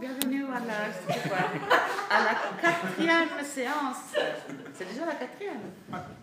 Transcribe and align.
Bienvenue 0.00 0.44
à 0.46 0.60
la, 0.60 0.86
à 2.10 2.24
la 2.24 2.34
quatrième 2.60 3.44
séance. 3.44 4.14
C'est 4.72 4.88
déjà 4.88 5.06
la 5.06 5.14
quatrième. 5.14 5.60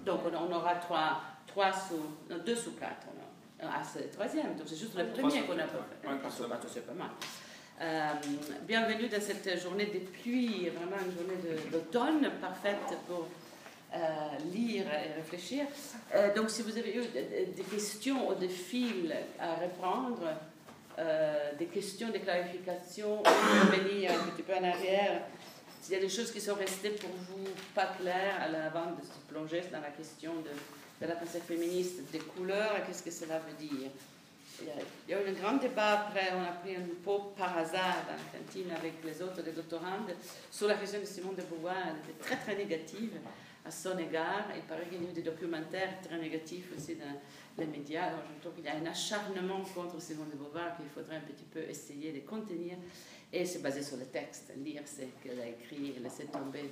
Donc 0.06 0.22
on, 0.26 0.54
aura 0.54 0.76
trois, 0.76 1.22
trois 1.48 1.72
sous, 1.72 2.36
deux 2.46 2.56
sous 2.56 2.74
quatre. 2.74 3.08
Ah, 3.62 3.82
c'est 3.84 4.04
le 4.04 4.10
troisième, 4.10 4.56
donc 4.56 4.68
c'est 4.68 4.76
juste 4.76 4.98
le 4.98 5.08
premier 5.08 5.44
qu'on 5.44 5.58
a 5.58 5.68
fait. 5.68 5.78
C'est 6.68 6.86
pas 6.86 6.94
mal. 6.94 7.10
Euh, 7.82 8.10
bienvenue 8.68 9.08
dans 9.08 9.22
cette 9.22 9.60
journée 9.62 9.86
de 9.86 10.00
pluie, 10.00 10.70
vraiment 10.70 10.98
une 11.04 11.14
journée 11.14 11.60
d'automne 11.72 12.30
parfaite 12.42 12.98
pour 13.08 13.28
euh, 13.94 13.98
lire 14.52 14.86
et 14.88 15.14
réfléchir. 15.14 15.66
Euh, 16.14 16.34
donc 16.36 16.50
si 16.50 16.62
vous 16.62 16.78
avez 16.78 16.96
eu 16.96 17.02
des 17.02 17.64
questions 17.64 18.30
ou 18.30 18.36
des 18.36 18.50
fils 18.50 19.12
à 19.40 19.56
reprendre, 19.56 20.20
euh, 21.00 21.52
des 21.58 21.66
questions, 21.66 22.10
des 22.10 22.20
clarifications, 22.20 23.24
revenir 23.24 24.12
un 24.12 24.32
petit 24.32 24.44
peu 24.44 24.54
en 24.54 24.64
arrière. 24.64 25.22
S'il 25.82 25.96
y 25.96 25.98
a 25.98 26.02
des 26.02 26.10
choses 26.10 26.32
qui 26.32 26.40
sont 26.40 26.56
restées 26.56 26.92
pour 26.92 27.10
vous 27.10 27.50
pas 27.74 27.94
claires 28.00 28.42
avant 28.42 28.92
de 28.92 29.02
se 29.02 29.20
plonger 29.28 29.64
dans 29.72 29.82
la 29.82 29.90
question 29.90 30.34
de, 30.36 31.06
de 31.06 31.10
la 31.10 31.16
pensée 31.16 31.40
féministe, 31.40 32.12
des 32.12 32.20
couleurs, 32.20 32.86
qu'est-ce 32.86 33.04
que 33.04 33.12
cela 33.12 33.40
veut 33.40 33.54
dire? 33.58 33.90
Il 34.62 35.12
y, 35.12 35.14
a, 35.14 35.22
eu 35.22 35.28
un 35.28 35.34
grand 35.34 35.58
débat 35.58 36.02
après, 36.02 36.32
on 36.36 36.44
a 36.44 36.52
pris 36.52 36.76
un 36.76 36.86
pot 37.04 37.34
par 37.36 37.58
hasard 37.58 38.06
dans 38.06 38.14
la 38.14 38.40
cantine 38.40 38.72
avec 38.72 38.94
les 39.04 39.22
autres 39.22 39.42
des 39.42 39.54
doctorandes 39.54 40.14
sur 40.52 40.68
la 40.68 40.76
question 40.76 41.00
de 41.00 41.06
Simone 41.06 41.36
de 41.36 41.42
Beauvoir. 41.42 41.76
Elle 41.88 42.12
était 42.12 42.24
très 42.24 42.36
très 42.36 42.56
négative 42.56 43.14
à 43.66 43.72
son 43.72 43.98
égard. 43.98 44.46
Il 44.56 44.62
paraît 44.64 44.86
qu'il 44.86 45.02
y 45.02 45.08
a 45.08 45.10
eu 45.10 45.14
des 45.14 45.24
documentaires 45.24 46.00
très 46.04 46.20
négatifs 46.20 46.68
aussi 46.76 46.96
dans 46.96 47.20
les 47.58 47.66
médias. 47.66 48.06
Alors 48.06 48.24
je 48.36 48.42
trouve 48.42 48.56
qu'il 48.56 48.66
y 48.66 48.70
a 48.70 48.76
un 48.76 48.86
acharnement 48.86 49.62
contre 49.76 50.02
Simone 50.02 50.30
de 50.30 50.38
Beauvoir 50.38 50.76
qu'il 50.76 50.88
faudrait 50.88 51.18
un 51.18 51.22
petit 51.22 51.46
peu 51.46 51.62
essayer 51.62 52.12
de 52.12 52.20
contenir. 52.20 52.78
Et 53.34 53.46
c'est 53.46 53.60
basé 53.60 53.82
sur 53.82 53.98
le 53.98 54.06
texte. 54.06 54.52
Lire 54.58 54.84
ce 54.86 55.04
qu'elle 55.24 55.40
a 55.40 55.48
écrit 55.48 55.94
laisser 56.02 56.26
tomber 56.26 56.72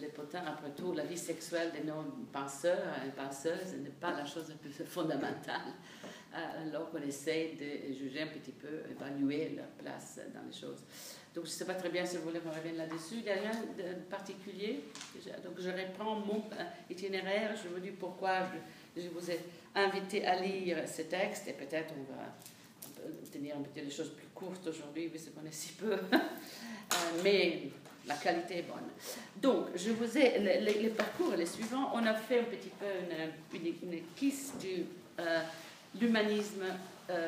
les 0.00 0.08
potins. 0.08 0.44
Après 0.46 0.70
tout, 0.70 0.92
la 0.92 1.04
vie 1.04 1.18
sexuelle 1.18 1.72
de 1.72 1.86
nos 1.86 2.02
penseurs 2.32 2.94
et 3.06 3.10
penseuses 3.10 3.74
n'est 3.82 3.90
pas 3.90 4.12
la 4.12 4.24
chose 4.24 4.48
la 4.48 4.54
plus 4.54 4.70
fondamentale. 4.84 5.72
Euh, 6.34 6.68
alors 6.68 6.90
qu'on 6.90 7.00
essaie 7.00 7.56
de 7.58 7.92
juger 7.94 8.22
un 8.22 8.26
petit 8.26 8.52
peu, 8.52 8.82
évaluer 8.90 9.54
leur 9.56 9.66
place 9.82 10.20
dans 10.34 10.42
les 10.46 10.52
choses. 10.52 10.84
Donc 11.34 11.46
je 11.46 11.50
ne 11.50 11.54
sais 11.54 11.64
pas 11.64 11.74
très 11.74 11.88
bien 11.88 12.04
si 12.04 12.16
vous 12.18 12.24
voulez 12.24 12.40
qu'on 12.40 12.50
revienne 12.50 12.76
là-dessus. 12.76 13.16
Il 13.16 13.22
n'y 13.22 13.30
a 13.30 13.34
rien 13.34 13.50
de 13.50 13.94
particulier? 14.10 14.84
Donc 15.42 15.54
je 15.58 15.70
reprends 15.70 16.16
mon 16.16 16.44
euh, 16.52 16.64
itinéraire. 16.90 17.56
Je 17.56 17.68
vous 17.68 17.80
dis 17.80 17.92
pourquoi 17.92 18.40
je 18.94 19.08
vous 19.08 19.30
ai 19.30 19.40
invité 19.74 20.24
à 20.26 20.40
lire 20.40 20.78
ce 20.88 21.02
texte 21.02 21.48
et 21.48 21.52
peut-être 21.52 21.94
on 21.98 22.12
va 22.12 22.24
tenir 23.32 23.56
un 23.56 23.60
petit 23.60 23.80
les 23.80 23.90
choses 23.90 24.10
plus 24.10 24.26
courtes 24.34 24.66
aujourd'hui 24.66 25.06
vu 25.08 25.18
qu'on 25.30 25.46
est 25.46 25.52
si 25.52 25.72
peu. 25.72 25.96
Euh, 26.90 27.20
mais 27.22 27.64
la 28.06 28.14
qualité 28.14 28.60
est 28.60 28.62
bonne. 28.62 28.88
Donc, 29.36 29.66
je 29.74 29.90
vous 29.90 30.16
ai, 30.16 30.38
les, 30.38 30.88
parcours 30.88 31.34
les 31.36 31.44
suivants, 31.44 31.90
on 31.92 32.02
a 32.06 32.14
fait 32.14 32.40
un 32.40 32.44
petit 32.44 32.70
peu 32.70 32.86
une, 33.52 33.60
une, 33.60 33.92
une 33.92 34.00
du 34.58 34.86
euh, 35.20 35.40
l'humanisme 36.00 36.64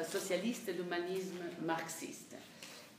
socialiste 0.03 0.71
et 0.71 0.73
l'humanisme 0.73 1.43
marxiste. 1.61 2.37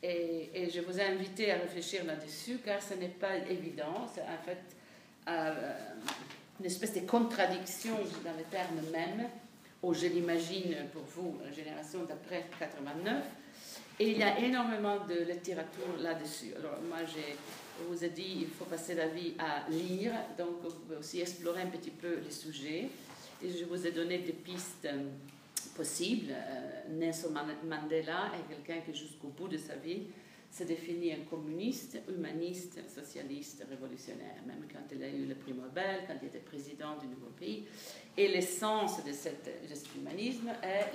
Et, 0.04 0.70
je 0.72 0.82
vous 0.82 1.00
ai 1.00 1.04
invité 1.04 1.52
à 1.52 1.56
réfléchir 1.56 2.06
là-dessus, 2.06 2.60
car 2.64 2.80
ce 2.80 2.94
n'est 2.94 3.08
pas 3.08 3.38
évident. 3.38 4.04
En 4.04 4.08
fait 4.46 4.60
euh, 5.28 5.74
une 6.62 6.68
espèce 6.68 6.94
de 6.94 7.00
contradiction 7.00 7.96
dans 8.24 8.38
les 8.38 8.44
termes 8.44 8.80
mêmes, 8.92 9.28
ou 9.82 9.96
je 9.96 10.06
l'imagine 10.06 10.76
pour 10.94 11.02
vous, 11.16 11.40
la 11.44 11.52
génération 11.52 12.04
d'après 12.04 12.46
89. 12.60 13.26
Et 14.00 14.12
il 14.12 14.18
y 14.20 14.24
a 14.24 14.38
énormément 14.38 14.98
de 15.08 15.32
littérature 15.32 15.98
là-dessus. 16.00 16.54
Alors, 16.56 16.78
moi, 16.88 17.00
je 17.04 17.84
vous 17.88 18.04
ai 18.04 18.10
dit, 18.10 18.42
il 18.42 18.48
faut 18.48 18.66
passer 18.66 18.94
la 18.94 19.08
vie 19.08 19.34
à 19.40 19.68
lire, 19.72 20.14
donc 20.38 20.62
vous 20.62 20.70
pouvez 20.70 20.98
aussi 20.98 21.20
explorer 21.20 21.64
un 21.64 21.68
petit 21.68 21.90
peu 21.90 22.20
les 22.24 22.32
sujets. 22.32 22.90
Et 23.44 23.50
je 23.50 23.66
vous 23.66 23.88
ai 23.88 23.92
donné 23.92 24.20
des 24.20 24.34
pistes 24.34 24.88
possible. 25.76 26.28
Euh, 26.32 26.82
Nelson 26.92 27.34
Mandela 27.68 28.32
est 28.36 28.54
quelqu'un 28.54 28.82
qui, 28.86 28.96
jusqu'au 28.96 29.30
bout 29.30 29.48
de 29.48 29.58
sa 29.58 29.76
vie, 29.78 30.04
se 30.52 30.66
définit 30.66 31.14
un 31.14 31.24
communiste, 31.30 31.98
humaniste, 32.10 32.80
socialiste, 32.94 33.66
révolutionnaire, 33.70 34.36
même 34.46 34.66
quand 34.72 34.94
il 34.94 35.02
a 35.02 35.08
eu 35.08 35.26
le 35.26 35.36
prix 35.36 35.54
Nobel, 35.54 36.02
quand 36.06 36.16
il 36.22 36.28
était 36.28 36.40
président 36.40 36.98
du 36.98 37.08
nouveau 37.08 37.30
pays. 37.40 37.66
Et 38.18 38.28
l'essence 38.28 39.04
de 39.06 39.14
cet 39.14 39.50
geste 39.68 39.88
humanisme 39.96 40.50
est 40.62 40.92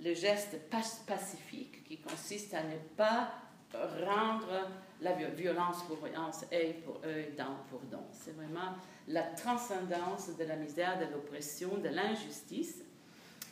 le 0.00 0.14
geste 0.14 0.58
pacifique 0.70 1.82
qui 1.84 1.98
consiste 1.98 2.54
à 2.54 2.62
ne 2.62 2.76
pas 2.96 3.32
rendre 3.74 4.70
la 5.00 5.12
violence 5.12 5.82
pour 5.82 5.96
violence, 5.96 6.44
œil 6.52 6.74
pour 6.84 7.00
œil, 7.04 7.32
dent 7.36 7.56
pour 7.68 7.80
dent. 7.90 8.06
C'est 8.12 8.34
vraiment 8.36 8.76
la 9.08 9.22
transcendance 9.22 10.36
de 10.38 10.44
la 10.44 10.56
misère, 10.56 10.98
de 10.98 11.12
l'oppression, 11.12 11.76
de 11.78 11.88
l'injustice 11.88 12.82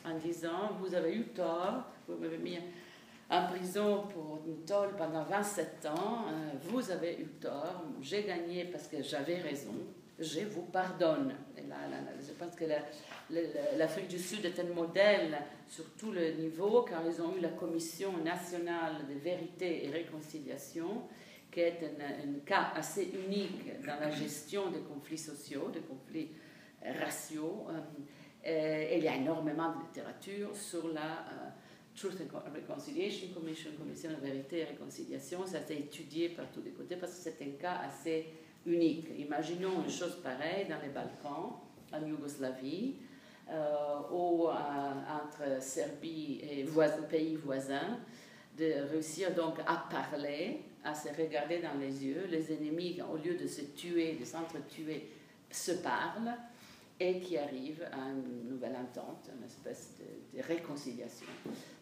en 0.05 0.16
disant 0.19 0.72
Vous 0.81 0.95
avez 0.95 1.15
eu 1.16 1.25
tort, 1.25 1.84
vous 2.09 2.16
m'avez 2.16 2.39
mis 2.39 2.59
en 3.30 3.46
prison 3.46 4.04
pour 4.12 4.40
une 4.46 4.64
tôle 4.64 4.94
pendant 4.96 5.24
27 5.24 5.86
ans, 5.86 6.26
euh, 6.28 6.50
vous 6.62 6.90
avez 6.90 7.18
eu 7.20 7.26
tort, 7.40 7.84
j'ai 8.00 8.24
gagné 8.24 8.64
parce 8.66 8.86
que 8.86 9.02
j'avais 9.02 9.38
raison, 9.40 9.74
je 10.18 10.40
vous 10.40 10.62
pardonne. 10.62 11.34
Je 11.56 12.32
pense 12.32 12.54
que 12.54 12.64
l'Afrique 13.78 14.08
du 14.08 14.18
Sud 14.18 14.44
est 14.44 14.58
un 14.60 14.74
modèle 14.74 15.38
sur 15.66 15.84
tout 15.96 16.12
le 16.12 16.32
niveau, 16.32 16.82
car 16.82 17.02
ils 17.06 17.20
ont 17.22 17.34
eu 17.36 17.40
la 17.40 17.48
Commission 17.48 18.16
nationale 18.18 19.06
de 19.08 19.18
vérité 19.18 19.86
et 19.86 19.91
réconciliation, 19.91 21.02
qui 21.50 21.60
est 21.60 21.80
un, 21.82 22.44
cas 22.44 22.72
assez 22.74 23.12
unique 23.26 23.80
dans 23.84 23.98
la 23.98 24.10
gestion 24.10 24.70
des 24.70 24.80
conflits 24.80 25.18
sociaux, 25.18 25.70
des 25.72 25.80
conflits 25.80 26.30
raciaux. 27.00 27.66
Euh, 28.46 28.88
il 28.92 29.02
y 29.02 29.08
a 29.08 29.16
énormément 29.16 29.72
de 29.74 29.80
littérature 29.80 30.54
sur 30.54 30.88
la 30.88 31.00
euh, 31.00 31.48
Truth 31.97 32.21
and 32.21 32.55
Reconciliation 32.55 33.28
Commission, 33.32 33.71
Commission 33.78 34.10
de 34.10 34.27
vérité 34.27 34.59
et 34.60 34.65
réconciliation. 34.65 35.47
Ça 35.47 35.60
été 35.60 35.78
étudié 35.78 36.31
par 36.31 36.47
tous 36.50 36.62
les 36.62 36.72
côtés 36.72 36.97
parce 36.97 37.15
que 37.15 37.22
c'est 37.22 37.43
un 37.43 37.60
cas 37.60 37.81
assez 37.87 38.27
unique. 38.66 39.06
Imaginons 39.16 39.82
une 39.84 39.91
chose 39.91 40.16
pareille 40.22 40.66
dans 40.69 40.81
les 40.83 40.88
Balkans, 40.88 41.53
en 41.93 42.06
Yougoslavie, 42.06 42.97
euh, 43.49 44.00
ou 44.10 44.49
entre 44.49 45.62
Serbie 45.62 46.41
et 46.43 46.66
pays 47.09 47.37
voisins, 47.37 47.99
de 48.59 48.88
réussir 48.91 49.34
donc 49.34 49.59
à 49.66 49.87
parler, 49.91 50.62
à 50.83 50.94
se 50.94 51.09
regarder 51.09 51.60
dans 51.60 51.78
les 51.78 52.04
yeux. 52.04 52.27
Les 52.28 52.53
ennemis, 52.53 53.00
au 53.03 53.16
lieu 53.16 53.34
de 53.34 53.47
se 53.47 53.62
tuer, 53.77 54.16
de 54.19 54.25
s'entretuer, 54.25 55.10
se 55.50 55.72
parlent 55.72 56.34
et 57.00 57.19
qui 57.19 57.37
arrive 57.37 57.82
à 57.93 58.09
une 58.09 58.49
nouvelle 58.49 58.77
entente, 58.77 59.31
une 59.37 59.44
espèce 59.44 59.94
de, 59.99 60.43
réconciliation. 60.43 61.27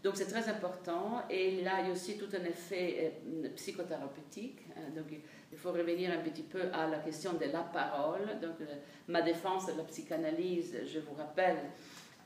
Donc 0.03 0.17
c'est 0.17 0.27
très 0.27 0.49
important 0.49 1.23
et 1.31 1.63
là 1.63 1.81
il 1.81 1.87
y 1.87 1.91
a 1.91 1.93
aussi 1.93 2.19
tout 2.19 2.29
un 2.35 2.45
effet 2.45 3.15
euh, 3.27 3.49
psychothérapeutique. 3.57 4.61
Hein. 4.77 4.91
donc 4.95 5.07
il 5.11 5.59
faut 5.59 5.73
revenir 5.73 6.11
un 6.13 6.23
petit 6.23 6.43
peu 6.43 6.63
à 6.73 6.87
la 6.87 6.99
question 6.99 7.35
de 7.35 7.47
la 7.47 7.61
parole. 7.61 8.39
Donc 8.41 8.61
euh, 8.61 8.67
ma 9.09 9.23
défense 9.23 9.67
de 9.67 9.73
la 9.77 9.85
psychanalyse, 9.85 10.77
je 10.87 10.99
vous 11.01 11.15
rappelle, 11.15 11.59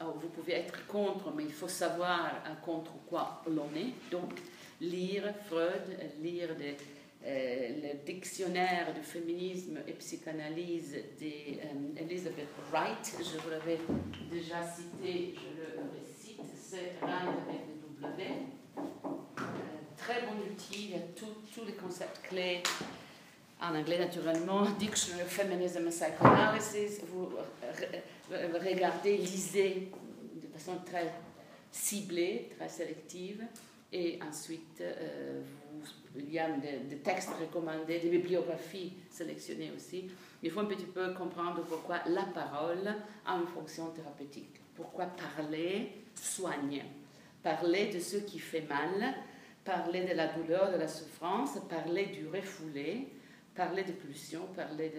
euh, 0.01 0.05
vous 0.17 0.29
pouvez 0.29 0.55
être 0.55 0.87
contre, 0.87 1.33
mais 1.33 1.45
il 1.45 1.53
faut 1.53 1.69
savoir 1.69 2.43
contre 2.65 2.93
quoi 3.09 3.43
l'on 3.49 3.69
est. 3.77 4.11
Donc 4.11 4.33
lire 4.81 5.33
Freud, 5.49 5.97
lire 6.23 6.55
des 6.57 6.77
euh, 7.27 7.69
le 7.83 8.05
dictionnaire 8.05 8.95
du 8.95 9.03
féminisme 9.03 9.79
et 9.89 9.95
psychanalyse 9.95 10.97
d'Elizabeth 11.19 12.39
euh, 12.39 12.71
Wright. 12.71 13.17
Je 13.19 13.39
vous 13.39 13.51
l'avais 13.51 13.81
déjà 14.31 14.63
cité, 14.63 15.35
je 15.35 15.61
le 15.61 15.83
récite. 15.91 16.41
C'est 16.57 16.93
Wright 17.03 17.27
W. 18.01 18.25
Euh, 18.79 19.41
très 19.97 20.21
bon 20.23 20.35
outil, 20.49 20.85
il 20.85 20.91
y 20.91 20.95
a 20.95 21.03
tous 21.17 21.65
les 21.65 21.73
concepts 21.73 22.28
clés 22.28 22.63
en 23.61 23.75
anglais 23.75 23.99
naturellement, 23.99 24.63
Dictionary 24.79 25.22
of 25.22 25.29
Feminism 25.29 25.89
and 25.89 25.91
Psychoanalysis. 25.91 27.01
Vous 27.11 27.31
regardez, 28.31 29.17
lisez 29.17 29.89
de 30.33 30.47
façon 30.57 30.77
très 30.87 31.13
ciblée, 31.72 32.51
très 32.57 32.69
sélective, 32.69 33.43
et 33.93 34.21
ensuite 34.22 34.81
vous 34.81 35.56
il 36.17 36.33
y 36.33 36.39
a 36.39 36.49
des, 36.51 36.97
textes 36.99 37.31
recommandés, 37.41 37.99
des 38.01 38.09
bibliographies 38.09 38.95
sélectionnées 39.11 39.73
aussi. 39.75 40.09
Il 40.43 40.51
faut 40.51 40.61
un 40.61 40.67
petit 40.67 40.87
peu 40.87 41.13
comprendre 41.15 41.63
pourquoi 41.69 42.01
la 42.09 42.25
parole 42.25 42.95
a 43.27 43.37
une 43.37 43.47
fonction 43.47 43.91
thérapeutique. 43.91 44.61
Pourquoi 44.75 45.07
parler 45.07 46.05
soigne? 46.15 46.83
Parler 47.43 47.93
de 47.93 48.01
ce 48.01 48.17
qui 48.19 48.39
fait 48.39 48.63
mal, 48.69 49.15
parler 49.65 50.05
de 50.05 50.15
la 50.15 50.28
douleur, 50.28 50.73
de 50.73 50.77
la 50.77 50.89
souffrance, 50.89 51.59
parler 51.69 52.07
du 52.07 52.27
refoulé, 52.29 53.09
parler 53.55 53.84
de 53.84 53.93
pulsions, 53.93 54.47
parler 54.55 54.93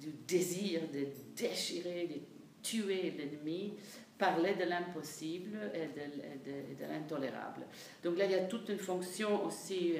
du 0.00 0.10
désir 0.26 0.80
de 0.92 1.06
déchirer, 1.36 2.06
de 2.06 2.20
tuer 2.62 3.14
l'ennemi, 3.16 3.74
parler 4.18 4.54
de 4.54 4.64
l'impossible 4.64 5.58
et 5.74 5.88
de, 5.88 6.86
l'intolérable. 6.90 7.66
Donc 8.02 8.16
là, 8.16 8.24
il 8.24 8.30
y 8.30 8.34
a 8.34 8.44
toute 8.44 8.68
une 8.68 8.78
fonction 8.78 9.44
aussi 9.44 9.94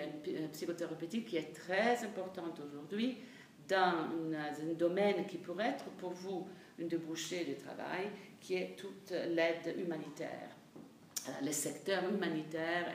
psychothérapeutique 0.53 1.27
qui 1.27 1.37
est 1.37 1.53
très 1.55 2.03
importante 2.05 2.61
aujourd'hui 2.61 3.19
dans 3.69 4.09
un 4.09 4.73
domaine 4.79 5.27
qui 5.27 5.39
pourrait 5.39 5.71
être 5.71 5.85
pour 5.99 6.11
vous 6.11 6.47
une 6.79 6.89
débouchée 6.89 7.45
de 7.45 7.55
travail, 7.55 8.11
qui 8.41 8.55
est 8.55 8.77
toute 8.77 9.11
l'aide 9.11 9.77
humanitaire. 9.79 10.51
Euh, 11.29 11.33
le 11.45 11.53
secteur 11.53 12.05
humanitaire, 12.09 12.87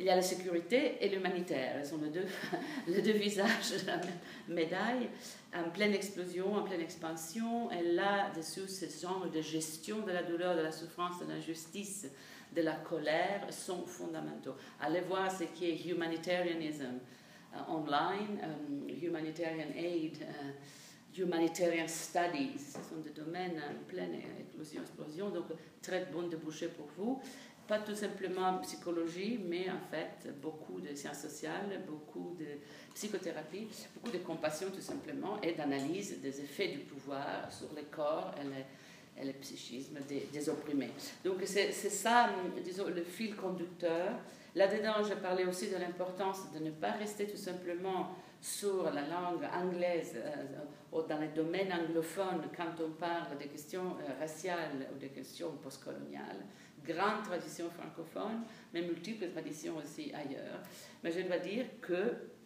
il 0.00 0.06
y 0.06 0.10
a 0.10 0.16
la 0.16 0.22
sécurité 0.22 0.96
et 1.00 1.10
l'humanitaire, 1.10 1.76
elles 1.76 1.86
sont 1.86 1.98
les 1.98 2.08
deux, 2.08 2.24
les 2.88 3.02
deux 3.02 3.12
visages 3.12 3.72
de 3.82 3.86
la 3.86 4.00
médaille, 4.48 5.08
en 5.54 5.68
pleine 5.68 5.92
explosion, 5.92 6.54
en 6.54 6.62
pleine 6.62 6.80
expansion, 6.80 7.70
et 7.70 7.82
là-dessus, 7.82 8.66
ce 8.66 8.86
genre 8.86 9.26
de 9.28 9.42
gestion 9.42 10.00
de 10.00 10.10
la 10.10 10.22
douleur, 10.22 10.56
de 10.56 10.62
la 10.62 10.72
souffrance, 10.72 11.20
de 11.20 11.30
l'injustice, 11.30 12.06
de 12.56 12.62
la 12.62 12.76
colère 12.76 13.46
sont 13.50 13.84
fondamentaux. 13.86 14.54
Allez 14.80 15.02
voir 15.02 15.30
ce 15.30 15.44
qui 15.44 15.66
est 15.66 15.84
humanitarianism 15.86 16.98
euh, 17.54 17.58
online, 17.68 18.40
euh, 18.42 19.06
humanitarian 19.06 19.68
aid, 19.76 20.16
humanitarian 21.16 21.88
studies, 21.88 22.58
ce 22.58 22.88
sont 22.88 23.00
des 23.04 23.10
domaines 23.10 23.58
en 23.58 23.84
pleine 23.86 24.14
éclosion, 24.40 24.80
explosion, 24.80 25.30
donc 25.30 25.46
très 25.82 26.06
bon 26.06 26.28
débouché 26.28 26.68
pour 26.68 26.86
vous. 26.96 27.20
Pas 27.70 27.78
tout 27.78 27.94
simplement 27.94 28.58
psychologie, 28.62 29.38
mais 29.48 29.70
en 29.70 29.78
fait 29.92 30.28
beaucoup 30.42 30.80
de 30.80 30.92
sciences 30.92 31.20
sociales, 31.20 31.84
beaucoup 31.86 32.36
de 32.36 32.46
psychothérapie, 32.92 33.68
beaucoup 33.94 34.10
de 34.10 34.18
compassion 34.18 34.66
tout 34.74 34.80
simplement 34.80 35.40
et 35.40 35.52
d'analyse 35.52 36.20
des 36.20 36.40
effets 36.40 36.66
du 36.66 36.78
pouvoir 36.78 37.46
sur 37.48 37.68
le 37.76 37.82
corps 37.82 38.34
et 39.16 39.24
le, 39.24 39.32
psychisme 39.34 39.98
des, 40.08 40.48
opprimés. 40.48 40.90
Donc 41.24 41.36
c'est 41.44 41.70
ça, 41.70 42.30
disons, 42.64 42.88
le 42.88 43.04
fil 43.04 43.36
conducteur. 43.36 44.14
Là-dedans, 44.56 45.04
je 45.08 45.14
parlais 45.14 45.44
aussi 45.44 45.70
de 45.70 45.76
l'importance 45.76 46.50
de 46.52 46.58
ne 46.58 46.72
pas 46.72 46.90
rester 46.90 47.28
tout 47.28 47.36
simplement 47.36 48.16
sur 48.40 48.90
la 48.90 49.02
langue 49.02 49.46
anglaise 49.54 50.16
euh, 50.16 50.44
ou 50.90 51.02
dans 51.02 51.20
les 51.20 51.28
domaines 51.28 51.72
anglophones 51.72 52.48
quand 52.56 52.82
on 52.84 52.90
parle 52.90 53.38
des 53.38 53.46
questions 53.46 53.96
euh, 54.00 54.18
raciales 54.18 54.88
ou 54.92 54.98
des 54.98 55.10
questions 55.10 55.52
postcoloniales. 55.62 56.44
Grande 56.84 57.22
tradition 57.24 57.70
francophone, 57.70 58.42
mais 58.72 58.82
multiples 58.82 59.28
traditions 59.30 59.76
aussi 59.76 60.12
ailleurs. 60.12 60.60
Mais 61.02 61.10
je 61.12 61.20
dois 61.20 61.38
dire 61.38 61.66
qu'il 61.84 61.96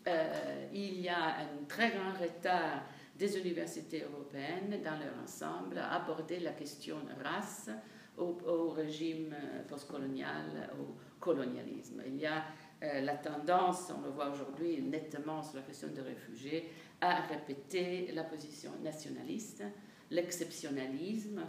euh, 0.08 0.66
y 0.72 1.08
a 1.08 1.38
un 1.38 1.64
très 1.68 1.90
grand 1.90 2.12
retard 2.12 2.82
des 3.16 3.38
universités 3.38 4.02
européennes 4.02 4.80
dans 4.82 4.98
leur 4.98 5.14
ensemble 5.22 5.78
à 5.78 6.02
aborder 6.02 6.40
la 6.40 6.52
question 6.52 6.96
race 7.22 7.70
au, 8.16 8.70
régime 8.70 9.34
postcolonial, 9.68 10.70
au 10.80 10.96
colonialisme. 11.20 12.02
Il 12.06 12.16
y 12.16 12.26
a 12.26 12.44
euh, 12.82 13.00
la 13.00 13.16
tendance, 13.16 13.92
on 13.96 14.02
le 14.02 14.10
voit 14.10 14.30
aujourd'hui 14.30 14.80
nettement 14.82 15.42
sur 15.42 15.56
la 15.56 15.62
question 15.62 15.88
des 15.88 16.00
réfugiés, 16.00 16.70
à 17.00 17.22
répéter 17.22 18.10
la 18.12 18.24
position 18.24 18.70
nationaliste, 18.82 19.64
l'exceptionnalisme. 20.10 21.40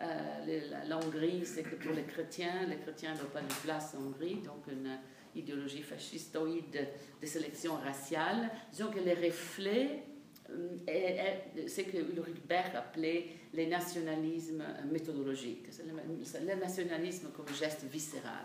Euh, 0.00 0.60
la, 0.88 0.98
Hongrie, 0.98 1.44
c'est 1.44 1.62
que 1.62 1.76
pour 1.76 1.92
les 1.92 2.02
chrétiens, 2.02 2.66
les 2.68 2.76
chrétiens 2.76 3.14
n'ont 3.14 3.30
pas 3.32 3.42
de 3.42 3.54
place 3.64 3.94
en 3.94 4.08
Hongrie, 4.08 4.36
donc 4.36 4.66
une 4.68 4.98
idéologie 5.36 5.82
fascistoïde 5.82 6.86
de 7.20 7.26
sélection 7.26 7.76
raciale. 7.76 8.50
Disons 8.72 8.90
que 8.90 8.98
les 8.98 9.14
reflets, 9.14 10.02
euh, 10.50 11.64
c'est 11.68 11.84
que 11.84 11.96
Ulrich 11.96 12.44
Berg 12.46 12.74
appelait 12.74 13.26
les 13.52 13.66
nationalismes 13.66 14.64
méthodologiques, 14.90 15.66
c'est 15.70 15.86
le 15.86 16.54
nationalisme 16.56 17.28
comme 17.34 17.48
geste 17.54 17.84
viscéral. 17.84 18.44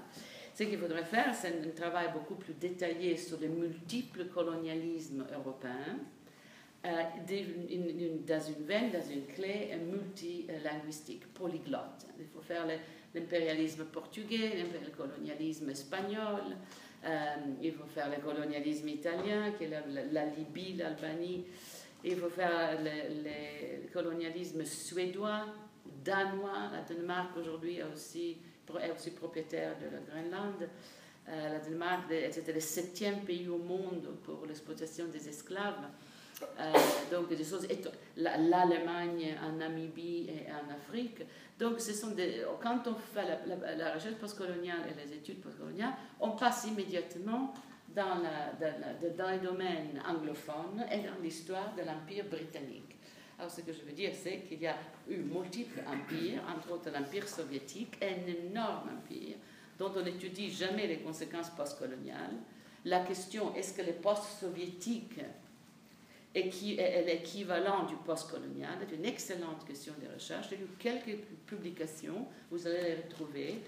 Ce 0.60 0.66
qu'il 0.66 0.78
faudrait 0.78 1.06
faire, 1.06 1.34
c'est 1.34 1.48
un 1.48 1.70
travail 1.76 2.12
beaucoup 2.14 2.36
plus 2.36 2.54
détaillé 2.54 3.16
sur 3.16 3.40
les 3.40 3.48
multiples 3.48 4.26
colonialismes 4.26 5.26
européens, 5.34 5.72
euh, 5.98 6.19
dans 6.84 8.40
une 8.42 8.66
veine, 8.66 8.92
dans 8.92 9.10
une 9.12 9.26
clé 9.28 9.72
multilinguistique, 9.92 11.28
polyglotte. 11.34 12.06
Il 12.20 12.26
faut 12.28 12.42
faire 12.42 12.66
l'impérialisme 13.14 13.86
portugais, 13.86 14.64
le 14.64 14.92
colonialisme 14.92 15.70
espagnol, 15.70 16.56
euh, 17.06 17.36
il 17.62 17.72
faut 17.72 17.86
faire 17.86 18.10
le 18.10 18.22
colonialisme 18.22 18.90
italien, 18.90 19.52
qui 19.58 19.66
est 19.66 20.12
la, 20.12 20.26
Libye, 20.26 20.76
l'Albanie, 20.76 21.46
il 22.04 22.16
faut 22.18 22.30
faire 22.30 22.78
le, 22.82 23.88
colonialisme 23.92 24.64
suédois, 24.66 25.46
danois, 26.04 26.72
la 26.72 26.82
Danemark 26.82 27.38
aujourd'hui 27.38 27.78
est 27.78 27.84
aussi 27.84 28.38
propriétaire 29.16 29.76
de 29.80 29.86
la 29.86 30.00
Groenland. 30.00 30.70
Euh, 31.28 31.50
la 31.50 31.60
Danemark 31.60 32.12
était 32.12 32.54
le 32.54 32.60
septième 32.60 33.22
pays 33.22 33.48
au 33.48 33.58
monde 33.58 34.16
pour 34.24 34.46
l'exploitation 34.46 35.08
des 35.08 35.30
esclaves. 35.30 35.88
Euh, 36.60 36.74
donc 37.12 37.30
des 37.30 37.44
choses 37.44 37.68
l'Allemagne 38.18 39.36
en 39.44 39.58
Namibie 39.58 40.30
et 40.30 40.48
en 40.52 40.74
Afrique 40.74 41.22
donc 41.58 41.80
ce 41.80 41.94
sont 41.94 42.16
quand 42.62 42.88
on 42.88 42.96
fait 42.96 43.26
la, 43.78 43.94
recherche 43.94 44.16
postcoloniale 44.16 44.82
et 44.90 45.06
les 45.06 45.16
études 45.16 45.42
postcoloniales 45.42 45.94
on 46.20 46.32
passe 46.32 46.66
immédiatement 46.66 47.54
dans, 47.96 48.22
dans, 48.60 49.18
dans 49.18 49.32
les 49.32 49.40
domaines 49.40 50.02
anglophones 50.08 50.86
et 50.92 51.00
dans 51.00 51.22
l'histoire 51.22 51.74
de 51.76 51.84
l'empire 51.84 52.26
britannique 52.26 52.96
alors, 53.40 53.50
ce 53.50 53.62
que 53.62 53.72
je 53.72 53.80
veux 53.84 53.94
dire, 53.94 54.12
c'est 54.14 54.42
qu'il 54.42 54.60
y 54.62 54.68
a 54.68 54.76
eu 55.08 55.20
multiples 55.20 55.80
empires, 55.88 56.42
entre 56.54 56.74
autres 56.74 56.92
l'empire 56.92 57.26
soviétique, 57.26 57.98
un 58.02 58.28
énorme 58.28 58.90
empire 58.98 59.38
dont 59.78 59.94
on 59.96 60.02
n'étudie 60.02 60.52
jamais 60.52 60.88
les 60.88 60.98
conséquences 60.98 61.50
postcoloniales. 61.52 62.36
La 62.84 63.00
question 63.00 63.56
est-ce 63.56 63.74
que 63.74 63.82
le 66.36 66.42
post-soviétique 66.44 66.80
est 66.80 67.04
l'équivalent 67.06 67.86
du 67.86 67.96
postcolonial 67.96 68.78
est 68.82 68.96
une 68.96 69.06
excellente 69.06 69.66
question 69.66 69.94
de 70.02 70.14
recherche. 70.14 70.48
J'ai 70.50 70.58
lu 70.58 70.68
quelques 70.78 71.18
publications, 71.46 72.28
vous 72.52 72.68
allez 72.68 72.82
les 72.84 72.96
retrouver. 72.96 73.62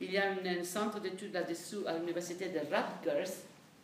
Il 0.00 0.12
y 0.12 0.18
a 0.18 0.30
un, 0.30 0.64
centre 0.64 1.00
d'études 1.00 1.32
là-dessous 1.32 1.84
à 1.86 1.94
l'université 1.94 2.48
de 2.48 2.58
Rutgers, 2.60 3.32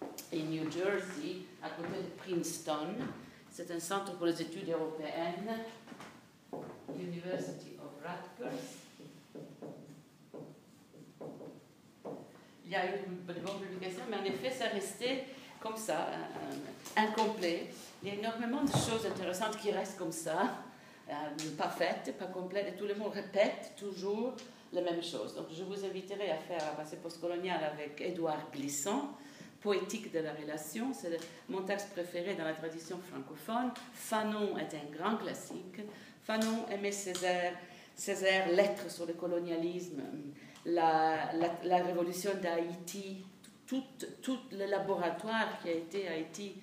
en 0.01 0.37
New 0.37 0.71
Jersey, 0.71 1.43
à 1.63 1.71
côté 1.71 2.03
de 2.03 2.11
Princeton. 2.17 2.95
C'est 3.51 3.71
un 3.71 3.81
centre 3.81 4.17
pour 4.17 4.27
les 4.27 4.41
études 4.43 4.69
européennes, 4.69 5.61
University 6.97 7.77
of 7.79 7.93
Rutgers. 8.03 8.57
Il 12.65 12.73
y 12.73 12.75
a 12.75 12.87
eu 12.87 12.99
de 13.07 13.33
bonnes 13.33 13.61
publications, 13.61 14.05
mais 14.11 14.17
en 14.17 14.25
effet, 14.25 14.51
ça 14.51 14.69
restait 14.69 15.25
comme 15.65 15.77
ça, 15.79 16.09
euh, 16.09 17.01
incomplet. 17.01 17.69
Il 18.03 18.11
y 18.11 18.13
a 18.13 18.15
énormément 18.17 18.63
de 18.63 18.71
choses 18.71 19.07
intéressantes 19.11 19.57
qui 19.57 19.71
restent 19.73 19.97
comme 19.97 20.13
ça, 20.13 20.59
euh, 21.09 21.13
pas 21.57 21.71
faites, 21.71 22.17
pas 22.19 22.27
complètes, 22.27 22.69
et 22.69 22.77
tout 22.77 22.85
le 22.85 22.95
monde 22.95 23.13
répète 23.13 23.73
toujours 23.75 24.35
les 24.73 24.83
mêmes 24.83 25.03
choses. 25.03 25.35
Donc, 25.35 25.47
je 25.51 25.65
vous 25.65 25.83
inviterai 25.83 26.31
à 26.31 26.37
faire 26.37 26.61
un 26.71 26.77
passé 26.77 26.97
postcolonial 26.99 27.65
avec 27.65 27.99
Édouard 28.03 28.51
Glissant 28.53 29.17
poétique 29.63 30.13
de 30.13 30.19
la 30.19 30.35
relation. 30.35 30.93
C'est 30.93 31.17
mon 31.49 31.63
texte 31.63 31.93
préféré 31.93 32.35
dans 32.35 32.45
la 32.45 32.53
tradition 32.53 32.99
francophone. 33.11 33.71
Fanon 33.95 34.59
est 34.59 34.75
un 34.75 34.95
grand 34.95 35.17
classique. 35.17 35.81
Fanon 36.23 36.67
aimait 36.71 36.93
Césaire, 36.93 37.55
Césaire, 37.97 38.49
Lettres 38.49 38.91
sur 38.91 39.07
le 39.07 39.15
colonialisme, 39.15 40.03
la, 40.67 41.33
la, 41.63 41.83
révolution 41.83 42.33
d'Haïti, 42.43 43.25
tout, 43.67 43.83
le 44.53 44.67
laboratoire 44.67 45.59
qui 45.63 45.69
a 45.69 45.73
été 45.73 46.09
Haïti 46.09 46.55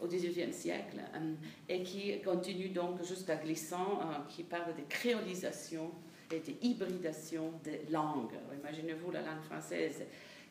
au 0.00 0.06
XVIIIe 0.06 0.52
siècle 0.52 0.98
euh, 1.14 1.34
et 1.68 1.82
qui 1.82 2.20
continue 2.20 2.68
donc 2.68 3.02
jusqu'à 3.04 3.36
Glissant, 3.36 4.00
euh, 4.00 4.28
qui 4.28 4.42
parle 4.42 4.74
de 4.74 4.82
créolisation 4.88 5.90
et 6.30 6.40
d'hybridation 6.40 7.52
des 7.62 7.82
langues. 7.90 8.34
Imaginez-vous 8.60 9.10
la 9.10 9.20
langue 9.20 9.42
française 9.42 10.02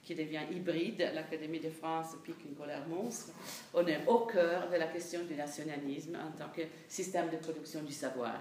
qui 0.04 0.16
devient 0.16 0.42
hybride, 0.52 1.12
l'Académie 1.14 1.60
de 1.60 1.70
France 1.70 2.16
pique 2.24 2.44
une 2.46 2.56
colère 2.56 2.86
monstre. 2.88 3.32
On 3.74 3.86
est 3.88 4.06
au 4.06 4.20
cœur 4.20 4.70
de 4.70 4.76
la 4.76 4.88
question 4.88 5.24
du 5.24 5.36
nationalisme 5.36 6.16
en 6.16 6.38
tant 6.38 6.50
que 6.50 6.64
système 6.88 7.30
de 7.30 7.38
production 7.38 7.82
du 7.84 7.94
savoir. 7.94 8.36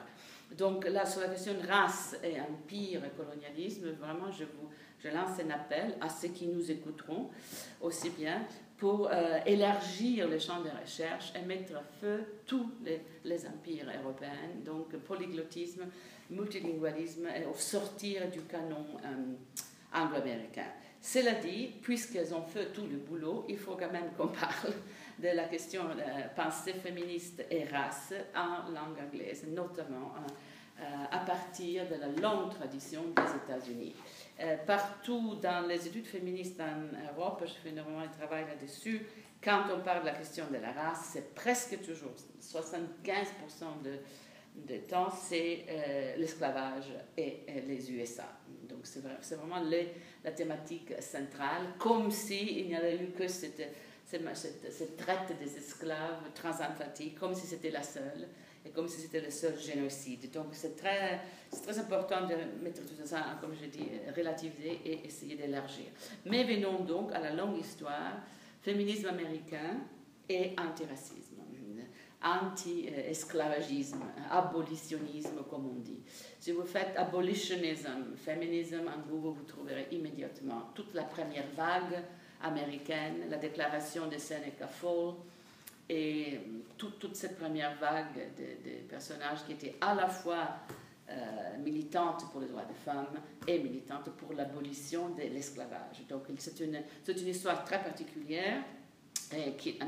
Donc 0.56 0.86
là, 0.86 1.06
sur 1.06 1.20
la 1.20 1.28
question 1.28 1.54
de 1.54 1.66
race 1.66 2.16
et 2.22 2.40
empire 2.40 3.02
et 3.04 3.10
colonialisme, 3.10 3.90
vraiment, 3.92 4.30
je, 4.30 4.44
vous, 4.44 4.68
je 5.02 5.08
lance 5.08 5.40
un 5.40 5.50
appel 5.50 5.96
à 6.00 6.08
ceux 6.08 6.28
qui 6.28 6.46
nous 6.46 6.70
écouteront 6.70 7.30
aussi 7.80 8.10
bien 8.10 8.46
pour 8.78 9.08
euh, 9.08 9.38
élargir 9.46 10.28
le 10.28 10.38
champ 10.38 10.60
de 10.60 10.68
recherche 10.68 11.32
et 11.36 11.44
mettre 11.44 11.76
à 11.76 11.82
feu 12.00 12.24
tous 12.46 12.68
les, 12.84 13.46
empires 13.46 13.86
européens, 14.02 14.30
donc 14.64 14.96
polyglottisme, 14.96 15.86
multilingualisme, 16.30 17.26
et 17.26 17.44
sortir 17.54 18.28
du 18.30 18.40
canon 18.42 18.84
euh, 19.04 19.96
anglo-américain. 19.96 20.66
Cela 21.00 21.34
dit, 21.34 21.70
puisqu'elles 21.80 22.34
ont 22.34 22.42
fait 22.42 22.72
tout 22.72 22.86
le 22.90 22.98
boulot, 22.98 23.44
il 23.48 23.58
faut 23.58 23.76
quand 23.76 23.92
même 23.92 24.10
qu'on 24.16 24.28
parle 24.40 24.72
de 25.18 25.28
la 25.28 25.44
question 25.44 25.84
de 25.84 26.34
pensée 26.34 26.74
féministe 26.74 27.44
et 27.50 27.64
race 27.64 28.14
en 28.34 28.70
langue 28.72 28.98
anglaise, 29.00 29.44
notamment 29.48 30.14
à 31.12 31.18
partir 31.18 31.84
de 31.86 31.94
la 31.94 32.08
longue 32.08 32.50
tradition 32.50 33.02
des 33.14 33.52
États-Unis. 33.52 33.94
Partout 34.66 35.36
dans 35.40 35.66
les 35.66 35.86
études 35.86 36.06
féministes 36.06 36.60
en 36.60 37.14
Europe, 37.14 37.42
je 37.46 37.52
fais 37.52 37.68
énormément 37.68 38.06
de 38.06 38.12
travail 38.12 38.44
là-dessus, 38.46 39.06
quand 39.42 39.64
on 39.74 39.80
parle 39.80 40.02
de 40.02 40.06
la 40.06 40.14
question 40.14 40.44
de 40.50 40.58
la 40.58 40.72
race, 40.72 41.10
c'est 41.12 41.34
presque 41.34 41.80
toujours 41.82 42.12
75% 42.40 42.86
de, 43.82 43.98
de 44.72 44.78
temps, 44.80 45.10
c'est 45.10 46.14
l'esclavage 46.16 46.92
et, 47.16 47.44
les 47.66 47.90
USA. 47.92 48.28
Donc 48.68 48.80
c'est 48.84 49.34
vraiment 49.34 49.62
la 50.24 50.30
thématique 50.30 50.92
centrale, 51.00 51.74
comme 51.78 52.10
s'il 52.10 52.68
n'y 52.68 52.76
avait 52.76 52.96
eu 52.96 53.10
que 53.10 53.26
cette 53.26 53.62
cette, 54.04 54.96
traite 54.96 55.38
des 55.38 55.56
esclaves 55.56 56.30
transatlantiques 56.34 57.18
comme 57.18 57.34
si 57.34 57.46
c'était 57.46 57.70
la 57.70 57.82
seule 57.82 58.28
et 58.64 58.70
comme 58.70 58.88
si 58.88 59.00
c'était 59.00 59.20
le 59.20 59.30
seul 59.30 59.58
génocide. 59.58 60.30
Donc 60.30 60.48
c'est 60.52 60.76
très, 60.76 61.20
très 61.62 61.78
important 61.78 62.26
de 62.26 62.62
mettre 62.62 62.82
tout 62.82 62.94
ça, 63.04 63.38
comme 63.40 63.54
je 63.54 63.66
dis, 63.66 63.88
relativiser 64.16 64.80
et 64.84 65.06
essayer 65.06 65.36
d'élargir. 65.36 65.86
Mais 66.26 66.44
venons 66.44 66.80
donc 66.84 67.12
à 67.12 67.20
la 67.20 67.32
longue 67.32 67.58
histoire, 67.58 68.22
féminisme 68.62 69.08
américain 69.08 69.78
et 70.28 70.54
antiracisme 70.58 71.32
anti-esclavagisme, 72.22 74.02
abolitionnisme, 74.30 75.42
comme 75.50 75.66
on 75.66 75.80
dit. 75.80 76.00
Si 76.38 76.52
vous 76.52 76.64
faites 76.64 76.96
abolitionnisme, 76.96 78.16
féminisme 78.16 78.88
en 78.88 79.08
Google, 79.08 79.38
vous 79.38 79.44
trouverez 79.44 79.88
immédiatement 79.90 80.70
toute 80.74 80.94
la 80.94 81.02
première 81.02 81.46
vague 81.56 82.04
américaine, 82.42 83.28
la 83.28 83.38
déclaration 83.38 84.06
de 84.08 84.18
Seneca 84.18 84.68
Fall 84.68 85.14
et 85.92 86.40
toute, 86.78 87.14
cette 87.14 87.38
première 87.38 87.76
vague 87.76 88.14
de, 88.36 88.88
personnages 88.88 89.44
qui 89.44 89.52
étaient 89.52 89.74
à 89.80 89.94
la 89.94 90.08
fois 90.08 90.48
euh, 91.10 91.58
militantes 91.58 92.24
pour 92.32 92.40
les 92.40 92.48
droits 92.48 92.64
des 92.64 92.74
femmes 92.74 93.20
et 93.46 93.58
militantes 93.58 94.08
pour 94.16 94.32
l'abolition 94.32 95.10
de 95.10 95.20
l'esclavage. 95.22 96.02
Donc 96.08 96.22
c'est 96.38 96.58
une, 96.60 96.82
une, 97.06 97.28
histoire 97.28 97.64
très 97.64 97.82
particulière 97.82 98.62
et 99.36 99.52
qui 99.52 99.78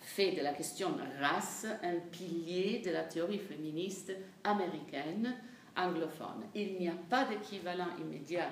fait 0.00 0.32
de 0.32 0.42
la 0.42 0.52
question 0.52 0.88
race 1.20 1.66
un 1.82 2.00
pilier 2.10 2.82
de 2.84 2.90
la 2.90 3.04
théorie 3.04 3.38
féministe 3.38 4.12
américaine 4.42 5.36
anglophone. 5.76 6.44
Il 6.54 6.76
n'y 6.78 6.88
a 6.88 6.96
pas 7.08 7.24
d'équivalent 7.24 7.88
immédiat 8.00 8.50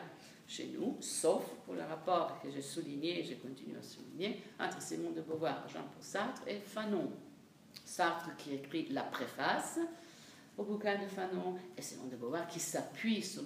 chez 0.49 0.71
nous, 0.75 0.97
sauf 1.01 1.45
pour 1.67 1.75
le 1.75 1.83
rapport 1.83 2.41
que 2.43 2.51
j'ai 2.51 2.63
souligné 2.63 3.21
et 3.21 3.23
je 3.23 3.35
continue 3.35 3.77
à 3.77 3.83
souligner 3.83 4.43
entre 4.59 4.81
Simone 4.81 5.15
de 5.15 5.21
Beauvoir, 5.21 5.69
Jean-Paul 5.69 6.01
Sartre 6.03 6.43
et 6.47 6.59
Fanon. 6.59 7.13
Sartre 7.85 8.35
qui 8.37 8.55
écrit 8.55 8.89
la 8.89 9.03
préface 9.03 9.79
au 10.57 10.65
bouquin 10.65 10.97
de 10.97 11.07
Fanon 11.07 11.57
et 11.77 11.83
Simone 11.83 12.09
de 12.09 12.17
Beauvoir 12.17 12.49
qui 12.49 12.61
s'appuie 12.61 13.23
sur 13.23 13.43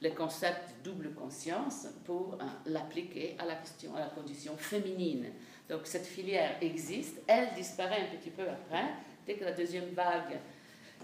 le, 0.00 0.10
concept 0.10 0.70
de 0.78 0.90
double 0.90 1.12
conscience 1.12 1.88
pour 2.06 2.34
euh, 2.34 2.44
l'appliquer 2.64 3.36
à 3.38 3.44
la 3.44 3.56
question, 3.56 3.94
à 3.94 4.00
la 4.00 4.08
condition 4.08 4.56
féminine. 4.56 5.26
Donc 5.68 5.82
cette 5.84 6.06
filière 6.06 6.56
existe, 6.62 7.20
elle 7.26 7.52
disparaît 7.54 8.08
un 8.08 8.16
petit 8.16 8.30
peu 8.30 8.48
après, 8.48 8.94
dès 9.26 9.34
que 9.34 9.44
la 9.44 9.52
deuxième 9.52 9.90
vague 9.90 10.40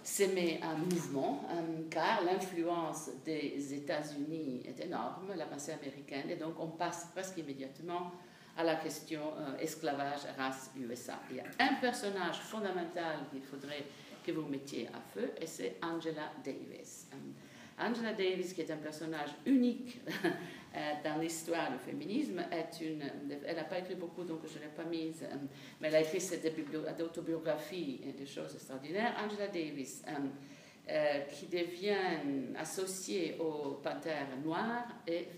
s'est 0.03 0.61
un 0.63 0.75
mouvement, 0.75 1.45
euh, 1.51 1.83
car 1.91 2.23
l'influence 2.25 3.11
des 3.25 3.75
États-Unis 3.75 4.63
est 4.67 4.85
énorme, 4.85 5.33
la 5.37 5.47
pensée 5.47 5.73
américaine, 5.73 6.29
et 6.31 6.37
donc 6.37 6.55
on 6.59 6.69
passe 6.69 7.09
presque 7.13 7.39
immédiatement 7.39 8.13
à 8.57 8.65
la 8.65 8.77
question 8.77 9.21
euh, 9.39 9.59
esclavage, 9.59 10.21
race, 10.37 10.71
USA. 10.77 11.21
Il 11.31 11.37
y 11.37 11.41
a 11.41 11.45
un 11.59 11.75
personnage 11.75 12.39
fondamental 12.41 13.21
qu'il 13.31 13.43
faudrait 13.43 13.85
que 14.25 14.33
vous 14.33 14.49
mettiez 14.49 14.89
à 14.89 15.01
feu, 15.15 15.31
et 15.41 15.47
c'est 15.47 15.77
Angela 15.83 16.33
Davis. 16.45 17.09
Euh, 17.13 17.87
Angela 17.89 18.13
Davis, 18.13 18.53
qui 18.53 18.61
est 18.61 18.71
un 18.71 18.77
personnage 18.77 19.31
unique 19.47 20.01
dans 21.05 21.19
l'histoire 21.21 21.71
du 21.71 21.79
féminisme, 21.79 22.43
elle 22.51 23.57
n'a 23.57 23.65
pas 23.65 23.79
écrit 23.79 23.95
beaucoup, 23.95 24.25
donc 24.25 24.41
je 24.47 24.59
ne 24.59 24.65
l'ai 24.65 24.71
pas 24.71 24.85
mise, 24.85 25.23
euh, 25.23 25.37
mais 25.81 25.89
elle 25.89 25.97
a 25.97 26.01
écrit 26.01 26.21
cette 26.21 26.51
autobiographie 27.01 28.01
et 28.07 28.13
des 28.13 28.27
choses 28.27 28.55
extraordinaires. 28.55 29.15
Angela 29.23 29.49
Davis, 29.49 30.03
euh, 30.89 31.21
qui 31.31 31.47
devient 31.47 32.57
associée 32.57 33.37
aux 33.39 33.75
Panthères 33.83 34.37
Noires 34.43 34.89
et 35.07 35.29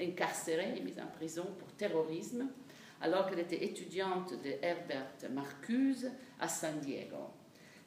incarcérée 0.00 0.74
et 0.76 0.80
mise 0.80 0.98
en 0.98 1.06
prison 1.06 1.46
pour 1.58 1.68
terrorisme, 1.72 2.48
alors 3.00 3.28
qu'elle 3.28 3.40
était 3.40 3.62
étudiante 3.62 4.32
de 4.42 4.54
Herbert 4.62 5.12
Marcuse 5.30 6.10
à 6.40 6.48
San 6.48 6.80
Diego 6.80 7.33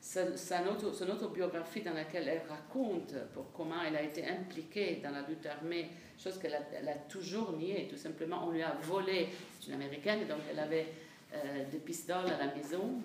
son 0.07 1.09
autobiographie 1.09 1.81
dans 1.81 1.93
laquelle 1.93 2.27
elle 2.27 2.41
raconte 2.47 3.13
pour 3.33 3.51
comment 3.51 3.83
elle 3.85 3.95
a 3.95 4.03
été 4.03 4.25
impliquée 4.25 5.01
dans 5.03 5.11
la 5.11 5.27
lutte 5.27 5.45
armée, 5.45 5.89
chose 6.17 6.39
qu'elle 6.39 6.55
a, 6.55 6.93
toujours 7.09 7.51
niée, 7.51 7.87
tout 7.89 7.97
simplement 7.97 8.47
on 8.47 8.51
lui 8.51 8.63
a 8.63 8.73
volé, 8.83 9.27
c'est 9.59 9.67
une 9.67 9.73
américaine, 9.73 10.27
donc 10.27 10.39
elle 10.49 10.59
avait 10.59 10.87
euh, 11.33 11.69
des 11.69 11.79
pistoles 11.79 12.25
à 12.27 12.45
la 12.45 12.55
maison, 12.55 13.01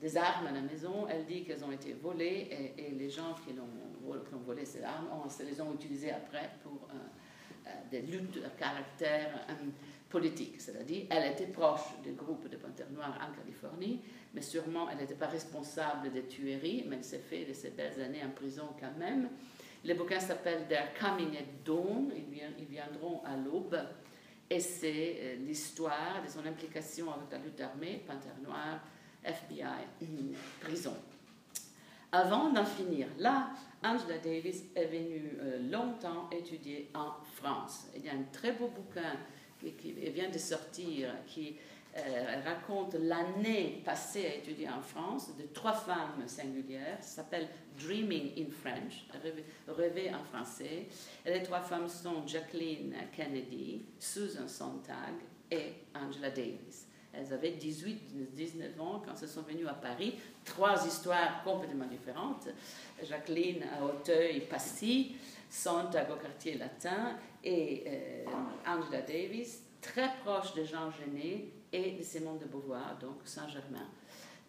des 0.00 0.16
armes 0.16 0.46
à 0.46 0.52
la 0.52 0.60
maison, 0.60 1.08
elle 1.08 1.24
dit 1.24 1.42
qu'elles 1.42 1.64
ont 1.64 1.72
été 1.72 1.94
volées 1.94 2.74
et, 2.78 2.92
les 2.92 3.10
gens 3.10 3.34
qui, 3.44 3.52
ont, 3.58 4.38
volé 4.46 4.64
ces 4.64 4.84
armes, 4.84 5.08
on, 5.12 5.44
les 5.44 5.60
ont 5.60 5.74
utilisées 5.74 6.12
après 6.12 6.50
pour 6.62 6.88
euh, 6.90 6.96
euh, 7.66 7.70
des 7.90 8.02
luttes 8.02 8.34
de 8.34 8.48
caractère 8.56 9.46
politique, 10.08 10.60
c'est-à-dire 10.60 11.06
elle 11.10 11.32
était 11.32 11.48
proche 11.48 12.00
du 12.04 12.12
groupe 12.12 12.48
de 12.48 12.56
Panthères 12.56 12.90
Noires 12.90 13.18
en 13.20 13.36
Californie, 13.36 14.00
mais 14.34 14.42
sûrement 14.42 14.88
elle 14.90 14.98
n'était 14.98 15.14
pas 15.14 15.26
responsable 15.26 16.10
des 16.12 16.22
tueries, 16.22 16.84
mais 16.88 16.96
elle 16.96 17.04
s'est 17.04 17.18
fait 17.18 17.44
de 17.44 17.52
ces 17.52 17.70
belles 17.70 18.00
années 18.00 18.22
en 18.24 18.30
prison 18.30 18.68
quand 18.80 18.96
même. 18.98 19.28
Le 19.84 19.94
bouquin 19.94 20.20
s'appelle 20.20 20.66
They're 20.68 20.92
Coming 20.98 21.36
at 21.36 21.64
Dawn, 21.64 22.12
ils 22.58 22.66
viendront 22.66 23.22
à 23.24 23.36
l'aube, 23.36 23.78
et 24.50 24.60
c'est 24.60 25.16
euh, 25.20 25.36
l'histoire 25.46 26.22
de 26.24 26.30
son 26.30 26.44
implication 26.46 27.12
avec 27.12 27.30
la 27.30 27.38
lutte 27.38 27.60
armée, 27.60 28.02
Panthère 28.06 28.36
Noire, 28.42 28.80
FBI, 29.22 29.86
prison. 30.60 30.94
Avant 32.10 32.50
d'en 32.50 32.64
finir 32.64 33.06
là, 33.18 33.50
Angela 33.84 34.18
Davis 34.18 34.64
est 34.74 34.86
venue 34.86 35.36
euh, 35.40 35.70
longtemps 35.70 36.30
étudier 36.32 36.90
en 36.94 37.12
France. 37.34 37.88
Il 37.94 38.04
y 38.04 38.08
a 38.08 38.12
un 38.12 38.22
très 38.32 38.52
beau 38.52 38.68
bouquin 38.68 39.12
qui, 39.60 39.72
qui 39.72 39.92
vient 39.92 40.30
de 40.30 40.38
sortir 40.38 41.14
qui 41.26 41.56
elle 41.94 42.42
raconte 42.44 42.94
l'année 42.94 43.82
passée 43.84 44.26
à 44.26 44.34
étudier 44.36 44.68
en 44.68 44.80
France 44.80 45.36
de 45.36 45.44
trois 45.52 45.72
femmes 45.72 46.26
singulières. 46.26 46.98
S'appelle 47.00 47.48
Dreaming 47.78 48.32
in 48.38 48.50
French, 48.50 49.06
rêver, 49.68 50.12
en 50.14 50.22
français. 50.24 50.86
Les 51.24 51.42
trois 51.42 51.60
femmes 51.60 51.88
sont 51.88 52.26
Jacqueline 52.26 52.94
Kennedy, 53.12 53.82
Susan 53.98 54.46
Sontag 54.46 55.14
et 55.50 55.72
Angela 55.94 56.30
Davis. 56.30 56.86
Elles 57.12 57.32
avaient 57.32 57.52
18-19 57.52 58.80
ans 58.80 59.02
quand 59.04 59.14
elles 59.20 59.28
sont 59.28 59.42
venues 59.42 59.66
à 59.66 59.74
Paris. 59.74 60.18
Trois 60.44 60.86
histoires 60.86 61.42
complètement 61.42 61.86
différentes. 61.86 62.48
Jacqueline 63.02 63.64
à 63.64 63.84
Auteuil-Passy, 63.84 65.16
Sontag 65.50 66.10
au 66.10 66.16
quartier 66.16 66.58
latin 66.58 67.16
et 67.42 67.84
euh, 67.86 68.24
Angela 68.66 69.00
Davis, 69.00 69.62
très 69.80 70.10
proche 70.22 70.54
de 70.54 70.64
Jean 70.64 70.90
Genet 70.90 71.46
et 71.72 71.92
de 71.92 72.02
Simone 72.02 72.38
de 72.38 72.46
Beauvoir, 72.46 72.98
donc 72.98 73.16
Saint-Germain. 73.24 73.86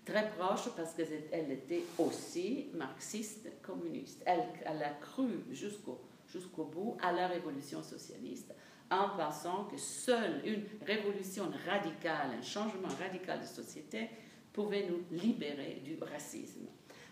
Très 0.05 0.29
proche 0.31 0.69
parce 0.75 0.93
qu'elle 0.93 1.51
était 1.51 1.83
aussi 1.97 2.67
marxiste 2.73 3.47
communiste. 3.61 4.23
Elle, 4.25 4.81
a 4.83 4.89
cru 5.01 5.43
jusqu'au 5.51 5.99
jusqu'au 6.31 6.65
bout 6.65 6.97
à 7.01 7.11
la 7.11 7.27
révolution 7.27 7.81
socialiste 7.81 8.53
en 8.91 9.09
pensant 9.17 9.65
que 9.65 9.77
seule 9.77 10.41
une 10.45 10.63
révolution 10.85 11.51
radicale, 11.67 12.31
un 12.37 12.41
changement 12.41 12.89
radical 12.99 13.39
de 13.39 13.45
société 13.45 14.09
pouvait 14.53 14.87
nous 14.87 15.03
libérer 15.17 15.81
du 15.83 15.97
racisme. 16.03 16.65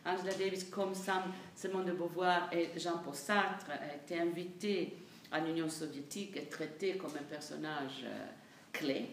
Angela 0.05 0.33
Davis, 0.33 0.63
comme 0.65 0.93
Simone 1.55 1.85
de 1.85 1.91
Beauvoir 1.91 2.49
et 2.53 2.69
Jean-Paul 2.77 3.13
Sartre, 3.13 3.69
a 3.69 3.95
été 3.95 4.19
invitée 4.19 4.97
à 5.31 5.39
l'Union 5.39 5.69
soviétique 5.69 6.37
et 6.37 6.45
traitée 6.45 6.97
comme 6.97 7.15
un 7.19 7.23
personnage 7.23 8.05
euh, 8.05 8.27
clé 8.71 9.07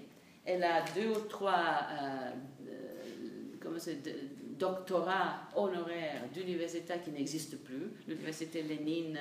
elle 0.45 0.65
a 0.65 0.85
deux 0.95 1.09
ou 1.09 1.21
trois 1.29 1.87
euh, 1.91 2.31
euh, 2.77 4.13
doctorats 4.59 5.49
honoraires 5.57 6.29
d'universités 6.33 6.95
qui 7.03 7.11
n'existent 7.11 7.57
plus. 7.65 7.91
L'université 8.07 8.63
Lénine 8.63 9.19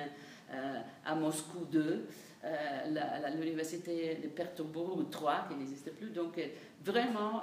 euh, 0.51 0.79
à 1.05 1.15
Moscou 1.15 1.65
2, 1.65 2.05
l'université 3.39 4.15
de 4.15 4.27
Petersbourg 4.27 5.09
3 5.09 5.47
qui 5.47 5.55
n'existe 5.55 5.93
plus. 5.93 6.09
Donc 6.09 6.39
vraiment, 6.83 7.41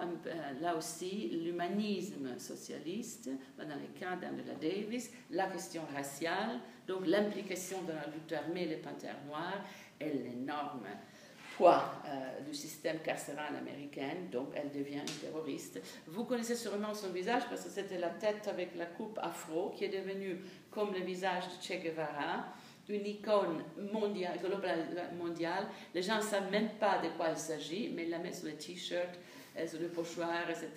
là 0.61 0.77
aussi, 0.77 1.31
l'humanisme 1.43 2.39
socialiste, 2.39 3.31
dans 3.59 3.65
les 3.65 3.99
cas 3.99 4.17
d'Angela 4.17 4.55
Davis, 4.61 5.11
la 5.31 5.47
question 5.47 5.83
raciale, 5.95 6.61
donc 6.87 7.07
l'implication 7.07 7.83
de 7.85 7.93
la 7.93 8.07
lutte 8.15 8.33
armée, 8.33 8.67
les 8.67 8.77
panthères 8.77 9.25
noirs, 9.27 9.65
et 9.99 10.11
l'énorme 10.11 10.87
euh, 11.69 12.41
du 12.41 12.55
système 12.55 12.99
carcéral 13.01 13.55
américain, 13.57 14.15
donc 14.33 14.49
elle 14.55 14.71
devient 14.71 15.01
une 15.01 15.29
terroriste. 15.29 15.81
Vous 16.07 16.25
connaissez 16.25 16.57
sûrement 16.57 16.95
son 16.95 17.11
visage 17.11 17.43
parce 17.49 17.63
que 17.63 17.71
c'était 17.71 17.99
la 17.99 18.11
tête 18.11 18.49
avec 18.49 18.75
la 18.77 18.87
coupe 18.87 19.19
afro 19.23 19.71
qui 19.71 19.85
est 19.85 19.89
devenue 19.89 20.39
comme 20.71 20.93
le 20.93 21.01
visage 21.01 21.45
de 21.45 21.63
Che 21.63 21.83
Guevara, 21.83 22.47
une 22.89 23.07
icône 23.07 23.63
mondiale, 23.93 24.39
mondiale. 25.17 25.67
Les 25.95 26.03
gens 26.03 26.17
ne 26.17 26.23
savent 26.23 26.51
même 26.51 26.71
pas 26.81 26.99
de 26.99 27.09
quoi 27.17 27.29
il 27.31 27.37
s'agit, 27.37 27.91
mais 27.95 28.05
ils 28.05 28.11
la 28.11 28.19
mettent 28.19 28.37
sur 28.37 28.47
les 28.47 28.55
t-shirts 28.55 29.19
sur 29.67 29.81
le 29.81 29.89
pochoir, 29.89 30.49
etc. 30.49 30.69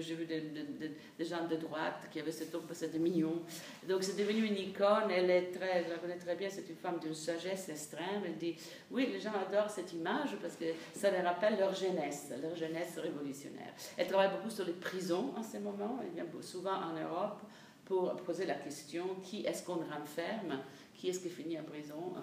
J'ai 0.00 0.14
vu 0.14 0.26
des, 0.26 1.24
gens 1.24 1.46
de 1.46 1.56
droite 1.56 2.08
qui 2.10 2.20
avaient 2.20 2.32
cette 2.32 2.52
tour, 2.52 2.62
c'était 2.72 2.98
mignon. 2.98 3.42
Donc 3.88 4.02
c'est 4.02 4.16
devenu 4.16 4.46
une 4.46 4.56
icône, 4.56 5.10
elle 5.10 5.30
est 5.30 5.50
très, 5.50 5.84
je 5.84 5.90
la 5.90 5.98
connais 5.98 6.18
très 6.18 6.36
bien, 6.36 6.48
c'est 6.50 6.68
une 6.68 6.76
femme 6.76 6.98
d'une 6.98 7.14
sagesse 7.14 7.68
extrême. 7.68 8.22
Elle 8.24 8.36
dit, 8.36 8.56
oui, 8.90 9.08
les 9.12 9.20
gens 9.20 9.32
adorent 9.34 9.70
cette 9.70 9.92
image 9.92 10.36
parce 10.40 10.56
que 10.56 10.66
ça 10.94 11.10
les 11.10 11.20
rappelle 11.20 11.58
leur 11.58 11.74
jeunesse, 11.74 12.32
leur 12.40 12.54
jeunesse 12.54 12.98
révolutionnaire. 12.98 13.72
Elle 13.96 14.06
travaille 14.06 14.30
beaucoup 14.30 14.50
sur 14.50 14.64
les 14.64 14.72
prisons 14.72 15.32
en 15.36 15.42
ce 15.42 15.58
moment, 15.58 16.00
elle 16.02 16.14
vient 16.14 16.42
souvent 16.42 16.74
en 16.74 16.92
Europe 16.92 17.40
pour 17.86 18.16
poser 18.16 18.46
la 18.46 18.54
question, 18.54 19.06
qui 19.22 19.46
est-ce 19.46 19.64
qu'on 19.64 19.76
renferme? 19.76 20.60
Qui 20.92 21.08
est-ce 21.08 21.20
qui 21.20 21.30
finit 21.30 21.58
en 21.58 21.62
prison? 21.62 22.14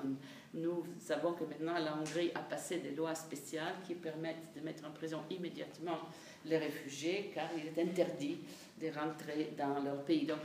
Nous 0.53 0.83
savons 0.99 1.33
que 1.33 1.43
maintenant 1.45 1.79
la 1.79 1.95
Hongrie 1.95 2.31
a 2.35 2.39
passé 2.39 2.77
des 2.77 2.91
lois 2.91 3.15
spéciales 3.15 3.73
qui 3.87 3.95
permettent 3.95 4.53
de 4.55 4.61
mettre 4.61 4.85
en 4.85 4.91
prison 4.91 5.21
immédiatement 5.31 5.97
les 6.45 6.57
réfugiés 6.59 7.31
car 7.33 7.49
il 7.57 7.67
est 7.67 7.81
interdit 7.81 8.37
de 8.79 8.87
rentrer 8.87 9.53
dans 9.57 9.81
leur 9.81 10.03
pays. 10.03 10.25
Donc 10.27 10.39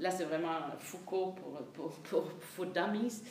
là 0.00 0.10
c'est 0.10 0.24
vraiment 0.24 0.58
Foucault 0.78 1.32
pour, 1.32 1.90
pour, 2.04 2.32
pour, 2.56 2.66
d'amis. 2.66 3.22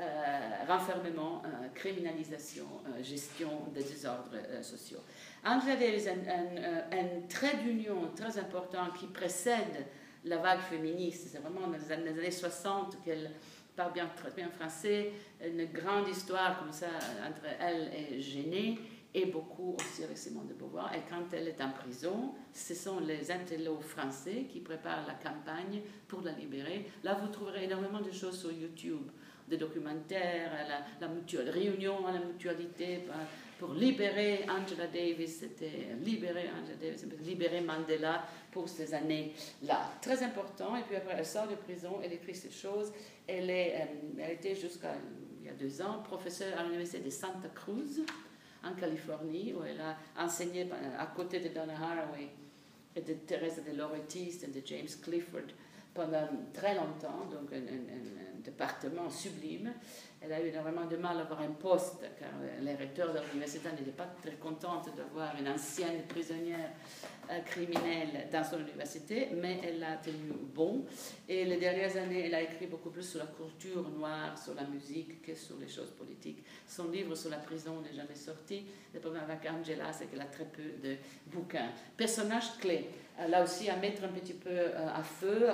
Euh, 0.00 0.64
renfermement, 0.68 1.42
euh, 1.44 1.66
criminalisation, 1.74 2.66
euh, 2.86 3.02
gestion 3.02 3.64
des 3.74 3.82
désordres 3.82 4.36
sociaux. 4.62 5.00
Angela 5.44 5.72
a 5.72 6.94
un, 6.94 6.98
un, 7.00 7.20
trait 7.28 7.56
d'union 7.56 8.08
très 8.14 8.38
important 8.38 8.90
qui 8.96 9.08
précède 9.08 9.86
la 10.24 10.36
vague 10.36 10.60
féministe. 10.60 11.30
C'est 11.32 11.38
vraiment 11.40 11.66
dans 11.66 11.76
les 11.76 11.90
années 11.90 12.30
60 12.30 13.02
qu'elle 13.04 13.32
parle 13.78 13.92
bien, 13.92 14.10
très 14.16 14.32
bien 14.32 14.48
français, 14.48 15.12
une 15.40 15.66
grande 15.66 16.08
histoire 16.08 16.58
comme 16.58 16.72
ça 16.72 16.88
entre 17.24 17.46
elle 17.60 17.92
et 17.94 18.20
Géné, 18.20 18.76
et 19.14 19.26
beaucoup 19.26 19.76
aussi 19.78 20.02
avec 20.02 20.18
Simone 20.18 20.48
de 20.48 20.54
Beauvoir. 20.54 20.92
Et 20.96 21.02
quand 21.08 21.32
elle 21.32 21.46
est 21.46 21.60
en 21.62 21.70
prison, 21.70 22.34
ce 22.52 22.74
sont 22.74 22.98
les 22.98 23.30
intellos 23.30 23.80
français 23.80 24.46
qui 24.50 24.58
préparent 24.58 25.06
la 25.06 25.14
campagne 25.14 25.82
pour 26.08 26.22
la 26.22 26.32
libérer. 26.32 26.90
Là, 27.04 27.14
vous 27.22 27.28
trouverez 27.28 27.64
énormément 27.64 28.00
de 28.00 28.10
choses 28.10 28.40
sur 28.40 28.50
YouTube, 28.50 29.10
des 29.46 29.56
documentaires, 29.56 30.50
la, 31.00 31.06
la 31.06 31.52
réunion 31.52 32.04
à 32.04 32.12
la 32.12 32.18
mutualité 32.18 33.04
pour 33.58 33.74
libérer 33.74 34.46
Angela 34.48 34.86
Davis, 34.86 35.40
c'était 35.40 35.88
libérer 36.02 36.48
Angela 36.48 36.76
Davis, 36.80 37.04
libérer 37.22 37.60
Mandela 37.60 38.24
pour 38.52 38.68
ces 38.68 38.94
années-là. 38.94 39.92
Très 40.00 40.22
important. 40.22 40.76
Et 40.76 40.82
puis 40.82 40.96
après, 40.96 41.14
elle 41.18 41.26
sort 41.26 41.48
de 41.48 41.56
prison, 41.56 42.00
elle 42.02 42.12
écrit 42.12 42.34
ces 42.34 42.50
choses. 42.50 42.92
Elle, 43.26 43.50
est, 43.50 43.74
euh, 43.80 44.20
elle 44.20 44.32
était 44.32 44.54
jusqu'à 44.54 44.94
il 45.40 45.46
y 45.46 45.50
a 45.50 45.54
deux 45.54 45.82
ans 45.82 46.02
professeure 46.04 46.58
à 46.58 46.62
l'université 46.64 47.00
de 47.00 47.10
Santa 47.10 47.48
Cruz 47.54 48.02
en 48.64 48.74
Californie, 48.74 49.54
où 49.54 49.62
elle 49.64 49.80
a 49.80 49.96
enseigné 50.22 50.68
à 50.98 51.06
côté 51.06 51.40
de 51.40 51.48
Donna 51.48 51.74
Haraway 51.74 52.28
et 52.94 53.00
de 53.00 53.14
Teresa 53.14 53.62
de 53.62 53.76
Lauretis 53.76 54.40
et 54.42 54.48
de 54.48 54.66
James 54.66 54.88
Clifford 55.02 55.48
pendant 55.94 56.28
très 56.52 56.74
longtemps, 56.74 57.26
donc 57.30 57.50
département 58.48 59.10
sublime. 59.10 59.72
Elle 60.20 60.32
a 60.32 60.40
eu 60.40 60.48
énormément 60.48 60.86
de 60.86 60.96
mal 60.96 61.16
à 61.18 61.20
avoir 61.20 61.40
un 61.42 61.52
poste, 61.52 62.00
car 62.18 62.30
les 62.60 62.74
recteurs 62.74 63.12
de 63.12 63.20
l'université 63.20 63.68
n'étaient 63.70 63.92
pas 63.92 64.08
très 64.20 64.34
contentes 64.34 64.88
d'avoir 64.96 65.36
une 65.38 65.48
ancienne 65.48 66.02
prisonnière 66.08 66.70
euh, 67.30 67.38
criminelle 67.40 68.28
dans 68.32 68.42
son 68.42 68.58
université, 68.58 69.28
mais 69.34 69.60
elle 69.62 69.84
a 69.84 69.96
tenu 69.96 70.32
bon. 70.54 70.84
Et 71.28 71.44
les 71.44 71.56
dernières 71.56 71.96
années, 71.96 72.26
elle 72.26 72.34
a 72.34 72.42
écrit 72.42 72.66
beaucoup 72.66 72.90
plus 72.90 73.04
sur 73.08 73.20
la 73.20 73.26
culture 73.26 73.88
noire, 73.90 74.36
sur 74.36 74.54
la 74.54 74.64
musique, 74.64 75.22
que 75.22 75.34
sur 75.36 75.56
les 75.58 75.68
choses 75.68 75.90
politiques. 75.90 76.42
Son 76.66 76.90
livre 76.90 77.14
sur 77.14 77.30
la 77.30 77.38
prison 77.38 77.80
n'est 77.80 77.94
jamais 77.94 78.16
sorti. 78.16 78.64
Le 78.92 78.98
problème 78.98 79.22
avec 79.28 79.48
Angela, 79.48 79.92
c'est 79.92 80.06
qu'elle 80.06 80.20
a 80.20 80.26
très 80.26 80.46
peu 80.46 80.62
de 80.82 80.96
bouquins. 81.26 81.70
Personnage 81.96 82.58
clé. 82.58 82.88
Là 83.26 83.42
aussi, 83.42 83.68
à 83.68 83.76
mettre 83.76 84.04
un 84.04 84.08
petit 84.08 84.34
peu 84.34 84.48
euh, 84.48 84.88
à 84.94 85.02
feu, 85.02 85.48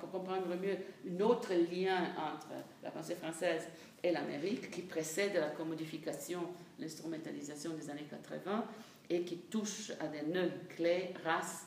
pour 0.00 0.10
comprendre 0.10 0.46
mieux 0.54 0.76
un 1.10 1.20
autre 1.20 1.52
lien 1.52 2.12
entre 2.16 2.48
la 2.82 2.90
pensée 2.92 3.16
française 3.16 3.66
et 4.04 4.12
l'Amérique, 4.12 4.70
qui 4.70 4.82
précède 4.82 5.34
la 5.34 5.48
commodification, 5.48 6.42
l'instrumentalisation 6.78 7.72
des 7.72 7.90
années 7.90 8.06
80 8.08 8.64
et 9.10 9.22
qui 9.22 9.38
touche 9.38 9.90
à 10.00 10.06
des 10.06 10.22
nœuds 10.22 10.52
clés, 10.76 11.12
race, 11.24 11.66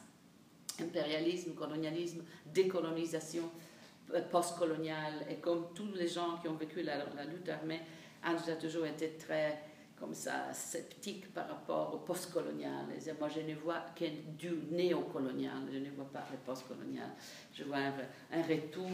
impérialisme, 0.79 1.53
colonialisme, 1.53 2.23
décolonisation 2.45 3.49
euh, 4.13 4.21
postcoloniale. 4.21 5.25
Et 5.29 5.35
comme 5.35 5.73
tous 5.75 5.91
les 5.95 6.07
gens 6.07 6.37
qui 6.41 6.47
ont 6.47 6.55
vécu 6.55 6.81
la, 6.81 7.03
lutte 7.25 7.49
armée, 7.49 7.81
Angela 8.25 8.53
a 8.53 8.55
toujours 8.55 8.85
été 8.85 9.17
très 9.17 9.59
comme 10.01 10.13
ça, 10.15 10.51
sceptique 10.51 11.31
par 11.31 11.47
rapport 11.47 11.93
au 11.93 11.99
postcolonial. 11.99 12.87
Moi, 13.19 13.29
je 13.29 13.41
ne 13.41 13.53
vois 13.53 13.85
que 13.95 14.05
du 14.35 14.49
néocolonial, 14.71 15.61
je 15.71 15.77
ne 15.77 15.91
vois 15.91 16.11
pas 16.11 16.25
le 16.31 16.37
postcolonial. 16.39 17.11
Je 17.53 17.63
vois 17.63 17.77
un, 17.77 18.41
retour 18.41 18.89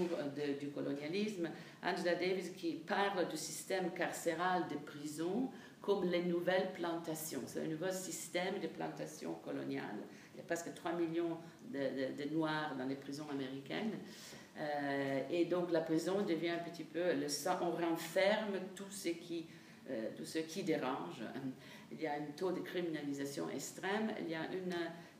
du 0.59 0.67
colonialisme. 0.67 1.49
Angela 1.81 2.13
Davis 2.15 2.49
qui 2.49 2.73
parle 2.73 3.29
du 3.29 3.37
système 3.37 3.91
carcéral 3.91 4.67
des 4.67 4.75
prisons 4.75 5.49
comme 5.81 6.03
les 6.03 6.23
nouvelles 6.23 6.73
plantations. 6.73 7.41
C'est 7.45 7.61
un 7.61 7.67
nouveau 7.67 7.91
système 7.91 8.59
de 8.61 8.67
plantation 8.67 9.35
coloniale. 9.35 10.03
Il 10.33 10.39
y 10.39 10.41
a 10.41 10.43
presque 10.43 10.73
3 10.73 10.91
millions 10.91 11.37
de, 11.71 12.33
Noirs 12.33 12.75
dans 12.77 12.85
les 12.85 12.95
prisons 12.95 13.29
américaines. 13.31 13.93
Euh, 14.57 15.21
et 15.29 15.45
donc 15.45 15.71
la 15.71 15.81
prison 15.81 16.21
devient 16.23 16.49
un 16.49 16.69
petit 16.69 16.83
peu 16.83 17.13
le 17.13 17.27
on 17.61 17.71
renferme 17.71 18.59
tout 18.75 18.89
ce 18.89 19.09
qui 19.09 19.45
euh, 19.89 20.09
tout 20.15 20.25
ce 20.25 20.39
qui 20.39 20.63
dérange. 20.63 21.21
Il 21.91 22.01
y 22.01 22.07
a 22.07 22.13
un 22.13 22.31
taux 22.35 22.51
de 22.51 22.59
criminalisation 22.59 23.49
extrême. 23.49 24.11
Il 24.19 24.29
y 24.29 24.35
a 24.35 24.45
une 24.51 24.75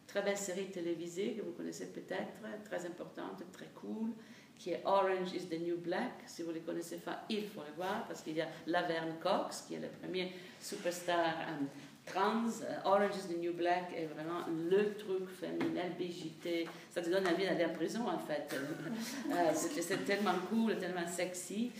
très 0.08 0.22
belle 0.22 0.38
série 0.38 0.68
télévisée 0.68 1.34
que 1.34 1.42
vous 1.42 1.52
connaissez 1.52 1.88
peut-être, 1.88 2.42
très 2.66 2.86
importante, 2.86 3.44
très 3.52 3.70
cool, 3.76 4.12
qui 4.58 4.72
est 4.72 4.82
Orange 4.86 5.34
is 5.34 5.48
the 5.48 5.60
New 5.60 5.78
Black. 5.78 6.24
Si 6.26 6.42
vous 6.42 6.50
ne 6.50 6.56
les 6.56 6.62
connaissez 6.62 6.98
pas, 6.98 7.24
il 7.30 7.48
faut 7.48 7.62
le 7.62 7.76
voir 7.76 8.06
parce 8.08 8.22
qu'il 8.22 8.36
y 8.36 8.42
a 8.42 8.48
Laverne 8.66 9.16
Cox, 9.22 9.66
qui 9.68 9.76
est 9.76 9.80
le 9.80 9.90
premier 9.90 10.32
superstar 10.60 11.26
euh, 11.26 11.66
trans. 12.08 12.62
Euh, 12.64 12.80
Orange 12.86 13.16
is 13.16 13.34
the 13.34 13.38
New 13.38 13.54
Black 13.54 13.94
est 13.96 14.06
vraiment 14.06 14.46
le 14.70 14.96
truc 14.96 15.30
féminin, 15.30 15.84
BJT. 16.00 16.68
Ça 16.92 17.02
te 17.02 17.10
donne 17.10 17.28
envie 17.28 17.46
d'aller 17.46 17.66
en 17.66 17.74
prison, 17.74 18.08
en 18.08 18.20
fait. 18.20 18.56
c'est 19.54 20.06
tellement 20.06 20.36
cool, 20.50 20.78
tellement 20.78 21.08
sexy. 21.08 21.72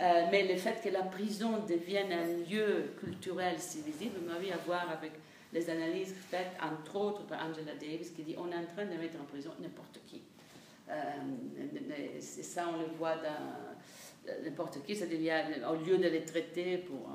Euh, 0.00 0.26
mais 0.30 0.46
le 0.46 0.56
fait 0.56 0.80
que 0.82 0.88
la 0.90 1.02
prison 1.02 1.64
devienne 1.68 2.12
un 2.12 2.50
lieu 2.50 2.92
culturel 3.00 3.56
si 3.58 3.82
visible 3.82 4.20
m'a 4.26 4.38
vu 4.38 4.50
à 4.50 4.58
voir 4.58 4.88
avec 4.90 5.12
les 5.52 5.68
analyses 5.68 6.14
faites, 6.30 6.52
entre 6.62 6.96
autres, 6.96 7.26
par 7.26 7.44
Angela 7.44 7.74
Davis, 7.74 8.10
qui 8.10 8.22
dit 8.22 8.36
on 8.38 8.50
est 8.52 8.56
en 8.56 8.66
train 8.66 8.84
de 8.84 8.96
mettre 9.00 9.20
en 9.20 9.24
prison 9.24 9.50
n'importe 9.60 10.00
qui. 10.06 10.22
Euh, 10.88 10.92
c'est 12.20 12.42
ça, 12.42 12.68
on 12.72 12.80
le 12.80 12.86
voit 12.98 13.16
dans 13.16 14.42
n'importe 14.44 14.82
qui, 14.84 14.94
c'est-à-dire 14.94 15.34
au 15.68 15.76
lieu 15.76 15.98
de 15.98 16.08
les 16.08 16.24
traiter 16.24 16.78
pour 16.78 17.10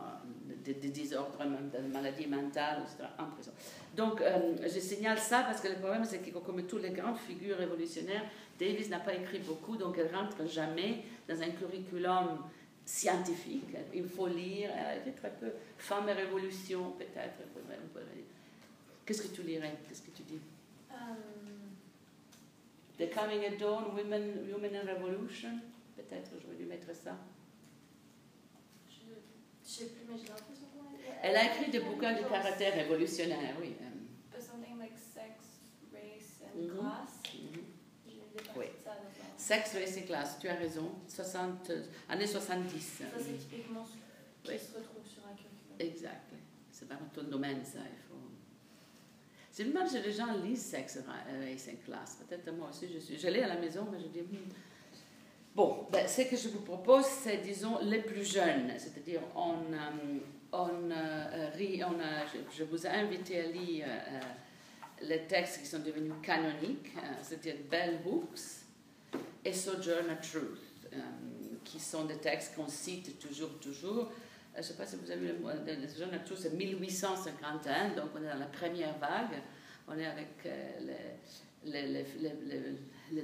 euh, 0.68 0.74
des, 0.82 0.90
désordres, 0.90 1.38
de 1.40 1.94
maladies 1.94 2.28
mentales, 2.28 2.84
etc., 2.84 3.10
en 3.20 3.26
prison. 3.26 3.52
Donc, 3.96 4.22
je 4.62 4.80
signale 4.80 5.18
ça 5.18 5.44
parce 5.44 5.62
que 5.62 5.70
le 5.70 5.76
problème, 5.76 6.04
c'est 6.04 6.20
que 6.20 6.38
comme 6.38 6.62
toutes 6.64 6.82
les 6.82 6.90
grandes 6.90 7.18
figures 7.18 7.58
révolutionnaires, 7.58 8.24
Davis 8.60 8.90
n'a 8.90 9.00
pas 9.00 9.14
écrit 9.14 9.40
beaucoup, 9.40 9.78
donc 9.78 9.98
elle 9.98 10.14
rentre 10.14 10.46
jamais 10.48 11.04
dans 11.28 11.42
un 11.42 11.50
curriculum 11.50 12.40
scientifique. 12.86 13.76
Il 13.94 14.08
faut 14.08 14.28
lire. 14.28 14.70
Elle 14.78 14.86
a 14.86 14.96
été 14.98 15.12
très 15.12 15.32
peu. 15.32 15.52
Femme 15.78 16.08
et 16.10 16.14
révolution, 16.14 16.92
peut-être. 16.92 17.42
Qu'est-ce 19.06 19.24
que 19.24 19.36
tu 19.36 19.44
lirais? 19.44 19.76
Qu'est-ce 19.88 20.02
que 20.02 20.12
tu 20.12 20.24
dis? 20.24 20.40
Um, 20.92 21.16
The 22.98 23.14
Coming 23.14 23.44
at 23.46 23.58
Dawn, 23.58 23.96
Women, 23.96 24.52
Women 24.52 24.76
in 24.76 24.94
Revolution. 24.94 25.60
Peut-être, 25.96 26.32
j'aurais 26.42 26.56
dû 26.56 26.66
mettre 26.66 26.96
ça. 26.96 27.18
Je 29.66 29.72
sais 29.72 29.86
plus, 29.86 30.06
mais 30.08 30.18
j'ai 30.18 30.28
l'impression 30.28 30.68
qu'on 30.68 30.96
Elle 31.24 31.36
a 31.36 31.46
écrit 31.46 31.72
des 31.72 31.80
bouquins 31.80 32.14
de 32.14 32.28
caractère 32.30 32.76
révolutionnaire, 32.76 33.56
oui. 33.60 33.76
Something 34.40 34.78
like 34.78 34.94
sex, 34.96 35.60
race 35.92 36.44
and 36.44 36.60
mm 36.60 36.70
-hmm. 36.70 36.80
class. 36.80 37.34
Mm 37.34 37.48
-hmm. 37.48 38.60
Oui. 38.60 38.66
Sexe, 39.38 39.74
race 39.74 39.98
et 39.98 40.06
classe, 40.06 40.38
tu 40.40 40.48
as 40.48 40.56
raison. 40.56 40.92
60, 41.08 41.72
années 42.10 42.28
70. 42.28 42.80
Ça, 42.80 43.06
c'est 43.18 43.38
typiquement 43.38 43.86
ce 43.86 44.52
qui 44.52 44.60
se 44.60 44.78
retrouve 44.78 45.06
sur 45.14 45.24
un 45.26 45.36
curriculum. 45.36 45.78
Exact. 45.80 46.30
C'est 46.72 46.88
pas 46.88 46.98
ton 47.14 47.24
domaine, 47.24 47.64
ça. 47.64 47.80
Il 47.80 48.02
faut... 48.08 48.26
C'est 49.52 49.66
dommage 49.66 49.92
que 49.94 49.98
les 50.08 50.12
gens 50.12 50.34
lisent 50.46 50.66
sexe, 50.76 51.00
race 51.08 51.68
et 51.68 51.78
classe. 51.86 52.18
Peut-être 52.22 52.52
moi 52.54 52.70
aussi, 52.70 52.86
je 52.94 53.00
suis. 53.00 53.18
Je 53.18 53.28
l'ai 53.30 53.42
à 53.44 53.48
la 53.48 53.60
maison, 53.66 53.84
mais 53.92 54.00
je 54.00 54.08
dis. 54.08 54.24
Bon, 55.56 55.88
ben, 55.90 56.06
ce 56.06 56.24
que 56.24 56.36
je 56.36 56.50
vous 56.50 56.60
propose, 56.60 57.06
c'est, 57.06 57.38
disons, 57.38 57.80
les 57.82 58.02
plus 58.02 58.30
jeunes. 58.30 58.74
C'est-à-dire, 58.78 59.22
on. 59.36 59.54
Euh, 59.74 60.20
on, 60.52 60.92
a, 60.92 62.26
je, 62.56 62.64
vous 62.64 62.86
ai 62.86 62.90
invité 62.90 63.42
à 63.42 63.48
lire 63.48 63.88
les 65.02 65.24
textes 65.24 65.60
qui 65.60 65.66
sont 65.66 65.80
devenus 65.80 66.14
canoniques, 66.24 66.94
c'est-à-dire 67.22 67.56
Bell 67.70 68.00
Hooks 68.06 68.64
et 69.44 69.52
Sojourner 69.52 70.16
Truth, 70.22 70.62
qui 71.66 71.78
sont 71.78 72.06
des 72.06 72.18
textes 72.18 72.56
qu'on 72.56 72.70
cite 72.70 73.20
toujours, 73.20 73.60
toujours. 73.60 74.12
Je 74.54 74.60
ne 74.60 74.64
sais 74.64 74.76
pas 74.76 74.86
si 74.86 74.96
vous 74.96 75.12
avez 75.12 75.34
vu 75.34 75.34
le 75.44 75.88
Sojourner 75.90 76.20
Truth, 76.24 76.40
c'est 76.40 76.54
1851, 76.54 77.90
donc 77.90 78.12
on 78.16 78.24
est 78.24 78.30
dans 78.30 78.40
la 78.40 78.46
première 78.46 78.98
vague. 78.98 79.42
On 79.90 79.98
est 79.98 80.06
avec 80.06 80.48
les, 81.66 81.82
les, 81.88 82.06
les, 82.22 83.24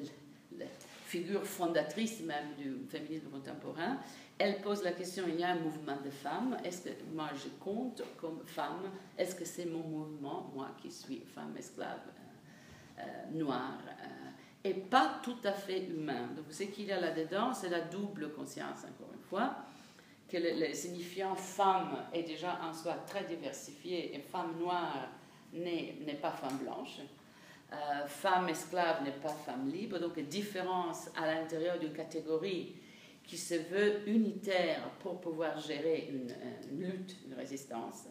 les 0.58 0.68
figure 1.12 1.46
fondatrice 1.46 2.22
même 2.22 2.54
du 2.58 2.88
féminisme 2.88 3.30
contemporain, 3.30 3.98
elle 4.38 4.62
pose 4.62 4.82
la 4.82 4.94
question, 4.94 5.26
il 5.28 5.40
y 5.42 5.44
a 5.44 5.50
un 5.50 5.60
mouvement 5.60 5.98
de 6.04 6.10
femmes, 6.10 6.58
est-ce 6.64 6.84
que 6.84 6.90
moi 7.14 7.30
je 7.36 7.50
compte 7.62 8.02
comme 8.18 8.40
femme, 8.46 8.90
est-ce 9.18 9.36
que 9.36 9.44
c'est 9.44 9.66
mon 9.66 9.84
mouvement, 9.84 10.50
moi 10.56 10.70
qui 10.82 10.90
suis 10.90 11.22
femme 11.36 11.54
esclave 11.58 12.00
euh, 12.08 13.02
euh, 13.02 13.38
noire, 13.38 13.80
euh, 13.90 14.30
et 14.64 14.74
pas 14.74 15.20
tout 15.22 15.42
à 15.44 15.52
fait 15.52 15.86
humain. 15.86 16.30
Donc 16.36 16.46
ce 16.50 16.64
qu'il 16.64 16.86
y 16.86 16.94
a 16.94 17.00
là-dedans, 17.02 17.54
c'est 17.54 17.70
la 17.70 17.82
double 17.82 18.32
conscience, 18.32 18.80
encore 18.86 19.14
une 19.14 19.24
fois, 19.24 19.58
que 20.30 20.38
le, 20.38 20.74
signifiant 20.74 21.36
femme 21.36 22.06
est 22.14 22.24
déjà 22.24 22.58
en 22.64 22.74
soi 22.74 22.94
très 23.06 23.26
diversifié, 23.26 24.16
et 24.16 24.20
femme 24.20 24.58
noire 24.58 25.10
n'est 25.52 26.20
pas 26.22 26.32
femme 26.32 26.58
blanche. 26.60 27.00
Euh, 27.74 28.06
femme 28.06 28.50
esclave 28.50 29.04
n'est 29.04 29.12
pas 29.12 29.30
femme 29.30 29.70
libre, 29.70 29.98
donc 29.98 30.20
différence 30.20 31.10
à 31.16 31.26
l'intérieur 31.26 31.80
d'une 31.80 31.94
catégorie 31.94 32.76
qui 33.24 33.38
se 33.38 33.56
veut 33.56 34.08
unitaire 34.08 34.90
pour 35.00 35.22
pouvoir 35.22 35.58
gérer 35.60 36.10
une, 36.12 36.78
lutte, 36.78 37.16
une 37.26 37.34
résistance. 37.34 38.08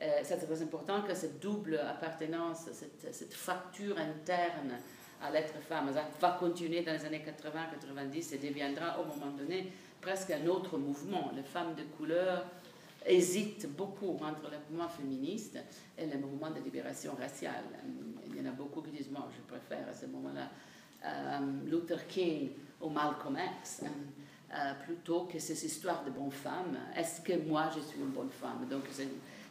Euh, 0.00 0.20
c'est 0.22 0.38
très 0.38 0.62
important 0.62 1.02
que 1.02 1.14
cette 1.14 1.38
double 1.38 1.78
appartenance, 1.78 2.68
cette, 2.72 3.14
cette 3.14 3.34
facture 3.34 3.98
interne 3.98 4.78
à 5.20 5.30
l'être 5.30 5.54
femme 5.68 5.90
va 6.20 6.30
continuer 6.38 6.82
dans 6.82 6.92
les 6.92 7.04
années 7.04 7.24
80-90 7.26 8.34
et 8.34 8.38
deviendra 8.38 9.00
au 9.00 9.04
moment 9.04 9.32
donné 9.36 9.72
presque 10.00 10.30
un 10.30 10.46
autre 10.46 10.78
mouvement. 10.78 11.32
Les 11.34 11.42
femmes 11.42 11.74
de 11.74 11.82
couleur 11.96 12.46
hésitent 13.04 13.68
beaucoup 13.76 14.16
entre 14.22 14.50
le 14.50 14.58
mouvement 14.70 14.88
féministe 14.88 15.58
et 15.96 16.06
le 16.06 16.18
mouvement 16.18 16.50
de 16.50 16.60
libération 16.60 17.14
raciale. 17.18 17.64
Il 18.38 18.44
y 18.44 18.48
en 18.48 18.52
a 18.52 18.54
beaucoup 18.54 18.82
qui 18.82 18.90
disent, 18.90 19.10
moi, 19.10 19.28
je 19.34 19.42
préfère 19.52 19.88
à 19.88 19.92
ce 19.92 20.06
moment-là 20.06 20.48
euh, 21.04 21.68
Luther 21.68 22.06
King 22.06 22.50
ou 22.80 22.88
Malcolm 22.88 23.36
X, 23.60 23.82
hein, 23.84 23.88
euh, 24.54 24.74
plutôt 24.84 25.24
que 25.24 25.40
ces 25.40 25.66
histoires 25.66 26.04
de 26.04 26.10
bonnes 26.10 26.30
femmes. 26.30 26.78
Est-ce 26.96 27.20
que 27.20 27.36
moi, 27.36 27.68
je 27.74 27.80
suis 27.80 27.98
une 27.98 28.10
bonne 28.10 28.30
femme? 28.30 28.66
Donc 28.70 28.84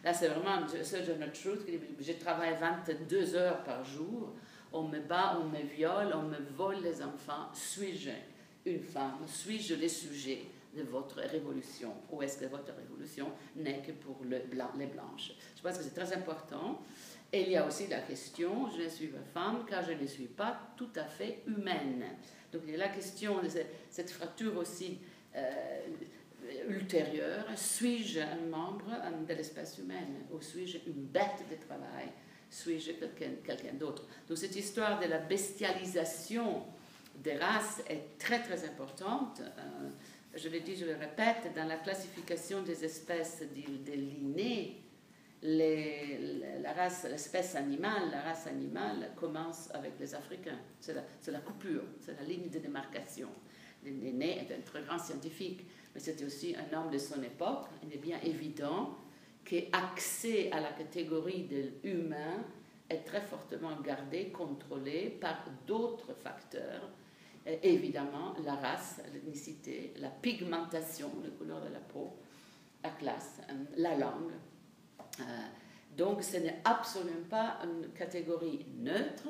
là, 0.04 0.14
c'est 0.14 0.30
vraiment 0.30 0.66
genre 0.66 1.18
de 1.18 1.32
truth. 1.34 1.68
Je 2.00 2.14
travaille 2.14 2.56
22 2.56 3.36
heures 3.36 3.62
par 3.64 3.84
jour. 3.84 4.34
On 4.72 4.84
me 4.84 5.00
bat, 5.02 5.38
on 5.42 5.50
me 5.50 5.62
viole, 5.64 6.14
on 6.14 6.24
me 6.24 6.38
vole 6.56 6.82
les 6.82 7.02
enfants. 7.02 7.50
Suis-je 7.54 8.12
une 8.66 8.80
femme? 8.80 9.20
Suis-je 9.26 9.76
le 9.76 9.88
sujet 9.90 10.44
de 10.76 10.84
votre 10.84 11.20
révolution? 11.22 11.94
Ou 12.12 12.22
est-ce 12.22 12.38
que 12.38 12.46
votre 12.46 12.74
révolution 12.74 13.28
n'est 13.58 13.82
que 13.82 13.92
pour 13.92 14.22
les 14.24 14.40
blanches? 14.86 15.34
Je 15.58 15.62
pense 15.62 15.78
que 15.78 15.84
c'est 15.84 15.94
très 15.94 16.14
important. 16.14 16.80
Et 17.34 17.42
il 17.42 17.50
y 17.50 17.58
a 17.58 17.68
aussi 17.68 17.88
la 17.88 18.00
question, 18.00 18.70
je 18.70 18.84
ne 18.84 18.90
suis 18.90 19.08
pas 19.08 19.24
femme 19.34 19.66
car 19.70 19.84
je 19.84 19.92
ne 19.92 20.08
suis 20.08 20.28
pas 20.28 20.58
tout 20.78 20.90
à 20.96 21.04
fait 21.04 21.44
humaine. 21.46 22.06
Donc 22.54 22.62
il 22.66 22.72
y 22.72 22.76
a 22.76 22.78
la 22.78 22.88
question 22.88 23.42
de 23.42 23.50
cette 23.90 24.10
fracture 24.10 24.56
aussi 24.58 25.00
euh, 25.36 25.82
ultérieure. 26.70 27.46
Suis-je 27.56 28.22
un 28.22 28.48
membre 28.50 28.92
euh, 28.92 29.26
de 29.28 29.34
l'espèce 29.34 29.78
humaine 29.78 30.24
ou 30.32 30.42
suis-je 30.42 30.78
une 30.88 31.06
bête 31.06 31.44
de 31.52 31.56
travail? 31.66 32.08
Suis-je 32.50 32.94
quelqu'un 32.94 33.74
d'autre? 33.74 34.08
Donc 34.30 34.38
cette 34.38 34.56
histoire 34.56 34.98
de 35.02 35.08
la 35.08 35.18
bestialisation 35.18 36.64
des 37.22 37.36
races 37.36 37.82
est 37.90 38.18
très 38.18 38.42
très 38.42 38.64
importante. 38.64 39.42
Euh, 39.42 39.90
je 40.34 40.48
le 40.48 40.62
dis, 40.62 40.78
je 40.78 40.86
le 40.86 40.96
répète, 40.96 41.52
dans 41.56 41.66
la 41.66 41.78
classification 41.78 42.62
des 42.62 42.86
espèces 42.86 43.42
de, 43.42 43.92
de 43.92 43.98
l'espèce 47.10 47.56
animale, 47.56 48.12
la 48.12 48.22
race 48.22 48.48
animale 48.48 49.12
commence 49.16 49.70
avec 49.74 49.94
les 50.00 50.16
Africains. 50.16 50.60
C'est 50.80 50.94
la, 51.32 51.40
coupure, 51.40 51.84
c'est 52.00 52.16
la 52.20 52.24
ligne 52.24 52.50
de 52.50 52.60
démarcation. 52.60 53.30
Linné 53.84 54.40
est 54.40 54.54
un 54.54 54.62
très 54.62 54.82
grand 54.82 54.98
scientifique, 55.00 55.66
mais 55.94 56.02
c'était 56.02 56.26
aussi 56.26 56.56
un 56.56 56.78
homme 56.78 56.90
de 56.92 56.98
son 56.98 57.22
époque. 57.22 57.68
Il 57.84 57.94
est 57.94 58.02
bien 58.02 58.20
évident 58.24 58.98
qu'accès 59.46 60.52
à 60.52 60.60
la 60.60 60.72
catégorie 60.72 61.44
de 61.44 61.72
l'humain 61.84 62.44
est 62.90 63.04
très 63.06 63.22
fortement 63.22 63.80
gardé, 63.82 64.30
contrôlé 64.30 65.18
par 65.22 65.46
d'autres 65.66 66.14
facteurs. 66.14 66.90
évidemment, 67.64 68.34
la 68.44 68.56
race, 68.56 69.02
l'ethnicité, 69.14 69.94
la 70.00 70.10
pigmentation, 70.10 71.10
la 71.24 71.30
couleur 71.30 71.62
de 71.62 71.70
la 71.72 71.80
peau, 71.80 72.14
la 72.84 72.90
classe, 72.90 73.40
la 73.78 73.96
langue, 73.96 74.34
donc 75.96 76.24
ce 76.24 76.38
n'est 76.38 76.60
absolument 76.64 77.28
pas 77.30 77.60
une 77.64 77.90
catégorie 77.94 78.66
neutre 78.78 79.28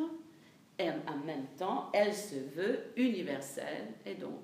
et 0.77 0.89
en 0.89 1.17
même 1.25 1.47
temps 1.57 1.89
elle 1.93 2.13
se 2.13 2.35
veut 2.35 2.91
universelle 2.95 3.87
et 4.05 4.15
donc 4.15 4.41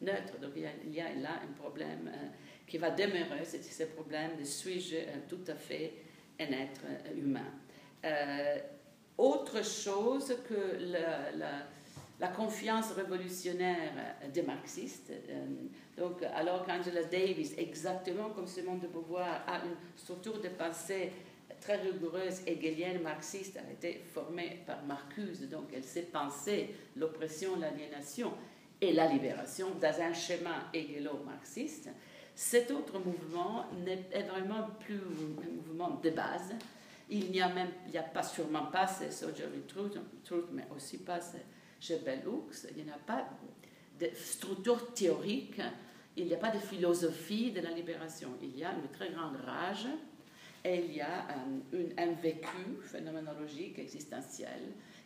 neutre. 0.00 0.38
Donc 0.40 0.52
il 0.56 0.94
y 0.94 1.00
a, 1.00 1.12
là 1.14 1.40
un 1.42 1.52
problème 1.60 2.08
euh, 2.08 2.26
qui 2.66 2.78
va 2.78 2.90
demeurer, 2.90 3.44
c'est 3.44 3.62
ce 3.62 3.84
problème 3.84 4.36
de 4.38 4.44
suis-je 4.44 4.96
euh, 4.96 5.16
tout 5.28 5.44
à 5.46 5.54
fait 5.54 5.92
un 6.38 6.52
être 6.52 6.82
humain. 7.14 7.52
autre 9.18 9.62
chose 9.62 10.34
que 10.48 10.78
la 10.90 11.32
la 11.32 11.66
confiance 12.28 12.92
révolutionnaire 12.92 13.92
des 14.32 14.42
marxistes. 14.42 15.10
Euh, 15.10 15.46
donc, 15.96 16.22
alors 16.34 16.64
qu'Angela 16.66 17.04
Davis, 17.04 17.54
exactement 17.56 18.30
comme 18.30 18.46
Simone 18.46 18.78
de 18.78 18.88
Beauvoir, 18.88 19.42
a 19.46 19.64
une 19.64 19.76
structure 19.96 20.40
de 20.40 20.48
pensée 20.48 21.12
très 21.60 21.76
rigoureuse, 21.76 22.42
hegelienne, 22.46 23.02
marxiste, 23.02 23.58
a 23.58 23.70
été 23.70 24.02
formée 24.12 24.62
par 24.66 24.82
Marcuse, 24.84 25.48
donc 25.48 25.64
elle 25.74 25.84
sait 25.84 26.02
penser 26.02 26.74
l'oppression, 26.96 27.56
l'aliénation 27.56 28.32
et 28.80 28.92
la 28.92 29.06
libération 29.06 29.68
dans 29.80 30.00
un 30.00 30.12
schéma 30.12 30.70
hegelo-marxiste. 30.72 31.90
Cet 32.34 32.70
autre 32.70 32.98
mouvement 32.98 33.66
n'est 33.84 34.22
vraiment 34.22 34.68
plus 34.80 34.96
un 34.96 35.50
mouvement 35.56 36.00
de 36.02 36.10
base. 36.10 36.54
Il 37.10 37.30
n'y 37.30 37.42
a 37.42 37.48
même, 37.48 37.68
il 37.86 37.92
n'y 37.92 37.98
a 37.98 38.02
pas 38.02 38.22
sûrement 38.22 38.66
pas 38.66 38.86
ce 38.86 39.10
Sojourner 39.10 39.62
truth, 39.66 40.46
mais 40.52 40.64
aussi 40.74 40.98
pas 40.98 41.20
ce 41.80 41.86
chez 41.86 41.98
Bellux, 41.98 42.66
il 42.76 42.84
n'y 42.84 42.90
a 42.90 42.98
pas 43.06 43.28
de 43.98 44.08
structure 44.14 44.92
théorique, 44.94 45.60
il 46.16 46.26
n'y 46.26 46.34
a 46.34 46.38
pas 46.38 46.50
de 46.50 46.58
philosophie 46.58 47.50
de 47.50 47.60
la 47.60 47.70
libération. 47.70 48.30
Il 48.42 48.56
y 48.58 48.64
a 48.64 48.72
une 48.72 48.88
très 48.88 49.10
grande 49.10 49.36
rage 49.44 49.86
et 50.64 50.84
il 50.84 50.94
y 50.94 51.00
a 51.00 51.26
euh, 51.74 51.88
un, 51.96 52.12
vécu 52.12 52.78
phénoménologique, 52.82 53.78
existentiel, 53.78 54.60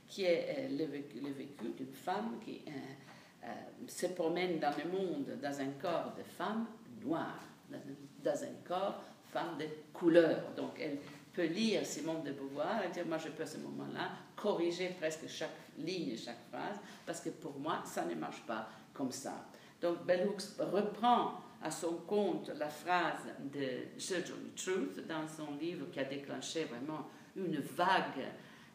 qui 0.08 0.24
est 0.24 0.56
euh, 0.58 0.78
le 0.78 1.32
vécu, 1.32 1.68
d'une 1.76 1.92
femme 1.92 2.38
qui 2.44 2.62
euh, 2.66 3.48
se 3.87 4.06
promène 4.06 4.58
dans 4.58 4.74
le 4.76 4.90
monde 4.90 5.38
dans 5.40 5.60
un 5.60 5.70
corps 5.80 6.14
de 6.16 6.22
femme 6.22 6.66
noire, 7.04 7.40
dans 7.70 8.42
un 8.42 8.54
corps 8.66 9.02
femme 9.32 9.58
de 9.58 9.66
couleur. 9.92 10.52
Donc 10.56 10.80
elle 10.80 10.98
peut 11.35 11.47
lire 11.47 11.85
Simone 11.85 12.23
de 12.23 12.33
Beauvoir 12.33 12.85
et 12.85 12.88
dire, 12.90 13.07
moi 13.07 13.18
je 13.18 13.29
peux 13.29 13.42
à 13.42 13.47
ce 13.47 13.59
moment-là 13.59 14.11
corriger 14.37 14.94
presque 14.99 15.29
chaque 15.29 15.51
ligne, 15.79 16.16
chaque 16.16 16.42
phrase, 16.51 16.77
parce 17.05 17.20
que 17.20 17.31
pour 17.31 17.59
moi, 17.59 17.83
ça 17.85 18.05
ne 18.05 18.14
marche 18.14 18.42
pas 18.47 18.68
comme 18.92 19.12
ça. 19.12 19.47
Donc 19.81 20.05
Bellux 20.07 20.57
reprend 20.59 21.40
à 21.62 21.70
son 21.70 21.94
compte 22.07 22.51
la 22.59 22.68
phrase 22.68 23.27
de 23.53 23.99
Surgery 23.99 24.53
Truth 24.55 25.07
dans 25.07 25.27
son 25.27 25.57
livre 25.61 25.87
qui 25.90 26.01
a 26.01 26.05
déclenché 26.05 26.64
vraiment 26.64 27.09
une 27.37 27.59
vague. 27.59 28.25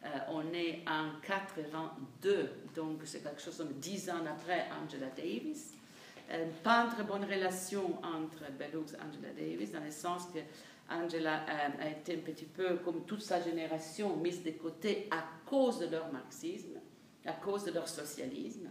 Euh, 0.03 0.07
on 0.29 0.53
est 0.53 0.83
en 0.87 1.19
82, 1.21 2.49
donc 2.75 3.01
c'est 3.05 3.21
quelque 3.21 3.41
chose 3.41 3.57
comme 3.57 3.73
dix 3.73 4.09
ans 4.09 4.25
après 4.29 4.67
Angela 4.81 5.07
Davis. 5.15 5.73
Euh, 6.31 6.45
pas 6.63 6.87
très 6.93 7.03
bonne 7.03 7.25
relation 7.25 7.97
entre 8.03 8.51
Bellux 8.57 8.93
et 8.93 9.01
Angela 9.01 9.33
Davis, 9.35 9.71
dans 9.71 9.83
le 9.83 9.91
sens 9.91 10.27
que 10.33 10.39
Angela 10.89 11.45
euh, 11.47 11.83
a 11.83 11.89
été 11.89 12.15
un 12.15 12.21
petit 12.21 12.45
peu, 12.45 12.77
comme 12.77 13.05
toute 13.05 13.21
sa 13.21 13.41
génération, 13.41 14.15
mise 14.17 14.43
de 14.43 14.51
côté 14.51 15.07
à 15.11 15.23
cause 15.45 15.79
de 15.79 15.87
leur 15.87 16.11
marxisme, 16.11 16.79
à 17.25 17.33
cause 17.33 17.65
de 17.65 17.71
leur 17.71 17.87
socialisme, 17.87 18.69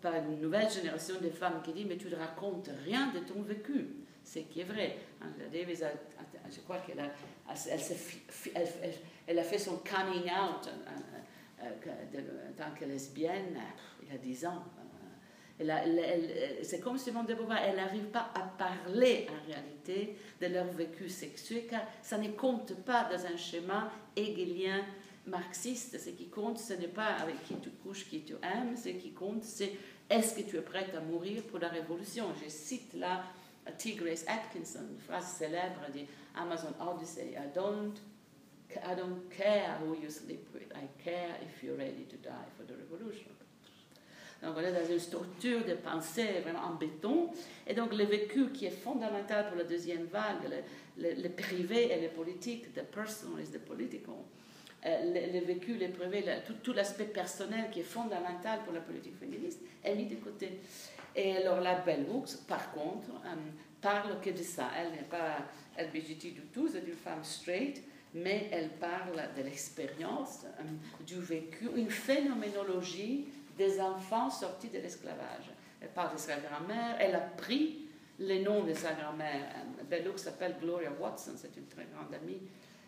par 0.00 0.14
une 0.14 0.40
nouvelle 0.40 0.70
génération 0.70 1.16
de 1.20 1.28
femmes 1.28 1.60
qui 1.62 1.72
dit 1.72 1.84
Mais 1.84 1.96
tu 1.96 2.08
ne 2.08 2.16
racontes 2.16 2.70
rien 2.84 3.12
de 3.12 3.20
ton 3.20 3.42
vécu. 3.42 3.88
Ce 4.24 4.38
qui 4.38 4.60
est 4.60 4.64
vrai. 4.64 4.98
Angela 5.20 5.48
Davis, 5.48 5.82
je 6.50 6.60
crois 6.60 6.78
qu'elle 6.78 7.00
a, 7.00 7.10
elle, 9.26 9.38
a 9.38 9.42
fait 9.42 9.58
son 9.58 9.78
coming 9.78 10.30
out 10.30 10.68
euh, 11.62 11.70
euh, 12.14 12.48
en 12.50 12.52
tant 12.52 12.74
que 12.78 12.84
lesbienne 12.84 13.58
il 14.02 14.12
y 14.12 14.14
a 14.14 14.18
dix 14.18 14.46
ans. 14.46 14.64
C'est 16.62 16.80
comme 16.80 16.98
Simone 16.98 17.26
de 17.26 17.34
Beauvoir, 17.34 17.58
elle 17.62 17.76
n'arrive 17.76 18.06
pas 18.06 18.30
à 18.34 18.40
parler 18.40 19.26
en 19.28 19.46
réalité 19.46 20.16
de 20.40 20.46
leur 20.46 20.66
vécu 20.66 21.08
sexuel, 21.08 21.66
car 21.68 21.82
ça 22.02 22.18
ne 22.18 22.28
compte 22.28 22.74
pas 22.84 23.08
dans 23.10 23.26
un 23.26 23.36
schéma 23.36 23.90
hegelien 24.16 24.84
marxiste. 25.26 25.98
Ce 25.98 26.10
qui 26.10 26.28
compte, 26.28 26.58
ce 26.58 26.74
n'est 26.74 26.88
pas 26.88 27.16
avec 27.16 27.42
qui 27.44 27.54
tu 27.56 27.70
couches, 27.70 28.08
qui 28.08 28.22
tu 28.22 28.34
aimes, 28.42 28.76
ce 28.76 28.88
qui 28.90 29.12
compte, 29.12 29.44
c'est 29.44 29.72
est-ce 30.08 30.34
que 30.34 30.48
tu 30.48 30.56
es 30.56 30.62
prête 30.62 30.94
à 30.94 31.00
mourir 31.00 31.42
pour 31.44 31.58
la 31.58 31.68
révolution 31.68 32.26
Je 32.42 32.48
cite 32.48 32.94
là 32.94 33.22
T. 33.78 33.92
Grace 33.92 34.24
Atkinson, 34.26 34.80
une 34.90 34.98
phrase 34.98 35.26
célèbre 35.26 35.86
de 35.94 36.00
Amazon 36.34 36.74
I 36.80 37.52
don't, 37.54 37.94
I 38.70 38.94
don't 38.96 39.28
care 39.30 39.78
who 39.80 39.94
you 39.94 40.10
sleep 40.10 40.48
with, 40.54 40.72
I 40.74 40.88
care 41.02 41.36
if 41.42 41.62
you're 41.62 41.76
ready 41.76 42.04
to 42.04 42.16
die 42.16 42.48
for 42.56 42.64
the 42.64 42.76
revolution. 42.76 43.39
Donc 44.42 44.54
on 44.56 44.60
est 44.60 44.72
dans 44.72 44.90
une 44.90 44.98
structure 44.98 45.64
de 45.64 45.74
pensée 45.74 46.40
vraiment 46.42 46.64
en 46.64 46.74
béton. 46.74 47.30
Et 47.66 47.74
donc 47.74 47.94
le 47.94 48.04
vécu 48.04 48.50
qui 48.50 48.66
est 48.66 48.70
fondamental 48.70 49.48
pour 49.48 49.56
la 49.56 49.64
deuxième 49.64 50.04
vague, 50.04 50.50
le, 50.98 51.28
privé 51.28 51.92
et 51.92 52.00
le 52.00 52.08
politique, 52.08 52.72
the 52.74 52.82
personal 52.82 53.40
is 53.42 53.50
the 53.50 53.58
political, 53.58 54.14
euh, 54.86 55.30
le, 55.32 55.44
vécu, 55.44 55.74
le 55.74 55.90
privé, 55.90 56.24
tout, 56.46 56.54
tout 56.62 56.72
l'aspect 56.72 57.04
personnel 57.04 57.70
qui 57.70 57.80
est 57.80 57.84
fondamental 57.84 58.60
pour 58.64 58.72
la 58.72 58.80
politique 58.80 59.18
féministe 59.18 59.60
est 59.84 59.94
mis 59.94 60.06
de 60.06 60.16
côté. 60.16 60.60
Et 61.14 61.36
alors 61.36 61.60
la 61.60 61.80
Belle 61.80 62.06
Hooks, 62.10 62.46
par 62.46 62.72
contre, 62.72 63.10
euh, 63.26 63.34
parle 63.80 64.20
que 64.20 64.30
de 64.30 64.42
ça. 64.42 64.70
Elle 64.78 64.92
n'est 64.92 65.08
pas 65.08 65.38
LGBT 65.78 66.34
du 66.34 66.42
tout, 66.52 66.68
c'est 66.68 66.86
une 66.86 66.94
femme 66.94 67.24
straight, 67.24 67.82
mais 68.14 68.48
elle 68.52 68.70
parle 68.70 69.28
de 69.36 69.42
l'expérience, 69.42 70.44
euh, 70.44 71.04
du 71.04 71.20
vécu, 71.20 71.68
une 71.76 71.90
phénoménologie 71.90 73.26
des 73.60 73.78
enfants 73.78 74.30
sortis 74.30 74.68
de 74.68 74.78
l'esclavage. 74.78 75.50
Elle 75.82 75.90
parle 75.90 76.14
de 76.14 76.18
sa 76.18 76.36
grand-mère, 76.36 76.96
elle 76.98 77.14
a 77.14 77.20
pris 77.20 77.86
les 78.18 78.40
noms 78.40 78.64
de 78.64 78.72
sa 78.72 78.94
grand-mère. 78.94 79.44
Belloc 79.88 80.18
s'appelle 80.18 80.56
Gloria 80.58 80.90
Watson, 80.98 81.32
c'est 81.36 81.54
une 81.58 81.66
très 81.66 81.86
grande 81.92 82.14
amie. 82.14 82.40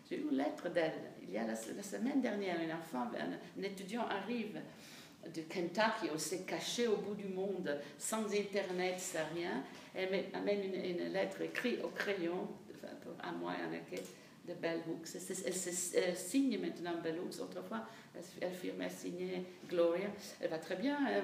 J'ai 0.09 0.17
eu 0.17 0.23
une 0.31 0.37
lettre 0.37 0.69
d'elle. 0.69 1.11
Il 1.21 1.31
y 1.31 1.37
a 1.37 1.45
la, 1.45 1.55
semaine 1.55 2.21
dernière, 2.21 2.57
un 2.59 2.75
enfant, 2.75 3.07
un, 3.19 3.63
étudiant 3.63 4.07
arrive 4.07 4.59
de 5.33 5.41
Kentucky, 5.41 6.09
on 6.11 6.17
s'est 6.17 6.41
caché 6.41 6.87
au 6.87 6.97
bout 6.97 7.15
du 7.15 7.27
monde, 7.27 7.79
sans 7.99 8.25
Internet, 8.33 8.99
sans 8.99 9.25
rien. 9.35 9.63
Elle 9.93 10.25
amène 10.33 10.63
une, 10.63 11.13
lettre 11.13 11.41
écrite 11.41 11.83
au 11.83 11.89
crayon, 11.89 12.47
à 13.21 13.31
moi, 13.31 13.51
en 13.51 13.73
de 14.47 14.53
Bell 14.53 14.81
Hooks. 14.87 15.09
Elle, 15.95 16.15
signe 16.15 16.59
maintenant 16.59 16.95
Bell 17.01 17.19
Hooks. 17.19 17.39
Autrefois, 17.41 17.83
elle, 18.41 18.53
firmait 18.53 18.89
signer 18.89 19.45
Gloria. 19.67 20.07
Elle 20.41 20.49
va 20.49 20.59
très 20.59 20.75
bien. 20.75 20.97
Hein. 20.97 21.21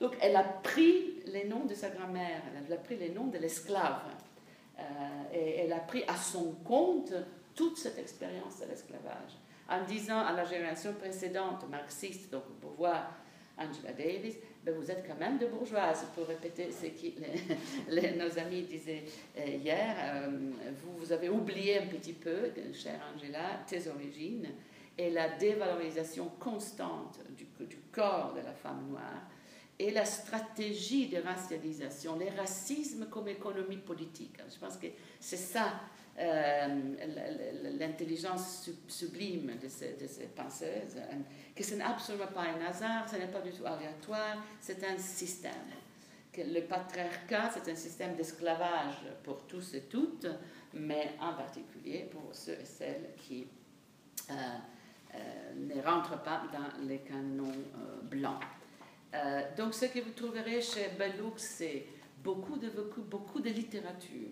Donc, 0.00 0.16
elle 0.20 0.36
a 0.36 0.42
pris 0.42 1.22
les 1.26 1.44
noms 1.44 1.64
de 1.64 1.74
sa 1.74 1.90
grand-mère, 1.90 2.42
elle 2.66 2.72
a 2.72 2.76
pris 2.76 2.96
les 2.96 3.10
noms 3.10 3.28
de 3.28 3.38
l'esclave. 3.38 4.02
Euh, 4.78 4.82
et 5.32 5.58
elle 5.60 5.72
a 5.72 5.78
pris 5.78 6.02
à 6.08 6.16
son 6.16 6.52
compte 6.64 7.12
toute 7.54 7.78
cette 7.78 7.98
expérience 7.98 8.60
de 8.60 8.66
l'esclavage. 8.66 9.38
En 9.68 9.84
disant 9.84 10.18
à 10.18 10.32
la 10.32 10.44
génération 10.44 10.92
précédente, 10.94 11.68
marxiste, 11.68 12.30
donc 12.30 12.42
voir 12.76 13.14
Angela 13.56 13.92
Davis, 13.92 14.36
ben 14.64 14.74
vous 14.74 14.90
êtes 14.90 15.04
quand 15.06 15.18
même 15.18 15.38
de 15.38 15.46
bourgeoises, 15.46 16.06
pour 16.14 16.26
répéter 16.26 16.70
ce 16.70 16.86
que 16.86 18.18
nos 18.18 18.38
amis 18.38 18.62
disaient 18.62 19.04
euh, 19.38 19.46
hier. 19.46 19.96
Euh, 19.98 20.30
vous, 20.98 21.12
avez 21.12 21.28
oublié 21.28 21.78
un 21.78 21.86
petit 21.86 22.12
peu, 22.12 22.50
chère 22.72 23.00
Angela, 23.14 23.60
tes 23.66 23.88
origines 23.88 24.48
et 24.96 25.10
la 25.10 25.30
dévalorisation 25.30 26.30
constante 26.38 27.18
du, 27.36 27.46
corps 27.90 28.34
de 28.34 28.40
la 28.40 28.52
femme 28.52 28.86
noire 28.88 29.22
et 29.78 29.90
la 29.90 30.04
stratégie 30.04 31.08
de 31.08 31.18
racialisation, 31.18 32.16
les 32.16 32.30
racismes 32.30 33.06
comme 33.10 33.28
économie 33.28 33.78
politique. 33.78 34.38
Je 34.48 34.58
pense 34.58 34.76
que 34.76 34.86
c'est 35.18 35.36
ça 35.36 35.80
l'intelligence 37.78 38.68
sublime 38.86 39.56
de 39.62 39.68
ces, 39.68 39.94
de 39.94 40.06
penseuses, 40.36 40.96
euh, 40.96 41.14
que 41.56 41.64
ce 41.64 41.74
n'est 41.74 41.84
absolument 41.84 42.26
pas 42.26 42.42
un 42.42 42.60
hasard, 42.66 43.08
ce 43.08 43.16
n'est 43.16 43.28
pas 43.28 43.40
du 43.40 43.50
tout 43.50 43.64
aléatoire, 43.64 44.44
c'est 44.60 44.84
un 44.84 44.98
système. 44.98 45.52
Que 46.32 46.42
le 46.42 46.62
patriarcat, 46.62 47.50
c'est 47.52 47.70
un 47.70 47.74
système 47.74 48.14
d'esclavage 48.14 49.04
pour 49.22 49.46
tous 49.46 49.74
et 49.74 49.82
toutes, 49.82 50.26
mais 50.74 51.12
en 51.20 51.34
particulier 51.34 52.08
pour 52.10 52.34
ceux 52.34 52.58
et 52.60 52.64
celles 52.64 53.10
qui 53.16 53.46
euh, 54.30 54.34
ne 55.56 55.82
rentrent 55.82 56.22
pas 56.22 56.42
dans 56.52 56.86
les 56.86 56.98
canons 57.00 57.52
blancs. 58.04 58.40
donc, 59.58 59.74
ce 59.74 59.86
que 59.86 60.00
vous 60.00 60.12
trouverez 60.12 60.62
chez 60.62 60.88
Belloux, 60.98 61.34
c'est 61.36 61.84
beaucoup 62.22 62.56
de, 62.56 62.70
beaucoup, 62.70 63.02
beaucoup 63.02 63.40
de 63.40 63.50
littérature. 63.50 64.30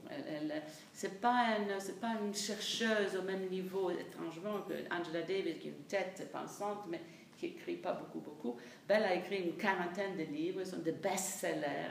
C'est 0.93 1.21
pas, 1.21 1.57
c'est 1.79 2.01
pas 2.01 2.17
une 2.25 2.35
chercheuse 2.35 3.17
au 3.19 3.23
même 3.23 3.49
niveau, 3.49 3.91
étrangement, 3.91 4.63
que 4.63 4.75
Angela 4.95 5.23
Davis, 5.23 5.59
qui 5.61 5.69
a 5.69 5.71
une 5.71 5.85
tête 5.89 6.29
pensante, 6.33 6.85
mais 6.89 7.01
qui 7.37 7.47
écrit 7.47 7.77
pas 7.77 7.93
beaucoup, 7.93 8.21
beaucoup. 8.21 8.57
Belle 8.87 9.05
a 9.05 9.15
écrit 9.15 9.43
une 9.43 9.57
quarantaine 9.57 10.17
de 10.17 10.25
livres, 10.25 10.61
ils 10.61 10.67
sont 10.67 10.79
des 10.79 10.93
best-sellers, 10.93 11.91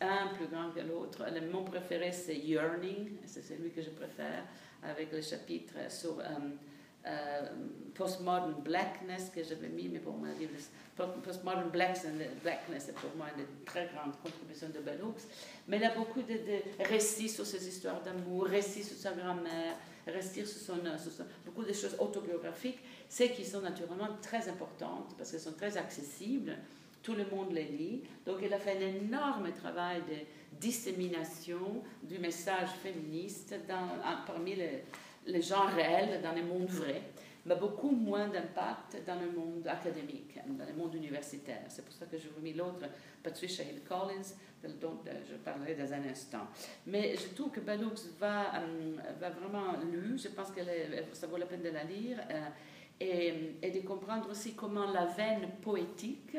un, 0.00 0.26
plus 0.34 0.46
grand 0.46 0.70
que 0.70 0.80
l'autre. 0.80 1.24
Mon 1.50 1.64
préféré, 1.64 2.12
c'est 2.12 2.36
Yearning, 2.36 3.18
c'est 3.24 3.42
celui 3.42 3.70
que 3.70 3.82
je 3.82 3.90
préfère, 3.90 4.44
avec 4.82 5.12
le 5.12 5.20
chapitre 5.20 5.74
sur... 5.90 6.18
Euh, 6.20 6.24
euh, 7.06 7.46
postmodern 7.94 8.54
blackness 8.62 9.30
que 9.34 9.42
j'avais 9.42 9.68
mis, 9.68 9.88
mais 9.88 10.00
pour 10.00 10.14
moi, 10.14 10.28
postmodern 11.22 11.70
blackness, 11.70 12.88
est 12.88 12.94
pour 12.94 13.14
moi 13.16 13.26
une 13.38 13.64
très 13.64 13.88
grande 13.94 14.14
contribution 14.22 14.68
de 14.68 14.80
Bell. 14.80 15.00
Mais 15.68 15.78
il 15.78 15.84
a 15.84 15.94
beaucoup 15.94 16.22
de, 16.22 16.84
récits 16.84 17.28
sur 17.28 17.46
ses 17.46 17.66
histoires 17.66 18.02
d'amour, 18.02 18.46
récits 18.46 18.82
sur 18.82 18.96
sa 18.96 19.12
grand-mère, 19.12 19.76
récits 20.06 20.46
sur 20.46 20.60
son, 20.60 20.98
sur 20.98 21.24
beaucoup 21.44 21.64
de 21.64 21.72
choses 21.72 21.96
autobiographiques, 21.98 22.80
c'est 23.08 23.30
qui 23.30 23.44
sont 23.44 23.60
naturellement 23.60 24.08
très 24.20 24.48
importantes 24.48 25.14
parce 25.16 25.30
qu'elles 25.30 25.40
sont 25.40 25.52
très 25.52 25.76
accessibles. 25.76 26.56
Tout 27.02 27.14
le 27.14 27.24
monde 27.26 27.52
les 27.52 27.64
lit. 27.66 28.02
Donc, 28.26 28.38
il 28.42 28.52
a 28.52 28.58
fait 28.58 28.76
un 28.78 28.80
énorme 28.80 29.52
travail 29.52 30.02
de 30.02 30.58
dissémination 30.58 31.82
du 32.02 32.18
message 32.18 32.70
féministe 32.82 33.54
parmi 34.26 34.56
les, 34.56 34.82
les 35.26 35.42
gens 35.42 35.66
réels 35.66 36.20
dans 36.22 36.32
le 36.32 36.42
monde 36.42 36.68
vrai, 36.68 37.02
mais 37.44 37.54
beaucoup 37.56 37.90
moins 37.90 38.28
d'impact 38.28 38.98
dans 39.06 39.20
le 39.20 39.30
monde 39.30 39.66
académique, 39.66 40.38
dans 40.46 40.64
le 40.64 40.72
monde 40.72 40.94
universitaire. 40.94 41.62
C'est 41.68 41.84
pour 41.84 41.94
ça 41.94 42.06
que 42.06 42.18
je 42.18 42.28
vous 42.28 42.40
mis 42.40 42.52
l'autre, 42.52 42.86
Patricia 43.22 43.64
Hill 43.64 43.82
Collins, 43.88 44.34
dont 44.80 44.98
euh, 45.06 45.12
je 45.30 45.36
parlerai 45.36 45.74
dans 45.74 45.92
un 45.92 46.02
instant. 46.08 46.48
Mais 46.86 47.14
je 47.16 47.34
trouve 47.34 47.50
que 47.50 47.60
Bellux 47.60 48.10
va, 48.18 48.56
euh, 48.56 48.96
va 49.20 49.30
vraiment 49.30 49.74
lu, 49.92 50.18
je 50.18 50.28
pense 50.28 50.50
que 50.50 50.60
ça 51.12 51.26
vaut 51.28 51.36
la 51.36 51.46
peine 51.46 51.62
de 51.62 51.70
la 51.70 51.84
lire, 51.84 52.18
euh, 52.30 52.48
et, 52.98 53.56
et 53.62 53.70
de 53.70 53.86
comprendre 53.86 54.28
aussi 54.30 54.54
comment 54.54 54.90
la 54.90 55.04
veine 55.04 55.50
poétique 55.62 56.36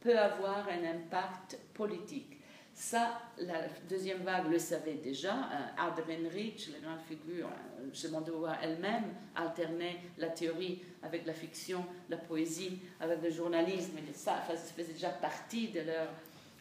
peut 0.00 0.18
avoir 0.18 0.66
un 0.68 0.84
impact 0.96 1.58
politique. 1.74 2.41
Ça, 2.82 3.16
la 3.38 3.68
deuxième 3.88 4.22
vague 4.24 4.50
le 4.50 4.58
savait 4.58 4.94
déjà. 4.94 5.32
Euh, 5.32 5.86
Ada 5.86 6.02
Rich, 6.28 6.70
la 6.72 6.80
grande 6.80 7.00
figure, 7.06 7.48
euh, 7.78 8.20
de 8.20 8.32
voir 8.32 8.56
elle-même, 8.60 9.04
alternait 9.36 10.00
la 10.18 10.30
théorie 10.30 10.82
avec 11.00 11.24
la 11.24 11.32
fiction, 11.32 11.86
la 12.08 12.16
poésie 12.16 12.80
avec 12.98 13.22
le 13.22 13.30
journalisme. 13.30 13.98
Ça, 14.12 14.42
ça 14.48 14.56
faisait 14.56 14.94
déjà 14.94 15.10
partie 15.10 15.68
de 15.68 15.82
leur, 15.82 16.08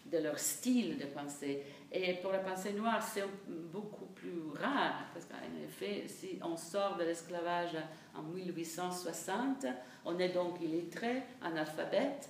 de 0.06 0.20
leur 0.20 0.38
style 0.38 1.00
de 1.00 1.06
pensée. 1.06 1.64
Et 1.92 2.14
pour 2.14 2.32
la 2.32 2.40
pensée 2.40 2.74
noire, 2.74 3.02
c'est 3.02 3.26
beaucoup 3.74 4.06
plus 4.06 4.44
rare, 4.62 5.08
parce 5.16 5.26
qu'en 5.26 5.64
effet, 5.66 6.08
si 6.08 6.38
on 6.44 6.56
sort 6.56 6.98
de 6.98 7.04
l'esclavage 7.04 7.76
en 8.16 8.22
1860, 8.22 9.66
on 10.06 10.20
est 10.20 10.30
donc 10.30 10.62
illettré, 10.62 11.24
analphabète. 11.42 12.30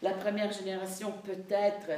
La 0.00 0.14
première 0.14 0.50
génération 0.50 1.12
peut-être 1.22 1.90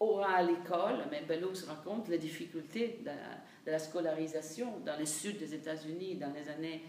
aura 0.00 0.32
à 0.36 0.42
l'école, 0.42 1.04
mais 1.10 1.22
Bellows 1.28 1.66
raconte 1.68 2.08
les 2.08 2.18
difficultés 2.18 3.00
de, 3.04 3.70
la 3.70 3.78
scolarisation 3.78 4.80
dans 4.84 4.98
le 4.98 5.04
sud 5.04 5.38
des 5.38 5.54
États-Unis 5.54 6.16
dans 6.16 6.32
les 6.32 6.48
années 6.48 6.82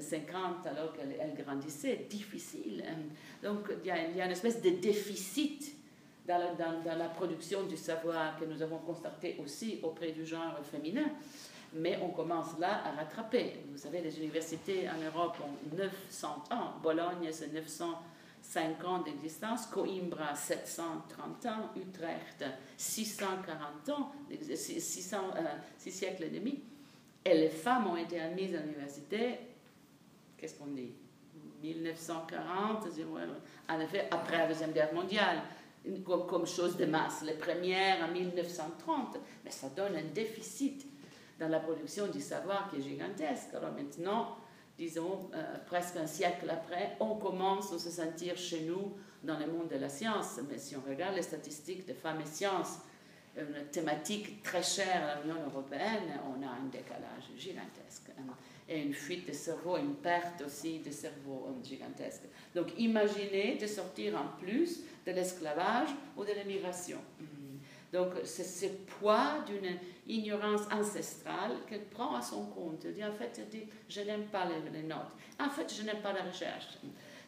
50, 0.00 0.66
euh, 0.66 0.70
alors 0.70 0.92
qu'elle 0.92 1.34
grandissait, 1.42 2.06
difficile. 2.10 2.84
Donc 3.42 3.70
il 3.82 3.86
y, 3.86 3.90
a, 3.90 4.08
il 4.08 4.16
y, 4.16 4.20
a, 4.20 4.26
une 4.26 4.32
espèce 4.32 4.60
de 4.60 4.70
déficit 4.70 5.76
dans 6.26 6.38
la, 6.38 6.54
dans, 6.54 6.98
la, 6.98 7.08
production 7.08 7.62
du 7.62 7.76
savoir 7.76 8.38
que 8.38 8.44
nous 8.44 8.60
avons 8.60 8.78
constaté 8.78 9.36
aussi 9.42 9.78
auprès 9.82 10.10
du 10.10 10.26
genre 10.26 10.58
féminin. 10.64 11.10
Mais 11.74 11.98
on 12.02 12.08
commence 12.08 12.58
là 12.58 12.82
à 12.84 12.92
rattraper. 12.92 13.60
Vous 13.70 13.78
savez, 13.78 14.00
les 14.00 14.18
universités 14.18 14.88
en 14.88 14.98
Europe 15.04 15.36
ont 15.42 15.76
900 15.76 16.44
ans. 16.50 16.72
Bologne, 16.82 17.28
c'est 17.30 17.52
900 17.52 18.02
5 18.48 18.82
ans 18.84 19.00
d'existence, 19.00 19.66
Coimbra 19.66 20.34
730 20.34 21.46
ans, 21.46 21.70
Utrecht 21.76 22.46
640 22.78 23.88
ans, 23.90 24.12
600, 24.54 25.16
euh, 25.36 25.40
6 25.76 25.90
siècles 25.92 26.24
et 26.24 26.30
demi. 26.30 26.62
Et 27.26 27.34
les 27.34 27.50
femmes 27.50 27.88
ont 27.88 27.96
été 27.96 28.18
admises 28.18 28.54
à 28.54 28.60
l'université, 28.60 29.38
qu'est-ce 30.38 30.54
qu'on 30.54 30.68
dit? 30.68 30.94
1940, 31.62 32.86
en 33.68 33.80
effet, 33.80 34.08
après 34.10 34.38
la 34.38 34.46
Deuxième 34.46 34.72
Guerre 34.72 34.94
mondiale. 34.94 35.42
comme, 36.06 36.46
chose 36.46 36.76
de 36.78 36.86
masse. 36.86 37.22
Les 37.24 37.34
premières 37.34 38.02
en 38.02 38.10
1930, 38.10 39.18
mais 39.44 39.50
ça 39.50 39.68
donne 39.68 39.94
un 39.94 40.04
déficit 40.14 40.86
dans 41.38 41.48
la 41.48 41.60
production 41.60 42.06
du 42.06 42.20
savoir 42.20 42.70
qui 42.70 42.76
est 42.76 42.82
gigantesque. 42.82 43.52
Alors 43.54 43.72
maintenant, 43.72 44.38
disons, 44.78 45.28
euh, 45.34 45.56
presque 45.66 45.96
un 45.96 46.06
siècle 46.06 46.48
après, 46.48 46.96
on 47.00 47.16
commence 47.16 47.72
à 47.72 47.78
se 47.78 47.90
sentir 47.90 48.36
chez 48.36 48.62
nous 48.62 48.96
dans 49.22 49.38
le 49.38 49.46
monde 49.46 49.68
de 49.68 49.76
la 49.76 49.88
science. 49.88 50.38
Mais 50.48 50.58
si 50.58 50.76
on 50.76 50.88
regarde 50.88 51.16
les 51.16 51.22
statistiques 51.22 51.86
de 51.86 51.94
femmes 51.94 52.20
et 52.20 52.26
sciences, 52.26 52.78
une 53.36 53.66
thématique 53.70 54.42
très 54.42 54.62
chère 54.62 55.06
à 55.06 55.20
l'Union 55.20 55.44
européenne, 55.46 56.18
on 56.26 56.42
a 56.46 56.50
un 56.50 56.66
décalage 56.70 57.30
gigantesque. 57.36 58.10
Hein, 58.18 58.34
et 58.68 58.82
une 58.82 58.92
fuite 58.92 59.26
de 59.26 59.32
cerveau, 59.32 59.78
une 59.78 59.94
perte 59.94 60.42
aussi 60.42 60.80
de 60.80 60.90
cerveau 60.90 61.48
gigantesque. 61.64 62.24
Donc 62.54 62.72
imaginez 62.78 63.56
de 63.56 63.66
sortir 63.66 64.14
en 64.16 64.38
plus 64.38 64.80
de 65.06 65.12
l'esclavage 65.12 65.88
ou 66.16 66.24
de 66.24 66.32
l'immigration. 66.32 66.98
Donc 67.92 68.12
c'est 68.24 68.44
ce 68.44 68.66
poids 68.66 69.44
d'une 69.46 69.78
ignorance 70.06 70.62
ancestrale 70.72 71.52
qu'elle 71.68 71.84
prend 71.86 72.14
à 72.14 72.22
son 72.22 72.46
compte. 72.46 72.84
Elle 72.84 72.94
dit 72.94 73.04
en 73.04 73.12
fait, 73.12 73.38
elle 73.38 73.48
dit, 73.48 73.64
je 73.88 74.00
n'aime 74.00 74.24
pas 74.26 74.46
les, 74.72 74.82
notes. 74.82 75.14
En 75.40 75.48
fait, 75.48 75.72
je 75.74 75.82
n'aime 75.82 76.00
pas 76.02 76.12
la 76.12 76.22
recherche. 76.22 76.78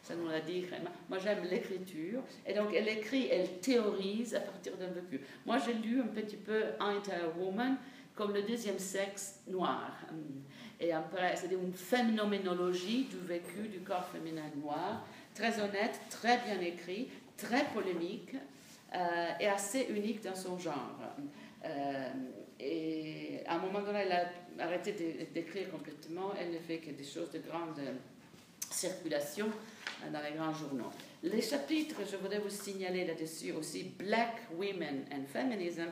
Ça 0.03 0.15
nous 0.15 0.27
l'a 0.27 0.41
dit. 0.41 0.65
Moi, 1.09 1.19
j'aime 1.19 1.43
l'écriture. 1.49 2.21
Et 2.45 2.53
donc, 2.53 2.73
elle 2.73 2.87
écrit, 2.87 3.27
elle 3.29 3.59
théorise 3.59 4.35
à 4.35 4.39
partir 4.39 4.75
d'un 4.77 4.87
vécu. 4.87 5.21
Moi, 5.45 5.57
j'ai 5.59 5.73
lu 5.73 6.01
un 6.01 6.07
petit 6.07 6.37
peu 6.37 6.63
Entire 6.79 7.31
Woman 7.39 7.77
comme 8.15 8.33
le 8.33 8.41
deuxième 8.41 8.79
sexe 8.79 9.39
noir. 9.47 9.91
Et 10.79 10.91
après, 10.91 11.35
c'est 11.35 11.51
une 11.51 11.73
phénoménologie 11.73 13.05
du 13.05 13.17
vécu 13.17 13.67
du 13.71 13.79
corps 13.79 14.07
féminin 14.07 14.49
noir, 14.61 15.05
très 15.35 15.59
honnête, 15.59 15.99
très 16.09 16.39
bien 16.39 16.59
écrit, 16.59 17.07
très 17.37 17.65
polémique 17.65 18.35
euh, 18.93 19.31
et 19.39 19.47
assez 19.47 19.87
unique 19.89 20.23
dans 20.23 20.35
son 20.35 20.57
genre. 20.57 20.99
Euh, 21.63 22.09
et 22.59 23.39
à 23.47 23.55
un 23.55 23.59
moment 23.59 23.81
donné, 23.81 23.99
elle 23.99 24.11
a 24.11 24.65
arrêté 24.65 25.27
d'écrire 25.33 25.71
complètement, 25.71 26.33
elle 26.39 26.51
ne 26.51 26.59
fait 26.59 26.77
que 26.77 26.91
des 26.91 27.03
choses 27.03 27.31
de 27.31 27.39
grande 27.39 27.79
circulation 28.69 29.47
dans 30.11 30.21
les 30.21 30.35
grands 30.37 30.53
journaux. 30.53 30.91
Les 31.23 31.41
chapitres, 31.41 31.97
je 32.09 32.17
voudrais 32.17 32.39
vous 32.39 32.49
signaler 32.49 33.05
là-dessus 33.05 33.51
aussi, 33.51 33.83
Black 33.97 34.47
Women 34.55 35.05
and 35.13 35.25
Feminism, 35.31 35.87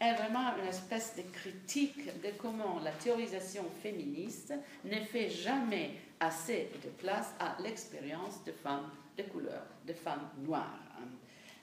est 0.00 0.14
vraiment 0.14 0.56
une 0.60 0.68
espèce 0.68 1.14
de 1.16 1.22
critique 1.22 2.06
de 2.20 2.30
comment 2.36 2.80
la 2.80 2.90
théorisation 2.90 3.64
féministe 3.82 4.52
ne 4.84 4.96
fait 5.00 5.30
jamais 5.30 5.92
assez 6.20 6.68
de 6.82 6.88
place 6.90 7.32
à 7.38 7.56
l'expérience 7.62 8.44
de 8.44 8.52
femmes 8.52 8.90
de 9.16 9.22
couleur, 9.24 9.62
de 9.86 9.92
femmes 9.92 10.28
noires. 10.44 10.83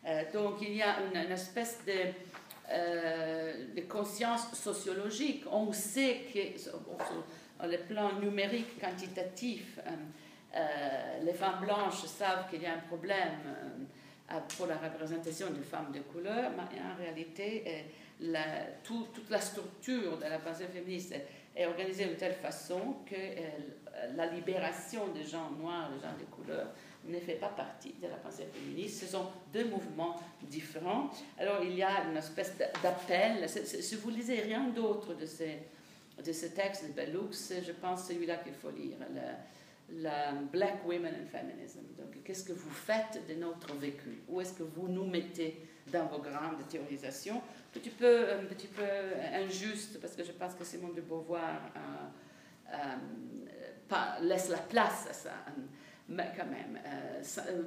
Euh, 0.06 0.24
donc 0.34 0.56
il 0.62 0.76
y 0.76 0.82
a 0.82 0.98
une, 1.02 1.32
espèce 1.32 1.80
de, 1.86 1.94
euh, 2.72 3.66
de, 3.76 3.82
conscience 3.82 4.54
sociologique. 4.54 5.44
On 5.52 5.72
sait 5.72 6.22
que, 6.34 6.60
sur 6.60 6.80
le 7.64 7.78
plan 7.88 8.20
numérique, 8.20 8.80
quantitatif, 8.80 9.80
euh, 10.56 11.24
les 11.24 11.34
femmes 11.34 11.64
blanches 11.64 12.06
savent 12.06 12.50
qu'il 12.50 12.64
y 12.64 12.66
a 12.66 12.74
un 12.74 12.80
problème 12.80 13.88
pour 14.58 14.66
la 14.66 14.78
représentation 14.78 15.50
des 15.52 15.62
femmes 15.62 15.92
de 15.94 16.00
couleur, 16.00 16.52
mais 16.56 16.80
en 16.80 16.96
réalité, 16.98 17.86
toute 18.84 19.30
la 19.30 19.42
structure 19.42 20.18
de 20.18 20.24
la 20.24 20.40
pensée 20.40 20.68
féministe 20.68 21.14
est 21.54 21.66
organisée 21.66 22.06
de 22.06 22.14
telle 22.14 22.36
façon 22.36 22.96
que 23.06 24.16
la 24.16 24.28
libération 24.28 25.10
des 25.10 25.26
gens 25.26 25.52
noirs, 25.52 25.92
des 25.92 26.00
gens 26.00 26.16
de 26.18 26.24
couleur, 26.34 26.68
ne 27.06 27.20
fait 27.20 27.36
pas 27.36 27.50
partie 27.50 27.94
de 28.02 28.08
la 28.08 28.16
pensée 28.16 28.46
féministe. 28.54 29.02
Ce 29.02 29.08
sont 29.08 29.28
deux 29.52 29.66
mouvements 29.66 30.20
différents. 30.44 31.10
Alors 31.38 31.64
il 31.64 31.76
y 31.76 31.84
a 31.84 32.06
une 32.10 32.18
espèce 32.18 32.54
d'appel. 32.82 33.48
Si 33.50 33.96
vous 33.96 34.10
lisez 34.10 34.42
rien 34.42 34.68
d'autre 34.70 35.14
de, 35.14 35.26
de 36.24 36.32
ce 36.32 36.46
texte 36.48 36.88
de 36.88 36.94
Bellux, 36.94 37.54
je 37.66 37.72
pense 37.74 38.08
celui-là 38.08 38.38
qu'il 38.38 38.54
faut 38.54 38.72
lire. 38.72 38.98
La, 39.94 40.32
Black 40.32 40.86
Women 40.86 41.14
and 41.14 41.28
Feminism. 41.28 41.80
Donc, 41.98 42.24
qu'est-ce 42.24 42.46
que 42.46 42.54
vous 42.54 42.70
faites 42.70 43.20
de 43.28 43.34
notre 43.34 43.76
vécu? 43.76 44.22
Où 44.30 44.40
est-ce 44.40 44.54
que 44.54 44.64
vous 44.64 44.88
nous 44.88 45.06
mettez 45.06 45.68
dans 45.92 46.06
vos 46.06 46.20
grandes 46.20 46.66
théorisations? 46.70 47.36
Un 47.36 47.80
petit 47.80 47.90
peu, 47.90 48.32
un 48.32 48.46
petit 48.46 48.68
peu 48.68 48.86
injuste, 49.34 50.00
parce 50.00 50.16
que 50.16 50.24
je 50.24 50.32
pense 50.32 50.54
que 50.54 50.64
Simone 50.64 50.94
de 50.94 51.02
Beauvoir 51.02 51.60
euh, 51.76 52.70
euh, 52.74 54.22
laisse 54.22 54.48
la 54.48 54.60
place 54.60 55.08
à 55.10 55.14
ça 55.14 55.34
mais 56.12 56.32
quand 56.38 56.45
même, 56.45 56.80
euh, 56.86 57.21
euh, 57.50 57.63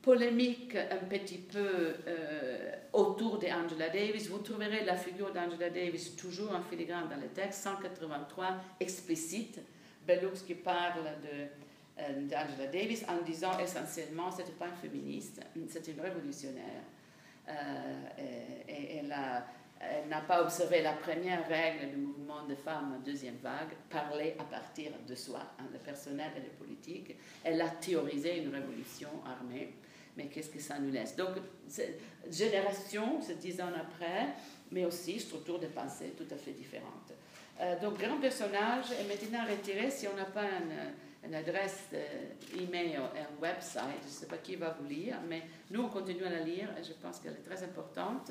polémique 0.00 0.76
un 0.76 1.04
petit 1.08 1.38
peu 1.38 1.94
euh, 2.06 2.72
autour 2.92 3.38
d'Angela 3.38 3.88
Davis. 3.88 4.28
Vous 4.28 4.38
trouverez 4.38 4.84
la 4.84 4.96
figure 4.96 5.32
d'Angela 5.32 5.70
Davis 5.70 6.14
toujours 6.14 6.52
en 6.52 6.62
filigrane 6.62 7.08
dans 7.08 7.20
le 7.20 7.28
texte, 7.28 7.62
183 7.62 8.46
explicite. 8.80 9.60
Bellux 10.06 10.44
qui 10.46 10.54
parle 10.54 11.04
de, 11.22 12.28
d'Angela 12.28 12.66
Davis 12.70 13.04
en 13.08 13.24
disant 13.24 13.58
essentiellement 13.58 14.30
c'était 14.30 14.52
pas 14.52 14.66
une 14.66 14.90
féministe, 14.90 15.40
c'est 15.68 15.88
une 15.88 16.00
révolutionnaire. 16.00 16.82
et, 18.18 19.00
a 19.10 19.46
elle 19.80 20.08
n'a 20.08 20.20
pas 20.20 20.42
observé 20.42 20.82
la 20.82 20.92
première 20.92 21.46
règle 21.48 21.90
du 21.90 21.96
mouvement 21.96 22.44
de 22.46 22.54
femmes 22.54 23.00
deuxième 23.04 23.36
vague, 23.36 23.74
parler 23.90 24.34
à 24.38 24.44
partir 24.44 24.92
de 25.06 25.14
soi, 25.14 25.40
hein, 25.58 25.64
le 25.72 25.78
personnel 25.78 26.30
et 26.36 26.40
le 26.40 26.50
politique. 26.50 27.16
Elle 27.42 27.60
a 27.60 27.68
théorisé 27.68 28.38
une 28.38 28.54
révolution 28.54 29.10
armée, 29.26 29.74
mais 30.16 30.26
qu'est-ce 30.26 30.50
que 30.50 30.60
ça 30.60 30.78
nous 30.78 30.90
laisse? 30.90 31.16
Donc, 31.16 31.36
génération, 32.30 33.20
c'est 33.20 33.38
dix 33.38 33.60
ans 33.60 33.72
après, 33.76 34.28
mais 34.70 34.84
aussi 34.84 35.18
structure 35.20 35.58
de 35.58 35.66
pensée 35.66 36.14
tout 36.16 36.32
à 36.32 36.36
fait 36.36 36.52
différente. 36.52 37.12
Euh, 37.60 37.78
donc, 37.80 37.98
grand 37.98 38.18
personnage 38.18 38.86
est 38.92 39.08
maintenant 39.08 39.44
retiré 39.48 39.90
si 39.90 40.08
on 40.08 40.16
n'a 40.16 40.24
pas 40.24 40.44
une, 40.44 41.34
adresse 41.34 41.88
e-mail 42.54 42.90
et 42.90 42.96
un 42.96 43.40
website. 43.40 44.02
Je 44.02 44.08
ne 44.08 44.12
sais 44.12 44.26
pas 44.26 44.36
qui 44.36 44.56
va 44.56 44.76
vous 44.78 44.86
lire, 44.86 45.16
mais 45.26 45.42
nous, 45.70 45.82
on 45.82 45.88
continue 45.88 46.24
à 46.24 46.30
la 46.30 46.40
lire 46.40 46.68
et 46.78 46.84
je 46.84 46.92
pense 46.92 47.18
qu'elle 47.18 47.32
est 47.32 47.48
très 47.48 47.62
importante 47.64 48.30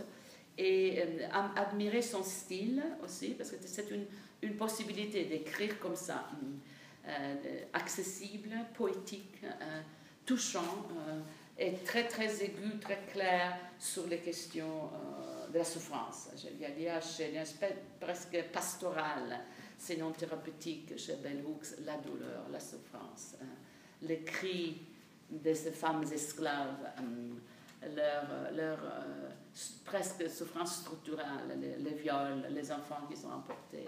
et 0.58 1.02
euh, 1.02 1.28
admirer 1.56 2.02
son 2.02 2.24
style 2.24 2.84
aussi, 3.04 3.30
parce 3.30 3.52
que 3.52 3.58
c'est 3.66 3.90
une, 3.90 4.06
une, 4.42 4.56
possibilité 4.56 5.26
d'écrire 5.26 5.80
comme 5.80 5.96
ça, 5.96 6.30
euh, 7.08 7.36
accessible, 7.74 8.56
poétique, 8.74 9.44
euh, 9.44 9.82
touchant, 10.26 10.88
et 11.58 11.74
très 11.86 12.08
très 12.08 12.44
aigu, 12.44 12.80
très 12.80 13.00
clair 13.12 13.58
sur 13.78 14.08
les 14.08 14.20
questions 14.20 14.90
de 15.52 15.58
la 15.58 15.64
souffrance. 15.64 16.30
Il 16.52 16.82
y 16.82 16.88
a 16.88 17.00
une 17.28 17.38
aspect 17.38 17.76
presque 18.00 18.44
pastoral, 18.52 19.42
sinon 19.78 20.12
thérapeutique 20.12 20.98
chez 20.98 21.16
Bell 21.18 21.44
Hooks, 21.46 21.80
la 21.86 21.98
douleur, 21.98 22.48
la 22.52 22.60
souffrance, 22.60 23.36
les 24.02 24.22
cris 24.22 24.82
de 25.30 25.54
ces 25.54 25.72
femmes 25.72 26.06
esclaves, 26.12 26.90
leur, 27.96 28.52
leur 28.54 28.78
presque 29.86 30.30
souffrance 30.30 30.78
structurelle, 30.82 31.78
les, 31.80 31.94
viols, 31.94 32.48
les 32.50 32.72
enfants 32.72 33.06
qui 33.10 33.16
sont 33.16 33.32
emportés. 33.32 33.86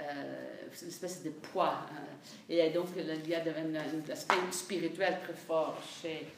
Euh, 0.00 0.68
une 0.80 0.88
espèce 0.88 1.24
de 1.24 1.30
poids. 1.30 1.80
Hein. 1.90 2.04
Et 2.48 2.70
donc, 2.70 2.86
il 2.96 3.28
y 3.28 3.34
a 3.34 3.40
un, 3.40 4.10
aspect 4.10 4.36
spirituel 4.52 5.18
très 5.24 5.32
fort 5.32 5.76
chez, 5.82 6.28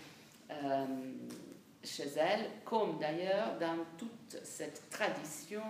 euh, 0.50 0.86
chez 1.84 2.08
elle, 2.16 2.46
comme 2.64 2.98
d'ailleurs 2.98 3.58
dans 3.58 3.84
toute 3.98 4.38
cette 4.42 4.88
tradition 4.88 5.62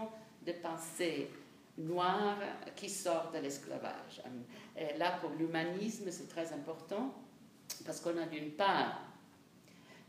de 0.47 0.53
pensée 0.53 1.31
noire 1.79 2.39
qui 2.77 2.89
sort 2.89 3.31
de 3.33 3.39
l'esclavage. 3.39 4.23
Et 4.77 4.97
là, 4.97 5.19
pour 5.21 5.31
l'humanisme, 5.31 6.11
c'est 6.11 6.29
très 6.29 6.53
important 6.53 7.15
parce 7.85 8.01
qu'on 8.01 8.17
a 8.19 8.27
d'une 8.27 8.53
part 8.53 9.01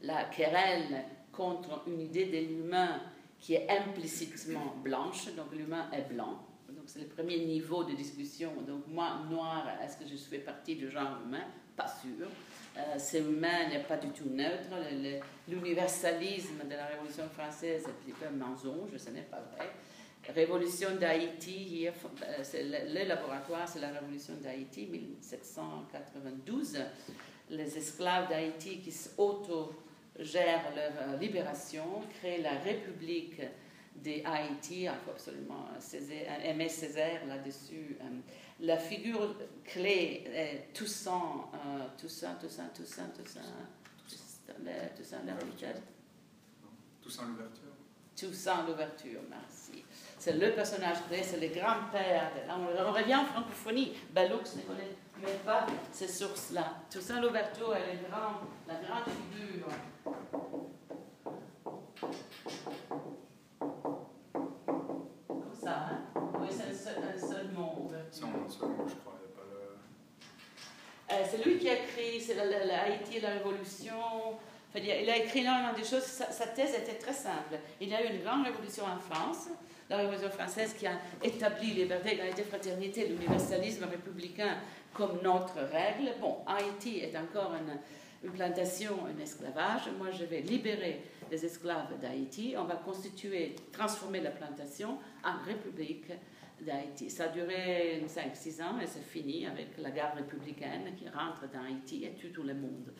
la 0.04 0.26
querelle 0.26 1.06
contre 1.32 1.84
une 1.88 2.02
idée 2.02 2.26
de 2.26 2.48
l'humain 2.48 3.02
qui 3.40 3.56
est 3.56 3.68
implicitement 3.70 4.76
blanche, 4.84 5.34
donc 5.36 5.48
l'humain 5.54 5.90
est 5.92 6.14
blanc. 6.14 6.40
Donc 6.70 6.84
c'est 6.86 7.00
le 7.00 7.08
premier 7.08 7.40
niveau 7.40 7.84
de 7.84 7.94
discussion. 7.94 8.52
Donc 8.68 8.88
moi, 8.88 9.22
noir, 9.30 9.68
est-ce 9.84 9.98
que 9.98 10.06
je 10.08 10.16
fais 10.16 10.40
partie 10.40 10.76
du 10.76 10.90
genre 10.90 11.20
humain? 11.26 11.46
Pas 11.76 11.88
sûr. 11.88 12.28
Euh, 12.78 13.20
humain 13.20 13.70
n'est 13.70 13.84
pas 13.84 13.98
du 13.98 14.10
tout 14.10 14.30
neutre. 14.30 14.70
L'universalisme 15.48 16.64
de 16.66 16.76
la 16.76 16.86
Révolution 16.86 17.28
française 17.30 17.84
est 18.08 18.12
peu 18.12 18.28
un 18.28 18.32
mensonge, 18.32 18.96
ce 18.98 19.10
n'est 19.10 19.22
pas 19.22 19.42
vrai. 19.56 19.70
Révolution 20.30 20.96
d'Haïti, 21.00 21.88
euh, 21.88 22.44
le, 22.54 23.08
laboratoire, 23.08 23.68
c'est 23.68 23.80
la 23.80 23.90
Révolution 23.90 24.36
d'Haïti, 24.42 24.86
1792. 24.86 26.78
Les 27.50 27.78
esclaves 27.78 28.30
d'Haïti 28.30 28.80
qui 28.80 28.92
s'auto 28.92 29.74
gèrent 30.20 30.74
leur 30.76 30.92
euh, 31.02 31.18
libération, 31.18 32.02
créent 32.20 32.42
la 32.42 32.58
République 32.60 33.42
d'Haïti, 33.96 34.84
il 34.84 34.92
faut 35.06 35.12
absolument 35.12 35.68
aimer 36.44 36.70
Césaire 36.70 37.26
là-dessus. 37.28 37.98
Euh, 38.02 38.20
la 38.62 38.78
figure 38.78 39.36
clé 39.66 40.24
est 40.34 40.74
Toussaint, 40.74 41.50
euh, 41.54 41.86
Toussaint, 41.98 42.36
Toussaint, 42.36 42.70
Toussaint, 42.74 43.10
Toussaint, 43.16 43.42
Toussaint, 44.08 44.52
Toussaint, 44.96 45.20
Toussaint 47.02 47.26
l'ouverture. 47.26 47.72
Toussaint 48.16 48.66
l'ouverture, 48.68 49.22
merci. 49.30 49.84
C'est 50.20 50.34
le 50.34 50.52
personnage 50.52 50.98
clé, 51.08 51.24
c'est 51.24 51.40
le 51.40 51.48
grand-père. 51.48 52.32
On, 52.50 52.92
revient 52.92 53.16
en 53.16 53.26
francophonie. 53.26 53.94
Bellux 54.14 54.56
ne 54.56 54.62
même 55.22 55.40
pas 55.46 55.66
ces 55.92 56.08
sources-là. 56.08 56.74
Toussaint 56.90 57.22
l'ouverture 57.22 57.76
est 57.76 57.94
le 58.02 58.10
grand, 58.10 58.42
la 58.68 58.76
grande 58.76 59.06
figure. 59.32 59.68
Comme 65.28 65.54
ça, 65.62 65.88
hein? 65.92 66.00
Oui, 66.40 66.48
c'est 66.50 66.70
un 66.72 66.74
seul, 66.74 67.04
un 67.16 67.20
seul 67.20 67.48
mot, 67.54 67.86
ouverture. 67.86 68.28
un 68.28 68.50
seul 68.50 68.70
mot, 68.70 68.86
je 68.88 68.96
crois. 68.96 69.14
Pas 69.36 69.42
le. 69.52 71.16
Euh, 71.16 71.26
c'est 71.30 71.46
lui 71.46 71.58
qui 71.58 71.70
a 71.70 71.74
écrit 71.74 72.20
c'est 72.22 72.36
la- 72.36 72.46
la- 72.46 72.66
la 72.66 72.84
Haïti 72.84 73.18
et 73.18 73.22
la 73.22 73.30
Révolution. 73.32 73.96
Enfin, 74.70 74.80
il, 74.84 74.90
a, 74.92 75.02
il 75.02 75.10
a 75.10 75.18
écrit 75.18 75.40
énormément 75.40 75.74
de 75.74 75.84
choses. 75.84 76.04
Sa, 76.04 76.32
sa 76.32 76.48
thèse 76.48 76.74
était 76.76 76.96
très 76.98 77.14
simple. 77.14 77.56
Il 77.80 77.90
y 77.90 77.96
a 77.96 78.04
eu 78.06 78.16
une 78.16 78.22
grande 78.24 78.46
révolution 78.46 78.86
en 78.86 78.98
France, 79.00 79.50
la 79.90 79.98
Révolution 79.98 80.30
française 80.30 80.74
qui 80.78 80.88
a 80.88 80.94
établi 81.22 81.72
liberté, 81.74 82.14
égalité, 82.14 82.44
fraternité, 82.44 83.08
l'universalisme 83.08 83.84
républicain 83.86 84.58
comme 84.94 85.20
notre 85.24 85.56
règle. 85.56 86.14
Bon, 86.20 86.38
Haïti 86.46 87.00
est 87.00 87.16
encore 87.18 87.54
une, 87.54 88.32
plantation, 88.32 88.98
un 89.08 89.20
esclavage. 89.20 89.90
Moi, 89.98 90.12
je 90.12 90.26
vais 90.26 90.42
libérer 90.42 91.02
les 91.30 91.46
esclaves 91.46 91.98
d'Haïti. 92.00 92.56
On 92.58 92.66
va 92.66 92.76
constituer, 92.76 93.56
transformer 93.72 94.22
la 94.22 94.32
plantation 94.32 94.98
en 95.24 95.44
république 95.46 96.12
d'Haïti. 96.62 97.10
Ça 97.10 97.26
a 97.26 97.28
duré 97.30 98.04
5-6 98.08 98.62
ans 98.62 98.80
et 98.80 98.86
c'est 98.86 99.04
fini 99.04 99.48
avec 99.48 99.78
la 99.80 99.90
garde 99.90 100.18
républicaine 100.18 100.94
qui 100.96 101.08
rentre 101.10 101.52
dans 101.52 101.64
Haïti 101.64 102.06
et 102.06 102.14
tue 102.14 102.32
tout 102.32 102.44
le 102.44 102.54
monde. 102.54 102.94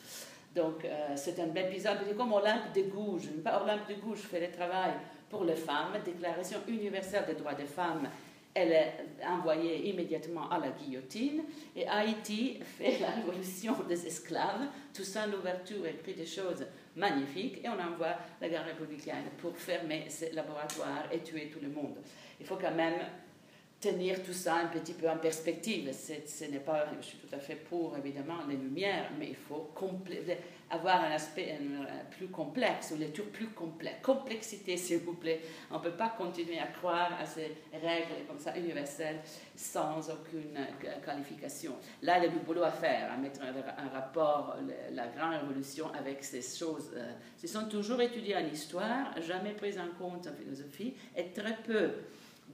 Donc 0.54 0.84
euh, 0.84 1.12
c'est 1.16 1.38
un 1.40 1.46
bel 1.46 1.66
épisode, 1.66 1.98
c'est 2.06 2.16
comme 2.16 2.32
Olympe 2.32 2.74
de 2.74 2.82
Gouges. 2.82 3.28
Olympe 3.38 3.88
de 3.88 3.94
Gouges 3.94 4.18
fait 4.18 4.48
le 4.48 4.52
travail 4.52 4.92
pour 5.30 5.44
les 5.44 5.56
femmes, 5.56 5.92
Déclaration 6.04 6.58
universelle 6.68 7.24
des 7.26 7.34
droits 7.34 7.54
des 7.54 7.64
femmes. 7.64 8.08
Elle 8.54 8.72
est 8.72 8.94
envoyée 9.26 9.88
immédiatement 9.88 10.50
à 10.50 10.58
la 10.58 10.70
guillotine. 10.70 11.42
Et 11.74 11.86
Haïti 11.86 12.58
fait 12.78 12.98
la 12.98 13.10
révolution 13.10 13.74
des 13.88 14.06
esclaves. 14.06 14.66
Toussaint 14.92 15.26
l'ouverture 15.26 15.86
écrit 15.86 16.14
des 16.14 16.26
choses 16.26 16.66
magnifiques. 16.94 17.64
Et 17.64 17.68
on 17.68 17.80
envoie 17.80 18.16
la 18.40 18.48
garde 18.48 18.66
républicaine 18.66 19.24
pour 19.38 19.56
fermer 19.56 20.04
ces 20.08 20.32
laboratoires 20.32 21.08
et 21.10 21.20
tuer 21.20 21.48
tout 21.48 21.60
le 21.62 21.70
monde. 21.70 21.96
Il 22.40 22.46
faut 22.46 22.56
quand 22.56 22.74
même 22.74 23.00
tenir 23.82 24.22
tout 24.22 24.32
ça 24.32 24.54
un 24.54 24.68
petit 24.68 24.94
peu 24.94 25.10
en 25.10 25.18
perspective. 25.18 25.92
Ce 25.92 26.44
n'est 26.44 26.60
pas, 26.60 26.86
je 27.00 27.04
suis 27.04 27.18
tout 27.18 27.34
à 27.34 27.38
fait 27.38 27.56
pour 27.56 27.96
évidemment 27.96 28.38
les 28.48 28.56
lumières, 28.56 29.10
mais 29.18 29.28
il 29.30 29.36
faut 29.36 29.70
avoir 30.70 31.04
un 31.04 31.10
aspect 31.10 31.58
un, 31.60 31.82
un 31.82 32.04
plus 32.16 32.28
complexe, 32.28 32.92
une 32.92 33.00
lecture 33.00 33.26
plus 33.26 33.48
complexe. 33.48 33.96
Complexité, 34.02 34.76
s'il 34.76 35.00
vous 35.00 35.14
plaît. 35.14 35.40
On 35.70 35.78
ne 35.78 35.82
peut 35.82 35.90
pas 35.96 36.14
continuer 36.16 36.58
à 36.58 36.68
croire 36.68 37.10
à 37.20 37.26
ces 37.26 37.50
règles 37.72 38.24
comme 38.26 38.38
ça 38.38 38.56
universelles 38.56 39.20
sans 39.54 40.08
aucune 40.10 40.56
qualification. 41.04 41.74
Là, 42.02 42.18
il 42.18 42.24
y 42.24 42.26
a 42.26 42.30
du 42.30 42.38
boulot 42.38 42.62
à 42.62 42.70
faire, 42.70 43.12
à 43.12 43.16
mettre 43.16 43.40
en 43.42 43.88
rapport 43.92 44.56
la 44.92 45.08
grande 45.08 45.34
révolution 45.40 45.92
avec 45.92 46.24
ces 46.24 46.40
choses. 46.40 46.92
euh, 46.94 47.12
Ils 47.42 47.48
sont 47.48 47.68
toujours 47.68 48.00
étudiés 48.00 48.36
en 48.36 48.46
histoire, 48.46 49.20
jamais 49.20 49.52
pris 49.52 49.74
en 49.78 49.88
compte 49.98 50.26
en 50.26 50.32
philosophie, 50.32 50.94
et 51.16 51.32
très 51.32 51.56
peu 51.56 51.90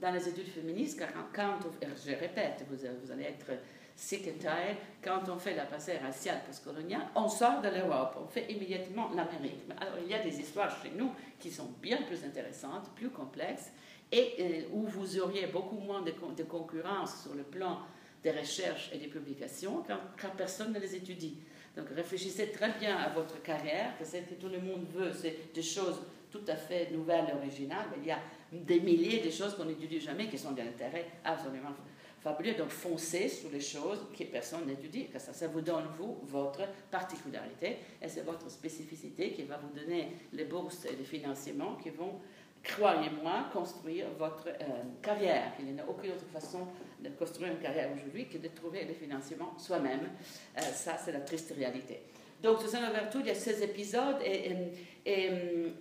dans 0.01 0.11
les 0.11 0.27
études 0.29 0.47
féministes, 0.47 1.01
quand, 1.33 1.59
je 2.05 2.11
répète, 2.11 2.65
vous, 2.69 3.11
allez 3.11 3.23
être 3.23 3.51
sick 3.95 4.27
and 4.27 4.39
tired, 4.39 4.77
quand 5.03 5.29
on 5.29 5.37
fait 5.37 5.55
la 5.55 5.65
passée 5.65 5.97
raciale 5.97 6.41
postcoloniale, 6.45 7.07
on 7.15 7.27
sort 7.27 7.61
de 7.61 7.67
l'Europe, 7.69 8.17
on 8.23 8.27
fait 8.27 8.49
immédiatement 8.49 9.09
l'Amérique. 9.09 9.63
Alors 9.79 9.95
il 10.01 10.09
y 10.09 10.13
a 10.13 10.19
des 10.23 10.39
histoires 10.39 10.81
chez 10.81 10.91
nous 10.95 11.11
qui 11.37 11.51
sont 11.51 11.69
bien 11.81 12.03
plus 12.03 12.23
intéressantes, 12.23 12.89
plus 12.95 13.09
complexes, 13.09 13.71
et 14.11 14.35
euh, 14.39 14.61
où 14.73 14.83
vous 14.87 15.19
auriez 15.19 15.47
beaucoup 15.47 15.77
moins 15.77 16.01
de, 16.01 16.11
con- 16.11 16.31
de 16.31 16.43
concurrence 16.43 17.23
sur 17.23 17.35
le 17.35 17.43
plan 17.43 17.79
des 18.23 18.31
recherches 18.31 18.89
et 18.93 18.97
des 18.97 19.07
publications, 19.07 19.83
car, 19.83 19.99
car 20.15 20.31
personne 20.31 20.73
ne 20.73 20.79
les 20.79 20.95
étudie. 20.95 21.37
Donc 21.75 21.87
réfléchissez 21.95 22.51
très 22.51 22.71
bien 22.71 22.97
à 22.97 23.09
votre 23.09 23.41
carrière, 23.41 23.97
que 23.99 24.05
c'est 24.05 24.21
que 24.21 24.33
tout 24.35 24.49
le 24.49 24.59
monde 24.59 24.85
veut, 24.93 25.11
c'est 25.13 25.53
des 25.53 25.61
choses 25.61 26.01
tout 26.31 26.41
à 26.47 26.55
fait 26.55 26.89
nouvelles 26.91 27.25
et 27.29 27.33
originales, 27.33 27.87
il 27.97 28.07
y 28.07 28.11
a 28.11 28.19
des 28.51 28.79
milliers 28.79 29.19
de 29.19 29.29
choses 29.29 29.55
qu'on 29.55 29.65
n'étudie 29.65 29.99
jamais 29.99 30.27
qui 30.27 30.37
sont 30.37 30.51
d'intérêt 30.51 31.05
absolument 31.23 31.73
fabuleux. 32.21 32.55
Donc 32.55 32.69
foncez 32.69 33.29
sur 33.29 33.49
les 33.51 33.61
choses 33.61 34.05
que 34.17 34.23
personne 34.25 34.65
n'étudie, 34.65 35.07
ça, 35.17 35.33
ça 35.33 35.47
vous 35.47 35.61
donne, 35.61 35.85
vous, 35.97 36.17
votre 36.23 36.61
particularité, 36.91 37.77
et 38.01 38.07
c'est 38.07 38.25
votre 38.25 38.49
spécificité 38.49 39.31
qui 39.31 39.43
va 39.43 39.57
vous 39.57 39.77
donner 39.77 40.09
les 40.33 40.45
bourses 40.45 40.85
et 40.85 40.95
les 40.95 41.03
financements 41.03 41.75
qui 41.75 41.89
vont, 41.89 42.19
croyez-moi, 42.63 43.45
construire 43.53 44.07
votre 44.17 44.47
euh, 44.47 44.83
carrière. 45.01 45.53
Il 45.59 45.73
n'y 45.73 45.79
a 45.79 45.87
aucune 45.87 46.11
autre 46.11 46.27
façon 46.33 46.67
de 46.99 47.09
construire 47.09 47.51
une 47.51 47.59
carrière 47.59 47.89
aujourd'hui 47.93 48.27
que 48.27 48.37
de 48.37 48.49
trouver 48.49 48.83
les 48.83 48.93
financements 48.93 49.57
soi-même. 49.57 50.09
Euh, 50.57 50.61
ça, 50.61 50.97
c'est 50.97 51.13
la 51.13 51.21
triste 51.21 51.53
réalité. 51.55 52.01
Donc, 52.41 52.61
Susanne 52.61 52.85
Overtout, 52.85 53.19
il 53.19 53.27
y 53.27 53.31
a 53.31 53.35
16 53.35 53.61
épisodes 53.63 54.17
et, 54.23 54.51
et, 54.51 54.55
et, 55.05 55.29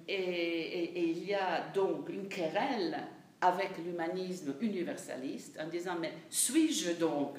et- 0.08 1.08
il 1.10 1.24
y 1.26 1.34
a 1.34 1.68
donc 1.74 2.08
une 2.08 2.28
querelle 2.28 2.96
avec 3.40 3.70
l'humanisme 3.84 4.54
universaliste 4.60 5.58
en 5.60 5.68
disant 5.68 5.96
Mais 6.00 6.12
suis-je 6.30 6.92
donc 6.92 7.38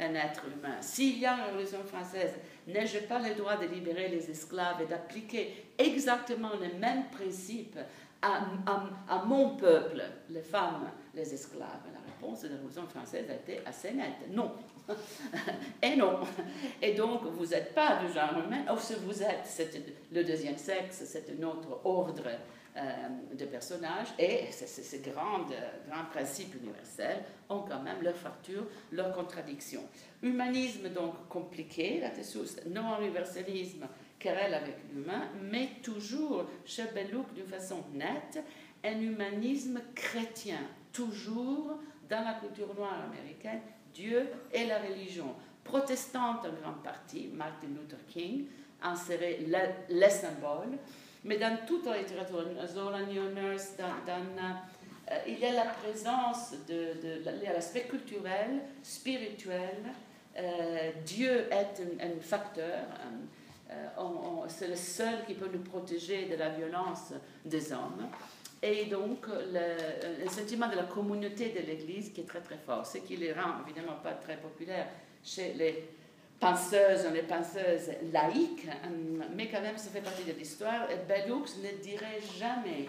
un 0.00 0.14
être 0.14 0.44
humain? 0.46 0.76
S'il 0.80 1.18
y 1.18 1.26
a 1.26 1.34
une 1.34 1.44
révolution 1.46 1.82
française, 1.84 2.34
n'ai-je 2.66 3.00
pas 3.00 3.18
le 3.18 3.34
droit 3.34 3.56
de 3.56 3.66
libérer 3.66 4.08
les 4.08 4.30
esclaves 4.30 4.80
et 4.82 4.86
d'appliquer 4.86 5.64
exactement 5.78 6.50
les 6.60 6.72
mêmes 6.78 7.04
principes 7.10 7.78
à- 8.22 8.40
à 9.08 9.24
mon 9.24 9.56
peuple, 9.56 10.02
les 10.30 10.42
femmes, 10.42 10.90
les 11.14 11.32
esclaves. 11.34 11.84
La 11.92 12.00
réponse 12.12 12.42
de 12.42 12.48
la 12.48 12.54
révolution 12.56 12.86
française 12.88 13.30
a 13.30 13.34
été 13.34 13.60
assez 13.64 13.92
nette. 13.92 14.28
Non. 14.30 14.52
Et 15.82 15.96
non. 15.96 16.20
Et 16.80 16.94
donc, 16.94 17.24
vous 17.24 17.46
n'êtes 17.46 17.74
pas 17.74 18.00
du 18.04 18.12
genre 18.12 18.32
humain, 18.44 18.64
ou 18.72 18.78
si 18.78 18.94
vous 18.94 19.22
êtes, 19.22 19.46
le 20.12 20.24
deuxième 20.24 20.56
sexe, 20.56 21.02
c'est 21.04 21.26
un 21.30 21.42
autre 21.44 21.80
ordre 21.84 22.24
euh, 22.76 23.08
de 23.34 23.44
personnages, 23.46 24.08
et 24.18 24.46
ces, 24.50 24.98
grands, 25.00 25.46
euh, 25.50 26.02
principes 26.12 26.54
universels 26.54 27.24
ont 27.48 27.60
quand 27.60 27.82
même 27.82 28.02
leur 28.02 28.16
facture, 28.16 28.66
leur 28.92 29.12
contradiction. 29.12 29.82
Humanisme 30.22 30.88
donc 30.90 31.28
compliqué, 31.28 32.00
là-dessous, 32.00 32.60
non-universalisme, 32.66 33.86
querelle 34.18 34.54
avec 34.54 34.76
l'humain, 34.92 35.28
mais 35.42 35.70
toujours 35.82 36.46
chez 36.64 36.84
Bellouk 36.94 37.32
d'une 37.34 37.46
façon 37.46 37.84
nette, 37.92 38.42
un 38.84 39.00
humanisme 39.00 39.80
chrétien, 39.94 40.60
toujours 40.92 41.78
dans 42.08 42.24
la 42.24 42.34
culture 42.34 42.74
noire 42.74 43.04
américaine, 43.04 43.60
Dieu 43.98 44.28
et 44.52 44.64
la 44.66 44.78
religion. 44.78 45.34
Protestante 45.64 46.46
en 46.46 46.62
grande 46.62 46.82
partie, 46.84 47.28
Martin 47.34 47.66
Luther 47.68 47.98
King 48.08 48.46
en 48.82 48.94
serait 48.94 49.38
le, 49.44 49.58
le 50.00 50.08
symbole, 50.08 50.78
mais 51.24 51.36
dans 51.36 51.58
toute 51.66 51.84
la 51.84 51.98
littérature, 51.98 52.44
Zola 52.66 53.00
Newners, 53.00 53.56
dans, 53.76 54.14
euh, 55.10 55.14
il 55.26 55.38
y 55.40 55.44
a 55.44 55.52
la 55.52 55.64
présence 55.64 56.52
de, 56.68 56.94
de, 57.02 57.24
de 57.24 57.44
l'aspect 57.52 57.88
culturel, 57.88 58.60
spirituel. 58.82 59.78
Euh, 60.36 60.90
Dieu 61.04 61.48
est 61.50 61.82
un, 62.00 62.20
facteur. 62.20 62.84
euh, 63.70 63.86
c'est 64.46 64.68
le 64.68 64.76
seul 64.76 65.24
qui 65.26 65.34
peut 65.34 65.50
nous 65.52 65.62
protéger 65.62 66.26
de 66.26 66.36
la 66.36 66.50
violence 66.50 67.12
des 67.44 67.72
hommes. 67.72 68.08
Et 68.62 68.86
donc, 68.86 69.26
le, 69.28 70.24
le 70.24 70.28
sentiment 70.28 70.68
de 70.68 70.74
la 70.76 70.84
communauté 70.84 71.50
de 71.50 71.60
l'Église 71.60 72.12
qui 72.12 72.22
est 72.22 72.28
très 72.28 72.40
très 72.40 72.58
fort, 72.58 72.84
ce 72.84 72.98
qui 72.98 73.16
les 73.16 73.32
rend 73.32 73.62
évidemment 73.64 73.96
pas 74.02 74.14
très 74.14 74.36
populaires 74.36 74.88
chez 75.22 75.52
les 75.54 75.88
penseuses, 76.40 77.06
les 77.12 77.22
penseuses 77.22 77.90
laïques, 78.12 78.66
hum, 78.84 79.24
mais 79.34 79.48
quand 79.48 79.60
même 79.60 79.76
ça 79.78 79.90
fait 79.90 80.00
partie 80.00 80.24
de 80.24 80.32
l'histoire. 80.32 80.90
Et 80.90 80.96
Bellux 81.06 81.56
ne 81.62 81.80
dirait 81.82 82.20
jamais 82.38 82.88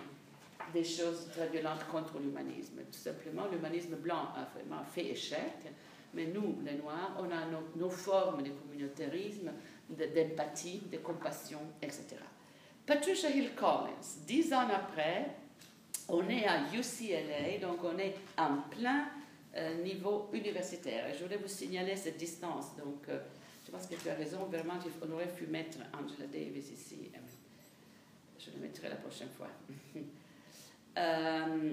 des 0.74 0.84
choses 0.84 1.28
très 1.32 1.48
violentes 1.48 1.86
contre 1.92 2.20
l'humanisme. 2.20 2.78
Tout 2.92 3.00
simplement, 3.00 3.44
l'humanisme 3.52 3.96
blanc 3.96 4.30
a 4.36 4.48
vraiment 4.56 4.84
fait 4.84 5.08
échec, 5.08 5.54
mais 6.14 6.26
nous, 6.26 6.60
les 6.64 6.74
Noirs, 6.74 7.16
on 7.20 7.26
a 7.26 7.46
nos, 7.76 7.90
formes 7.90 8.44
de 8.44 8.50
communautarisme, 8.50 9.52
de- 9.90 10.06
d'empathie, 10.06 10.82
de 10.92 10.98
compassion, 10.98 11.60
etc. 11.82 12.18
Patricia 12.86 13.30
Hill 13.30 13.54
Collins, 13.56 14.26
dix 14.26 14.52
ans 14.54 14.68
après, 14.74 15.28
on 16.10 16.28
est 16.30 16.46
à 16.46 16.62
UCLA, 16.74 17.60
donc 17.62 17.84
on 17.84 17.98
est 17.98 18.16
en 18.38 18.58
plein 18.70 19.06
euh, 19.56 19.82
niveau 19.84 20.30
universitaire. 20.34 21.06
Je 21.18 21.24
voulais 21.24 21.38
vous 21.38 21.48
signaler 21.48 21.96
cette 21.96 22.18
distance. 22.18 22.76
Donc, 22.78 23.08
euh, 23.10 23.20
je 23.66 23.72
pense 23.72 23.88
que 23.88 23.96
tu 23.96 24.10
as 24.10 24.16
raison, 24.16 24.46
vraiment, 24.46 24.74
on 25.02 25.12
aurait 25.14 25.32
pu 25.34 25.48
mettre 25.48 25.78
Angela 25.94 26.28
Davis 26.32 26.72
ici. 26.72 27.12
Je 28.40 28.52
le 28.52 28.60
mettrai 28.62 28.90
la 28.90 28.96
prochaine 28.96 29.30
fois. 29.30 29.50
Euh, 30.98 31.72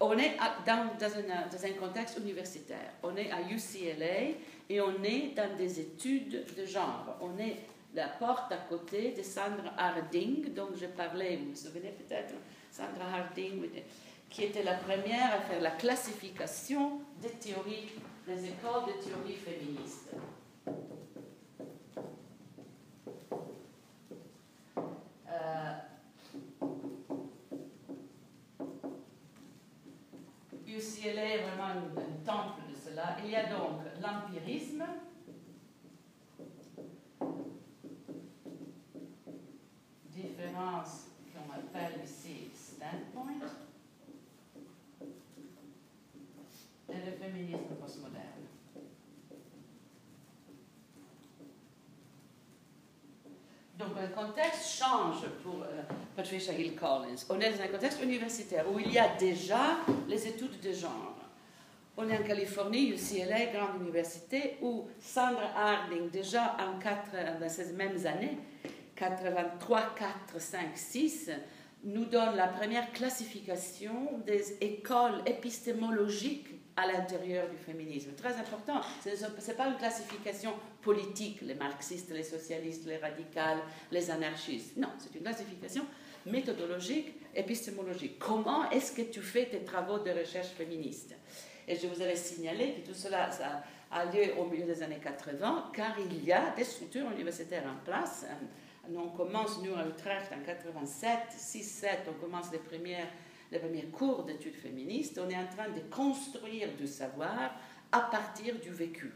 on 0.00 0.16
est 0.16 0.36
dans 0.64 1.64
un 1.64 1.72
contexte 1.78 2.18
universitaire. 2.18 2.92
On 3.02 3.14
est 3.16 3.30
à 3.30 3.42
UCLA 3.42 4.36
et 4.70 4.80
on 4.80 5.02
est 5.02 5.34
dans 5.34 5.54
des 5.56 5.80
études 5.80 6.44
de 6.56 6.64
genre. 6.64 7.18
On 7.20 7.36
est 7.38 7.56
la 7.94 8.08
porte 8.08 8.52
à 8.52 8.56
côté 8.68 9.12
de 9.12 9.22
Sandra 9.22 9.72
Harding, 9.76 10.54
dont 10.54 10.68
je 10.74 10.86
parlais, 10.86 11.36
vous 11.36 11.50
vous 11.50 11.56
souvenez 11.56 11.90
peut-être, 11.90 12.34
Sandra 12.74 13.06
Harding, 13.08 13.70
qui 14.28 14.42
était 14.42 14.64
la 14.64 14.74
première 14.74 15.32
à 15.32 15.40
faire 15.42 15.60
la 15.60 15.70
classification 15.70 17.02
des 17.22 17.30
théories, 17.30 17.92
des 18.26 18.46
écoles 18.46 18.86
de 18.88 19.04
théorie 19.04 19.36
féministes. 19.36 20.10
Euh, 25.28 25.72
UCLA 30.66 31.26
est 31.26 31.42
vraiment 31.42 31.68
un 31.68 32.24
temple 32.26 32.62
de 32.72 32.74
cela. 32.74 33.16
Il 33.24 33.30
y 33.30 33.36
a 33.36 33.44
donc 33.46 33.82
l'empirisme, 34.02 34.84
différence 40.08 41.10
qu'on 41.32 41.52
appelle 41.52 42.00
ici 42.04 42.50
standpoint, 42.54 43.46
et 46.88 47.06
le 47.06 47.12
féminisme 47.12 47.74
postmoderne. 47.80 48.22
Donc 53.78 53.83
le 54.00 54.08
contexte 54.14 54.78
change 54.78 55.22
pour 55.42 55.62
euh, 55.62 55.82
Patricia 56.16 56.52
Hill 56.52 56.74
Collins. 56.74 57.24
On 57.30 57.40
est 57.40 57.52
dans 57.52 57.62
un 57.62 57.68
contexte 57.68 58.02
universitaire 58.02 58.64
où 58.70 58.78
il 58.78 58.92
y 58.92 58.98
a 58.98 59.14
déjà 59.16 59.78
les 60.08 60.26
études 60.26 60.60
de 60.60 60.72
genre. 60.72 61.16
On 61.96 62.08
est 62.08 62.18
en 62.18 62.22
Californie, 62.22 62.88
UCLA, 62.88 63.46
grande 63.46 63.80
université, 63.80 64.56
où 64.62 64.88
Sandra 64.98 65.50
Harding, 65.56 66.10
déjà 66.10 66.56
en 66.58 66.78
quatre, 66.80 67.38
dans 67.40 67.48
ces 67.48 67.72
mêmes 67.72 68.04
années, 68.04 68.36
83, 68.96 69.94
4, 69.96 70.40
5, 70.40 70.60
6, 70.74 71.30
nous 71.84 72.06
donne 72.06 72.34
la 72.34 72.48
première 72.48 72.90
classification 72.92 74.18
des 74.26 74.56
écoles 74.60 75.22
épistémologiques 75.26 76.48
à 76.76 76.88
l'intérieur 76.88 77.48
du 77.48 77.56
féminisme. 77.56 78.10
Très 78.16 78.34
important, 78.34 78.80
ce 79.04 79.10
n'est 79.10 79.54
pas 79.54 79.68
une 79.68 79.76
classification 79.76 80.52
les 80.92 81.54
marxistes, 81.54 82.10
les 82.10 82.22
socialistes, 82.22 82.86
les 82.86 82.98
radicales, 82.98 83.60
les 83.90 84.10
anarchistes. 84.10 84.76
Non, 84.76 84.88
c'est 84.98 85.14
une 85.14 85.22
classification 85.22 85.84
méthodologique, 86.26 87.14
épistémologique. 87.34 88.18
Comment 88.18 88.70
est-ce 88.70 88.92
que 88.92 89.02
tu 89.02 89.20
fais 89.20 89.46
tes 89.46 89.64
travaux 89.64 89.98
de 89.98 90.10
recherche 90.10 90.48
féministe? 90.48 91.14
Et 91.66 91.76
je 91.76 91.86
vous 91.86 92.00
avais 92.02 92.16
signalé 92.16 92.74
que 92.74 92.88
tout 92.88 92.94
cela 92.94 93.30
a 93.90 94.04
lieu 94.06 94.36
au 94.38 94.46
milieu 94.46 94.66
des 94.66 94.82
années 94.82 95.00
80, 95.02 95.70
car 95.74 95.96
il 95.98 96.24
y 96.24 96.32
a 96.32 96.50
des 96.56 96.64
structures 96.64 97.10
universitaires 97.10 97.64
en 97.66 97.82
place. 97.84 98.26
On 98.94 99.08
commence, 99.08 99.62
nous, 99.62 99.74
à 99.74 99.86
Utrecht 99.86 100.30
en 100.32 100.44
87, 100.44 101.18
6, 101.30 101.62
7, 101.62 102.00
on 102.08 102.20
commence 102.20 102.52
les 102.52 102.58
premiers 102.58 103.84
cours 103.92 104.24
d'études 104.24 104.56
féministes, 104.56 105.18
on 105.24 105.30
est 105.30 105.36
en 105.36 105.46
train 105.46 105.70
de 105.70 105.80
construire 105.90 106.76
du 106.76 106.86
savoir 106.86 107.54
à 107.92 108.00
partir 108.00 108.58
du 108.58 108.70
vécu. 108.70 109.12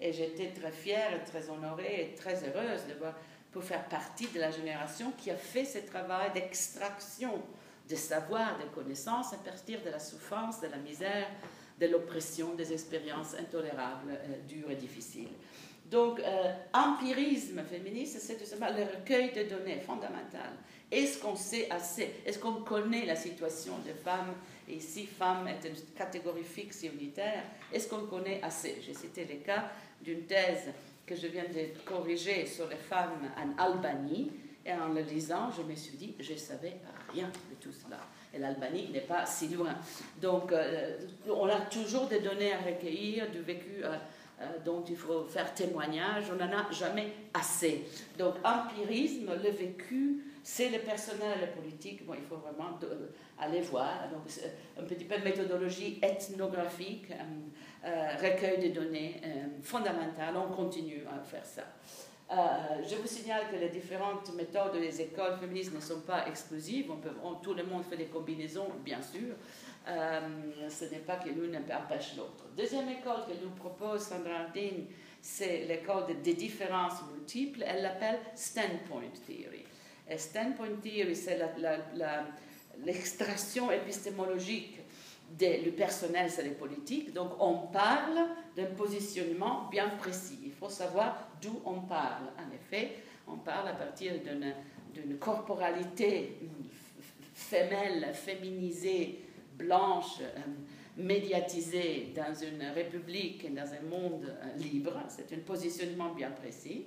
Et 0.00 0.12
j'étais 0.12 0.50
très 0.50 0.72
fière, 0.72 1.24
très 1.24 1.48
honorée 1.48 2.10
et 2.12 2.14
très 2.14 2.34
heureuse 2.34 2.86
de 2.88 2.94
voir, 2.98 3.14
pour 3.52 3.62
faire 3.62 3.88
partie 3.88 4.26
de 4.28 4.40
la 4.40 4.50
génération 4.50 5.12
qui 5.16 5.30
a 5.30 5.36
fait 5.36 5.64
ce 5.64 5.78
travail 5.78 6.32
d'extraction 6.32 7.40
de 7.88 7.94
savoir, 7.94 8.58
de 8.58 8.64
connaissances 8.74 9.32
à 9.32 9.36
partir 9.36 9.80
de 9.82 9.90
la 9.90 9.98
souffrance, 9.98 10.60
de 10.60 10.68
la 10.68 10.78
misère, 10.78 11.28
de 11.80 11.86
l'oppression, 11.86 12.54
des 12.54 12.72
expériences 12.72 13.34
intolérables, 13.34 14.10
euh, 14.10 14.46
dures 14.48 14.70
et 14.70 14.76
difficiles. 14.76 15.28
Donc, 15.86 16.18
euh, 16.18 16.52
empirisme 16.72 17.62
féministe, 17.62 18.18
c'est 18.20 18.36
tout 18.36 18.46
simplement 18.46 18.76
le 18.76 18.84
recueil 18.84 19.32
de 19.32 19.42
données 19.42 19.80
fondamentales 19.80 20.56
est-ce 20.94 21.18
qu'on 21.18 21.36
sait 21.36 21.68
assez? 21.70 22.14
Est-ce 22.24 22.38
qu'on 22.38 22.62
connaît 22.62 23.04
la 23.04 23.16
situation 23.16 23.72
des 23.84 23.94
femmes 23.94 24.34
Et 24.68 24.80
si 24.80 25.06
femme 25.06 25.48
est 25.48 25.68
une 25.68 25.76
catégorie 25.94 26.44
fixe 26.44 26.84
et 26.84 26.88
unitaire, 26.88 27.44
est-ce 27.72 27.88
qu'on 27.88 28.06
connaît 28.06 28.40
assez? 28.42 28.78
J'ai 28.84 28.94
cité 28.94 29.24
le 29.24 29.44
cas 29.44 29.70
d'une 30.02 30.22
thèse 30.22 30.70
que 31.06 31.14
je 31.14 31.26
viens 31.26 31.44
de 31.44 31.78
corriger 31.84 32.46
sur 32.46 32.68
les 32.68 32.76
femmes 32.76 33.30
en 33.36 33.62
Albanie. 33.62 34.30
Et 34.66 34.72
en 34.72 34.88
le 34.88 35.02
lisant, 35.02 35.50
je 35.54 35.62
me 35.62 35.74
suis 35.74 35.96
dit, 35.96 36.14
je 36.18 36.32
ne 36.32 36.38
savais 36.38 36.76
rien 37.12 37.26
de 37.26 37.54
tout 37.60 37.72
cela. 37.72 37.98
Et 38.32 38.38
l'Albanie 38.38 38.88
n'est 38.90 39.00
pas 39.00 39.26
si 39.26 39.48
loin. 39.48 39.74
Donc, 40.20 40.50
euh, 40.52 40.96
on 41.28 41.46
a 41.46 41.60
toujours 41.60 42.06
des 42.06 42.20
données 42.20 42.52
à 42.52 42.58
recueillir, 42.58 43.30
du 43.30 43.40
vécu 43.42 43.84
euh, 43.84 43.96
euh, 44.40 44.46
dont 44.64 44.82
il 44.88 44.96
faut 44.96 45.24
faire 45.26 45.52
témoignage. 45.54 46.24
On 46.32 46.36
n'en 46.36 46.50
a 46.50 46.72
jamais 46.72 47.12
assez. 47.34 47.84
Donc, 48.18 48.34
empirisme, 48.42 49.34
le 49.34 49.50
vécu, 49.50 50.24
c'est 50.44 50.68
le 50.68 50.78
personnel 50.80 51.52
politique. 51.56 52.04
Bon, 52.04 52.12
il 52.14 52.22
faut 52.22 52.36
vraiment 52.36 52.78
euh, 52.82 53.08
aller 53.38 53.62
voir. 53.62 54.10
Donc, 54.12 54.22
un 54.78 54.84
petit 54.84 55.06
peu 55.06 55.16
de 55.16 55.24
méthodologie 55.24 55.98
ethnographique, 56.02 57.10
euh, 57.10 57.86
euh, 57.86 58.16
recueil 58.20 58.68
de 58.68 58.74
données 58.74 59.20
fondamentales. 59.62 60.34
On 60.36 60.52
continue 60.52 61.02
à 61.10 61.22
faire 61.22 61.46
ça. 61.46 61.64
je 62.86 62.94
vous 62.96 63.06
signale 63.06 63.44
que 63.50 63.56
les 63.56 63.70
différentes 63.70 64.34
méthodes 64.34 64.78
des 64.78 65.00
écoles 65.00 65.38
féministes 65.40 65.74
ne 65.74 65.80
sont 65.80 66.00
pas 66.02 66.28
exclusives. 66.28 66.90
On 66.90 66.96
peut, 66.96 67.14
tout 67.42 67.54
le 67.54 67.64
monde 67.64 67.84
fait 67.84 67.96
des 67.96 68.06
combinaisons, 68.06 68.68
bien 68.84 69.00
sûr. 69.00 69.34
ce 69.86 70.84
n'est 70.90 71.04
pas 71.06 71.16
que 71.16 71.30
l'une 71.30 71.56
empêche 71.56 72.16
l'autre. 72.18 72.44
Deuxième 72.54 72.88
école 72.90 73.24
que 73.26 73.42
nous 73.42 73.50
propose 73.50 74.02
Sandra 74.02 74.40
Harding, 74.40 74.86
c'est 75.22 75.64
l'école 75.64 76.04
des 76.22 76.34
différences 76.34 77.00
multiples. 77.14 77.64
Elle 77.66 77.82
l'appelle 77.82 78.18
Standpoint 78.34 79.12
Theory 79.26 79.64
standpoint 80.16 80.76
theory, 80.82 81.16
c'est 81.16 81.38
l'extraction 82.84 83.70
épistémologique 83.70 84.80
du 85.38 85.70
personnel 85.72 86.30
c'est 86.30 86.42
les 86.42 86.50
politiques. 86.50 87.12
Donc 87.12 87.32
on 87.40 87.66
parle 87.68 88.18
d'un 88.56 88.66
positionnement 88.66 89.68
bien 89.70 89.88
précis. 89.90 90.38
Il 90.44 90.52
faut 90.52 90.68
savoir 90.68 91.28
d'où 91.42 91.60
on 91.64 91.80
parle. 91.80 92.24
En 92.38 92.54
effet, 92.54 92.96
on 93.26 93.36
parle 93.36 93.68
à 93.68 93.72
partir 93.72 94.14
d'une 94.92 95.18
corporalité 95.18 96.38
femelle, 97.34 98.12
féminisée, 98.14 99.20
blanche, 99.56 100.20
euh, 100.20 100.40
médiatisée 100.96 102.12
dans 102.14 102.32
une 102.32 102.62
république, 102.74 103.52
dans 103.52 103.72
un 103.72 103.82
monde 103.88 104.26
euh, 104.26 104.56
libre. 104.56 104.92
C'est 105.08 105.32
un 105.34 105.40
positionnement 105.40 106.14
bien 106.14 106.30
précis. 106.30 106.86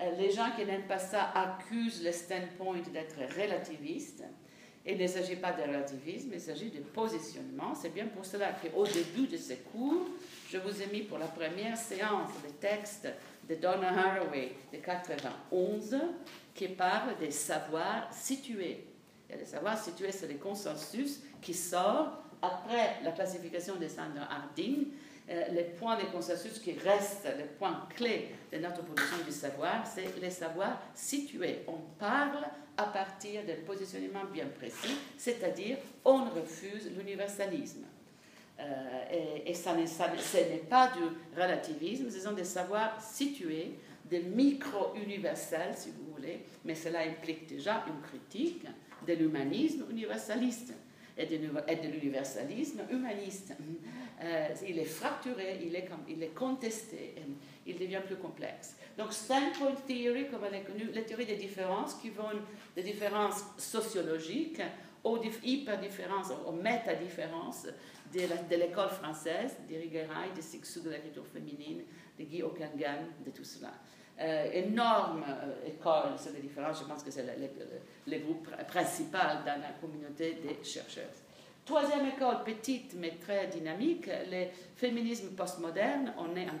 Euh, 0.00 0.16
les 0.18 0.30
gens 0.30 0.50
qui 0.56 0.64
n'aiment 0.64 0.86
pas 0.86 0.98
ça 0.98 1.30
accusent 1.34 2.02
le 2.02 2.12
standpoint 2.12 2.78
d'être 2.92 3.18
relativiste. 3.38 4.24
Il 4.86 4.96
ne 4.96 5.06
s'agit 5.06 5.36
pas 5.36 5.52
de 5.52 5.62
relativisme, 5.62 6.30
il 6.32 6.40
s'agit 6.40 6.70
de 6.70 6.80
positionnement. 6.80 7.74
C'est 7.74 7.92
bien 7.92 8.06
pour 8.06 8.24
cela 8.24 8.52
qu'au 8.52 8.86
début 8.86 9.26
de 9.26 9.36
ce 9.36 9.52
cours, 9.70 10.08
je 10.50 10.56
vous 10.56 10.82
ai 10.82 10.86
mis 10.86 11.02
pour 11.02 11.18
la 11.18 11.26
première 11.26 11.76
séance 11.76 12.30
le 12.42 12.50
texte 12.52 13.06
de 13.48 13.56
Donna 13.56 13.90
Haraway 13.90 14.52
de 14.72 14.78
91 14.78 15.96
qui 16.54 16.68
parle 16.68 17.18
des 17.18 17.30
savoirs 17.30 18.08
situés. 18.10 18.86
Et 19.28 19.36
les 19.36 19.44
savoirs 19.44 19.78
situés, 19.78 20.12
c'est 20.12 20.28
le 20.28 20.38
consensus 20.38 21.20
qui 21.42 21.52
sort 21.52 22.24
après 22.40 22.96
la 23.04 23.12
classification 23.12 23.76
de 23.76 23.86
Sandra 23.86 24.28
Harding 24.30 24.86
les 25.52 25.62
points 25.62 25.96
de 25.96 26.06
consensus 26.06 26.58
qui 26.58 26.72
restent, 26.72 27.28
les 27.38 27.44
points 27.44 27.86
clés 27.94 28.30
de 28.52 28.58
notre 28.58 28.82
production 28.82 29.18
du 29.24 29.32
savoir, 29.32 29.86
c'est 29.86 30.20
les 30.20 30.30
savoirs 30.30 30.80
situés. 30.94 31.60
On 31.68 31.78
parle 31.98 32.44
à 32.76 32.84
partir 32.84 33.44
d'un 33.44 33.62
positionnement 33.66 34.24
bien 34.32 34.46
précis, 34.46 34.96
c'est-à-dire 35.16 35.76
on 36.04 36.24
refuse 36.24 36.90
l'universalisme. 36.96 37.84
Euh, 38.58 39.38
et, 39.46 39.54
ça 39.54 39.74
ce 39.84 40.36
n'est 40.36 40.64
pas 40.68 40.88
du 40.88 41.02
relativisme, 41.40 42.10
ce 42.10 42.20
sont 42.20 42.32
des 42.32 42.44
savoirs 42.44 43.00
situés, 43.00 43.74
des 44.04 44.20
micro-universels, 44.20 45.74
si 45.76 45.90
vous 45.90 46.12
voulez, 46.14 46.40
mais 46.64 46.74
cela 46.74 47.00
implique 47.00 47.46
déjà 47.46 47.84
une 47.86 48.00
critique 48.02 48.66
de 49.06 49.14
l'humanisme 49.14 49.84
universaliste 49.90 50.74
et 51.16 51.26
de 51.26 51.88
l'universalisme 51.88 52.80
humaniste. 52.90 53.54
Euh, 54.22 54.48
il 54.68 54.78
est 54.78 54.84
fracturé, 54.84 55.58
il 55.64 55.74
est, 55.74 56.34
contesté, 56.34 57.14
il 57.66 57.78
devient 57.78 58.02
plus 58.04 58.16
complexe. 58.16 58.76
Donc, 58.98 59.12
standpoint 59.14 59.74
theory, 59.86 60.28
comme 60.28 60.44
elle 60.44 60.56
est 60.56 60.64
connue, 60.64 60.90
la 60.92 61.02
théorie 61.02 61.24
des 61.24 61.36
différences 61.36 61.94
qui 61.94 62.10
vont 62.10 62.28
des 62.76 62.82
différences 62.82 63.42
sociologiques 63.56 64.60
aux 65.02 65.18
hyper-différences, 65.42 66.32
aux 66.46 66.52
méta-différences 66.52 67.66
de 68.12 68.56
l'école 68.56 68.90
française, 68.90 69.56
d'Irigaray, 69.66 70.32
de 70.36 70.42
Sixou, 70.42 70.80
de 70.80 70.90
l'écriture 70.90 71.26
féminine, 71.26 71.82
de 72.18 72.24
Guy 72.24 72.42
Okangan, 72.42 73.06
de 73.24 73.30
tout 73.30 73.44
cela. 73.44 73.72
Euh, 74.20 74.52
énorme 74.52 75.24
euh, 75.26 75.66
école 75.66 76.18
sur 76.18 76.32
les 76.32 76.40
différences, 76.40 76.80
je 76.80 76.84
pense 76.84 77.02
que 77.02 77.10
c'est 77.10 77.24
le, 78.06 78.18
groupe 78.18 78.50
principal 78.66 79.38
dans 79.46 79.58
la 79.62 79.70
communauté 79.80 80.34
des 80.34 80.62
chercheurs. 80.62 81.08
Troisième 81.70 82.06
école, 82.06 82.42
petite 82.44 82.96
mais 82.98 83.12
très 83.20 83.46
dynamique, 83.46 84.10
le 84.28 84.46
féminisme 84.74 85.28
postmoderne, 85.36 86.12
on 86.18 86.34
est 86.34 86.48
en 86.48 86.54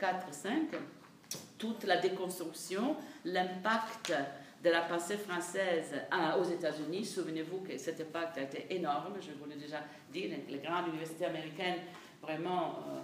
84-5. 0.00 0.78
toute 1.58 1.82
la 1.82 1.96
déconstruction, 1.96 2.94
l'impact 3.24 4.14
de 4.62 4.70
la 4.70 4.82
pensée 4.82 5.16
française 5.16 5.92
aux 6.38 6.44
États-Unis. 6.44 7.04
Souvenez-vous 7.04 7.62
que 7.62 7.76
cet 7.76 8.02
impact 8.02 8.38
a 8.38 8.42
été 8.42 8.72
énorme, 8.72 9.14
je 9.20 9.32
vous 9.32 9.50
l'ai 9.50 9.56
déjà 9.56 9.80
dit, 10.12 10.32
les 10.48 10.58
grandes 10.58 10.86
universités 10.90 11.24
américaines 11.24 11.80
vraiment 12.22 12.76
euh, 12.86 13.00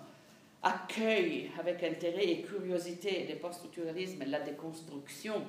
accueillent 0.62 1.50
avec 1.59 1.82
intérêt 1.82 2.24
et 2.24 2.42
curiosité 2.42 3.26
le 3.28 3.34
post-structuralisme, 3.34 4.22
la 4.28 4.42
déconstruction 4.42 5.42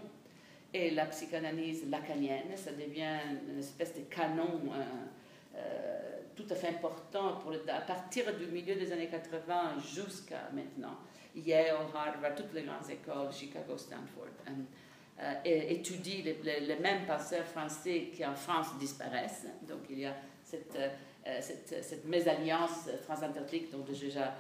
et 0.74 0.90
la 0.90 1.06
psychanalyse 1.06 1.88
lacanienne. 1.88 2.56
Ça 2.56 2.72
devient 2.72 3.20
une 3.48 3.60
espèce 3.60 3.94
de 3.94 4.02
canon 4.10 4.60
euh, 4.74 4.80
euh, 4.80 5.06
tout 6.36 6.46
à 6.50 6.56
fait 6.56 6.70
important 6.70 7.34
pour 7.38 7.52
à 7.52 7.82
partir 7.82 8.36
du 8.38 8.46
milieu 8.48 8.76
des 8.76 8.92
années 8.92 9.08
80 9.08 9.80
jusqu'à 9.94 10.50
maintenant. 10.54 10.98
Yale, 11.36 11.76
Harvard, 11.94 12.36
toutes 12.36 12.54
les 12.54 12.64
grandes 12.64 12.90
écoles, 12.90 13.32
Chicago, 13.32 13.78
Stanford, 13.78 14.28
euh, 15.22 15.34
étudient 15.44 16.24
les, 16.24 16.60
les, 16.62 16.76
mêmes 16.78 17.06
penseurs 17.06 17.46
français 17.46 18.10
qui 18.14 18.26
en 18.26 18.36
France 18.36 18.78
disparaissent. 18.80 19.48
Donc 19.68 19.82
il 19.90 20.00
y 20.00 20.06
a 20.06 20.16
cette, 20.44 20.78
cette, 21.42 21.84
cette 21.84 22.06
mésalliance 22.06 22.90
transatlantique 23.04 23.70
dont 23.72 23.86
j'ai 23.92 24.08
déjà 24.08 24.34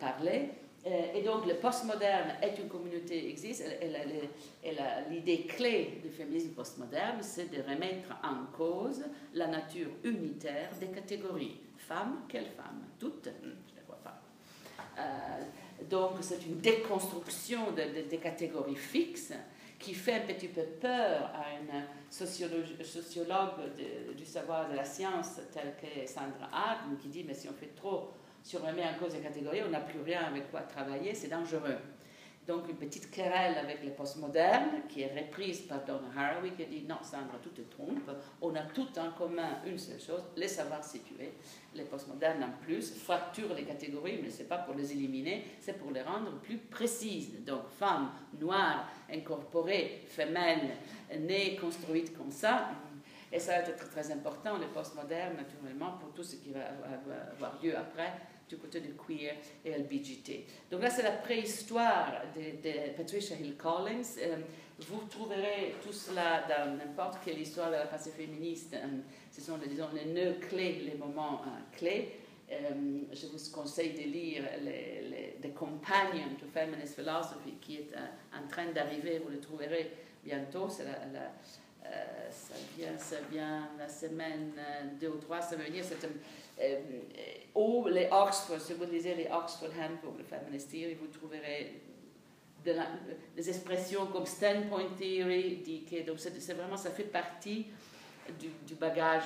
parlé. 0.00 0.50
Euh, 0.84 1.14
et 1.14 1.22
donc, 1.22 1.46
le 1.46 1.54
postmoderne 1.54 2.34
est 2.42 2.58
une 2.58 2.68
communauté 2.68 3.28
existe. 3.28 3.64
Et 4.62 4.76
l'idée 5.10 5.42
clé 5.42 6.00
du 6.02 6.10
féminisme 6.10 6.50
postmoderne, 6.50 7.22
c'est 7.22 7.50
de 7.50 7.62
remettre 7.62 8.10
en 8.22 8.46
cause 8.56 9.04
la 9.34 9.46
nature 9.46 9.88
unitaire 10.02 10.70
des 10.80 10.88
catégories. 10.88 11.60
Femmes, 11.76 12.22
quelles 12.28 12.50
femmes 12.50 12.84
Toutes 12.98 13.28
Je 13.42 13.80
ne 13.80 13.86
vois 13.86 14.00
pas. 14.02 14.20
Euh, 14.98 15.44
donc, 15.88 16.12
c'est 16.20 16.44
une 16.46 16.58
déconstruction 16.58 17.72
des 17.72 18.18
catégories 18.18 18.76
fixes 18.76 19.32
qui 19.78 19.94
fait 19.94 20.14
un 20.14 20.32
petit 20.32 20.48
peu 20.48 20.62
peur 20.62 21.32
à 21.34 21.58
une 21.60 21.84
sociologue 22.08 22.64
du 24.16 24.24
savoir 24.24 24.70
de 24.70 24.76
la 24.76 24.84
science 24.84 25.40
telle 25.52 25.74
que 25.80 26.06
Sandra 26.08 26.48
Hart, 26.52 26.80
qui 27.00 27.08
dit 27.08 27.24
mais 27.24 27.34
si 27.34 27.48
on 27.48 27.52
fait 27.52 27.74
trop 27.74 28.12
si 28.42 28.56
on 28.56 28.66
remet 28.66 28.84
en 28.84 28.98
cause 28.98 29.14
les 29.14 29.20
catégories, 29.20 29.62
on 29.66 29.70
n'a 29.70 29.80
plus 29.80 30.00
rien 30.00 30.22
avec 30.24 30.50
quoi 30.50 30.62
travailler, 30.62 31.14
c'est 31.14 31.28
dangereux. 31.28 31.78
Donc 32.46 32.68
une 32.68 32.76
petite 32.76 33.08
querelle 33.08 33.56
avec 33.56 33.84
les 33.84 33.90
postmodernes, 33.90 34.82
qui 34.88 35.02
est 35.02 35.14
reprise 35.16 35.60
par 35.60 35.84
Donna 35.84 36.08
Haraway, 36.16 36.50
qui 36.50 36.66
dit 36.66 36.84
non, 36.88 36.96
Sandra, 37.00 37.38
tout 37.40 37.50
te 37.50 37.60
trompe, 37.60 38.10
on 38.40 38.52
a 38.56 38.62
tout 38.62 38.88
en 38.98 39.12
commun 39.12 39.60
une 39.64 39.78
seule 39.78 40.00
chose, 40.00 40.24
les 40.36 40.48
savoirs 40.48 40.82
situés. 40.82 41.34
Les 41.74 41.84
postmodernes 41.84 42.42
en 42.42 42.50
plus 42.64 42.96
fracturent 42.96 43.54
les 43.54 43.62
catégories, 43.62 44.18
mais 44.20 44.28
ce 44.28 44.40
n'est 44.40 44.48
pas 44.48 44.58
pour 44.58 44.74
les 44.74 44.90
éliminer, 44.90 45.44
c'est 45.60 45.78
pour 45.78 45.92
les 45.92 46.02
rendre 46.02 46.32
plus 46.40 46.58
précises. 46.58 47.44
Donc 47.44 47.68
femmes, 47.78 48.10
noires, 48.40 48.88
incorporées, 49.08 50.02
femelles, 50.08 50.78
nées, 51.20 51.54
construites 51.54 52.16
comme 52.18 52.32
ça, 52.32 52.70
et 53.30 53.38
ça 53.38 53.52
va 53.52 53.58
être 53.58 53.88
très 53.88 54.10
important, 54.10 54.58
les 54.58 54.66
postmodernes, 54.66 55.36
naturellement, 55.36 55.92
pour 55.92 56.12
tout 56.12 56.24
ce 56.24 56.36
qui 56.36 56.50
va 56.50 56.60
avoir 57.36 57.62
lieu 57.62 57.74
après, 57.76 58.12
du 58.52 58.58
côté 58.58 58.80
du 58.80 58.94
queer 58.94 59.36
et 59.64 59.70
LBGT. 59.70 60.44
Donc 60.70 60.82
là, 60.82 60.90
c'est 60.90 61.02
la 61.02 61.12
préhistoire 61.12 62.22
de, 62.36 62.96
Patricia 62.96 63.36
Hill 63.36 63.56
Collins. 63.56 64.02
Euh, 64.18 64.36
vous 64.88 65.02
trouverez 65.08 65.76
tout 65.82 65.92
cela 65.92 66.44
dans 66.48 66.76
n'importe 66.76 67.18
quelle 67.24 67.40
histoire 67.40 67.68
de 67.68 67.76
la 67.76 67.86
pensée 67.86 68.10
féministe. 68.10 68.74
Euh, 68.74 68.86
ce 69.30 69.40
sont, 69.40 69.56
disons, 69.56 69.88
les 69.94 70.04
nœuds 70.04 70.36
clés, 70.48 70.82
les 70.84 70.98
moments 70.98 71.40
euh, 71.42 71.76
clés. 71.76 72.18
je 72.50 73.26
vous 73.26 73.50
conseille 73.50 73.94
de 73.94 74.10
lire 74.10 74.42
The 75.40 75.54
Companion 75.54 76.36
to 76.38 76.46
Feminist 76.52 76.96
Philosophy 76.96 77.54
qui 77.62 77.76
est 77.76 77.90
en 78.34 78.46
train 78.46 78.70
d'arriver, 78.72 79.20
vous 79.24 79.30
le 79.30 79.40
trouverez 79.40 79.90
bientôt. 80.22 80.68
Ça, 80.68 80.84
vient, 82.76 82.98
ça 82.98 83.16
vient 83.30 83.70
la 83.78 83.88
semaine 83.88 84.52
2 85.00 85.08
ou 85.08 85.16
3, 85.16 85.40
ça 85.40 85.56
veut 85.56 85.70
dire 85.70 85.82
c'est 85.82 86.06
euh, 86.60 86.80
ou 87.54 87.88
les 87.88 88.08
Oxford, 88.10 88.60
si 88.60 88.74
vous 88.74 88.84
lisez 88.84 89.14
les 89.14 89.26
Oxford 89.26 89.70
Handbook 89.78 90.18
de 90.18 90.22
Feminist 90.24 90.70
Theory, 90.70 90.94
vous 90.94 91.06
trouverez 91.08 91.80
des 92.64 93.48
expressions 93.48 94.06
comme 94.06 94.26
standpoint 94.26 94.86
theory, 94.98 95.62
que, 95.88 96.06
donc 96.06 96.18
c'est 96.18 96.52
vraiment, 96.52 96.76
ça 96.76 96.90
fait 96.90 97.04
partie 97.04 97.66
du, 98.38 98.74
bagage 98.74 99.24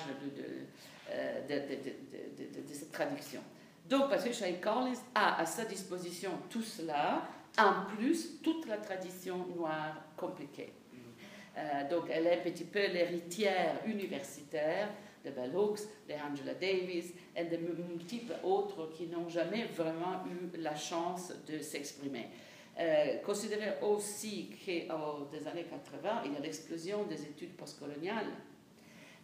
euh, 1.10 1.46
de, 1.46 2.62
de, 2.62 2.74
cette 2.74 2.92
traduction. 2.92 3.40
Donc, 3.88 4.08
parce 4.08 4.24
que 4.24 4.32
Shai 4.32 4.54
Collins 4.54 4.94
a 5.14 5.40
à 5.40 5.46
sa 5.46 5.64
disposition 5.64 6.30
tout 6.48 6.62
cela, 6.62 7.28
en 7.58 7.84
plus 7.96 8.40
toute 8.42 8.66
la 8.66 8.78
tradition 8.78 9.46
noire 9.54 10.02
compliquée. 10.16 10.72
Euh, 11.56 11.88
donc, 11.88 12.04
elle 12.10 12.26
est 12.26 12.40
un 12.40 12.42
petit 12.42 12.64
peu 12.64 12.86
l'héritière 12.86 13.80
universitaire 13.86 14.88
de 15.26 15.30
Bell 15.30 15.54
Hooks, 15.54 15.80
de 16.08 16.14
Angela 16.14 16.54
Davis 16.54 17.12
et 17.34 17.44
de 17.44 17.56
multiples 17.56 18.34
autres 18.44 18.90
qui 18.90 19.06
n'ont 19.08 19.28
jamais 19.28 19.64
vraiment 19.64 20.24
eu 20.26 20.56
la 20.58 20.74
chance 20.74 21.32
de 21.46 21.58
s'exprimer. 21.58 22.28
Euh, 22.78 23.18
considérez 23.24 23.74
aussi 23.82 24.50
qu'aux 24.64 25.28
des 25.30 25.46
années 25.48 25.64
80, 25.64 26.22
il 26.26 26.34
y 26.34 26.36
a 26.36 26.40
l'explosion 26.40 27.04
des 27.04 27.22
études 27.22 27.56
postcoloniales. 27.56 28.30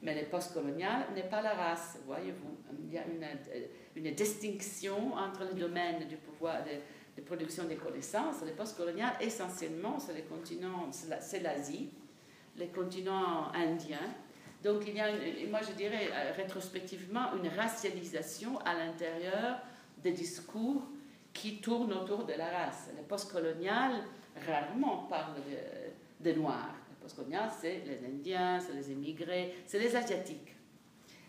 Mais 0.02 0.14
les 0.14 0.24
postcoloniales 0.24 1.06
n'est 1.14 1.28
pas 1.28 1.42
la 1.42 1.54
race, 1.54 1.98
voyez-vous. 2.06 2.56
Il 2.82 2.92
y 2.92 2.98
a 2.98 3.04
une, 3.06 3.24
une, 3.94 4.12
distinction 4.14 5.14
entre 5.14 5.44
les 5.44 5.60
domaines 5.60 6.08
du 6.08 6.16
pouvoir 6.16 6.64
de, 6.64 7.22
production 7.22 7.64
des 7.64 7.76
connaissances. 7.76 8.42
Les 8.44 8.52
postcoloniales, 8.52 9.14
essentiellement, 9.20 9.98
c'est 10.00 10.24
c'est 11.20 11.40
l'Asie, 11.40 11.90
les 12.56 12.68
continents 12.68 13.52
indiens, 13.52 14.12
donc 14.62 14.84
il 14.86 14.94
y 14.94 15.00
a, 15.00 15.10
moi 15.50 15.60
je 15.66 15.72
dirais 15.72 16.08
euh, 16.12 16.32
rétrospectivement, 16.36 17.34
une 17.34 17.48
racialisation 17.48 18.58
à 18.60 18.74
l'intérieur 18.74 19.58
des 20.02 20.12
discours 20.12 20.82
qui 21.32 21.60
tournent 21.60 21.92
autour 21.92 22.24
de 22.24 22.34
la 22.34 22.46
race. 22.46 22.90
Les 22.96 23.02
postcoloniales 23.02 24.04
rarement 24.46 25.06
parlent 25.08 25.40
des 26.20 26.34
Noirs. 26.34 26.74
Les 26.90 26.96
postcoloniales, 27.02 27.50
c'est 27.60 27.82
les 27.86 28.06
Indiens, 28.06 28.60
c'est 28.60 28.74
les 28.74 28.92
immigrés, 28.92 29.54
c'est 29.66 29.78
les 29.78 29.96
Asiatiques. 29.96 30.54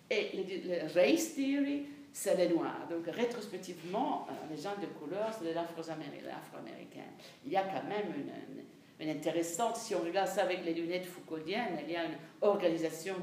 Et 0.10 0.30
le, 0.36 0.94
race 0.94 1.34
theory, 1.34 1.88
c'est 2.12 2.36
les 2.36 2.50
Noirs. 2.50 2.88
Donc 2.90 3.06
rétrospectivement, 3.08 4.28
euh, 4.30 4.54
les 4.54 4.62
gens 4.62 4.76
de 4.80 4.86
couleur, 4.88 5.34
c'est 5.34 5.46
les 5.46 5.58
Afro-Américains. 5.58 7.12
Il 7.46 7.52
y 7.52 7.58
a 7.58 7.64
quand 7.64 7.88
même 7.88 8.14
une 8.16 8.64
intéressante. 9.10 9.78
Si 9.78 9.96
on 9.96 10.02
regarde 10.02 10.28
ça 10.28 10.44
avec 10.44 10.64
les 10.66 10.74
lunettes 10.74 11.06
Foucauldiennes, 11.06 11.80
il 11.86 11.94
y 11.94 11.96
a 11.96 12.06
une 12.06 12.18
organisation 12.42 13.16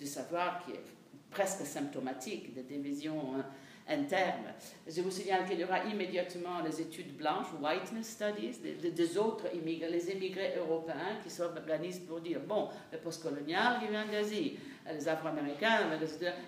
de, 0.00 0.06
savoir 0.06 0.64
qui 0.64 0.72
est 0.72 0.82
presque 1.30 1.66
symptomatique 1.66 2.54
de 2.54 2.62
division 2.62 3.34
hein, 3.36 3.44
interne. 3.88 4.54
Je 4.86 5.00
vous 5.00 5.10
signale 5.10 5.46
qu'il 5.48 5.60
y 5.60 5.64
aura 5.64 5.84
immédiatement 5.84 6.60
les 6.64 6.80
études 6.80 7.16
blanches, 7.16 7.46
whiteness 7.60 8.08
studies, 8.08 8.58
des, 8.90 9.18
autres 9.18 9.46
immigrés, 9.54 9.90
les 9.90 10.10
immigrés 10.10 10.54
européens 10.56 11.18
qui 11.22 11.30
s'organisent 11.30 12.00
pour 12.00 12.20
dire, 12.20 12.40
bon, 12.40 12.68
le 12.92 12.98
postcolonial 12.98 13.80
qui 13.80 13.88
vient 13.88 14.06
d'Asie, 14.06 14.58
les 14.92 15.08
Afro-Américains, 15.08 15.90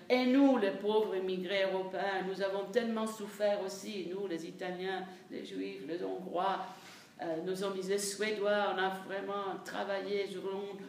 et 0.09 0.25
nous, 0.25 0.57
les 0.57 0.71
pauvres 0.71 1.15
immigrés 1.15 1.63
européens, 1.71 2.23
nous 2.27 2.41
avons 2.41 2.65
tellement 2.71 3.07
souffert 3.07 3.61
aussi, 3.65 4.09
nous, 4.09 4.27
les 4.27 4.45
Italiens, 4.45 5.05
les 5.31 5.45
Juifs, 5.45 5.83
les 5.87 6.03
Hongrois, 6.03 6.65
nos 7.45 7.63
amis 7.63 7.81
les 7.83 7.97
Suédois, 7.97 8.73
on 8.73 8.77
a 8.77 8.89
vraiment 9.05 9.59
travaillé. 9.65 10.29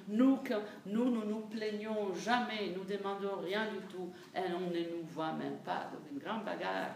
Nous, 0.08 0.38
nous, 0.86 1.10
nous 1.10 1.24
nous 1.24 1.40
plaignons 1.40 2.14
jamais, 2.14 2.72
nous 2.76 2.84
demandons 2.84 3.40
rien 3.44 3.66
du 3.66 3.78
tout, 3.92 4.10
et 4.34 4.52
on 4.54 4.70
ne 4.70 4.78
nous 4.78 5.04
voit 5.08 5.32
même 5.32 5.58
pas. 5.64 5.90
Donc, 5.92 6.02
une 6.12 6.18
grande 6.18 6.44
bagarre 6.44 6.94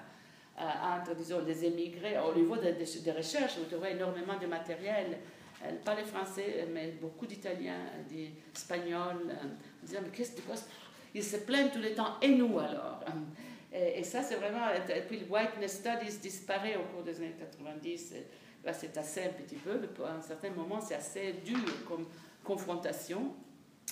euh, 0.61 0.63
entre, 0.63 1.17
disons, 1.17 1.45
les 1.45 1.65
émigrés. 1.65 2.17
Au 2.19 2.33
niveau 2.33 2.57
des, 2.57 2.73
des, 2.75 3.13
recherches, 3.13 3.59
vous 3.59 3.65
trouvez 3.65 3.91
énormément 3.93 4.39
de 4.41 4.47
matériel. 4.47 5.19
Euh, 5.65 5.71
pas 5.85 5.97
les 5.97 6.05
Français, 6.05 6.69
mais 6.73 6.93
beaucoup 7.01 7.27
d'Italiens, 7.27 7.81
d'Espagnols, 8.09 9.35
disant, 9.83 9.99
mais 10.05 10.11
qu'est-ce 10.11 10.37
que 10.37 10.43
Ils 11.13 11.25
se 11.25 11.39
plaignent 11.39 11.71
tout 11.71 11.81
le 11.81 11.93
temps, 11.93 12.21
et 12.23 12.29
nous 12.29 12.57
alors? 12.61 13.01
Et, 13.73 13.99
et 13.99 14.05
ça, 14.05 14.23
c'est 14.23 14.37
vraiment. 14.37 14.69
Et 14.71 15.01
puis, 15.01 15.19
le 15.19 15.27
Whiteness 15.27 15.81
Studies 15.81 16.19
disparaît 16.19 16.77
au 16.77 16.85
cours 16.95 17.03
des 17.03 17.17
années 17.17 17.35
90 17.37 18.15
c'est 18.73 18.97
assez 18.97 19.25
un 19.25 19.33
petit 19.33 19.57
peu, 19.57 19.79
à 20.05 20.15
un 20.15 20.23
certain 20.23 20.51
moment, 20.51 20.81
c'est 20.81 20.95
assez 20.95 21.35
dur 21.45 21.59
comme 21.87 22.07
confrontation. 22.43 23.35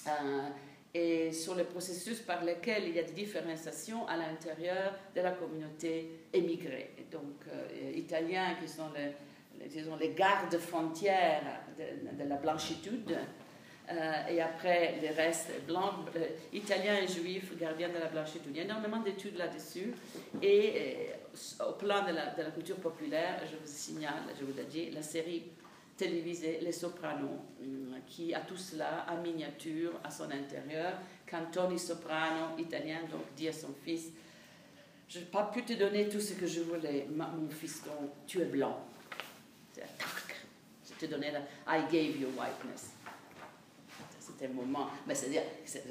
Euh, 0.07 0.49
et 0.95 1.33
sur 1.33 1.55
le 1.55 1.65
processus 1.65 2.21
par 2.21 2.45
lequel 2.45 2.85
il 2.87 2.95
y 2.95 2.99
a 2.99 3.03
des 3.03 3.13
différenciations 3.13 4.07
à 4.09 4.17
l'intérieur 4.17 4.93
de 5.17 5.23
la 5.23 5.31
communauté 5.31 6.27
émigrée. 6.33 6.91
donc, 7.11 7.47
euh, 7.49 7.93
Italiens 7.95 8.57
qui 8.61 8.69
sont 8.69 8.91
les, 8.95 9.69
disons, 9.69 9.97
les 9.97 10.11
gardes 10.11 10.59
frontières 10.59 11.63
de, 11.79 12.29
la 12.29 12.37
blanchitude, 12.37 13.17
euh, 13.91 14.27
et 14.29 14.43
après 14.43 14.97
les 15.01 15.11
restes 15.11 15.51
blancs, 15.67 15.95
italiens 16.53 16.99
et 17.03 17.09
juifs, 17.09 17.57
gardiens 17.59 17.89
de 17.89 17.99
la 17.99 18.09
blanchitude. 18.09 18.51
Il 18.51 18.57
y 18.59 18.61
a 18.61 18.65
énormément 18.65 19.01
d'études 19.01 19.39
là-dessus. 19.39 19.95
Et, 20.43 21.09
au 21.67 21.73
plan 21.73 22.05
de 22.07 22.13
la, 22.13 22.51
culture 22.51 22.77
populaire, 22.77 23.41
je 23.51 23.57
vous 23.57 23.67
signale, 23.67 24.23
je 24.39 24.45
vous 24.45 24.57
l'ai 24.57 24.65
dit, 24.65 24.91
la 24.91 25.03
série 25.03 25.45
télévisé 25.97 26.59
Les 26.63 26.73
Sopranos, 26.73 27.41
qui 28.07 28.35
a 28.35 28.41
tout 28.41 28.57
cela 28.57 29.07
en 29.09 29.21
miniature 29.23 29.93
à 30.05 30.11
son 30.11 30.31
intérieur, 30.31 30.95
quand 31.29 31.51
Tony 31.51 31.79
Soprano, 31.79 32.59
italien, 32.59 33.01
donc 33.11 33.23
dit 33.37 33.49
à 33.49 33.53
son 33.53 33.75
fils, 33.85 34.11
je 35.09 35.19
n'ai 35.19 35.25
pas 35.27 35.45
pu 35.45 35.63
te 35.63 35.75
donner 35.75 36.09
tout 36.09 36.21
ce 36.21 36.35
que 36.35 36.47
je 36.47 36.61
voulais, 36.61 37.07
mon 37.15 37.49
fils, 37.51 37.83
donc 37.85 38.11
tu 38.27 38.41
es 38.41 38.47
blanc. 38.47 38.79
Je 39.77 41.07
te 41.07 41.11
donnais 41.11 41.33
I 41.67 41.83
gave 41.91 42.21
you 42.21 42.29
whiteness. 42.29 42.92
Moment, 44.49 44.89
c'est-à-dire, 45.09 45.43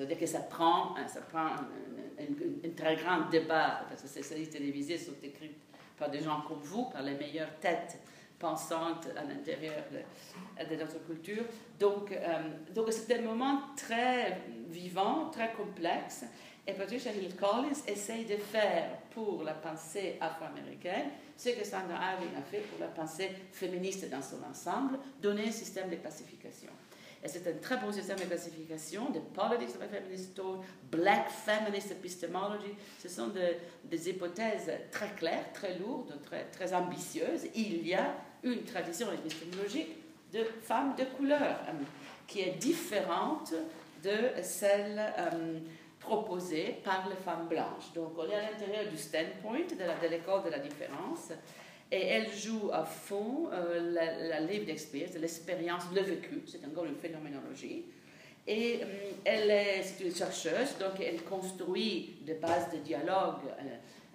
dire 0.08 0.20
que 0.20 0.26
ça 0.26 0.40
prend, 0.40 0.96
hein, 0.98 1.08
ça 1.08 1.22
prend 1.22 1.48
un, 1.48 2.70
très 2.76 2.96
grand 2.96 3.30
débat, 3.30 3.86
parce 3.90 4.02
que 4.02 4.08
ces 4.08 4.24
séries 4.24 4.48
télévisées 4.48 4.98
sont 4.98 5.16
écrites 5.24 5.58
par 5.98 6.10
des 6.10 6.22
gens 6.22 6.42
comme 6.48 6.60
vous, 6.60 6.86
par 6.86 7.02
les 7.02 7.14
meilleures 7.14 7.56
têtes 7.60 8.00
pensantes 8.40 9.08
à 9.16 9.24
l'intérieur 9.24 9.84
de, 9.92 10.76
notre 10.76 11.06
culture. 11.06 11.44
Donc, 11.80 12.12
euh, 12.12 12.90
c'est 12.90 13.20
un 13.20 13.22
moment 13.22 13.62
très 13.76 14.40
vivant, 14.70 15.30
très 15.30 15.54
complexe. 15.54 16.26
Et 16.66 16.74
Patricia 16.74 17.12
Hill 17.12 17.36
Collins 17.36 17.82
essaye 17.88 18.26
de 18.26 18.38
faire 18.38 18.98
pour 19.12 19.44
la 19.44 19.54
pensée 19.54 20.18
afro-américaine 20.20 21.10
ce 21.36 21.50
que 21.50 21.66
Sandra 21.66 21.96
Harding 21.96 22.30
a 22.38 22.42
fait 22.42 22.60
pour 22.60 22.80
la 22.80 22.88
pensée 22.88 23.32
féministe 23.52 24.08
dans 24.10 24.22
son 24.22 24.44
ensemble, 24.48 25.00
donner 25.20 25.48
un 25.48 25.52
système 25.52 25.90
de 25.90 25.96
classification. 25.96 26.70
Et 27.24 27.28
c'est 27.28 27.48
un 27.48 27.58
très 27.62 27.78
bon 27.78 27.92
système 27.92 28.18
de 28.18 28.24
classification, 28.24 29.12
de 29.12 29.20
politics 29.20 29.76
of 29.76 29.84
a 29.84 29.88
feminist 29.88 30.34
thought, 30.34 30.64
black 30.92 31.30
feminist 31.30 31.92
epistemology. 31.92 32.76
Ce 33.00 33.10
sont 33.10 33.32
des 33.84 34.10
hypothèses 34.10 34.72
très 34.92 35.10
claires, 35.10 35.54
très 35.54 35.78
lourdes, 35.78 36.20
très, 36.52 36.74
ambitieuses. 36.74 37.48
Il 37.54 37.86
y 37.86 37.94
a 37.94 38.16
une 38.44 38.64
tradition 38.64 39.12
épistémologique 39.12 39.98
de 40.34 40.44
femmes 40.62 40.96
de 40.98 41.04
couleur 41.04 41.60
euh, 41.68 41.74
qui 42.26 42.42
est 42.42 42.58
différente 42.58 43.54
de 44.02 44.42
celle 44.42 45.14
euh, 45.18 45.60
proposée 46.00 46.80
par 46.84 47.08
les 47.08 47.16
femmes 47.18 47.48
blanches. 47.48 47.94
Donc 47.94 48.14
on 48.18 48.28
est 48.28 48.36
à 48.36 48.52
l'intérieur 48.52 48.90
du 48.90 48.98
standpoint 48.98 49.60
de 49.60 50.08
l'école 50.08 50.44
de, 50.44 50.50
la 50.50 50.60
différence 50.60 51.32
et 51.92 52.06
elle 52.08 52.32
joue 52.32 52.70
à 52.72 52.86
fond 52.86 53.50
euh, 53.52 53.92
la, 53.92 54.40
livre 54.40 54.66
d'expérience, 54.66 55.16
l'expérience, 55.16 55.84
le 55.94 56.02
vécu, 56.02 56.42
c'est 56.48 56.66
encore 56.66 56.86
une 56.86 56.96
phénoménologie. 56.96 57.84
Et 58.48 58.80
elle 59.24 59.52
est, 59.52 59.84
une 60.00 60.16
chercheuse, 60.16 60.78
donc 60.80 61.00
elle 61.00 61.22
construit 61.24 62.18
des 62.26 62.34
bases 62.36 62.72
de 62.72 62.78
dialogue 62.78 63.42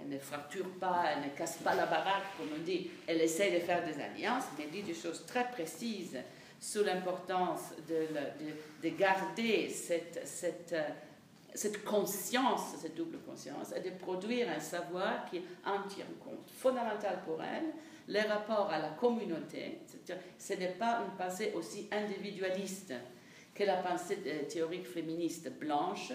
elle 0.00 0.08
ne 0.08 0.18
fracture 0.18 0.68
pas, 0.78 1.04
elle 1.12 1.30
ne 1.30 1.36
casse 1.36 1.56
pas 1.58 1.74
la 1.74 1.86
baraque, 1.86 2.36
comme 2.36 2.48
on 2.58 2.62
dit. 2.62 2.90
Elle 3.06 3.20
essaie 3.20 3.50
de 3.50 3.60
faire 3.60 3.84
des 3.84 4.00
alliances, 4.00 4.44
elle 4.60 4.70
dit 4.70 4.82
des 4.82 4.94
choses 4.94 5.24
très 5.26 5.48
précises 5.50 6.18
sur 6.60 6.84
l'importance 6.84 7.72
de, 7.88 8.06
de, 8.82 8.94
garder 8.96 9.68
cette, 9.68 10.20
cette, 10.24 10.74
cette 11.56 11.84
conscience, 11.84 12.76
cette 12.78 12.94
double 12.94 13.18
conscience, 13.18 13.72
et 13.74 13.80
de 13.80 13.96
produire 13.96 14.48
un 14.50 14.60
savoir 14.60 15.24
qui 15.30 15.40
en 15.64 15.88
tient 15.88 16.06
compte. 16.22 16.50
Fondamental 16.50 17.20
pour 17.24 17.42
elle, 17.42 17.72
les 18.08 18.20
rapports 18.20 18.70
à 18.70 18.78
la 18.78 18.90
communauté, 18.90 19.80
ce 20.38 20.52
n'est 20.52 20.74
pas 20.74 21.02
une 21.04 21.16
pensée 21.16 21.52
aussi 21.54 21.88
individualiste 21.90 22.92
que 23.54 23.64
la 23.64 23.76
pensée 23.76 24.18
théorique 24.48 24.86
féministe 24.86 25.50
blanche, 25.58 26.12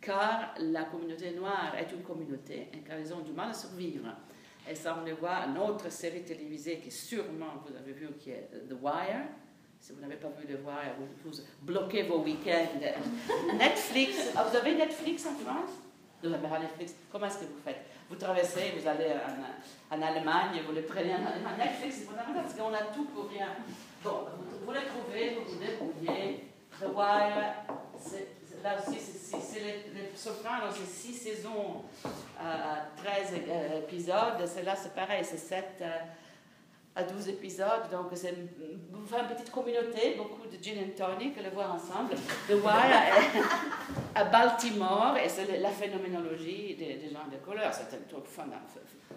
car 0.00 0.54
la 0.58 0.84
communauté 0.84 1.32
noire 1.32 1.74
est 1.76 1.90
une 1.92 2.02
communauté 2.02 2.68
et 2.72 2.82
ils 3.00 3.12
ont 3.12 3.20
du 3.20 3.32
mal 3.32 3.50
à 3.50 3.54
survivre. 3.54 4.06
Et 4.70 4.74
ça, 4.74 4.96
on 4.98 5.04
le 5.04 5.14
voit 5.14 5.44
une 5.46 5.58
autre 5.58 5.90
série 5.90 6.22
télévisée 6.22 6.78
qui 6.78 6.90
sûrement 6.90 7.62
vous 7.66 7.76
avez 7.76 7.92
vu, 7.92 8.08
qui 8.18 8.30
est 8.30 8.48
The 8.68 8.74
Wire. 8.80 9.26
Si 9.84 9.92
vous 9.92 10.00
n'avez 10.00 10.16
pas 10.16 10.28
vu 10.28 10.46
The 10.46 10.58
Wire, 10.64 10.94
vous, 10.98 11.30
bloquez 11.60 12.04
vos 12.04 12.20
week-ends. 12.20 12.80
Netflix, 13.58 14.32
ah, 14.34 14.44
vous 14.44 14.56
avez 14.56 14.76
Netflix 14.76 15.26
en 15.26 15.34
France? 15.34 15.72
Vous 16.22 16.30
n'avez 16.30 16.48
pas 16.48 16.58
Netflix? 16.58 16.94
Comment 17.12 17.26
est-ce 17.26 17.40
que 17.40 17.44
vous 17.44 17.60
faites? 17.62 17.84
Vous 18.08 18.16
traversez, 18.16 18.72
vous 18.78 18.88
allez 18.88 19.12
en, 19.12 19.94
en 19.94 20.00
Allemagne, 20.00 20.62
vous 20.66 20.74
le 20.74 20.80
prenez 20.84 21.14
en, 21.14 21.58
Netflix, 21.58 21.96
c'est 21.98 22.04
fondamental 22.06 22.44
parce 22.44 22.54
qu'on 22.54 22.72
a 22.72 22.94
tout 22.94 23.04
pour 23.14 23.28
rien. 23.28 23.48
Bon, 24.02 24.24
vous, 24.38 24.64
vous 24.64 24.72
le 24.72 24.80
trouvez, 24.86 25.34
vous 25.34 25.52
vous 25.52 25.58
débrouillez. 25.62 26.48
The 26.80 26.86
Wire, 26.86 27.52
là 28.62 28.76
aussi, 28.78 28.98
c'est 28.98 29.60
les, 29.60 30.16
Sopranos, 30.16 30.72
c'est 30.72 31.08
6 31.08 31.12
saisons, 31.12 31.82
euh, 32.06 32.74
13 33.04 33.34
euh, 33.34 33.78
épisodes. 33.80 34.46
Celle-là, 34.46 34.76
c'est 34.76 34.94
pareil, 34.94 35.22
c'est 35.22 35.36
7 35.36 35.64
euh, 35.82 35.90
à 36.96 37.02
12 37.02 37.28
épisodes. 37.28 37.90
Donc, 37.90 38.06
c'est 38.14 38.30
une 38.30 38.48
petite 39.28 39.50
communauté, 39.50 40.14
beaucoup 40.16 40.46
de 40.46 40.62
gin 40.62 40.78
and 40.78 40.96
tonic, 40.96 41.36
le 41.42 41.50
voir 41.50 41.74
ensemble. 41.74 42.14
The 42.48 42.52
Wire 42.52 43.42
à 44.14 44.24
Baltimore, 44.24 45.16
et 45.22 45.28
c'est 45.28 45.58
la 45.58 45.70
phénoménologie 45.70 46.76
des, 46.76 47.10
gens 47.10 47.26
de 47.30 47.36
couleur. 47.44 47.72
C'est 47.72 47.94
un 47.96 48.00
truc 48.08 48.24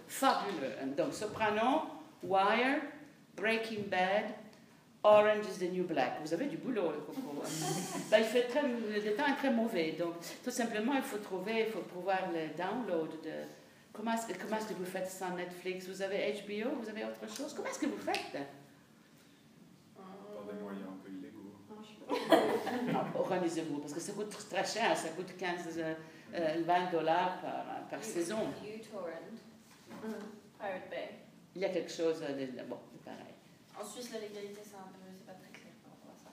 fabuleux. 0.08 0.96
Donc, 0.98 1.14
Soprano, 1.14 1.84
Wire, 2.24 2.82
Breaking 3.36 3.84
Bad, 3.90 4.34
Orange 5.04 5.46
is 5.46 5.60
the 5.60 5.72
New 5.72 5.86
Black. 5.86 6.20
Vous 6.24 6.34
avez 6.34 6.48
du 6.48 6.58
boulot, 6.58 6.92
le 6.92 7.00
coco. 7.00 7.44
ben, 8.12 8.18
il 8.18 8.26
fait 8.26 8.44
très, 8.44 8.64
le 8.64 9.16
temps 9.16 9.28
est 9.28 9.38
très 9.38 9.52
mauvais. 9.52 9.92
Donc, 9.92 10.16
tout 10.44 10.52
simplement, 10.52 10.96
il 10.96 11.04
faut 11.04 11.20
trouver, 11.20 11.66
il 11.68 11.72
faut 11.72 11.82
pouvoir 11.82 12.30
le 12.34 12.58
download. 12.58 13.12
De, 13.24 13.30
comment 13.98 14.14
est-ce 14.14 14.68
que 14.68 14.74
vous 14.74 14.86
faites 14.86 15.10
sans 15.10 15.36
Netflix? 15.36 15.88
Vous 15.88 16.02
avez 16.02 16.34
HBO 16.34 16.70
Vous 16.82 16.90
avez 16.90 17.04
autre 17.04 17.28
chose? 17.28 17.54
Comment 17.56 17.68
est-ce 17.68 17.80
que 17.80 17.88
vous 17.88 17.98
faites? 17.98 18.38
Par 19.96 20.46
des 20.46 20.62
moyens 20.62 20.88
un 20.88 21.04
peu 21.04 21.10
illégaux. 21.10 21.56
non, 22.94 23.04
organisez-vous, 23.20 23.80
parce 23.80 23.94
que 23.94 24.00
ça 24.00 24.14
coûte 24.14 24.30
très 24.50 24.66
cher. 24.66 24.96
Ça 24.96 25.10
coûte 25.10 25.36
15, 25.38 25.80
20 25.80 25.96
euh, 26.36 26.92
dollars 26.92 27.42
par, 27.42 27.88
par 27.90 28.04
saison. 28.04 28.48
uTorrent. 28.64 29.10
Pirate 30.60 30.90
Bay. 30.90 31.10
Il 31.56 31.62
y 31.62 31.66
a 31.66 31.70
quelque 31.70 31.92
chose 31.92 32.20
de... 32.20 32.64
Bon, 32.64 32.78
c'est 32.92 33.04
pareil. 33.04 33.34
En 33.80 33.84
Suisse, 33.84 34.12
la 34.14 34.20
légalité, 34.20 34.62
c'est 34.64 34.76
un 34.76 34.90
peu, 34.94 35.06
c'est 35.12 35.26
pas 35.26 35.34
très 35.34 35.50
clair 35.50 35.74
par 35.84 35.92
rapport 35.94 36.14
à 36.14 36.20
ça. 36.24 36.30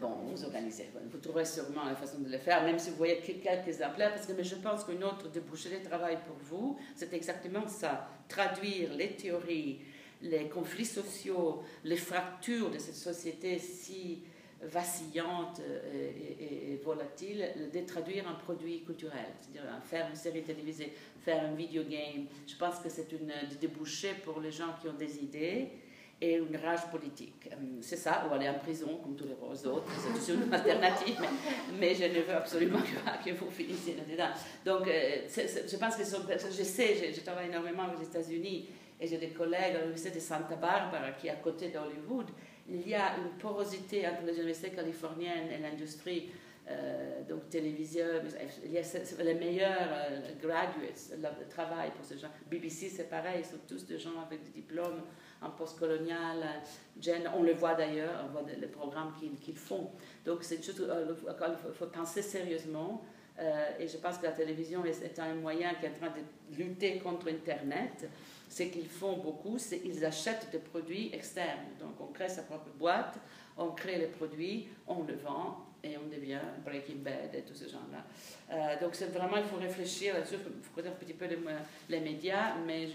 Bon, 0.00 0.14
vous 0.26 0.44
organisez, 0.44 0.90
vous 1.10 1.18
trouverez 1.18 1.44
sûrement 1.44 1.84
la 1.84 1.96
façon 1.96 2.20
de 2.20 2.30
le 2.30 2.38
faire, 2.38 2.62
même 2.62 2.78
si 2.78 2.90
vous 2.90 2.96
voyez 2.96 3.18
quelques 3.18 3.66
exemplaires, 3.66 4.14
parce 4.14 4.26
que 4.26 4.32
mais 4.32 4.44
je 4.44 4.54
pense 4.54 4.84
qu'une 4.84 5.02
autre 5.02 5.28
débouchée 5.28 5.76
de 5.76 5.84
travail 5.84 6.18
pour 6.24 6.36
vous, 6.36 6.78
c'est 6.94 7.12
exactement 7.14 7.66
ça, 7.66 8.08
traduire 8.28 8.94
les 8.94 9.16
théories, 9.16 9.80
les 10.22 10.48
conflits 10.48 10.84
sociaux, 10.84 11.64
les 11.82 11.96
fractures 11.96 12.70
de 12.70 12.78
cette 12.78 12.94
société 12.94 13.58
si 13.58 14.22
vacillante 14.62 15.60
et, 15.92 16.74
et, 16.74 16.76
volatile, 16.76 17.70
de 17.72 17.80
traduire 17.80 18.28
en 18.28 18.34
produit 18.36 18.84
culturel, 18.84 19.26
c'est-à-dire 19.40 19.68
faire 19.82 20.08
une 20.08 20.16
série 20.16 20.42
télévisée, 20.42 20.92
faire 21.24 21.42
un 21.42 21.54
video 21.54 21.82
game. 21.82 22.26
Je 22.46 22.54
pense 22.56 22.78
que 22.78 22.88
c'est 22.88 23.10
une 23.10 23.32
débouchée 23.60 24.14
pour 24.24 24.40
les 24.40 24.52
gens 24.52 24.74
qui 24.80 24.88
ont 24.88 24.96
des 24.96 25.18
idées 25.18 25.70
et 26.20 26.36
une 26.36 26.56
rage 26.56 26.90
politique. 26.90 27.48
Euh, 27.52 27.56
c'est 27.80 27.96
ça, 27.96 28.26
ou 28.28 28.34
aller 28.34 28.48
en 28.48 28.58
prison 28.58 28.98
comme 29.02 29.14
tous 29.14 29.24
les 29.24 29.66
autres, 29.66 29.86
c'est 30.18 30.32
une 30.32 30.52
alternative, 30.52 31.16
mais, 31.78 31.94
je 31.94 32.04
ne 32.04 32.22
veux 32.22 32.34
absolument 32.34 32.80
pas 33.04 33.18
que 33.24 33.30
vous 33.30 33.50
finissiez 33.50 33.96
là-dedans. 33.96 34.34
Donc, 34.64 34.88
euh, 34.88 35.26
je 35.28 35.76
pense 35.76 35.96
que 35.96 36.02
je 36.04 36.62
sais, 36.64 37.12
je, 37.14 37.20
travaille 37.20 37.48
énormément 37.48 37.84
aux 37.96 38.02
États-Unis 38.02 38.68
et 39.00 39.06
j'ai 39.06 39.18
des 39.18 39.28
collègues 39.28 39.76
à 39.76 39.78
l'Université 39.78 40.10
de 40.10 40.20
Santa 40.20 40.56
Barbara 40.56 41.12
qui 41.12 41.28
est 41.28 41.30
à 41.30 41.36
côté 41.36 41.68
d'Hollywood. 41.68 42.26
Il 42.68 42.86
y 42.86 42.94
a 42.94 43.16
une 43.16 43.38
porosité 43.38 44.06
entre 44.06 44.24
les 44.26 44.34
universités 44.34 44.70
californiennes 44.70 45.50
et 45.56 45.62
l'industrie. 45.62 46.30
Euh, 46.68 47.22
donc 47.26 47.48
télévision, 47.48 48.04
il 48.64 48.72
y 48.72 48.78
a 48.78 48.82
les 49.22 49.34
meilleurs 49.34 49.88
graduates, 50.42 51.12
le 51.16 51.48
travail 51.48 51.92
pour 51.96 52.04
ces 52.04 52.18
gens. 52.18 52.28
BBC, 52.50 52.90
c'est 52.90 53.08
pareil, 53.08 53.38
ils 53.38 53.44
sont 53.44 53.62
tous 53.66 53.86
des 53.86 53.98
gens 53.98 54.20
avec 54.26 54.42
des 54.42 54.50
diplômes 54.50 55.02
en 55.40 55.50
postcolonial, 55.50 56.62
on 57.36 57.42
le 57.42 57.52
voit 57.52 57.74
d'ailleurs, 57.74 58.24
on 58.26 58.32
voit 58.32 58.42
les 58.60 58.66
programmes 58.66 59.12
qu'ils 59.40 59.56
font. 59.56 59.90
Donc 60.24 60.42
c'est 60.42 60.62
juste 60.62 60.80
euh, 60.80 61.14
il 61.48 61.74
faut 61.74 61.86
penser 61.86 62.22
sérieusement. 62.22 63.02
Euh, 63.40 63.70
et 63.78 63.86
je 63.86 63.96
pense 63.98 64.18
que 64.18 64.24
la 64.26 64.32
télévision 64.32 64.84
est 64.84 65.18
un 65.20 65.34
moyen 65.34 65.74
qui 65.74 65.86
est 65.86 65.90
en 65.90 65.94
train 65.94 66.08
de 66.08 66.56
lutter 66.56 66.98
contre 66.98 67.28
Internet. 67.28 68.08
Ce 68.48 68.64
qu'ils 68.64 68.88
font 68.88 69.18
beaucoup, 69.18 69.58
c'est 69.58 69.78
qu'ils 69.78 70.04
achètent 70.04 70.50
des 70.50 70.58
produits 70.58 71.10
externes. 71.12 71.68
Donc 71.78 72.00
on 72.00 72.06
crée 72.06 72.28
sa 72.28 72.42
propre 72.42 72.70
boîte, 72.76 73.16
on 73.56 73.70
crée 73.70 73.98
les 73.98 74.06
produits, 74.06 74.68
on 74.86 75.04
le 75.04 75.14
vend 75.14 75.66
et 75.84 75.96
on 75.96 76.08
devient 76.08 76.40
Breaking 76.64 76.96
Bad 76.96 77.34
et 77.34 77.42
tous 77.42 77.54
ces 77.54 77.68
gens-là. 77.68 78.04
Euh, 78.50 78.80
donc 78.80 78.96
c'est 78.96 79.12
vraiment, 79.12 79.36
il 79.36 79.44
faut 79.44 79.58
réfléchir 79.58 80.14
là-dessus, 80.14 80.36
il 80.44 80.64
faut 80.64 80.74
connaître 80.74 80.96
un 80.96 81.04
petit 81.04 81.12
peu 81.12 81.26
les, 81.26 81.38
les 81.88 82.00
médias, 82.00 82.56
mais 82.66 82.88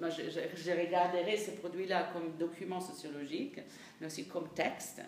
moi, 0.00 0.08
je, 0.08 0.70
regarderai 0.70 1.36
ces 1.36 1.52
produits-là 1.56 2.08
comme 2.12 2.32
document 2.38 2.80
sociologique, 2.80 3.60
mais 4.00 4.06
aussi 4.06 4.26
comme 4.26 4.48
texte, 4.48 5.02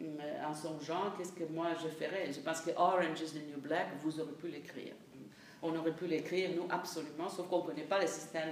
euh, 0.00 0.44
en 0.44 0.52
songeant 0.52 1.12
qu'est-ce 1.16 1.32
que 1.32 1.44
moi 1.44 1.68
je 1.80 1.88
ferais. 1.88 2.32
Je 2.32 2.40
pense 2.40 2.60
que 2.62 2.70
Orange 2.76 3.20
is 3.20 3.38
the 3.38 3.48
New 3.48 3.60
Black, 3.60 3.86
vous 4.02 4.18
aurez 4.20 4.32
pu 4.32 4.48
l'écrire. 4.48 4.94
On 5.62 5.76
aurait 5.76 5.94
pu 5.94 6.06
l'écrire, 6.06 6.50
nous, 6.56 6.66
absolument, 6.68 7.28
sauf 7.28 7.46
qu'on 7.48 7.62
ne 7.62 7.66
connaît 7.66 7.84
pas 7.84 8.00
le 8.00 8.08
système 8.08 8.48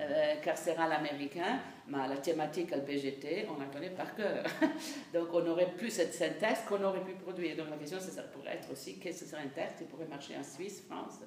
euh, 0.00 0.36
carcéral 0.42 0.90
américain, 0.90 1.60
mais 1.86 2.08
la 2.08 2.16
thématique 2.16 2.70
LBGT, 2.70 3.46
on 3.54 3.60
la 3.60 3.66
connaît 3.66 3.90
par 3.90 4.14
cœur. 4.14 4.42
Donc 5.12 5.28
on 5.34 5.42
n'aurait 5.42 5.72
plus 5.76 5.90
cette 5.90 6.14
synthèse 6.14 6.60
qu'on 6.66 6.82
aurait 6.82 7.04
pu 7.04 7.12
produire. 7.12 7.56
Donc 7.56 7.68
la 7.68 7.76
question, 7.76 8.00
ça 8.00 8.22
pourrait 8.22 8.54
être 8.54 8.72
aussi, 8.72 8.98
qu'est-ce 8.98 9.24
que 9.24 9.30
serait 9.30 9.42
un 9.42 9.48
texte 9.48 9.78
qui 9.78 9.84
pourrait 9.84 10.06
marcher 10.06 10.34
en 10.38 10.42
Suisse, 10.42 10.82
France 10.88 11.20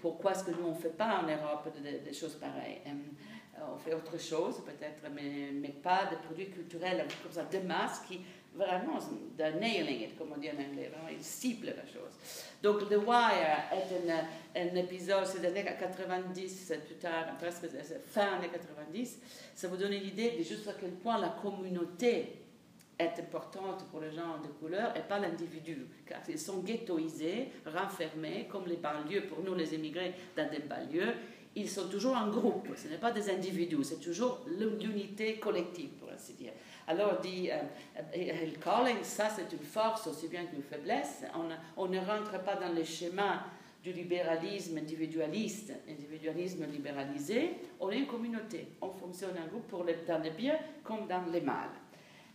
Pourquoi 0.00 0.32
est-ce 0.32 0.44
que 0.44 0.50
nous, 0.50 0.66
on 0.66 0.74
ne 0.74 0.78
fait 0.78 0.96
pas 0.96 1.20
en 1.22 1.26
Europe 1.26 1.68
des, 1.82 2.12
choses 2.12 2.34
pareilles? 2.34 2.80
Euh, 2.86 3.60
on 3.74 3.78
fait 3.78 3.94
autre 3.94 4.18
chose 4.18 4.62
peut-être, 4.64 5.02
mais, 5.14 5.50
mais, 5.52 5.68
pas 5.68 6.06
de 6.10 6.16
produits 6.16 6.50
culturels 6.50 7.06
comme 7.22 7.32
ça, 7.32 7.44
de 7.44 7.58
masse 7.66 8.00
qui 8.06 8.20
vraiment 8.54 8.98
de 9.38 9.60
nailing 9.60 10.02
it, 10.02 10.18
comme 10.18 10.32
on 10.34 10.38
dit 10.38 10.48
en 10.48 10.54
anglais, 10.54 10.90
vraiment, 10.92 11.08
il 11.10 11.22
cible 11.22 11.66
la 11.66 11.86
chose. 11.86 12.12
Donc, 12.62 12.88
The 12.88 12.96
Wire 12.96 13.64
est 13.72 14.10
un, 14.10 14.62
un 14.62 14.74
épisode, 14.76 15.26
c'est 15.26 15.40
des 15.40 15.48
années 15.48 15.64
90, 15.64 16.72
plus 16.86 16.94
tard, 16.96 17.36
presque 17.38 17.66
fin 18.06 18.36
années 18.38 18.48
90. 18.48 19.18
Ça 19.54 19.68
vous 19.68 19.76
donne 19.76 19.92
une 19.92 20.06
idée 20.06 20.30
de 20.38 20.42
juste 20.42 20.66
à 20.68 20.72
quel 20.72 20.92
point 20.92 21.18
la 21.18 21.28
communauté 21.28 22.45
est 22.98 23.20
importante 23.20 23.84
pour 23.90 24.00
les 24.00 24.10
gens 24.10 24.38
de 24.42 24.48
couleur 24.48 24.96
et 24.96 25.00
pas 25.00 25.18
l'individu, 25.18 25.86
car 26.06 26.20
ils 26.28 26.38
sont 26.38 26.60
ghettoisés, 26.60 27.48
renfermés, 27.66 28.46
comme 28.50 28.66
les 28.66 28.76
banlieues, 28.76 29.26
pour 29.26 29.42
nous 29.42 29.54
les 29.54 29.74
immigrés, 29.74 30.14
dans 30.36 30.48
des 30.50 30.60
banlieues. 30.60 31.14
Ils 31.54 31.68
sont 31.68 31.88
toujours 31.88 32.16
en 32.16 32.28
groupe, 32.28 32.68
ce 32.76 32.88
n'est 32.88 32.98
pas 32.98 33.12
des 33.12 33.30
individus, 33.30 33.82
c'est 33.82 34.00
toujours 34.00 34.40
l'unité 34.46 35.36
collective, 35.36 35.90
pour 35.98 36.10
ainsi 36.10 36.34
dire. 36.34 36.52
Alors, 36.86 37.18
dit 37.20 37.50
euh, 37.50 37.56
euh 38.16 38.50
Collins, 38.62 39.02
ça 39.02 39.28
c'est 39.28 39.50
une 39.52 39.64
force 39.64 40.06
aussi 40.06 40.28
bien 40.28 40.44
qu'une 40.46 40.62
faiblesse. 40.62 41.24
On, 41.76 41.88
ne 41.88 41.98
rentre 41.98 42.42
pas 42.44 42.56
dans 42.56 42.72
les 42.72 42.84
schémas 42.84 43.42
du 43.82 43.92
libéralisme 43.92 44.78
individualiste, 44.78 45.72
individualisme 45.88 46.66
libéralisé. 46.70 47.56
On 47.80 47.90
est 47.90 47.98
une 47.98 48.06
communauté. 48.06 48.68
On 48.80 48.90
fonctionne 48.90 49.36
en 49.42 49.48
groupe 49.48 49.66
pour 49.66 49.84
dans 49.84 50.22
les 50.22 50.30
biens 50.30 50.58
comme 50.84 51.06
dans 51.08 51.24
les 51.32 51.40
mal. 51.40 51.70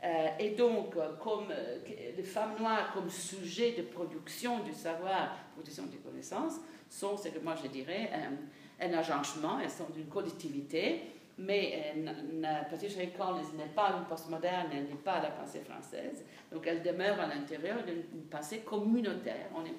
Euh, 0.03 0.27
et 0.39 0.51
donc, 0.51 0.95
comme 1.19 1.51
euh, 1.51 1.77
les 2.17 2.23
femmes 2.23 2.55
noires 2.59 2.91
comme 2.93 3.09
sujet 3.09 3.73
de 3.73 3.83
production 3.83 4.59
du 4.63 4.73
savoir, 4.73 5.37
production 5.53 5.83
des 5.85 5.97
connaissances, 5.97 6.55
sont 6.89 7.15
ce 7.17 7.29
que 7.29 7.39
moi 7.39 7.55
je 7.61 7.67
dirais 7.69 8.09
un, 8.13 8.87
un 8.87 8.97
agencement, 8.97 9.59
elles 9.59 9.69
sont 9.69 9.89
d'une 9.93 10.07
collectivité 10.07 11.03
mais 11.37 11.93
euh, 11.95 12.61
Patricia 12.69 13.05
Collins 13.17 13.53
n'est 13.57 13.73
pas 13.73 13.95
une 13.97 14.05
postmoderne, 14.05 14.67
elle 14.73 14.83
n'est 14.83 14.95
pas 15.03 15.21
la 15.21 15.31
pensée 15.31 15.61
française, 15.61 16.23
donc 16.51 16.65
elle 16.67 16.83
demeure 16.83 17.19
à 17.19 17.27
l'intérieur 17.27 17.77
d'une 17.83 18.23
pensée 18.29 18.59
communautaire. 18.59 19.47
On 19.51 19.61
communauté. 19.61 19.77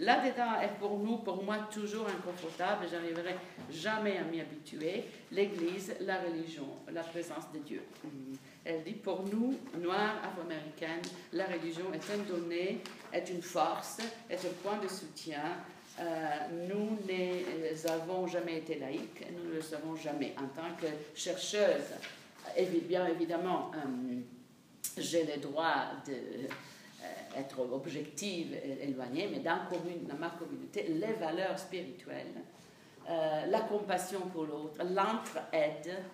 Là-dedans 0.00 0.60
est 0.60 0.78
pour 0.78 0.98
nous, 0.98 1.18
pour 1.18 1.42
moi, 1.42 1.58
toujours 1.72 2.06
inconfortable, 2.08 2.86
je 2.90 2.96
n'arriverai 2.96 3.36
jamais 3.70 4.18
à 4.18 4.24
m'y 4.24 4.40
habituer, 4.40 5.04
l'Église, 5.30 5.94
la 6.00 6.20
religion, 6.20 6.66
la 6.90 7.02
présence 7.02 7.50
de 7.54 7.58
Dieu. 7.60 7.82
Elle 8.64 8.84
dit, 8.84 8.92
pour 8.92 9.24
nous, 9.24 9.58
Noirs, 9.80 10.22
Afro-Américaines, 10.24 11.02
la 11.32 11.46
religion 11.46 11.92
est 11.92 12.12
un 12.12 12.18
donné, 12.18 12.80
est 13.12 13.28
une 13.28 13.42
force, 13.42 13.98
est 14.30 14.36
un 14.36 14.52
point 14.62 14.78
de 14.78 14.86
soutien, 14.86 15.56
euh, 16.00 16.04
nous 16.68 16.98
n'avons 17.86 18.26
jamais 18.26 18.58
été 18.58 18.78
laïques, 18.78 19.26
nous 19.32 19.50
ne 19.50 19.54
le 19.56 19.60
serons 19.60 19.96
jamais. 19.96 20.34
En 20.38 20.46
tant 20.48 20.74
que 20.80 20.86
chercheuse, 21.14 21.92
bien 22.88 23.06
évidemment, 23.08 23.70
euh, 23.74 24.20
j'ai 24.96 25.24
le 25.24 25.40
droit 25.40 25.92
d'être 26.06 27.60
euh, 27.60 27.74
objective 27.74 28.56
éloignée, 28.80 29.28
mais 29.30 29.40
dans, 29.40 29.58
dans 30.08 30.18
ma 30.18 30.30
communauté, 30.30 30.84
les 30.88 31.12
valeurs 31.14 31.58
spirituelles, 31.58 32.42
la 33.08 33.60
compassion 33.62 34.20
pour 34.32 34.44
l'autre, 34.44 34.80
l'entraide, 34.84 36.04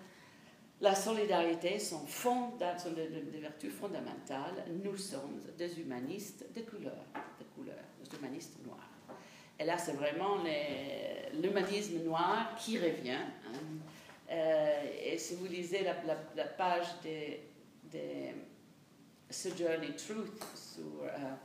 la 0.81 0.95
solidarité 0.95 1.77
sont, 1.77 2.07
sont 2.07 2.53
des, 2.95 3.39
vertus 3.39 3.73
fondamentales. 3.73 4.65
Nous 4.83 4.97
sommes 4.97 5.39
des 5.57 5.79
humanistes 5.79 6.45
de 6.55 6.61
couleur, 6.61 7.05
de 7.39 7.43
couleur, 7.55 7.83
des 8.01 8.17
humanistes 8.17 8.57
noirs. 8.65 8.89
Et 9.59 9.65
là, 9.65 9.77
c'est 9.77 9.93
vraiment 9.93 10.37
l'humanisme 11.33 12.01
noir 12.03 12.55
qui 12.57 12.77
revient. 12.79 13.11
Hein. 13.11 13.59
Euh, 14.31 14.83
et 15.03 15.17
si 15.17 15.35
vous 15.35 15.47
lisez 15.47 15.83
la, 15.83 16.45
page 16.45 16.87
de, 17.03 17.97
de 17.97 18.35
Sojourner 19.29 19.95
Truth 19.97 20.43
sur, 20.55 21.03
euh, 21.03 21.35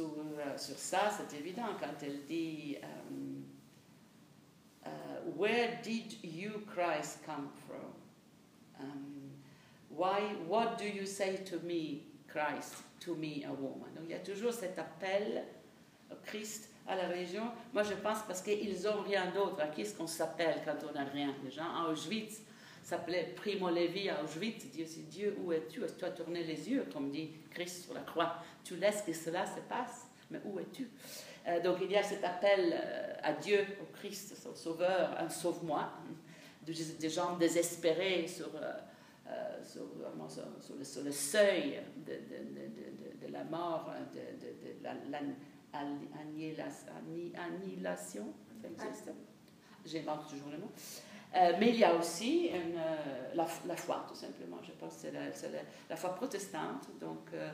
euh, 0.00 0.58
sur, 0.58 0.76
ça, 0.76 1.10
c'est 1.16 1.38
évident 1.38 1.68
quand 1.80 2.02
elle 2.02 2.24
dit 2.26 2.76
Where 5.36 5.78
did 5.82 6.24
you, 6.24 6.50
Christ, 6.66 7.20
come 7.24 7.48
from? 7.66 7.97
Um, 8.80 9.30
why, 9.90 10.20
what 10.48 10.76
do 10.78 10.84
you 10.84 11.06
say 11.06 11.38
to 11.44 11.56
me, 11.64 12.02
Christ, 12.28 12.76
to 13.00 13.14
me, 13.14 13.44
a 13.44 13.52
woman? 13.52 13.92
Donc 13.94 14.04
il 14.04 14.10
y 14.10 14.14
a 14.14 14.20
toujours 14.20 14.52
cet 14.52 14.78
appel 14.78 15.44
au 16.10 16.16
Christ 16.24 16.70
à 16.86 16.96
la 16.96 17.08
région, 17.08 17.42
moi 17.74 17.82
je 17.82 17.94
pense 17.94 18.22
parce 18.26 18.40
qu'ils 18.40 18.82
n'ont 18.82 19.02
rien 19.02 19.30
d'autre. 19.30 19.60
À 19.60 19.66
qui 19.66 19.82
est-ce 19.82 19.94
qu'on 19.94 20.06
s'appelle 20.06 20.62
quand 20.64 20.76
on 20.88 20.92
n'a 20.94 21.04
rien? 21.04 21.34
Les 21.44 21.50
gens 21.50 21.70
à 21.74 21.88
Auschwitz. 21.90 22.42
S'appelaient 22.82 23.34
Primo 23.36 23.68
Levi 23.68 24.08
à 24.08 24.24
Auschwitz. 24.24 24.70
Dieu, 24.70 24.86
c'est 24.88 25.06
Dieu, 25.10 25.36
où 25.44 25.52
es-tu? 25.52 25.84
Est-ce 25.84 25.92
que 25.92 25.98
tu 25.98 26.04
as 26.06 26.10
tourné 26.10 26.42
les 26.42 26.70
yeux, 26.70 26.86
comme 26.90 27.10
dit 27.10 27.32
Christ 27.50 27.84
sur 27.84 27.92
la 27.92 28.00
croix. 28.00 28.36
Tu 28.64 28.76
laisses 28.76 29.02
que 29.02 29.12
cela 29.12 29.44
se 29.44 29.60
passe, 29.68 30.06
mais 30.30 30.40
où 30.46 30.58
es-tu? 30.58 30.88
Euh, 31.46 31.60
Donc 31.60 31.78
il 31.82 31.90
y 31.90 31.96
a 31.96 32.02
cet 32.02 32.24
appel 32.24 32.72
euh, 32.72 33.14
à 33.22 33.34
Dieu, 33.34 33.62
au 33.82 33.94
Christ, 33.94 34.34
au 34.50 34.54
Sauveur, 34.54 35.14
un 35.18 35.28
sauve-moi, 35.28 35.90
des 36.72 37.10
gens 37.10 37.36
désespérés 37.36 38.26
sur. 38.26 38.50
Euh, 38.54 38.72
sur, 39.62 39.82
sur, 40.82 41.04
le, 41.04 41.12
seuil 41.12 41.82
de, 42.06 42.12
de, 42.12 43.26
de, 43.26 43.30
la 43.30 43.44
mort, 43.44 43.92
de, 44.14 44.82
la, 44.82 44.92
annihilation, 45.74 46.94
ça 48.62 48.68
existe. 48.68 49.10
J'invente 49.84 50.26
toujours 50.28 50.48
le 50.50 50.56
mot. 50.56 50.70
Euh, 51.36 51.52
mais 51.60 51.68
il 51.68 51.76
y 51.76 51.84
a 51.84 51.94
aussi 51.94 52.50
euh, 52.52 53.34
la, 53.34 53.76
foi, 53.76 54.04
tout 54.08 54.14
simplement. 54.14 54.56
Je 54.62 54.72
pense 54.72 54.94
que 54.94 55.08
c'est 55.34 55.50
la, 55.90 55.96
foi 55.96 56.14
protestante. 56.14 56.88
Donc, 57.00 57.28
euh, 57.34 57.50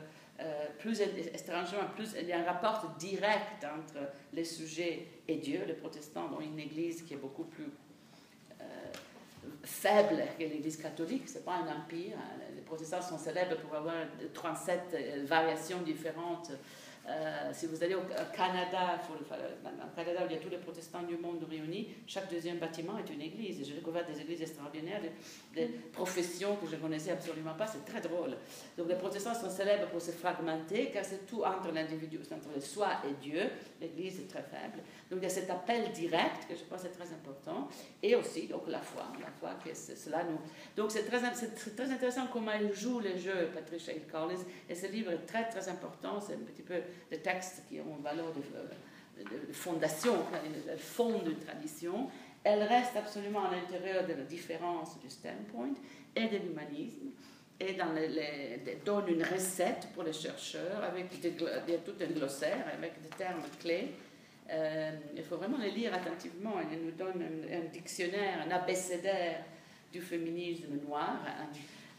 plus 0.79 1.01
étrangement, 1.01 1.87
plus 1.93 2.15
il 2.19 2.27
y 2.27 2.33
a 2.33 2.39
un 2.39 2.43
rapport 2.43 2.95
direct 2.97 3.63
entre 3.63 3.99
les 4.33 4.45
sujets 4.45 5.07
et 5.27 5.37
Dieu. 5.37 5.63
Les 5.67 5.73
protestants 5.73 6.31
ont 6.33 6.41
une 6.41 6.59
église 6.59 7.03
qui 7.03 7.15
est 7.15 7.17
beaucoup 7.17 7.45
plus 7.45 7.67
faible 9.63 10.23
que 10.37 10.43
l'église 10.43 10.77
catholique. 10.77 11.27
Ce 11.29 11.35
n'est 11.35 11.43
pas 11.43 11.55
un 11.55 11.79
empire. 11.79 12.17
Les 12.55 12.61
protestants 12.61 13.01
sont 13.01 13.17
célèbres 13.17 13.57
pour 13.57 13.75
avoir 13.75 13.95
37 14.33 15.25
variations 15.25 15.81
différentes 15.81 16.51
euh, 17.07 17.51
si 17.53 17.67
vous 17.67 17.83
allez 17.83 17.93
au 17.93 18.01
Canada, 18.35 18.99
au 19.09 19.95
Canada 19.95 20.21
où 20.23 20.25
il 20.27 20.33
y 20.33 20.37
a 20.37 20.41
tous 20.41 20.49
les 20.49 20.57
protestants 20.57 21.03
du 21.03 21.17
monde 21.17 21.45
réunis, 21.47 21.89
chaque 22.07 22.31
deuxième 22.31 22.57
bâtiment 22.57 22.97
est 22.97 23.13
une 23.13 23.21
église. 23.21 23.63
J'ai 23.63 23.75
découvert 23.75 24.05
des 24.05 24.19
églises 24.19 24.41
extraordinaires, 24.41 25.01
des, 25.53 25.65
professions 25.93 26.55
que 26.55 26.67
je 26.67 26.75
ne 26.75 26.81
connaissais 26.81 27.11
absolument 27.11 27.53
pas, 27.53 27.67
c'est 27.67 27.85
très 27.85 28.01
drôle. 28.01 28.35
Donc 28.77 28.87
les 28.89 28.95
protestants 28.95 29.35
sont 29.35 29.49
célèbres 29.49 29.87
pour 29.87 30.01
se 30.01 30.11
fragmenter, 30.11 30.89
car 30.91 31.05
c'est 31.05 31.27
tout 31.27 31.43
entre 31.43 31.71
l'individu, 31.71 32.19
entre 32.31 32.49
le 32.55 32.61
soi 32.61 32.89
et 33.07 33.13
Dieu. 33.21 33.41
L'église 33.79 34.21
est 34.21 34.27
très 34.27 34.43
faible. 34.43 34.79
Donc 35.09 35.19
il 35.19 35.23
y 35.23 35.27
a 35.27 35.29
cet 35.29 35.49
appel 35.49 35.91
direct 35.91 36.47
que 36.49 36.55
je 36.55 36.63
pense 36.63 36.85
est 36.85 36.89
très 36.89 37.11
important, 37.13 37.67
et 38.01 38.15
aussi 38.15 38.47
donc 38.47 38.63
la 38.67 38.81
foi, 38.81 39.05
la 39.21 39.31
foi 39.31 39.51
que 39.63 39.73
cela 39.75 40.23
nous. 40.23 40.39
Donc 40.75 40.91
c'est 40.91 41.03
très, 41.03 41.19
très 41.19 41.91
intéressant 41.91 42.27
comment 42.33 42.53
il 42.59 42.73
joue 42.73 42.99
les 42.99 43.17
jeux, 43.17 43.49
Patricia 43.53 43.93
Hill 43.93 44.07
Collins, 44.11 44.43
et 44.67 44.73
ce 44.73 44.87
livre 44.87 45.11
est 45.11 45.25
très 45.25 45.47
très 45.49 45.69
important. 45.69 46.19
C'est 46.19 46.33
un 46.33 46.45
petit 46.45 46.63
peu 46.63 46.81
des 47.09 47.19
textes 47.19 47.63
qui 47.67 47.79
ont 47.79 47.95
valeur 48.01 48.33
de, 48.33 49.23
de, 49.23 49.47
de 49.47 49.53
fondation, 49.53 50.15
le 50.67 50.77
fond 50.77 51.19
de 51.19 51.31
tradition. 51.31 52.09
Elle 52.43 52.63
reste 52.63 52.95
absolument 52.95 53.45
à 53.45 53.55
l'intérieur 53.55 54.05
de 54.05 54.13
la 54.13 54.23
différence 54.23 54.99
du 54.99 55.09
standpoint 55.09 55.73
et 56.15 56.27
de 56.27 56.37
l'humanisme 56.37 57.09
et 57.59 57.73
dans 57.73 57.93
donne 58.83 59.07
une 59.07 59.23
recette 59.23 59.87
pour 59.93 60.03
les 60.03 60.13
chercheurs 60.13 60.83
avec 60.83 61.09
tout 61.21 61.93
un 62.01 62.07
glossaire, 62.07 62.65
avec 62.77 63.01
des 63.01 63.09
termes 63.17 63.41
clés 63.59 63.93
euh, 64.51 64.91
il 65.15 65.23
faut 65.23 65.37
vraiment 65.37 65.57
les 65.57 65.71
lire 65.71 65.93
attentivement. 65.93 66.55
Elle 66.59 66.85
nous 66.85 66.91
donne 66.91 67.23
un, 67.51 67.71
dictionnaire, 67.71 68.45
un 68.47 68.51
abécédaire 68.51 69.43
du 69.91 70.01
féminisme 70.01 70.79
noir. 70.87 71.19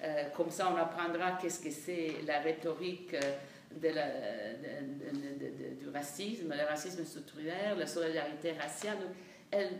Euh, 0.02 0.24
comme 0.36 0.50
ça, 0.50 0.72
on 0.72 0.76
apprendra 0.76 1.38
qu'est-ce 1.40 1.60
que 1.60 1.70
c'est 1.70 2.22
la 2.26 2.40
rhétorique 2.40 3.14
euh, 3.14 3.32
du 3.70 3.88
racisme, 5.92 6.54
le 6.54 6.68
racisme 6.68 7.04
structurel, 7.04 7.78
la 7.78 7.86
solidarité 7.86 8.52
raciale. 8.52 8.98
Elle, 9.50 9.78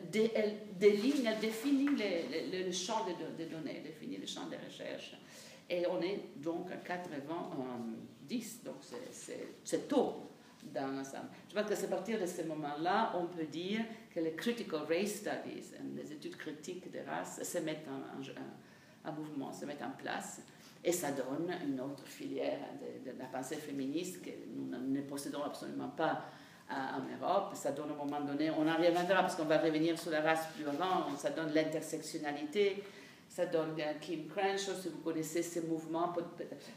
déligne, 0.79 1.27
elle 1.27 1.41
définit 1.41 1.89
le 1.89 2.73
champ 2.73 3.05
de, 3.05 3.45
données, 3.45 3.81
définit 3.85 4.17
le 4.19 4.27
champ 4.27 4.47
de 4.47 4.57
recherche. 4.65 5.17
Et 5.69 5.85
on 5.89 6.01
est 6.01 6.21
donc 6.37 6.71
à 6.71 6.77
90, 6.77 8.63
donc 8.63 8.77
c'est 9.63 9.89
tôt 9.89 10.27
dans 10.73 10.87
l'ensemble. 10.89 11.29
Je 11.49 11.55
pense 11.55 11.69
que 11.69 11.75
c'est 11.75 11.87
à 11.87 11.97
partir 11.97 12.21
de 12.21 12.27
ce 12.27 12.43
moment-là, 12.43 13.13
on 13.17 13.27
peut 13.27 13.47
dire 13.47 13.81
que 14.15 14.21
les 14.21 14.35
critical 14.35 14.81
race 14.89 15.17
studies, 15.17 15.73
les 15.95 16.13
études 16.13 16.37
critiques 16.37 16.91
des 16.91 17.03
races, 17.03 17.43
se 17.43 17.59
mettent 17.59 17.87
en, 19.05 19.13
mouvement, 19.13 19.53
se 19.53 19.65
mettent 19.65 19.83
en 19.83 19.91
place. 19.91 20.41
Et 20.87 20.93
ça 20.93 21.11
donne 21.11 21.53
une 21.67 21.81
autre 21.81 22.07
filière 22.07 22.61
de, 23.05 23.11
la 23.19 23.25
pensée 23.25 23.57
féministe 23.57 24.23
que 24.23 24.31
nous 24.55 24.69
ne 24.71 25.01
possédons 25.03 25.43
absolument 25.43 25.89
pas 25.89 26.27
en 26.71 27.01
Europe. 27.01 27.57
Ça 27.57 27.73
donne 27.73 27.91
à 27.91 27.95
un 27.95 27.97
moment 27.97 28.21
donné, 28.21 28.51
on 28.51 28.69
en 28.69 28.77
reviendra 28.77 29.23
parce 29.23 29.35
qu'on 29.35 29.47
va 29.47 29.59
revenir 29.59 29.99
sur 29.99 30.13
la 30.13 30.21
race 30.21 30.47
plus 30.55 30.65
avant, 30.69 31.11
ça 31.17 31.31
donne 31.31 31.53
l'intersectionnalité, 31.53 32.85
ça 33.29 33.47
donne 33.47 33.75
Kim 34.01 34.29
Crenshaw, 34.29 34.75
si 34.81 34.89
vous 34.91 34.99
connaissez 34.99 35.43
ces 35.43 35.63
mouvements. 35.63 36.15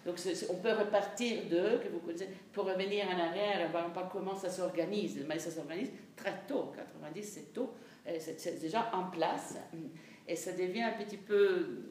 Donc 0.03 0.15
on 0.49 0.55
peut 0.55 0.73
repartir 0.73 1.43
d'eux, 1.47 1.79
que 1.83 1.89
vous 1.89 1.99
connaissez, 1.99 2.29
pour 2.51 2.65
revenir 2.65 3.05
en 3.07 3.19
arrière 3.19 3.61
et 3.61 3.67
voir 3.67 3.93
pas 3.93 4.09
comment 4.11 4.35
ça 4.35 4.49
s'organise. 4.49 5.23
Mais 5.27 5.37
ça 5.37 5.51
s'organise 5.51 5.91
très 6.15 6.33
tôt, 6.47 6.71
90 6.75 7.23
c'est 7.23 7.53
tôt, 7.53 7.75
c'est 8.17 8.59
déjà 8.59 8.89
en 8.91 9.11
place. 9.11 9.55
Et 10.27 10.35
ça 10.35 10.51
devient 10.53 10.81
un 10.81 10.93
petit 10.93 11.17
peu 11.17 11.83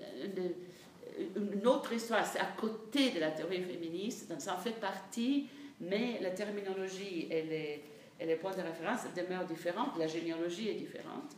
une 1.37 1.67
autre 1.67 1.93
histoire, 1.93 2.25
c'est 2.27 2.39
à 2.39 2.49
côté 2.57 3.11
de 3.11 3.21
la 3.21 3.31
théorie 3.31 3.63
féministe, 3.63 4.29
donc 4.31 4.41
ça 4.41 4.55
en 4.55 4.59
fait 4.59 4.79
partie, 4.79 5.49
mais 5.81 6.19
la 6.21 6.31
terminologie 6.31 7.29
et 7.31 7.83
les, 8.21 8.37
points 8.37 8.57
de 8.57 8.63
référence 8.63 9.01
demeurent 9.17 9.47
différents, 9.47 9.93
la 9.99 10.07
généalogie 10.07 10.69
est 10.69 10.75
différente. 10.75 11.37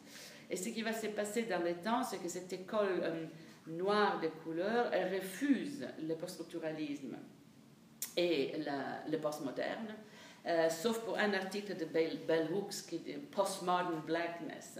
Et 0.48 0.56
ce 0.56 0.70
qui 0.70 0.82
va 0.82 0.92
se 0.92 1.06
passer 1.08 1.42
dans 1.42 1.62
le 1.62 1.74
temps, 1.74 2.02
c'est 2.02 2.18
que 2.18 2.28
cette 2.28 2.52
école 2.52 3.00
euh, 3.02 3.26
noire 3.66 4.20
de 4.20 4.28
couleur, 4.28 4.90
elle 4.92 5.14
refuse 5.14 5.86
le 6.02 6.14
poststructuralisme 6.14 7.16
et 8.16 8.54
le 9.08 9.16
postmoderne, 9.18 9.94
euh, 10.46 10.68
sauf 10.70 11.00
pour 11.00 11.18
un 11.18 11.32
article 11.34 11.76
de 11.76 11.84
Bell, 11.84 12.48
Hooks 12.52 12.86
qui 12.88 12.98
dit 12.98 13.12
Postmodern 13.30 14.00
Blackness. 14.06 14.78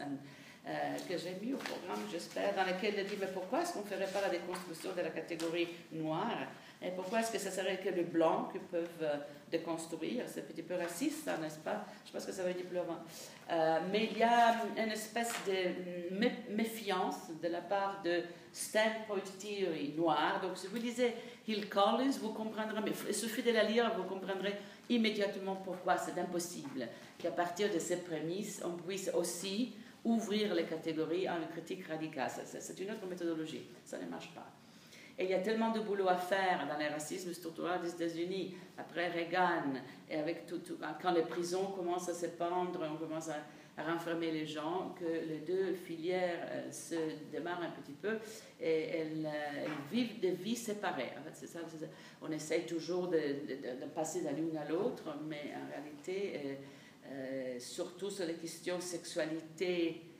Euh, 0.68 0.72
que 1.08 1.16
j'ai 1.16 1.34
mis 1.40 1.54
au 1.54 1.56
programme, 1.56 2.06
j'espère, 2.12 2.54
dans 2.54 2.64
lequel 2.64 2.94
elle 2.98 3.06
dit 3.06 3.16
Mais 3.18 3.28
pourquoi 3.28 3.62
est-ce 3.62 3.72
qu'on 3.72 3.80
ne 3.80 3.86
ferait 3.86 4.06
pas 4.06 4.20
la 4.20 4.28
déconstruction 4.28 4.92
de 4.94 5.00
la 5.00 5.08
catégorie 5.08 5.68
noire? 5.92 6.36
Et 6.82 6.90
pourquoi 6.90 7.20
est-ce 7.20 7.32
que 7.32 7.38
ce 7.38 7.50
serait 7.50 7.78
que 7.78 7.88
les 7.88 8.04
blancs 8.04 8.52
qui 8.52 8.58
peuvent 8.58 9.20
déconstruire? 9.50 10.24
C'est 10.26 10.40
un 10.40 10.44
petit 10.44 10.62
peu 10.62 10.74
raciste, 10.74 11.26
n'est-ce 11.40 11.58
pas? 11.58 11.84
Je 12.06 12.12
pense 12.12 12.26
que 12.26 12.32
ça 12.32 12.42
va 12.42 12.50
être 12.50 12.68
plus. 12.68 12.78
Euh, 12.78 13.78
mais 13.90 14.10
il 14.12 14.18
y 14.18 14.22
a 14.22 14.62
une 14.76 14.92
espèce 14.92 15.32
de 15.46 16.54
méfiance 16.54 17.30
de 17.42 17.48
la 17.48 17.62
part 17.62 18.02
de 18.04 18.22
standpoint 18.52 19.18
theory 19.38 19.94
noire. 19.96 20.40
Donc, 20.42 20.58
si 20.58 20.66
vous 20.66 20.76
lisez 20.76 21.14
Hill 21.48 21.70
Collins, 21.70 22.18
vous 22.20 22.34
comprendrez, 22.34 22.80
mais 22.84 22.92
il 23.08 23.14
suffit 23.14 23.42
de 23.42 23.50
la 23.50 23.64
lire, 23.64 23.92
vous 23.96 24.04
comprendrez 24.04 24.54
immédiatement 24.90 25.56
pourquoi 25.56 25.96
c'est 25.96 26.18
impossible 26.20 26.86
qu'à 27.18 27.30
partir 27.30 27.72
de 27.72 27.78
ces 27.78 27.96
prémices, 27.96 28.62
on 28.64 28.76
puisse 28.76 29.10
aussi 29.14 29.74
ouvrir 30.04 30.54
les 30.54 30.64
catégories 30.64 31.26
à 31.26 31.36
une 31.36 31.48
critique 31.48 31.86
radicale. 31.86 32.30
C'est 32.44 32.80
une 32.80 32.90
autre 32.90 33.06
méthodologie, 33.06 33.68
ça 33.84 33.98
ne 33.98 34.06
marche 34.06 34.34
pas. 34.34 34.46
Et 35.20 35.24
il 35.24 35.30
y 35.30 35.34
a 35.34 35.40
tellement 35.40 35.70
de 35.70 35.80
boulot 35.80 36.08
à 36.08 36.16
faire 36.16 36.66
dans 36.66 36.78
les 36.78 36.88
racismes 36.88 37.34
structurels 37.34 37.82
des 37.82 37.90
États-Unis, 37.90 38.54
après 38.78 39.08
Reagan, 39.08 39.74
et 40.08 40.16
avec 40.16 40.46
tout, 40.46 40.62
quand 41.02 41.12
les 41.12 41.22
prisons 41.22 41.66
commencent 41.72 42.08
à 42.08 42.14
se 42.14 42.24
on 42.26 42.96
commence 42.96 43.28
à, 43.28 43.34
renfermer 43.82 44.30
les 44.30 44.46
gens, 44.46 44.94
que 44.98 45.04
les 45.04 45.38
deux 45.38 45.72
filières 45.72 46.46
euh, 46.50 46.70
se 46.70 46.96
démarrent 47.32 47.62
un 47.62 47.80
petit 47.80 47.94
peu 47.94 48.18
et 48.60 48.88
elles, 48.88 49.26
euh, 49.26 49.66
vivent 49.90 50.20
des 50.20 50.32
vies 50.32 50.56
séparées. 50.56 51.12
En 51.18 51.22
fait, 51.22 51.46
ça, 51.46 51.60
On 52.20 52.30
essaye 52.30 52.66
toujours 52.66 53.08
de, 53.08 53.18
passer 53.94 54.20
de 54.20 54.36
l'une 54.36 54.54
à 54.58 54.68
l'autre, 54.68 55.04
mais 55.26 55.54
en 55.56 55.70
réalité, 55.70 56.40
euh, 56.44 56.54
surtout 57.58 58.10
sur 58.10 58.26
les 58.26 58.34
questions 58.34 58.80
sexualité, 58.80 60.10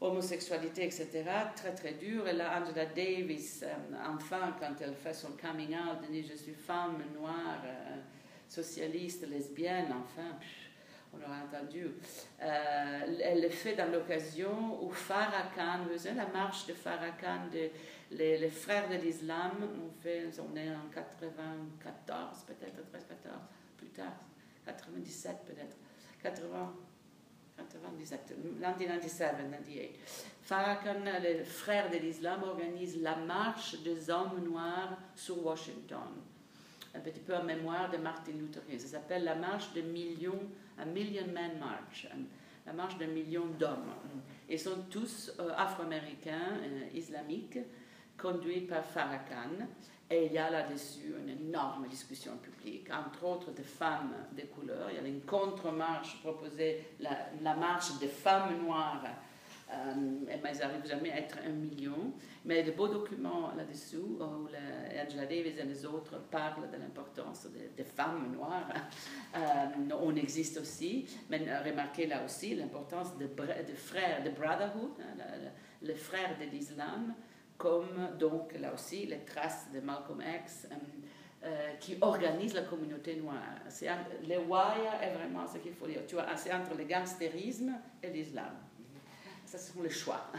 homosexualité, 0.00 0.84
etc., 0.84 1.24
très 1.56 1.74
très 1.74 1.92
dur. 1.92 2.26
Et 2.28 2.32
là, 2.32 2.60
Angela 2.60 2.86
Davis, 2.86 3.62
euh, 3.62 3.74
enfin, 4.08 4.56
quand 4.60 4.74
elle 4.80 4.94
fait 4.94 5.14
son 5.14 5.32
coming 5.32 5.74
out, 5.74 5.98
elle 6.04 6.12
dit 6.12 6.26
Je 6.28 6.36
suis 6.36 6.54
femme 6.54 7.02
noire, 7.18 7.62
euh, 7.64 7.96
socialiste, 8.48 9.28
lesbienne, 9.28 9.92
enfin, 9.92 10.38
on 11.12 11.18
l'aura 11.18 11.42
entendu. 11.42 11.86
Euh, 12.42 13.18
elle 13.22 13.42
le 13.42 13.48
fait 13.48 13.74
dans 13.74 13.90
l'occasion 13.90 14.82
où 14.82 14.90
Farrakhan, 14.90 15.84
vous 15.90 15.98
savez, 15.98 16.16
la 16.16 16.28
marche 16.28 16.66
de 16.66 16.74
Farrakhan, 16.74 17.48
les, 18.10 18.48
frères 18.50 18.88
de 18.88 18.94
l'islam, 18.94 19.52
on, 19.62 20.02
fait, 20.02 20.28
on 20.38 20.56
est 20.56 20.70
en 20.70 20.88
94, 20.94 22.44
peut-être, 22.46 22.88
13, 22.90 23.06
14, 23.08 23.36
plus 23.76 23.88
tard, 23.88 24.12
97 24.64 25.36
peut-être, 25.46 25.76
80. 26.22 26.74
97, 27.58 28.36
1997, 28.38 29.90
Farrakhan, 30.42 31.00
le 31.04 31.42
frère 31.44 31.90
de 31.90 31.96
l'islam, 31.96 32.42
organise 32.44 33.00
la 33.02 33.16
marche 33.16 33.82
des 33.82 34.08
hommes 34.10 34.44
noirs 34.44 34.96
sur 35.14 35.44
Washington. 35.44 36.08
Un 36.94 37.00
petit 37.00 37.20
peu 37.20 37.34
en 37.36 37.42
mémoire 37.44 37.90
de 37.90 37.98
Martin 37.98 38.32
Luther 38.32 38.64
King. 38.66 38.78
Ça 38.78 38.88
s'appelle 38.88 39.24
la 39.24 39.34
marche 39.34 39.72
de 39.74 39.82
millions, 39.82 40.40
a 40.78 40.84
Million 40.84 41.26
Man 41.32 41.58
March, 41.58 42.08
la 42.64 42.72
marche 42.72 42.96
de 42.96 43.06
millions 43.06 43.46
d'hommes. 43.58 43.92
Ils 44.48 44.58
sont 44.58 44.84
tous 44.90 45.32
euh, 45.38 45.50
afro-américains, 45.56 46.56
euh, 46.62 46.88
islamiques, 46.94 47.58
conduits 48.16 48.62
par 48.62 48.84
Farrakhan. 48.84 49.66
Et 50.10 50.26
il 50.26 50.32
y 50.32 50.38
a 50.38 50.48
là-dessus 50.48 51.14
une 51.20 51.28
énorme 51.28 51.86
discussion 51.86 52.32
publique, 52.38 52.88
entre 52.90 53.24
autres 53.24 53.52
de 53.52 53.62
femmes 53.62 54.14
de 54.32 54.42
couleur. 54.42 54.88
Il 54.90 54.96
y 54.96 55.04
a 55.04 55.06
une 55.06 55.20
contre-marche 55.20 56.20
proposée, 56.22 56.94
la, 57.00 57.10
la, 57.42 57.54
marche 57.54 57.98
des 57.98 58.08
femmes 58.08 58.64
noires. 58.64 59.04
Euh, 59.70 59.74
mais 60.26 60.40
ils 60.54 60.58
n'arrivent 60.60 60.86
jamais 60.86 61.12
à 61.12 61.18
être 61.18 61.36
un 61.46 61.50
million. 61.50 62.12
Mais 62.46 62.62
de 62.62 62.70
beaux 62.70 62.88
documents 62.88 63.52
là-dessous, 63.54 64.16
où 64.18 64.22
Angela 64.22 65.26
Davis 65.26 65.58
et 65.58 65.64
les 65.64 65.84
autres 65.84 66.18
parlent 66.30 66.70
de 66.70 66.76
l'importance 66.78 67.46
des, 67.76 67.84
femmes 67.84 68.32
noires. 68.32 68.68
Euh, 69.36 69.94
on 70.00 70.16
existe 70.16 70.58
aussi, 70.58 71.06
mais 71.28 71.44
remarquez 71.62 72.06
là 72.06 72.24
aussi 72.24 72.54
l'importance 72.54 73.14
des 73.18 73.26
de 73.26 73.74
frères, 73.74 74.24
de 74.24 74.30
brotherhood, 74.30 74.92
hein, 75.00 75.22
le, 75.82 75.88
le 75.88 75.94
frère 75.94 76.38
de 76.38 76.44
l'islam 76.46 77.14
comme 77.58 78.16
donc 78.18 78.54
là 78.58 78.72
aussi 78.72 79.04
les 79.04 79.24
traces 79.24 79.66
de 79.74 79.80
Malcolm 79.80 80.22
X 80.22 80.68
euh, 80.70 80.74
euh, 81.44 81.74
qui 81.80 81.98
organisent 82.00 82.54
la 82.54 82.62
communauté 82.62 83.16
noire. 83.16 83.58
C'est 83.68 83.88
les 84.22 84.34
est 84.34 84.38
vraiment 85.14 85.46
ce 85.46 85.58
qu'il 85.58 85.74
faut 85.74 85.86
dire. 85.86 86.02
Tu 86.06 86.14
vois, 86.14 86.24
c'est 86.36 86.52
entre 86.52 86.74
le 86.76 86.84
gangstérisme 86.84 87.72
et 88.02 88.10
l'islam. 88.10 88.52
Ce 89.44 89.58
sont 89.58 89.82
les 89.82 89.90
choix. 89.90 90.26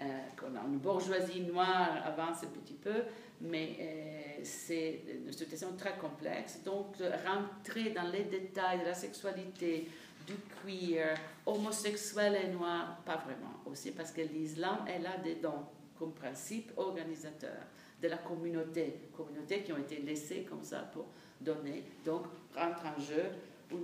Euh, 0.00 0.04
qu'on 0.36 0.54
a 0.54 0.60
une 0.64 0.78
bourgeoisie 0.78 1.40
noire 1.40 2.00
avance 2.04 2.44
un 2.44 2.60
petit 2.60 2.74
peu, 2.74 3.02
mais 3.40 4.38
c'est 4.44 5.02
une 5.26 5.32
situation 5.32 5.72
très 5.76 5.98
complexe. 5.98 6.62
Donc, 6.62 6.98
rentrer 7.26 7.90
dans 7.90 8.08
les 8.12 8.22
détails 8.22 8.78
de 8.78 8.84
la 8.84 8.94
sexualité, 8.94 9.88
du 10.24 10.34
queer, 10.62 11.18
homosexuel 11.44 12.38
et 12.44 12.48
noir, 12.52 13.00
pas 13.04 13.16
vraiment. 13.16 13.54
Aussi 13.66 13.90
parce 13.90 14.12
que 14.12 14.20
l'islam 14.20 14.84
est 14.86 15.00
là 15.00 15.16
dedans 15.16 15.68
comme 15.98 16.12
principe 16.12 16.72
organisateur 16.76 17.66
de 18.00 18.08
la 18.08 18.18
communauté, 18.18 19.00
communauté 19.16 19.62
qui 19.62 19.72
ont 19.72 19.78
été 19.78 19.98
laissées 19.98 20.46
comme 20.48 20.62
ça 20.62 20.80
pour 20.92 21.06
donner, 21.40 21.84
donc 22.04 22.26
rentre 22.54 22.84
en 22.86 23.00
jeu 23.00 23.24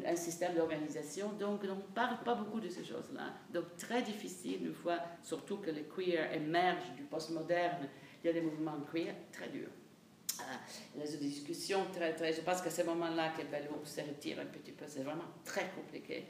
un 0.07 0.17
système 0.17 0.55
d'organisation. 0.55 1.33
Donc, 1.33 1.61
on 1.65 1.75
ne 1.75 1.81
parle 1.95 2.19
pas 2.25 2.35
beaucoup 2.35 2.61
de 2.61 2.69
ces 2.69 2.85
choses-là. 2.85 3.35
Donc, 3.53 3.77
très 3.77 4.03
difficile, 4.03 4.67
une 4.67 4.75
fois, 4.75 4.99
surtout 5.23 5.59
que 5.59 5.71
les 5.71 5.85
queer 5.85 6.33
émergent 6.33 6.95
du 6.97 7.03
postmoderne, 7.03 7.89
il 8.23 8.29
y 8.29 8.31
a 8.31 8.33
des 8.33 8.41
mouvements 8.41 8.81
queer 8.91 9.15
très 9.31 9.49
durs. 9.49 9.69
Ah, 10.41 10.59
les 10.97 11.17
discussions 11.19 11.87
très, 11.93 12.15
très. 12.15 12.33
Je 12.33 12.41
pense 12.41 12.61
qu'à 12.61 12.71
ce 12.71 12.83
moment-là, 12.83 13.33
que 13.37 13.43
Bello 13.43 13.85
se 13.85 14.01
retire 14.01 14.41
un 14.41 14.47
petit 14.47 14.73
peu, 14.73 14.85
c'est 14.89 15.03
vraiment 15.03 15.29
très 15.45 15.71
compliqué. 15.77 16.25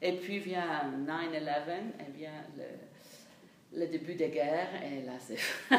Et 0.00 0.16
puis 0.16 0.38
vient 0.38 0.90
9-11, 1.06 1.26
et 2.00 2.10
vient 2.12 2.44
le, 2.56 2.64
le 3.74 3.86
début 3.86 4.14
des 4.14 4.28
guerres, 4.28 4.82
et 4.82 5.02
là 5.02 5.12
c'est 5.18 5.38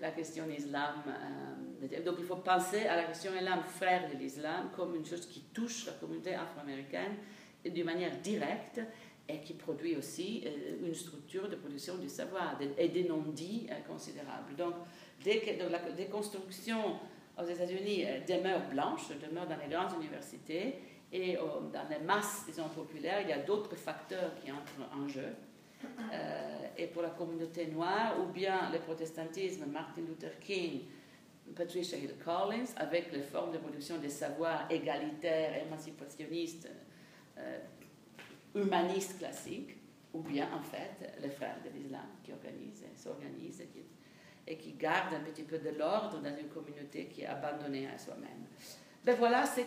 la 0.00 0.10
question 0.10 0.44
islam. 0.50 1.02
Euh, 1.06 2.04
donc 2.04 2.16
il 2.18 2.24
faut 2.24 2.36
penser 2.36 2.86
à 2.86 2.96
la 2.96 3.04
question 3.04 3.32
islam, 3.34 3.60
frère 3.66 4.10
de 4.10 4.18
l'islam, 4.18 4.70
comme 4.76 4.94
une 4.94 5.04
chose 5.04 5.26
qui 5.26 5.40
touche 5.52 5.86
la 5.86 5.92
communauté 5.92 6.34
afro-américaine 6.34 7.16
d'une 7.64 7.84
manière 7.84 8.16
directe 8.18 8.80
et 9.26 9.40
qui 9.40 9.54
produit 9.54 9.96
aussi 9.96 10.44
euh, 10.44 10.86
une 10.86 10.94
structure 10.94 11.48
de 11.48 11.56
production 11.56 11.96
du 11.96 12.08
savoir 12.08 12.58
et 12.76 12.88
des 12.88 13.04
non-dits 13.04 13.66
euh, 13.70 13.74
considérables. 13.88 14.54
Donc, 14.56 14.74
dès 15.22 15.40
que 15.40 15.50
la 15.70 15.78
déconstruction 15.92 16.98
aux 17.38 17.46
États-Unis 17.46 18.04
demeure 18.28 18.68
blanche, 18.70 19.08
demeure 19.26 19.46
dans 19.48 19.56
les 19.56 19.74
grandes 19.74 19.92
universités 20.00 20.74
et 21.10 21.36
dans 21.36 21.88
les 21.90 22.04
masses, 22.04 22.44
disons, 22.46 22.68
populaires, 22.68 23.22
il 23.22 23.28
y 23.28 23.32
a 23.32 23.38
d'autres 23.38 23.74
facteurs 23.74 24.34
qui 24.36 24.52
entrent 24.52 24.88
en 24.94 25.08
jeu. 25.08 25.34
Euh, 26.12 26.66
et 26.76 26.86
pour 26.86 27.02
la 27.02 27.10
communauté 27.10 27.66
noire, 27.66 28.16
ou 28.20 28.32
bien 28.32 28.70
le 28.72 28.78
protestantisme, 28.78 29.66
Martin 29.66 30.02
Luther 30.02 30.38
King 30.40 30.82
Patricia 31.54 31.98
Hill 31.98 32.14
Collins 32.24 32.72
avec 32.76 33.12
les 33.12 33.22
formes 33.22 33.52
de 33.52 33.58
production 33.58 33.98
des 33.98 34.08
savoirs 34.08 34.66
égalitaires, 34.70 35.62
émancipationnistes, 35.66 36.68
euh, 37.38 37.58
humanistes 38.54 39.18
classiques, 39.18 39.76
ou 40.12 40.20
bien 40.20 40.48
en 40.54 40.62
fait 40.62 41.12
les 41.20 41.30
frères 41.30 41.58
de 41.64 41.70
l'islam 41.76 42.06
qui 42.22 42.32
organisent, 42.32 42.84
s'organisent 42.96 43.60
et 43.60 43.68
et 44.46 44.56
qui 44.56 44.72
gardent 44.72 45.14
un 45.14 45.20
petit 45.20 45.42
peu 45.42 45.58
de 45.58 45.70
l'ordre 45.70 46.20
dans 46.20 46.36
une 46.36 46.48
communauté 46.48 47.06
qui 47.06 47.22
est 47.22 47.26
abandonnée 47.26 47.88
à 47.88 47.98
soi-même. 47.98 48.44
Ben 49.04 49.16
voilà, 49.16 49.44
c'est 49.44 49.66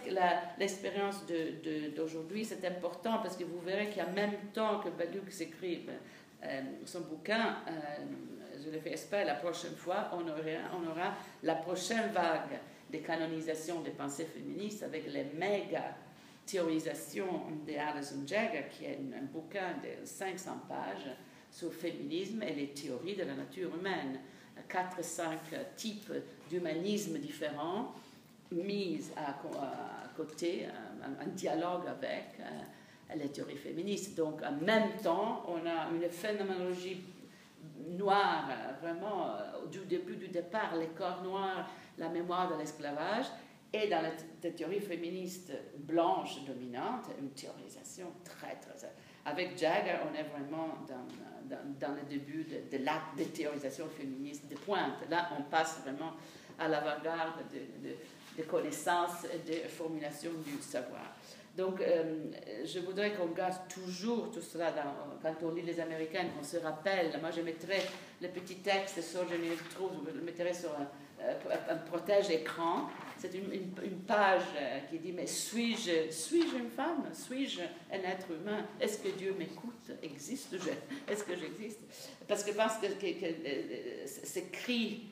l'expérience 0.57 1.23
d'aujourd'hui, 1.95 2.43
c'est 2.43 2.65
important 2.65 3.19
parce 3.19 3.37
que 3.37 3.43
vous 3.43 3.59
verrez 3.59 3.91
qu'en 3.91 4.11
même 4.11 4.33
temps 4.51 4.79
que 4.79 4.89
Baduc 4.89 5.31
s'écrit 5.31 5.85
euh, 6.43 6.61
son 6.85 7.01
bouquin, 7.01 7.57
euh, 7.67 7.71
je 8.63 8.71
le 8.71 8.79
fais 8.79 8.93
espérer, 8.93 9.25
la 9.25 9.35
prochaine 9.35 9.75
fois, 9.75 10.09
on 10.11 10.27
aura, 10.27 11.13
la 11.43 11.53
prochaine 11.53 12.09
vague 12.11 12.59
de 12.91 12.97
canonisation 12.97 13.81
des 13.81 13.91
pensées 13.91 14.25
féministes 14.25 14.81
avec 14.81 15.11
les 15.13 15.25
méga 15.25 15.95
théorisations 16.47 17.43
de 17.67 17.73
Alison 17.73 18.25
Jagger, 18.25 18.63
qui 18.71 18.85
est 18.85 18.97
un, 19.15 19.25
bouquin 19.25 19.73
de 19.83 20.03
500 20.03 20.61
pages 20.67 21.11
sur 21.51 21.67
le 21.67 21.75
féminisme 21.75 22.41
et 22.41 22.53
les 22.53 22.69
théories 22.69 23.15
de 23.15 23.23
la 23.23 23.35
nature 23.35 23.75
humaine. 23.75 24.19
Quatre, 24.67 25.03
cinq 25.03 25.39
types 25.75 26.11
d'humanisme 26.49 27.19
différents 27.19 27.93
mis 28.51 29.01
à, 29.15 29.35
côté, 30.15 30.65
un, 30.65 31.25
un, 31.25 31.27
dialogue 31.27 31.87
avec 31.87 32.39
euh, 32.39 33.15
les 33.15 33.29
théories 33.29 33.57
féministes. 33.57 34.15
Donc, 34.17 34.41
en 34.43 34.53
même 34.53 34.95
temps, 35.03 35.43
on 35.47 35.65
a 35.65 35.89
une 35.93 36.09
phénoménologie 36.09 37.03
noire, 37.97 38.49
vraiment, 38.81 39.27
euh, 39.27 39.67
du 39.71 39.79
début 39.85 40.15
du 40.15 40.27
départ, 40.27 40.75
les 40.75 40.87
corps 40.87 41.23
noirs, 41.23 41.69
la 41.97 42.09
mémoire 42.09 42.51
de 42.51 42.57
l'esclavage, 42.57 43.25
et 43.73 43.87
dans 43.89 44.01
la 44.01 44.49
théorie 44.51 44.79
féministe 44.79 45.51
blanche 45.77 46.45
dominante, 46.45 47.07
une 47.19 47.31
théorisation 47.31 48.07
très, 48.23 48.55
très. 48.55 48.87
Avec 49.25 49.57
Jagger, 49.57 49.97
on 50.09 50.15
est 50.15 50.23
vraiment 50.23 50.75
dans, 50.87 51.57
dans, 51.79 51.95
le 51.95 52.01
début 52.07 52.45
de, 52.45 52.77
de 52.77 52.83
l'acte 52.83 53.17
de 53.17 53.25
théorisation 53.25 53.87
féministe 53.89 54.49
de 54.49 54.55
pointe. 54.55 55.09
Là, 55.09 55.29
on 55.37 55.43
passe 55.43 55.81
vraiment 55.83 56.13
à 56.57 56.67
l'avant-garde 56.67 57.43
de, 57.51 57.89
de, 57.89 57.95
de, 58.37 58.43
connaissances 58.43 59.25
et 59.25 59.49
de 59.49 59.67
formulation 59.67 60.31
du 60.45 60.61
savoir. 60.61 61.15
Donc, 61.57 61.81
euh, 61.81 62.03
je 62.65 62.79
voudrais 62.79 63.13
qu'on 63.13 63.27
garde 63.27 63.57
toujours 63.67 64.29
tout 64.31 64.41
cela 64.41 64.71
quand 65.23 65.35
on 65.41 65.51
lit 65.55 65.63
les 65.63 65.79
Américaines, 65.79 66.29
qu'on 66.37 66.43
se 66.43 66.57
rappelle. 66.57 67.11
Moi, 67.19 67.31
je 67.31 67.41
mettrai 67.41 67.81
le 68.21 68.27
petit 68.27 68.57
texte 68.57 69.01
sur 69.01 69.27
je 69.27 69.33
le 69.33 70.21
mettrai 70.21 70.53
sur 70.53 70.69
un, 70.69 70.87
euh, 71.19 71.75
protège-écran. 71.87 72.89
C'est 73.17 73.33
une, 73.33 73.71
page 74.07 74.43
euh, 74.55 74.79
qui 74.87 74.99
dit 74.99 75.11
Mais 75.11 75.25
suis-je 75.25 76.11
suis 76.11 76.43
une 76.43 76.69
femme? 76.69 77.09
Suis-je 77.11 77.61
un 77.91 78.03
être 78.07 78.27
humain? 78.29 78.63
Est-ce 78.79 78.99
que 78.99 79.09
Dieu 79.17 79.33
m'écoute? 79.37 79.91
Existe-je? 80.03 81.11
Est-ce 81.11 81.23
que 81.23 81.35
j'existe? 81.35 81.79
Parce 82.27 82.43
que 82.43 82.51
parce 82.51 82.77
que, 82.77 82.85
ces 84.05 84.43
cris 84.49 85.07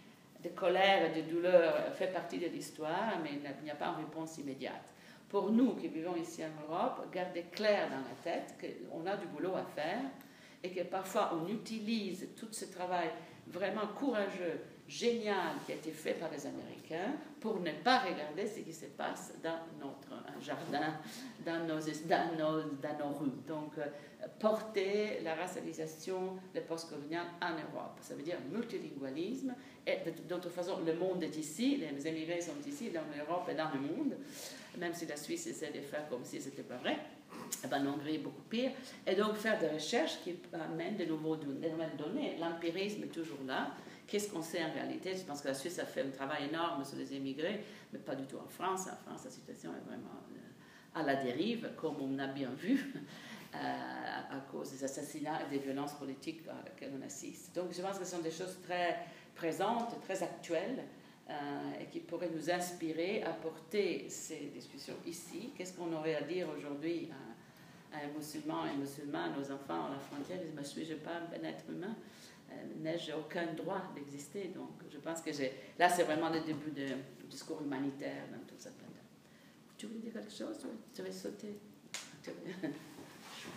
de 0.46 0.50
colère 0.50 1.12
et 1.12 1.22
de 1.22 1.28
douleur 1.28 1.93
fait 1.93 2.08
partie 2.14 2.38
de 2.38 2.48
l'histoire, 2.48 3.20
mais 3.24 3.32
il 3.34 3.64
n'y 3.64 3.72
a 3.72 3.76
pas 3.76 3.88
une 3.88 4.06
réponse 4.06 4.38
immédiate. 4.38 4.93
Pour 5.28 5.52
nous 5.52 5.76
qui 5.76 5.88
vivons 5.88 6.16
ici 6.16 6.43
en 6.43 6.72
Europe, 6.72 7.08
garder 7.12 7.43
clair 7.52 7.89
dans 7.89 7.98
la 7.98 8.16
tête 8.24 8.56
qu'on 8.60 9.06
a 9.08 9.18
du 9.18 9.26
boulot 9.28 9.56
à 9.56 9.64
faire 9.64 10.02
et 10.64 10.70
que 10.70 10.84
parfois 10.84 11.32
on 11.34 11.48
utilise 11.48 12.30
tout 12.38 12.48
ce 12.52 12.66
travail 12.66 13.10
vraiment 13.48 13.88
courageux, 13.98 14.62
génial 14.88 15.55
qui 15.65 15.71
a 15.71 15.75
été 15.75 15.91
fait 15.91 16.13
par 16.13 16.29
les 16.31 16.45
Américains 16.45 17.13
pour 17.39 17.59
ne 17.59 17.71
pas 17.71 17.99
regarder 17.99 18.47
ce 18.47 18.59
qui 18.59 18.73
se 18.73 18.86
passe 18.86 19.33
dans 19.43 19.59
notre 19.79 20.41
jardin, 20.41 20.93
dans 21.45 21.65
nos, 21.65 21.79
dans 21.79 22.38
nos, 22.38 22.63
dans 22.81 22.97
nos 22.99 23.17
rues. 23.17 23.41
Donc, 23.47 23.77
euh, 23.77 23.86
porter 24.39 25.21
la 25.23 25.36
racialisation, 25.36 26.38
le 26.53 26.61
postcolonial 26.61 27.25
en 27.41 27.51
Europe. 27.51 27.97
Ça 28.01 28.15
veut 28.15 28.23
dire 28.23 28.38
multilingualisme. 28.51 29.55
Et 29.88 29.97
d'autre 30.27 30.49
façon, 30.49 30.79
le 30.86 30.93
monde 30.95 31.23
est 31.23 31.38
ici, 31.38 31.77
les 31.77 32.07
émigrés 32.07 32.41
sont 32.41 32.59
ici, 32.67 32.89
dans 32.89 33.03
l'Europe 33.15 33.47
et 33.49 33.55
dans 33.55 33.69
le 33.73 33.79
monde 33.79 34.15
même 34.77 34.93
si 34.93 35.05
la 35.05 35.17
Suisse 35.17 35.47
essaie 35.47 35.71
de 35.71 35.81
faire 35.81 36.07
comme 36.09 36.23
si 36.23 36.41
ce 36.41 36.49
n'était 36.49 36.63
pas 36.63 36.77
vrai. 36.77 36.97
Eh 37.63 37.67
ben, 37.67 37.86
Hongrie 37.88 38.15
est 38.15 38.19
beaucoup 38.19 38.41
pire. 38.49 38.71
Et 39.05 39.15
donc 39.15 39.36
faire 39.36 39.59
des 39.59 39.67
recherches 39.67 40.19
qui 40.23 40.36
amènent 40.53 40.97
de, 40.97 41.05
nouveaux, 41.05 41.36
de 41.36 41.45
données. 41.97 42.38
L'empirisme 42.39 43.03
est 43.03 43.13
toujours 43.13 43.39
là. 43.45 43.71
Qu'est-ce 44.08 44.30
qu'on 44.30 44.41
sait 44.41 44.64
en 44.64 44.72
réalité? 44.72 45.16
Je 45.16 45.24
pense 45.24 45.41
que 45.41 45.47
la 45.47 45.53
Suisse 45.53 45.80
a 45.80 45.86
fait 45.86 46.01
un 46.01 46.10
travail 46.10 46.45
énorme 46.49 46.84
sur 46.86 46.97
les 46.97 47.14
émigrés, 47.14 47.64
mais 47.91 47.99
pas 47.99 48.16
du 48.16 48.26
tout 48.26 48.38
en 48.38 48.47
France. 48.47 48.88
En 48.88 49.10
France, 49.10 49.26
la 49.26 49.32
situation 49.32 49.72
est 49.72 49.88
vraiment 49.88 50.22
euh, 50.32 50.99
à 50.99 51.03
la 51.03 51.16
dérive, 51.16 51.72
comme 51.76 51.95
on 52.01 52.20
a 52.20 52.28
bien 52.28 52.51
vu, 52.51 52.93
euh, 53.56 53.58
à 53.58 54.39
cause 54.51 54.72
des 54.72 54.84
assassinats 54.84 55.39
et 55.45 55.49
des 55.49 55.60
violences 55.60 55.93
politiques 55.93 56.41
auxquelles 56.47 56.93
on 56.99 57.06
assiste. 57.06 57.56
Donc 57.56 57.74
je 57.76 57.82
pense 57.82 57.97
que 57.97 58.06
ce 58.06 58.12
sont 58.12 58.22
des 58.22 58.32
choses 58.32 58.60
très 58.64 58.97
présentes, 59.36 59.99
très 60.03 60.22
actuelles. 60.22 60.84
Euh, 61.28 61.82
et 61.82 61.86
qui 61.88 62.01
pourrait 62.01 62.30
nous 62.30 62.51
inspirer 62.51 63.24
à 63.24 63.32
porter 63.32 64.06
ces 64.10 64.51
discussions 64.53 64.93
ici. 65.08 65.49
Qu'est-ce 65.58 65.74
qu'on 65.74 65.91
aurait 65.91 66.14
à 66.14 66.22
dire 66.22 66.47
aujourd'hui 66.56 67.10
à, 67.12 67.97
un 67.97 68.08
musulman 68.16 68.68
et 68.68 68.70
un 68.70 68.76
musulman, 68.76 69.30
nos 69.30 69.51
enfants 69.51 69.88
à 69.88 69.89
la 69.89 69.97
frontière 69.97 70.38
Ils 70.39 70.51
disent, 70.51 70.60
je 70.60 70.82
suis-je 70.82 70.93
pas 70.97 71.22
un 71.34 71.43
être 71.43 71.64
humain 71.68 71.95
euh, 72.56 72.74
N'ai-je 72.82 73.12
aucun 73.14 73.53
droit 73.53 73.82
d'exister 73.95 74.45
Donc 74.49 74.70
je 74.91 74.97
pense 74.97 75.22
que 75.22 75.32
là, 75.80 75.89
c'est 75.89 76.03
vraiment 76.03 76.30
le 76.30 76.39
début 76.41 76.72
du 76.72 76.88
discours 77.30 77.62
humanitaire 77.62 78.24
dans 78.32 78.39
tout 78.47 78.56
ça. 78.58 78.70
Tu 79.78 79.88
voulais 79.88 79.99
dire 79.99 80.14
quelque 80.14 80.32
chose 80.32 80.58
Tu 80.93 81.01
avais 81.01 81.12
sauté? 81.12 81.60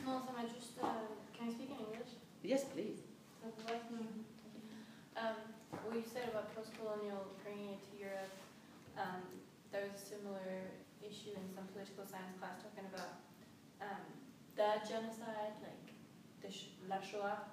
Non, 0.05 0.20
ça 0.20 0.32
m'a 0.32 0.46
juste... 0.46 0.78
Uh, 0.78 0.84
can 1.36 1.46
I 1.46 1.51
speak 1.51 1.70
in 1.70 1.78
English? 1.84 2.12
Yes, 2.44 2.64
please. 2.64 3.03
Um, 5.16 5.34
what 5.84 5.96
you 5.96 6.05
said 6.05 6.28
about 6.30 6.55
post-colonial 6.55 7.26
bringing 7.42 7.74
it 7.74 7.82
to 7.90 7.99
Europe, 7.99 8.34
um, 8.96 9.22
there 9.72 9.82
was 9.82 10.01
a 10.01 10.05
similar 10.05 10.70
issue 11.03 11.34
in 11.34 11.42
some 11.55 11.66
political 11.74 12.07
science 12.07 12.38
class 12.38 12.62
talking 12.62 12.86
about 12.86 13.18
um, 13.82 14.05
the 14.55 14.78
genocide, 14.86 15.59
like 15.62 15.90
the 16.42 16.51
sh- 16.51 16.78
La 16.88 17.01
Shoah, 17.01 17.51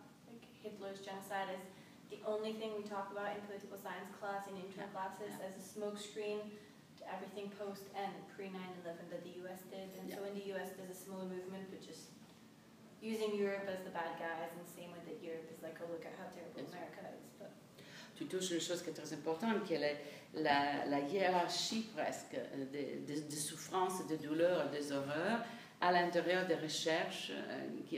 Hitler's 0.65 1.05
genocide, 1.05 1.53
is 1.53 1.61
the 2.09 2.17
only 2.25 2.57
thing 2.57 2.73
we 2.73 2.81
talk 2.81 3.13
about 3.13 3.37
in 3.37 3.41
political 3.45 3.77
science 3.77 4.09
class 4.17 4.49
in 4.49 4.57
intern 4.57 4.89
classes 4.89 5.37
as 5.37 5.53
a 5.53 5.63
smokescreen 5.63 6.41
to 6.97 7.03
everything 7.05 7.53
post 7.61 7.85
and 7.93 8.09
pre 8.33 8.49
9/11 8.49 9.05
that 9.13 9.21
the 9.21 9.33
U.S. 9.45 9.61
did. 9.69 9.93
And 10.01 10.09
yeah. 10.09 10.17
so 10.17 10.25
in 10.25 10.33
the 10.33 10.45
U.S. 10.57 10.73
there's 10.73 10.89
a 10.89 10.97
similar 10.97 11.29
movement, 11.29 11.69
but 11.69 11.85
just 11.85 12.09
using 12.97 13.37
Europe 13.37 13.69
as 13.69 13.85
the 13.85 13.93
bad 13.93 14.17
guys, 14.17 14.49
and 14.57 14.65
same 14.65 14.89
way 14.89 15.01
that 15.05 15.21
Europe 15.21 15.45
is 15.53 15.61
like, 15.61 15.77
oh 15.81 15.87
look 15.93 16.05
at 16.09 16.17
how 16.17 16.25
terrible 16.33 16.65
America 16.65 17.05
is. 17.13 17.29
But 17.37 17.53
tu 18.17 18.25
touches 18.25 18.51
une 18.51 18.61
chose 18.61 18.81
qui 18.81 18.89
est 18.89 18.97
très 18.97 19.13
importante, 19.13 19.63
qui 19.65 19.73
est 19.73 19.97
la, 20.33 20.85
la, 20.85 20.99
hiérarchie 20.99 21.85
presque 21.93 22.35
euh, 22.35 22.65
des 22.71 23.03
de, 23.07 23.21
de 23.21 23.35
souffrances, 23.35 24.05
des 24.07 24.17
douleurs 24.17 24.69
des 24.71 24.91
horreurs 24.91 25.45
à 25.81 25.91
l'intérieur 25.91 26.47
des 26.47 26.55
recherches 26.55 27.31
euh, 27.31 27.67
qui, 27.87 27.97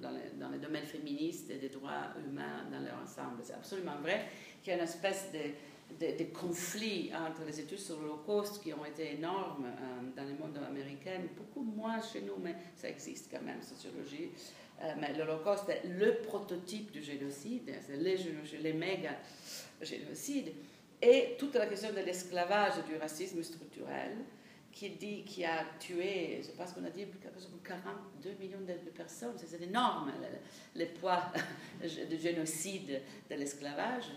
dans, 0.00 0.10
les, 0.10 0.38
dans 0.38 0.48
le 0.48 0.58
domaine 0.58 0.86
féministe 0.86 1.50
et 1.50 1.56
des 1.56 1.68
droits 1.68 2.14
humains 2.18 2.64
dans 2.70 2.80
leur 2.80 2.98
ensemble. 3.02 3.42
C'est 3.42 3.54
absolument 3.54 3.98
vrai 4.02 4.26
qu'il 4.62 4.72
y 4.72 4.74
a 4.74 4.78
une 4.78 4.84
espèce 4.84 5.28
de, 5.32 6.24
conflit 6.32 7.10
entre 7.14 7.44
les 7.46 7.60
études 7.60 7.78
sur 7.78 8.00
l'Holocauste 8.00 8.62
qui 8.62 8.72
ont 8.72 8.84
été 8.84 9.14
énormes 9.14 9.66
euh, 9.66 10.16
dans 10.16 10.24
le 10.24 10.34
monde 10.34 10.58
américain, 10.66 11.20
beaucoup 11.36 11.62
moins 11.62 12.00
chez 12.00 12.22
nous, 12.22 12.36
mais 12.42 12.56
ça 12.74 12.88
existe 12.88 13.30
quand 13.30 13.42
même, 13.42 13.62
sociologie. 13.62 14.30
Euh, 14.82 14.94
mais 14.98 15.12
l'Holocauste 15.12 15.68
est 15.68 15.86
le 15.86 16.16
prototype 16.22 16.90
du 16.90 17.02
génocide, 17.02 17.72
c'est 17.86 17.96
les, 17.96 18.16
les 18.60 18.72
méga 18.72 19.12
génocide, 19.80 20.52
et 21.00 21.36
toute 21.38 21.54
la 21.54 21.66
question 21.66 21.90
de 21.90 22.00
l'esclavage 22.00 22.74
et 22.78 22.90
du 22.90 22.96
racisme 22.96 23.42
structurel, 23.42 24.16
qui 24.82 24.90
dit 24.90 25.22
qui 25.24 25.44
a 25.44 25.64
tué, 25.78 26.40
je 26.42 26.50
pense 26.50 26.72
qu'on 26.72 26.84
a 26.84 26.90
dit 26.90 27.06
42 27.64 28.30
millions 28.40 28.60
de, 28.66 28.90
personnes, 28.90 29.34
c'est 29.36 29.62
énorme 29.62 30.12
le, 30.74 30.86
poids 30.86 31.22
du 32.10 32.18
génocide 32.18 33.00
de 33.30 33.34
l'esclavage. 33.36 34.10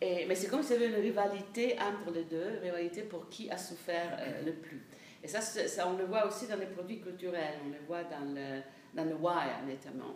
mais 0.00 0.34
c'est 0.34 0.48
comme 0.48 0.62
s'il 0.62 0.80
y 0.80 0.84
avait 0.84 0.88
une 0.88 1.02
rivalité 1.02 1.76
entre 1.78 2.10
les 2.14 2.24
deux, 2.24 2.60
rivalité 2.62 3.02
pour 3.02 3.28
qui 3.28 3.50
a 3.50 3.58
souffert 3.58 4.16
euh, 4.18 4.46
le 4.46 4.52
plus. 4.54 4.82
Et 5.22 5.28
ça, 5.28 5.42
ça, 5.42 5.86
on 5.86 5.98
le 5.98 6.04
voit 6.04 6.26
aussi 6.26 6.46
dans 6.46 6.56
les 6.56 6.66
produits 6.66 7.00
culturels, 7.00 7.58
on 7.66 7.68
le 7.68 7.84
voit 7.86 8.04
dans 8.04 8.24
le, 8.34 8.62
dans 8.94 9.04
le 9.04 9.16
Wire 9.16 9.60
notamment. 9.66 10.14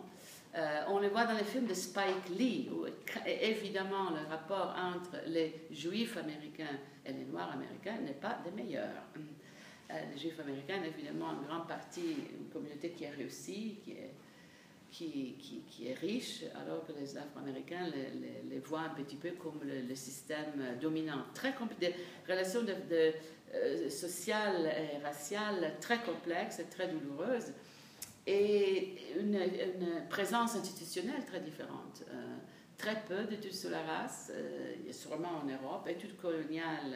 Euh, 0.55 0.81
on 0.89 0.99
le 0.99 1.09
voit 1.09 1.25
dans 1.25 1.37
les 1.37 1.43
films 1.43 1.67
de 1.67 1.75
Spike 1.75 2.29
Lee, 2.37 2.69
où 2.71 2.85
évidemment 3.25 4.09
le 4.09 4.27
rapport 4.27 4.75
entre 4.75 5.17
les 5.27 5.67
juifs 5.69 6.17
américains 6.17 6.79
et 7.05 7.13
les 7.13 7.25
noirs 7.25 7.51
américains 7.53 8.01
n'est 8.03 8.13
pas 8.13 8.39
des 8.43 8.51
meilleurs. 8.51 9.03
Euh, 9.93 9.99
les 10.13 10.17
juifs 10.17 10.39
américains, 10.39 10.81
évidemment, 10.83 11.27
en 11.27 11.41
grande 11.41 11.67
partie, 11.67 12.15
une 12.39 12.49
communauté 12.49 12.91
qui 12.91 13.05
a 13.05 13.11
réussi, 13.11 13.77
qui 13.83 13.91
est, 13.91 14.13
qui, 14.89 15.35
qui, 15.39 15.63
qui, 15.67 15.87
est 15.89 15.93
riche, 15.95 16.43
alors 16.55 16.85
que 16.85 16.93
les 16.93 17.17
Afro-Américains 17.17 17.87
les, 18.49 18.59
voient 18.59 18.81
un 18.81 19.03
petit 19.03 19.15
peu 19.15 19.31
comme 19.31 19.59
le, 19.63 19.95
système 19.95 20.77
dominant. 20.81 21.25
Très 21.33 21.53
des 21.79 21.95
relations 22.27 22.61
de 22.63 23.89
sociales 23.89 24.65
et 24.65 25.03
raciales 25.03 25.75
très 25.81 25.99
complexes 25.99 26.59
et 26.59 26.65
très 26.65 26.87
douloureuses, 26.87 27.51
et 28.27 28.97
une, 29.19 29.39
présence 30.09 30.55
institutionnelle 30.55 31.25
très 31.25 31.39
différente. 31.39 32.03
très 32.77 33.01
peu 33.07 33.23
d'études 33.25 33.53
sur 33.53 33.69
la 33.69 33.81
race, 33.81 34.31
sûrement 34.91 35.41
en 35.43 35.45
Europe, 35.45 35.87
études 35.87 36.17
coloniales 36.17 36.95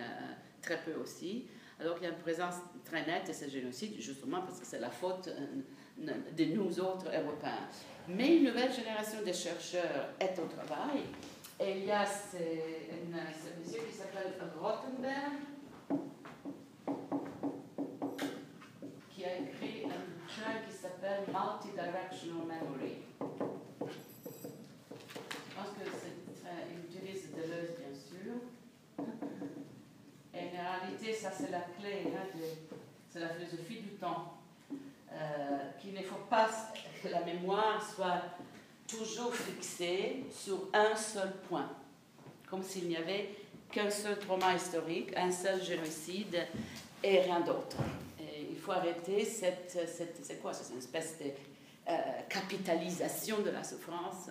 très 0.62 0.82
peu 0.84 0.94
aussi. 0.96 1.46
Alors 1.80 1.96
qu'il 1.96 2.04
y 2.04 2.08
a 2.08 2.12
une 2.12 2.20
présence 2.20 2.56
très 2.86 3.06
nette 3.06 3.28
de 3.28 3.34
ce 3.34 3.50
génocide, 3.50 4.00
justement 4.00 4.42
parce 4.42 4.60
que 4.60 4.66
c'est 4.66 4.80
la 4.80 4.90
faute 4.90 5.30
de 5.98 6.46
nous 6.46 6.80
autres 6.80 7.08
Européens. 7.08 7.68
Mais 8.08 8.38
une 8.38 8.46
nouvelle 8.46 8.72
génération 8.72 9.20
de 9.26 9.34
chercheurs 9.34 10.10
est 10.20 10.38
au 10.40 10.46
travail. 10.46 11.02
Et 11.60 11.80
il 11.80 11.86
y 11.86 11.92
a 11.92 12.06
ce, 12.06 12.38
monsieur 12.38 13.82
qui 13.90 13.96
s'appelle 13.96 14.34
Rottenberg, 14.60 15.40
qui 19.10 19.26
a 19.26 19.38
écrit 19.38 19.86
un 19.86 19.88
bouquin 19.88 20.60
qui 20.68 20.74
s'appelle 20.74 21.24
Multidirectional 21.28 22.46
Memory. 22.46 22.98
Je 23.80 23.86
pense 25.56 25.70
qu'il 25.78 27.00
utilise 27.00 27.32
Deleuze, 27.32 27.72
bien 27.80 27.94
sûr. 27.96 28.34
Et 30.36 30.60
en 30.60 30.86
réalité, 30.86 31.14
ça 31.14 31.32
c'est 31.32 31.52
la 31.52 31.62
clé, 31.62 32.04
hein, 32.08 32.40
c'est 33.10 33.20
la 33.20 33.30
philosophie 33.30 33.80
du 33.80 33.90
temps. 33.92 34.34
Euh, 35.12 35.58
qu'il 35.80 35.94
ne 35.94 36.02
faut 36.02 36.26
pas 36.30 36.50
que 37.02 37.08
la 37.08 37.22
mémoire 37.22 37.82
soit 37.96 38.22
toujours 38.86 39.34
fixée 39.34 40.26
sur 40.30 40.68
un 40.74 40.94
seul 40.96 41.32
point, 41.48 41.72
comme 42.50 42.62
s'il 42.62 42.90
n'y 42.90 42.98
avait 42.98 43.30
qu'un 43.72 43.90
seul 43.90 44.20
trauma 44.20 44.54
historique, 44.54 45.16
un 45.16 45.32
seul 45.32 45.64
génocide 45.64 46.46
et 47.02 47.22
rien 47.22 47.40
d'autre. 47.40 47.78
Il 48.50 48.58
faut 48.58 48.74
arrêter 48.74 49.24
cette, 49.24 49.72
cette 49.88 50.20
c'est 50.22 50.42
quoi, 50.42 50.54
c'est 50.54 50.74
une 50.74 50.80
espèce 50.80 51.18
de 51.20 51.26
euh, 51.88 51.94
capitalisation 52.28 53.42
de 53.42 53.52
la 53.52 53.64
souffrance 53.64 54.30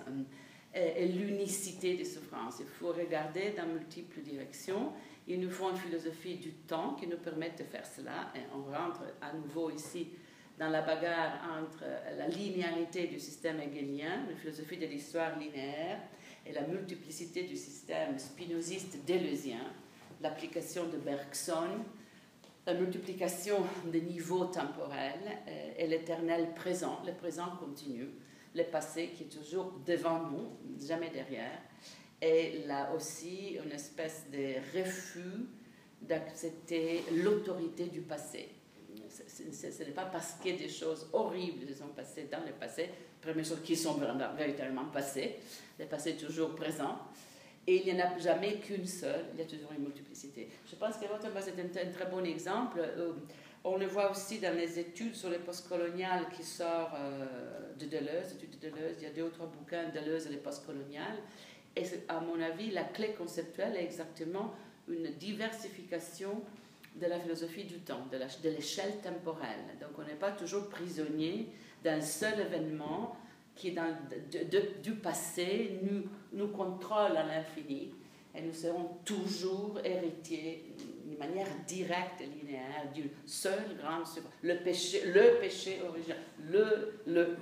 euh, 0.75 0.93
et 0.97 1.07
l'unicité 1.07 1.97
des 1.97 2.05
souffrances. 2.05 2.57
Il 2.61 2.67
faut 2.67 2.93
regarder 2.93 3.55
dans 3.57 3.67
multiples 3.67 4.21
directions. 4.21 4.93
Il 5.27 5.41
nous 5.41 5.51
faut 5.51 5.71
une 5.71 5.77
philosophie 5.77 6.37
du 6.37 6.53
temps 6.53 6.95
qui 6.95 7.07
nous 7.07 7.17
permette 7.17 7.59
de 7.59 7.65
faire 7.65 7.87
cela. 7.87 8.31
Et 8.35 8.41
on 8.55 8.71
rentre 8.71 9.03
à 9.23 9.33
nouveau 9.33 9.71
ici 9.71 10.09
dans 10.59 10.69
la 10.69 10.83
bagarre 10.83 11.41
entre 11.61 11.85
la 12.17 12.29
linéarité 12.29 13.07
du 13.07 13.19
système 13.19 13.61
hegelien, 13.61 14.27
la 14.29 14.37
philosophie 14.37 14.77
de 14.77 14.87
l'histoire 14.87 15.39
linéaire, 15.39 15.99
et 16.47 16.53
la 16.53 16.63
multiplicité 16.63 17.45
du 17.45 17.57
système 17.57 18.19
spinoziste 18.19 19.05
déleusien, 19.07 19.61
l'application 20.21 20.85
de 20.89 20.99
Bergson, 20.99 21.85
la 22.67 22.75
multiplication 22.75 23.59
des 23.91 24.01
niveaux 24.01 24.47
temporels 24.47 25.39
euh, 25.49 25.73
et 25.77 25.87
l'éternel 25.87 26.55
présent, 26.55 27.01
le 27.05 27.13
présent 27.13 27.57
continu, 27.59 28.09
le 28.55 28.65
passé 28.65 29.11
qui 29.15 29.25
est 29.25 29.27
toujours 29.27 29.73
devant 29.87 30.31
nous, 30.31 30.87
jamais 30.87 31.11
derrière, 31.11 31.61
et 32.21 32.65
là 32.67 32.93
aussi 32.95 33.59
une 33.65 33.73
espèce 33.73 34.25
de 34.33 34.79
refus 34.79 35.47
d'accepter 36.01 37.03
l'autorité 37.23 37.87
du 37.87 38.01
passé 38.03 38.49
ce 39.09 39.83
n'est 39.83 39.91
pas 39.91 40.07
parce 40.07 40.37
a 40.43 40.57
des 40.57 40.69
choses 40.69 41.09
horribles 41.13 41.67
qui 41.67 41.75
sont 41.75 41.89
passées 41.89 42.29
dans 42.31 42.45
le 42.45 42.53
passé, 42.53 42.91
premières 43.21 43.45
choses 43.45 43.63
qui 43.63 43.77
sont 43.77 43.99
véritablement 44.37 44.87
passées, 44.87 45.37
le 45.79 45.87
passé 45.87 46.11
est 46.11 46.27
toujours 46.27 46.55
présent, 46.55 46.99
et 47.67 47.77
il 47.77 47.95
n'y 47.95 48.01
en 48.01 48.05
a 48.05 48.19
jamais 48.19 48.57
qu'une 48.57 48.87
seule, 48.87 49.25
il 49.35 49.41
y 49.41 49.43
a 49.43 49.47
toujours 49.47 49.73
une 49.73 49.85
multiplicité. 49.85 50.49
Je 50.71 50.77
pense 50.77 50.97
que 50.97 51.07
votre 51.07 51.29
c'est 51.41 51.59
un, 51.59 51.91
très 51.93 52.07
bon 52.07 52.23
exemple. 52.25 52.79
Euh, 52.79 53.13
on 53.67 53.79
le 53.79 53.87
voit 53.87 54.11
aussi 54.11 54.39
dans 54.39 54.55
les 54.55 54.79
études 54.79 55.15
sur 55.15 55.31
les 55.31 55.39
postcoloniales 55.39 56.29
qui 56.37 56.43
sortent 56.43 56.93
euh, 56.95 57.73
de 57.79 57.87
Deleuze, 57.87 58.37
de 58.39 58.69
Deleuze, 58.69 58.97
il 58.99 59.05
y 59.05 59.07
a 59.07 59.11
deux 59.11 59.23
autres 59.23 59.47
bouquins, 59.47 59.89
Deleuze 59.89 60.27
et 60.27 60.31
les 60.31 60.37
postcoloniales. 60.37 61.17
Et 61.77 61.85
à 62.09 62.21
mon 62.21 62.41
avis, 62.41 62.71
la 62.71 62.85
clé 62.85 63.13
conceptuelle 63.13 63.77
est 63.77 63.85
exactement 63.85 64.55
une 64.89 65.11
diversification 65.13 66.43
de 66.95 67.07
la 67.07 67.19
philosophie 67.19 67.65
du 67.65 67.81
temps, 67.81 68.07
de 68.11 68.49
l'échelle 68.49 69.01
temporelle. 69.03 69.65
Donc 69.81 69.91
on 69.99 70.03
n'est 70.03 70.15
pas 70.15 70.31
toujours 70.31 70.69
prisonnier 70.69 71.49
d'un 71.83 72.01
seul 72.01 72.41
événement 72.41 73.17
qui, 73.55 73.73
dans, 73.73 73.97
du 74.83 74.93
passé, 74.95 75.81
nous, 76.33 76.49
contrôle 76.49 77.17
à 77.17 77.25
l'infini. 77.25 77.93
Et 78.37 78.43
nous 78.43 78.53
serons 78.53 78.99
toujours 79.05 79.79
héritiers 79.85 80.65
d'une 81.05 81.19
manière 81.19 81.47
directe 81.67 82.21
et 82.21 82.27
linéaire 82.27 82.91
du 82.93 83.09
seul 83.27 83.77
grand 83.81 84.03
le 84.43 84.57
péché, 84.57 85.03
le 85.07 85.39
péché 85.41 85.81
original, 85.89 86.19
le, 86.51 87.01
le, 87.07 87.23
le, 87.23 87.37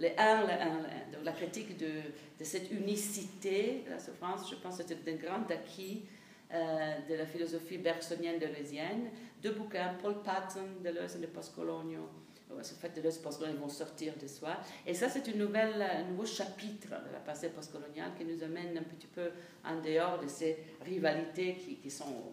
le 0.00 0.08
le 0.08 1.18
le 1.18 1.24
la 1.24 1.32
critique 1.32 1.76
de, 1.76 2.44
cette 2.44 2.70
unicité 2.70 3.82
de 3.84 3.90
la 3.90 3.98
souffrance, 3.98 4.50
je 4.50 4.56
pense 4.56 4.76
c'est 4.76 5.08
un 5.08 5.16
grand 5.16 5.50
acquis 5.50 6.04
euh, 6.52 6.98
de 7.08 7.14
la 7.14 7.26
philosophie 7.26 7.78
bergsonienne 7.78 8.38
deleuzienne, 8.38 9.10
deux 9.42 9.52
bouquins, 9.52 9.94
Paul 10.00 10.22
Patton, 10.22 10.82
Deleuze 10.82 11.16
et 11.16 11.18
les 11.20 11.26
postcoloniaux. 11.26 12.08
En 12.50 12.62
fait, 12.62 12.96
Deleuze 12.96 13.18
et 13.18 13.22
postcoloniaux 13.22 13.60
vont 13.60 13.68
sortir 13.68 14.14
de 14.20 14.26
soi. 14.26 14.56
Et 14.84 14.94
ça, 14.94 15.08
c'est 15.08 15.28
un 15.28 16.04
nouveau 16.10 16.26
chapitre 16.26 16.88
de 16.88 17.12
la 17.12 17.20
passé 17.20 17.50
postcoloniale 17.50 18.10
qui 18.18 18.24
nous 18.24 18.42
amène 18.42 18.76
un 18.76 18.82
petit 18.82 19.06
peu 19.06 19.30
en 19.64 19.80
dehors 19.80 20.18
de 20.18 20.26
ces 20.26 20.58
rivalités 20.84 21.54
qui 21.54 21.90
sont 21.90 22.32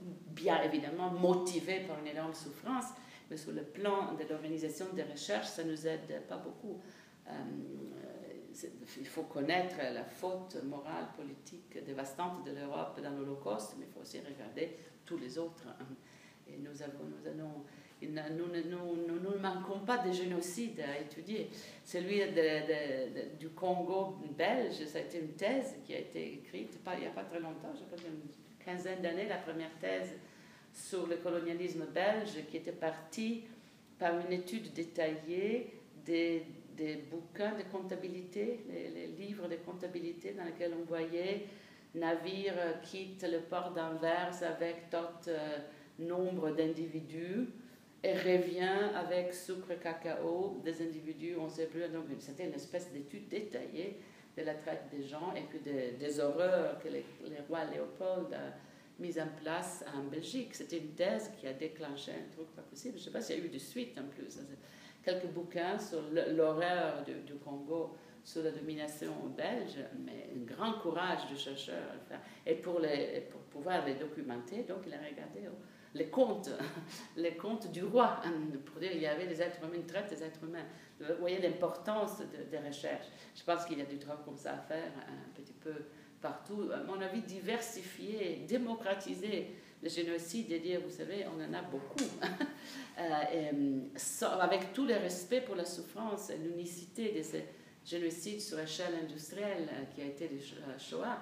bien 0.00 0.62
évidemment 0.62 1.10
motivées 1.10 1.80
par 1.80 1.98
une 1.98 2.06
énorme 2.06 2.34
souffrance, 2.34 2.86
mais 3.30 3.36
sur 3.36 3.52
le 3.52 3.62
plan 3.62 4.14
de 4.14 4.24
l'organisation 4.28 4.86
des 4.94 5.02
recherches, 5.02 5.48
ça 5.48 5.64
ne 5.64 5.70
nous 5.70 5.86
aide 5.86 6.22
pas 6.28 6.36
beaucoup. 6.36 6.80
Euh, 7.28 7.32
il 8.98 9.06
faut 9.06 9.24
connaître 9.24 9.76
la 9.78 10.04
faute 10.04 10.62
morale, 10.64 11.08
politique 11.16 11.84
dévastante 11.84 12.44
de 12.46 12.52
l'Europe 12.52 13.00
dans 13.02 13.10
l'Holocauste, 13.10 13.74
mais 13.78 13.86
il 13.86 13.92
faut 13.92 14.00
aussi 14.00 14.20
regarder 14.20 14.76
tous 15.04 15.18
les 15.18 15.38
autres. 15.38 15.66
Et 16.48 16.56
nous, 16.58 16.82
avons, 16.82 17.04
nous, 17.04 17.28
allons, 17.28 17.64
nous, 18.02 19.18
nous, 19.18 19.30
ne 19.30 19.38
manquons 19.38 19.80
pas 19.80 19.98
de 19.98 20.12
génocides 20.12 20.80
à 20.80 20.98
étudier. 20.98 21.50
Celui 21.84 22.22
du 23.38 23.50
Congo 23.50 24.16
belge, 24.36 24.84
ça 24.86 24.98
a 24.98 25.02
été 25.02 25.18
une 25.18 25.32
thèse 25.32 25.76
qui 25.84 25.94
a 25.94 25.98
été 25.98 26.34
écrite 26.34 26.82
pas, 26.82 26.94
il 26.94 27.00
n'y 27.00 27.06
a 27.06 27.10
pas 27.10 27.24
très 27.24 27.40
longtemps, 27.40 27.74
je 27.74 27.84
pense 27.84 28.00
une 28.06 28.64
quinzaine 28.64 29.02
d'années, 29.02 29.28
la 29.28 29.38
première 29.38 29.76
thèse 29.78 30.14
sur 30.76 31.06
le 31.06 31.16
colonialisme 31.16 31.86
belge 31.86 32.44
qui 32.50 32.58
était 32.58 32.70
partie 32.70 33.44
par 33.98 34.18
une 34.20 34.32
étude 34.32 34.72
détaillée 34.72 35.72
des 36.04 36.44
des 36.76 36.96
bouquins 37.10 37.54
de 37.56 37.62
comptabilité, 37.72 38.60
les, 38.68 39.06
livres 39.06 39.48
de 39.48 39.56
comptabilité 39.56 40.32
dans 40.32 40.44
lesquels 40.44 40.74
on 40.78 40.84
voyait 40.84 41.46
navire 41.94 42.54
quitte 42.82 43.26
le 43.30 43.40
port 43.40 43.70
d'Anvers 43.70 44.42
avec 44.42 44.90
tant 44.90 45.12
euh, 45.28 45.58
nombre 45.98 46.50
d'individus 46.50 47.48
et 48.02 48.12
revient 48.12 48.90
avec 48.94 49.32
sucre 49.32 49.74
cacao 49.82 50.60
des 50.62 50.82
individus, 50.82 51.36
on 51.38 51.44
ne 51.44 51.50
sait 51.50 51.66
plus. 51.66 51.88
Donc 51.88 52.04
c'était 52.18 52.44
une 52.44 52.54
espèce 52.54 52.92
d'étude 52.92 53.28
détaillée 53.28 53.98
de 54.36 54.42
la 54.42 54.54
traite 54.54 54.84
des 54.90 55.02
gens 55.02 55.32
et 55.34 55.42
puis 55.48 55.60
des 55.60 56.20
horreurs 56.20 56.78
que 56.80 56.88
les, 56.88 57.04
rois 57.48 57.64
Léopold 57.64 58.34
a 58.34 58.52
mis 58.98 59.18
en 59.20 59.28
place 59.42 59.84
en 59.94 60.04
Belgique. 60.04 60.54
C'était 60.54 60.78
une 60.78 60.94
thèse 60.94 61.30
qui 61.38 61.46
a 61.46 61.52
déclenché 61.52 62.12
un 62.12 62.32
truc 62.32 62.48
pas 62.54 62.62
possible. 62.62 62.94
Je 62.94 63.00
ne 63.00 63.04
sais 63.04 63.10
pas 63.10 63.20
s'il 63.20 63.38
y 63.38 63.42
a 63.42 63.44
eu 63.44 63.48
de 63.48 63.58
suite 63.58 63.98
en 63.98 64.08
plus 64.08 64.38
quelques 65.06 65.26
bouquins 65.26 65.78
sur 65.78 66.02
l'horreur 66.32 67.04
du, 67.04 67.34
Congo 67.36 67.96
sous 68.24 68.42
la 68.42 68.50
domination 68.50 69.12
belge, 69.36 69.78
mais 70.04 70.30
un 70.34 70.44
grand 70.44 70.80
courage 70.80 71.20
le 71.30 71.54
faire. 71.54 72.20
Et 72.44 72.56
pour, 72.56 72.80
pouvoir 73.50 73.86
les 73.86 73.94
documenter, 73.94 74.64
donc 74.64 74.78
il 74.86 74.94
a 74.94 74.98
regardé 74.98 75.42
oh, 75.48 75.56
les 75.94 76.08
contes, 76.08 76.50
les 77.16 77.36
contes 77.36 77.70
du 77.70 77.84
roi, 77.84 78.20
hein, 78.24 78.32
pour 78.64 78.80
dire 78.80 78.90
qu'il 78.90 79.00
y 79.00 79.06
avait 79.06 79.28
des 79.28 79.40
êtres 79.40 79.58
humains, 79.62 79.74
une 79.74 79.86
traite 79.86 80.10
des 80.10 80.24
êtres 80.24 80.42
humains. 80.42 80.66
Vous 80.98 81.06
voyez 81.20 81.40
l'importance 81.40 82.20
des 82.50 82.58
recherches. 82.58 83.06
Je 83.34 83.44
pense 83.44 83.64
qu'il 83.64 83.78
y 83.78 83.82
a 83.82 83.84
du 83.84 83.98
travail 83.98 84.24
comme 84.24 84.36
ça 84.36 84.54
à 84.54 84.58
faire 84.58 84.90
un 85.08 85.32
petit 85.40 85.52
peu 85.52 85.74
À 86.26 86.82
mon 86.86 87.00
avis, 87.00 87.22
diversifier, 87.22 88.44
démocratiser 88.48 89.54
le 89.82 89.88
génocide 89.88 90.50
et 90.52 90.58
dire, 90.58 90.80
vous 90.80 90.90
savez, 90.90 91.24
on 91.26 91.40
en 91.40 91.54
a 91.54 91.62
beaucoup, 91.62 92.04
euh, 92.98 93.02
euh, 93.34 94.26
avec 94.40 94.72
tout 94.72 94.86
le 94.86 94.94
respect 94.94 95.42
pour 95.42 95.54
la 95.54 95.64
souffrance 95.64 96.30
et 96.30 96.38
l'unicité 96.38 97.12
de 97.12 97.22
ce 97.22 97.36
génocide 97.84 98.40
sur 98.40 98.58
échelle 98.58 98.94
industrielle 99.02 99.68
euh, 99.70 99.84
qui 99.94 100.02
a 100.02 100.06
été 100.06 100.28
le 100.28 100.38
Shoah, 100.78 101.18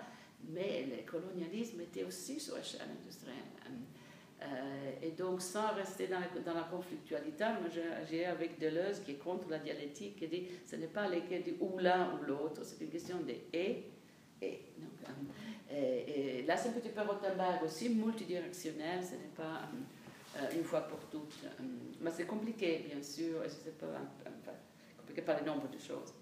mais 0.49 0.87
le 0.89 1.11
colonialisme 1.11 1.81
était 1.81 2.05
aussi 2.05 2.41
sur 2.41 2.57
échelle 2.59 2.89
industrielle. 3.01 3.35
et 5.03 5.13
donc, 5.13 5.41
sans 5.41 5.73
rester 5.75 6.07
dans 6.07 6.21
la, 6.21 6.55
la 6.55 6.65
conflictualité, 6.65 7.45
moi 7.61 7.71
j'ai 8.11 8.27
avec 8.27 8.59
Deleuze 8.59 9.01
qui 9.01 9.13
est 9.13 9.19
contre 9.23 9.49
la 9.49 9.59
dialectique, 9.59 10.17
qui 10.17 10.29
dit 10.29 10.47
ce 10.67 10.77
n'est 10.77 10.87
pas 10.87 11.09
lesquels 11.09 11.45
ou 11.61 11.79
l'un 11.79 12.13
ou 12.15 12.25
l'autre, 12.25 12.63
c'est 12.63 12.83
une 12.85 12.91
question 12.91 13.21
de 13.21 13.31
et 13.31 13.47
et. 13.53 13.94
Et, 15.77 16.45
là, 16.47 16.57
c'est 16.57 16.69
un 16.69 16.73
petit 16.73 16.91
peu 16.91 17.01
Rottenberg 17.01 17.63
aussi, 17.65 17.89
multidirectionnel, 17.89 19.05
ce 19.05 19.13
n'est 19.13 19.35
pas 19.37 19.63
une 20.55 20.65
fois 20.65 20.83
pour 20.83 20.99
toutes. 21.11 21.45
mais 22.01 22.11
c'est 22.11 22.27
compliqué, 22.27 22.87
bien 22.93 23.03
sûr, 23.03 23.43
et 23.45 23.49
c'est 23.49 23.77
pas 23.79 23.87
compliqué 24.97 25.23
par 25.23 25.41
le 25.41 25.47
nombre 25.47 25.69
de 25.69 25.79
choses. 25.79 26.13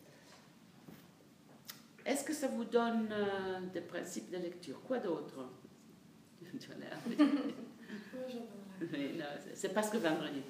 Est-ce 2.04 2.24
que 2.24 2.32
ça 2.32 2.48
vous 2.48 2.64
donne 2.64 3.08
euh, 3.12 3.60
des 3.72 3.80
principes 3.80 4.30
de 4.30 4.38
lecture? 4.38 4.80
Quoi 4.82 4.98
d'autre? 4.98 5.46
C'est 9.54 9.72
parce 9.72 9.88
que 9.90 9.98
vendredi. 9.98 10.42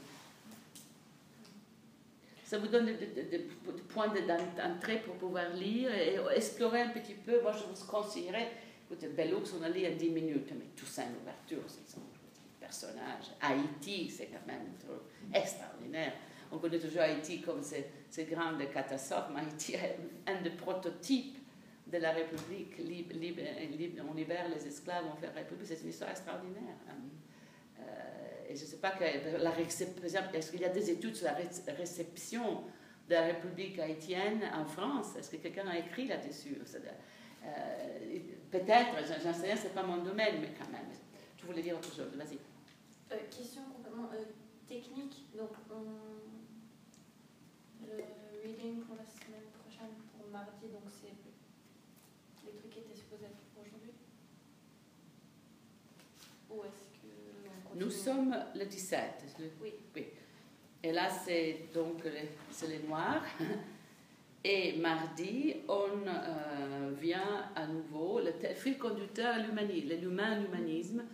Ça 2.44 2.58
vous 2.58 2.68
donne 2.68 2.86
des, 2.86 3.48
points 3.88 4.08
d'entrée 4.08 5.00
pour 5.04 5.16
pouvoir 5.16 5.50
lire 5.50 5.92
et 5.94 6.18
explorer 6.34 6.80
un 6.82 6.88
petit 6.90 7.14
peu. 7.14 7.42
Moi, 7.42 7.52
je 7.52 7.64
vous 7.64 7.86
conseillerais, 7.86 8.50
écoutez, 8.92 9.08
Bellux, 9.08 9.54
on 9.58 9.62
a 9.62 9.68
lu 9.68 9.86
en 9.86 9.96
10 9.96 10.10
minutes, 10.10 10.52
mais 10.52 10.66
tout 10.76 10.86
ça, 10.86 11.04
une 11.04 11.16
ouverture, 11.22 11.62
c'est 11.66 11.96
un 11.96 12.02
personnage. 12.60 13.32
Haïti, 13.40 14.10
c'est 14.10 14.26
quand 14.26 14.46
même 14.46 14.66
extraordinaire. 15.32 16.12
On 16.50 16.58
connaît 16.58 16.78
toujours 16.78 17.00
Haïti 17.00 17.40
comme 17.40 17.62
ces, 17.62 18.24
grandes 18.24 18.62
catastrophes, 18.70 19.30
mais 19.34 19.40
Haïti 19.40 19.74
est 19.74 19.96
un 20.26 20.42
des 20.42 20.50
prototypes 20.50 21.38
de 21.86 21.98
la 21.98 22.12
République, 22.12 22.76
libre, 22.78 23.14
libre, 23.14 23.42
libre, 23.76 24.02
on 24.10 24.14
libère 24.14 24.48
les 24.48 24.66
esclaves, 24.66 25.04
on 25.10 25.16
fait 25.16 25.26
la 25.26 25.40
République, 25.40 25.66
c'est 25.66 25.82
une 25.82 25.88
histoire 25.88 26.10
extraordinaire. 26.10 26.76
Euh, 27.80 27.82
et 28.48 28.54
je 28.54 28.62
ne 28.62 28.66
sais 28.66 28.76
pas, 28.76 28.94
est-ce 29.00 30.50
qu'il 30.50 30.60
y 30.60 30.64
a 30.64 30.68
des 30.68 30.90
études 30.90 31.16
sur 31.16 31.26
la 31.26 31.74
réception 31.74 32.64
de 33.08 33.14
la 33.14 33.22
République 33.22 33.78
haïtienne 33.78 34.42
en 34.54 34.66
France? 34.66 35.16
Est-ce 35.18 35.30
que 35.30 35.36
quelqu'un 35.36 35.66
a 35.68 35.78
écrit 35.78 36.06
là-dessus? 36.06 36.58
Peut-être, 38.52 38.94
j'en 39.24 39.32
sais 39.32 39.46
rien, 39.46 39.56
ce 39.56 39.64
n'est 39.64 39.70
pas 39.70 39.82
mon 39.82 40.04
domaine, 40.04 40.40
mais 40.40 40.52
quand 40.56 40.70
même. 40.70 40.86
Tu 41.36 41.46
voulais 41.46 41.62
dire 41.62 41.74
autre 41.76 41.92
chose, 41.92 42.14
vas-y. 42.14 42.38
Euh, 43.10 43.16
question 43.30 43.62
complètement 43.74 44.08
technique. 44.68 45.26
Donc, 45.36 45.50
le 47.80 48.04
reading 48.44 48.82
pour 48.82 48.96
la 48.96 49.04
semaine 49.04 49.48
prochaine, 49.58 49.90
pour 50.16 50.30
mardi, 50.30 50.68
donc 50.68 50.84
c'est 50.88 51.12
Nous 57.74 57.90
sommes 57.90 58.36
le 58.54 58.66
17. 58.66 59.00
Oui. 59.60 59.72
oui. 59.96 60.06
Et 60.82 60.92
là, 60.92 61.08
c'est 61.08 61.68
donc 61.72 62.02
c'est 62.50 62.68
les 62.68 62.80
Noirs. 62.80 63.24
Et 64.44 64.76
mardi, 64.78 65.54
on 65.68 66.06
euh, 66.06 66.90
vient 67.00 67.50
à 67.54 67.66
nouveau, 67.66 68.20
le 68.20 68.32
fil 68.54 68.76
conducteur 68.76 69.36
l'humanisme, 69.38 69.94
l'humain, 70.00 70.40
l'humanisme. 70.40 71.04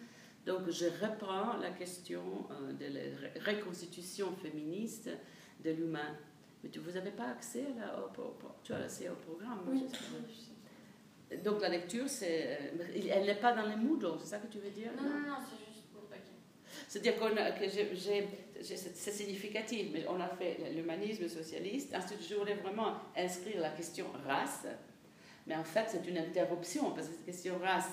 Donc, 0.46 0.70
je 0.70 0.86
reprends 0.86 1.59
la 1.59 1.70
question 1.70 2.22
euh, 2.50 2.72
de 2.72 2.86
la 2.86 3.52
reconstitution 3.52 4.34
féministe 4.36 5.10
de 5.62 5.70
l'humain. 5.72 6.16
Mais 6.64 6.70
vous 6.78 6.92
n'avez 6.92 7.10
pas 7.10 7.28
accès 7.28 7.66
là, 7.78 7.98
au, 7.98 8.34
tu 8.64 8.72
as 8.72 8.78
accès 8.78 9.10
au 9.10 9.14
programme 9.14 9.60
Oui. 9.66 9.84
Donc, 11.44 11.60
la 11.60 11.68
lecture, 11.68 12.09
c'est, 12.09 12.59
euh, 12.80 12.84
elle 13.10 13.26
n'est 13.26 13.34
pas 13.34 13.52
dans 13.52 13.66
les 13.66 13.76
Moodle, 13.76 14.18
c'est 14.20 14.28
ça 14.28 14.38
que 14.38 14.46
tu 14.46 14.59
veux 14.59 14.70
dire? 14.70 14.90
Non, 14.96 15.02
non, 15.02 15.28
non, 15.28 15.36
c'est 15.38 15.59
juste 15.59 15.68
c'est-à-dire 16.89 17.19
que 17.19 17.69
c'est 18.62 19.12
significatif, 19.12 19.89
mais 19.93 20.06
on 20.09 20.19
a 20.20 20.28
fait 20.28 20.56
l'humanisme 20.74 21.28
socialiste. 21.28 21.94
Ensuite, 21.94 22.27
je 22.27 22.35
voulais 22.35 22.55
vraiment 22.55 22.94
inscrire 23.15 23.60
la 23.60 23.70
question 23.70 24.06
race, 24.27 24.66
mais 25.47 25.55
en 25.55 25.65
fait, 25.65 25.85
c'est 25.89 26.09
une 26.09 26.16
interruption, 26.16 26.93
parce 26.93 27.09
que 27.09 27.15
cette 27.15 27.27
question 27.27 27.59
race, 27.59 27.90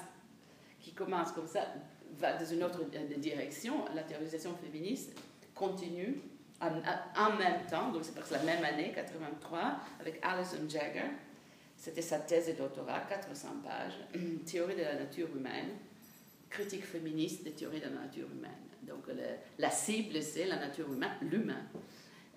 qui 0.79 0.93
commence 0.93 1.33
comme 1.33 1.47
ça, 1.47 1.67
va 2.13 2.37
dans 2.37 2.45
une 2.45 2.63
autre 2.63 2.85
direction. 3.17 3.83
La 3.93 4.03
théorisation 4.03 4.55
féministe 4.55 5.11
continue 5.53 6.21
en, 6.61 7.33
même 7.35 7.65
temps, 7.69 7.91
donc 7.91 8.05
c'est 8.05 8.15
parce 8.15 8.29
que 8.29 8.35
la 8.35 8.43
même 8.43 8.63
année, 8.63 8.93
83, 8.95 9.77
avec 9.99 10.19
Alison 10.21 10.69
Jagger. 10.69 11.11
C'était 11.75 12.01
sa 12.01 12.19
thèse 12.19 12.47
de 12.47 12.53
doctorat, 12.53 13.01
400 13.01 13.47
pages, 13.61 13.99
théorie 14.45 14.75
de 14.75 14.83
la 14.83 14.95
nature 14.95 15.27
humaine, 15.35 15.71
critique 16.49 16.85
féministe 16.85 17.43
des 17.43 17.51
théories 17.51 17.81
de 17.81 17.85
la 17.85 18.01
nature 18.01 18.27
humaine. 18.31 18.64
Donc 18.87 19.05
la 19.57 19.69
cible, 19.69 20.21
c'est 20.21 20.45
la 20.45 20.57
nature 20.57 20.91
humaine, 20.91 21.17
l'humain. 21.21 21.63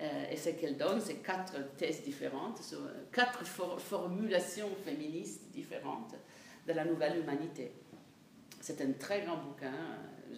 Euh, 0.01 0.31
et 0.31 0.37
ce 0.37 0.51
qu'elle 0.51 0.77
donne, 0.77 1.01
c'est 1.01 1.17
quatre 1.17 1.55
thèses 1.77 2.03
différentes, 2.03 2.63
sur, 2.63 2.79
quatre 3.13 3.45
formulations 3.45 4.71
féministes 4.85 5.51
différentes 5.51 6.15
de 6.67 6.73
la 6.73 6.85
nouvelle 6.85 7.19
humanité. 7.19 7.73
C'est 8.61 8.81
un 8.81 8.93
très 8.93 9.23
grand 9.23 9.39
bouquin. 9.39 9.73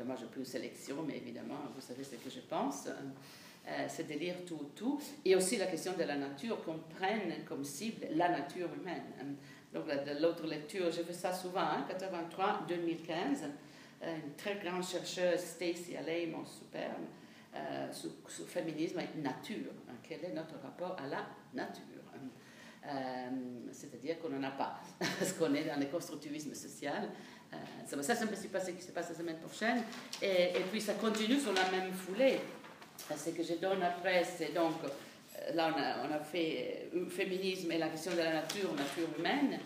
Moi, 0.05 0.16
j'ai 0.19 0.27
plus 0.27 0.41
une 0.41 0.47
sélection, 0.47 1.03
mais 1.07 1.19
évidemment, 1.19 1.59
vous 1.74 1.81
savez 1.81 2.05
ce 2.05 2.16
que 2.16 2.31
je 2.31 2.41
pense. 2.41 2.87
Euh, 2.87 3.87
c'est 3.89 4.09
de 4.09 4.19
lire 4.19 4.37
tout, 4.47 4.70
tout. 4.74 4.99
Et 5.24 5.37
aussi 5.37 5.57
la 5.59 5.66
question 5.66 5.93
de 5.93 6.05
la 6.05 6.16
nature, 6.16 6.62
qu'on 6.65 6.78
prenne 6.97 7.45
comme 7.47 7.65
cible 7.65 8.07
la 8.15 8.31
nature 8.31 8.69
humaine. 8.81 9.37
Donc, 9.74 9.85
l'autre 10.20 10.47
lecture, 10.47 10.91
je 10.91 11.03
fais 11.03 11.12
ça 11.12 11.32
souvent, 11.32 11.85
83, 11.87 12.65
2015 12.66 13.45
une 14.03 14.35
très 14.37 14.57
grande 14.57 14.85
chercheuse, 14.85 15.41
Stacy 15.41 15.97
Alamo, 15.97 16.45
superbe, 16.45 17.05
euh, 17.55 17.93
sur, 17.93 18.49
féminisme 18.49 19.01
et 19.01 19.21
nature. 19.21 19.73
Hein, 19.89 19.95
quel 20.03 20.25
est 20.25 20.33
notre 20.33 20.59
rapport 20.63 20.97
à 20.99 21.07
la 21.07 21.27
nature? 21.53 21.85
Euh, 22.87 23.29
C'est-à-dire 23.73 24.19
qu'on 24.19 24.31
n'en 24.31 24.43
a 24.43 24.53
pas, 24.53 24.81
parce 24.99 25.33
qu'on 25.35 25.53
est 25.55 25.65
dans 25.65 25.79
le 25.79 25.87
constructivisme 25.87 26.55
social. 26.55 27.11
Euh, 27.53 27.57
ça, 27.85 28.15
c'est 28.15 28.23
un 28.23 28.27
peu 28.27 28.37
ce 28.37 28.71
qui 28.71 28.83
se 28.83 28.93
passe 28.93 29.11
la 29.11 29.15
semaine 29.15 29.39
prochaine. 29.39 29.83
Et, 30.23 30.57
et, 30.57 30.65
puis 30.71 30.81
ça 30.81 30.95
continue 30.95 31.39
sur 31.39 31.53
la 31.53 31.69
même 31.71 31.93
foulée. 31.93 32.41
Ce 32.97 33.31
que 33.31 33.43
je 33.43 33.55
donne 33.55 33.83
après, 33.83 34.25
c'est 34.25 34.55
donc, 34.55 34.77
là 35.55 35.75
on 35.75 35.79
a, 35.79 36.09
on 36.09 36.15
a 36.15 36.21
fait 36.21 36.91
féminisme 37.11 37.73
et 37.73 37.79
la 37.79 37.89
question 37.89 38.13
de 38.13 38.19
la 38.19 38.33
nature, 38.35 38.73
nature 38.75 39.09
humaine 39.19 39.59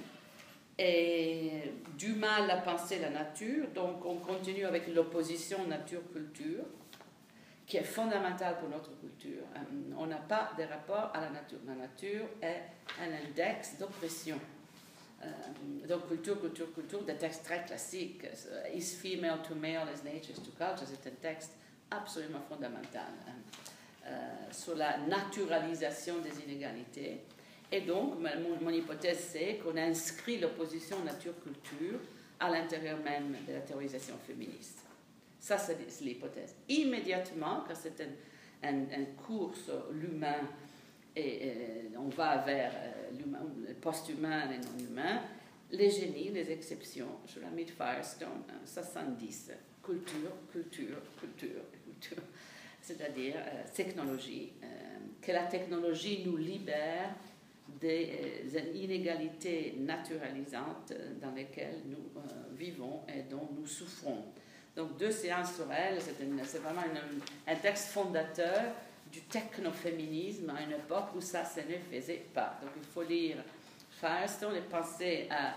et 0.79 1.73
du 1.97 2.15
mal 2.15 2.51
à 2.51 2.59
penser 2.59 2.99
la 2.99 3.11
nature. 3.11 3.69
Donc 3.75 4.05
on 4.05 4.17
continue 4.17 4.65
avec 4.65 4.89
l'opposition 4.89 5.67
nature-culture, 5.67 6.65
qui 7.67 7.77
est 7.77 7.85
fondamentale 7.85 8.59
pour 8.59 8.69
notre 8.69 8.99
culture. 8.99 9.45
Euh, 9.57 9.95
on 9.97 10.07
n'a 10.07 10.17
pas 10.17 10.51
de 10.59 10.65
rapport 10.65 11.11
à 11.15 11.21
la 11.21 11.31
nature. 11.31 11.59
La 11.67 11.75
nature 11.75 12.27
est 12.43 12.63
un 13.01 13.13
index 13.27 13.79
d'oppression. 13.79 14.39
Euh, 15.23 15.27
donc 15.89 16.09
culture, 16.09 16.41
culture, 16.41 16.73
culture, 16.75 17.03
des 17.03 17.17
textes 17.17 17.45
très 17.45 17.65
classiques. 17.65 18.25
Is 18.75 18.97
female 18.97 19.39
to 19.47 19.55
male 19.55 19.89
as 19.93 20.05
nature 20.05 20.35
to 20.35 20.51
culture, 20.51 20.87
c'est 20.87 21.09
un 21.09 21.15
texte 21.15 21.53
absolument 21.91 22.41
fondamental 22.49 23.13
hein. 23.29 23.33
euh, 24.07 24.53
sur 24.53 24.75
la 24.75 24.99
naturalisation 24.99 26.19
des 26.19 26.43
inégalités. 26.43 27.21
Et 27.75 27.81
donc, 27.81 28.15
mon, 28.63 28.71
hypothèse, 28.71 29.31
c'est 29.33 29.57
qu'on 29.57 29.77
inscrit 29.77 30.39
l'opposition 30.39 31.03
nature-culture 31.03 31.99
à 32.39 32.49
l'intérieur 32.49 33.01
même 33.01 33.35
de 33.49 33.53
la 33.53 33.63
théorisation 33.63 34.15
féministe. 34.25 34.79
Ça, 35.41 35.59
c'est 35.59 35.77
l'hypothèse. 36.01 36.55
Immédiatement, 36.69 37.65
quand 37.67 37.75
c'est 37.75 38.01
un, 38.63 38.69
un, 38.69 39.05
cours 39.27 39.57
sur 39.57 39.91
l'humain 39.91 40.49
et, 41.17 41.91
on 41.99 42.09
va 42.11 42.37
vers 42.43 42.71
euh, 42.77 43.11
le 43.67 43.75
post-humain 43.75 44.53
et 44.53 44.59
non-humain, 44.59 45.23
les 45.73 45.91
génies, 45.91 46.31
les 46.31 46.53
exceptions, 46.53 47.19
je 47.27 47.41
la 47.41 47.51
mets 47.51 47.67
Firestone, 47.67 48.45
70, 48.65 49.51
culture, 49.83 50.31
culture, 50.53 50.99
culture, 51.19 51.63
culture, 51.85 52.23
c'est-à-dire 52.81 53.35
euh, 53.37 53.65
technologie, 53.75 54.53
euh, 54.63 54.67
que 55.21 55.33
la 55.33 55.45
technologie 55.47 56.23
nous 56.25 56.37
libère 56.37 57.17
des 57.81 58.41
euh, 58.55 58.73
inégalités 58.75 59.75
naturalisantes 59.79 60.93
dans 61.21 61.33
lesquelles 61.33 61.83
nous 61.87 62.21
euh, 62.21 62.21
vivons 62.57 63.03
et 63.09 63.23
dont 63.23 63.49
nous 63.59 63.67
souffrons. 63.67 64.25
Donc 64.77 64.97
deux 64.97 65.11
séances 65.11 65.55
sur 65.55 65.71
elle, 65.73 65.99
c'est 66.01 66.59
vraiment 66.59 66.83
un 67.47 67.55
texte 67.57 67.89
fondateur 67.89 68.61
du 69.13 69.21
technoféminisme 69.23 70.51
à 70.51 70.63
une 70.63 70.73
époque 70.73 71.15
où 71.15 71.21
ça, 71.21 71.45
ça 71.45 71.61
ne 71.63 71.77
faisait 71.79 72.27
pas. 72.35 72.59
Donc 72.61 72.73
il 72.77 72.85
faut 72.85 73.03
lire 73.03 73.37
Firestone 74.01 74.57
et 74.57 74.63
penser 74.63 75.29
à 75.31 75.55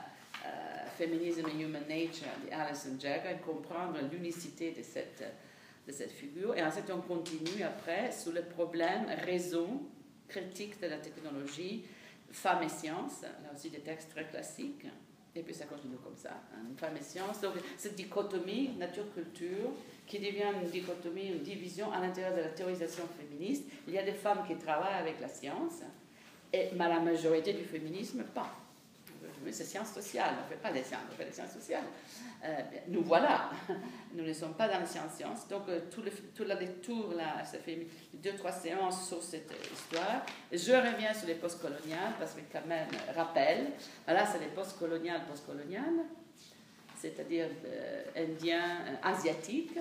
Feminism 0.98 1.46
and 1.46 1.60
Human 1.60 1.84
Nature 1.88 2.28
de 2.46 2.54
Alison 2.54 3.00
Jagger 3.00 3.32
et 3.32 3.46
comprendre 3.46 4.00
l'unicité 4.12 4.72
de 4.72 4.82
cette, 4.82 5.24
de 5.88 5.92
cette 5.92 6.12
figure. 6.12 6.56
Et 6.56 6.64
ensuite, 6.64 6.92
on 6.92 7.02
continue 7.02 7.64
après 7.64 8.12
sur 8.12 8.32
le 8.32 8.44
problème 8.44 9.06
raison 9.26 9.82
critique 10.28 10.80
de 10.82 10.88
la 10.88 10.98
technologie 10.98 11.86
Femmes 12.32 12.64
et 12.64 12.70
sciences, 12.70 13.22
là 13.22 13.50
aussi 13.54 13.70
des 13.70 13.80
textes 13.80 14.12
très 14.12 14.26
classiques. 14.26 14.86
Et 15.36 15.44
puis 15.44 15.54
ça 15.54 15.66
continue 15.66 15.98
comme 15.98 16.16
ça, 16.16 16.32
hein, 16.32 16.96
et 17.00 17.04
science. 17.04 17.42
Donc 17.42 17.54
cette 17.78 17.96
dichotomie 17.96 18.70
nature-culture 18.78 19.70
qui 20.08 20.18
devient 20.18 20.52
une 20.64 20.70
dichotomie, 20.70 21.28
une 21.28 21.44
division 21.44 21.92
à 21.92 22.00
l'intérieur 22.00 22.36
de 22.36 22.42
la 22.42 22.50
théorisation 22.50 23.04
féministe. 23.20 23.66
Il 23.88 23.94
y 23.94 24.00
a 24.00 24.04
des 24.04 24.14
femmes 24.14 24.44
qui 24.48 24.56
travaillent 24.56 25.00
avec 25.00 25.20
la 25.20 25.28
science, 25.28 25.84
et, 26.52 26.70
mais 26.74 26.90
la 26.90 27.00
majorité 27.00 27.54
du 27.54 27.66
féminisme, 27.66 28.24
pas. 28.24 28.52
C'est 29.52 29.64
sciences 29.64 29.94
sociales, 29.94 30.36
on 30.40 30.44
ne 30.44 30.50
fait 30.50 30.62
pas 30.62 30.72
des 30.72 30.84
sciences, 30.84 31.02
on 31.12 31.16
fait 31.16 31.26
des 31.26 31.32
sciences 31.32 31.54
sociales. 31.54 31.84
Euh, 32.44 32.62
nous 32.88 33.02
voilà, 33.02 33.50
nous 34.14 34.24
ne 34.24 34.34
sommes 34.34 34.54
pas 34.54 34.68
dans 34.68 34.80
les 34.80 34.86
sciences-sciences. 34.86 35.48
Donc 35.48 35.64
euh, 35.70 35.82
tout, 35.90 36.02
le, 36.04 36.56
détour, 36.56 37.14
là, 37.14 37.44
ça 37.44 37.58
fait 37.58 37.88
deux, 38.14 38.34
trois 38.36 38.52
séances 38.52 39.08
sur 39.08 39.24
cette 39.24 39.52
histoire. 39.74 40.26
Je 40.52 40.74
reviens 40.74 41.14
sur 41.14 41.28
les 41.28 41.36
postcoloniales 41.36 42.14
parce 42.20 42.34
que 42.34 42.42
quand 42.52 42.66
même, 42.68 42.90
rappel, 43.16 43.72
là 44.08 44.26
c'est 44.26 44.40
les 44.40 44.52
postcoloniales, 44.54 45.26
postcoloniales, 45.26 46.06
c'est-à-dire 46.96 47.50
euh, 47.66 48.04
indiens, 48.16 49.00
asiatiques. 49.02 49.80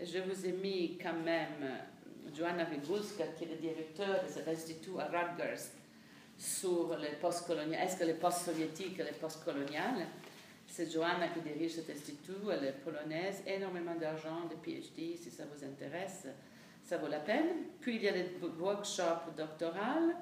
Je 0.00 0.18
vous 0.18 0.46
ai 0.46 0.52
mis 0.52 0.98
quand 1.00 1.14
même 1.24 1.70
Joanna 2.36 2.64
Vigulska, 2.64 3.24
qui 3.36 3.44
est 3.44 3.48
le 3.48 3.56
directeur 3.56 4.24
de 4.24 4.28
cet 4.28 4.48
institut 4.48 4.98
à 4.98 5.04
Rutgers, 5.04 5.62
sur 6.38 6.96
les 6.98 7.16
postcoloniales. 7.20 7.86
Est-ce 7.86 7.96
que 7.96 8.04
les 8.04 8.14
post-soviétiques 8.14 8.98
et 8.98 9.04
les 9.04 9.12
postcoloniales? 9.12 10.06
C'est 10.66 10.90
Joanna 10.90 11.28
qui 11.28 11.40
dirige 11.40 11.72
cet 11.72 11.90
institut, 11.90 12.32
elle 12.50 12.64
est 12.64 12.72
polonaise, 12.72 13.42
énormément 13.46 13.94
d'argent, 13.94 14.46
de 14.50 14.56
PhD, 14.56 15.16
si 15.16 15.30
ça 15.30 15.44
vous 15.44 15.64
intéresse, 15.64 16.26
ça 16.82 16.96
vaut 16.98 17.08
la 17.08 17.20
peine. 17.20 17.66
Puis 17.80 17.96
il 17.96 18.02
y 18.02 18.08
a 18.08 18.12
des 18.12 18.30
workshops 18.58 19.34
doctorales, 19.36 20.16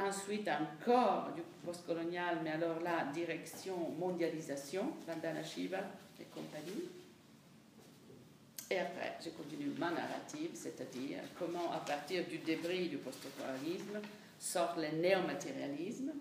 ensuite 0.00 0.48
encore 0.48 1.32
du 1.34 1.42
postcolonial, 1.64 2.38
mais 2.42 2.52
alors 2.52 2.80
là, 2.80 3.10
direction 3.12 3.76
mondialisation, 3.98 4.92
Vandana 5.06 5.42
Shiva 5.42 5.80
et 6.20 6.24
compagnie. 6.24 6.88
Et 8.70 8.78
après, 8.78 9.16
je 9.24 9.30
continue 9.30 9.72
ma 9.78 9.90
narrative, 9.90 10.50
c'est-à-dire 10.54 11.20
comment, 11.38 11.72
à 11.72 11.78
partir 11.78 12.24
du 12.26 12.38
débris 12.38 12.88
du 12.88 12.98
postcolonialisme, 12.98 14.00
sort 14.38 14.76
le 14.76 14.96
néomatérialisme, 15.00 16.12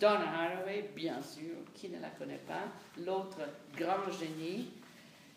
Donna 0.00 0.28
Haraway, 0.28 0.90
bien 0.94 1.20
sûr, 1.22 1.56
qui 1.74 1.88
ne 1.88 2.00
la 2.00 2.10
connaît 2.10 2.40
pas, 2.46 2.64
l'autre 3.04 3.38
grand 3.76 4.10
génie. 4.12 4.70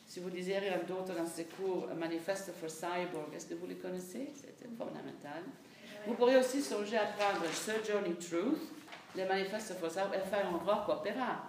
Si 0.07 0.19
vous 0.19 0.29
lisez 0.29 0.57
rien 0.59 0.79
d'autre 0.87 1.15
dans 1.15 1.25
ce 1.25 1.41
cours, 1.43 1.87
Manifesto 1.97 2.51
for 2.51 2.69
Cyborg, 2.69 3.33
est-ce 3.35 3.47
que 3.47 3.55
vous 3.55 3.67
le 3.67 3.75
connaissez? 3.75 4.29
C'était 4.35 4.69
fondamental. 4.77 5.43
Vous 6.05 6.13
pourriez 6.15 6.37
aussi 6.37 6.61
songer 6.61 6.97
à 6.97 7.05
prendre 7.05 7.45
Journey 7.87 8.15
Truth, 8.15 8.59
le 9.15 9.25
Manifesto 9.27 9.73
for 9.75 9.89
Cyborg, 9.89 10.15
et 10.15 10.29
faire 10.29 10.47
un 10.47 10.57
rock 10.57 10.89
opéra. 10.89 11.47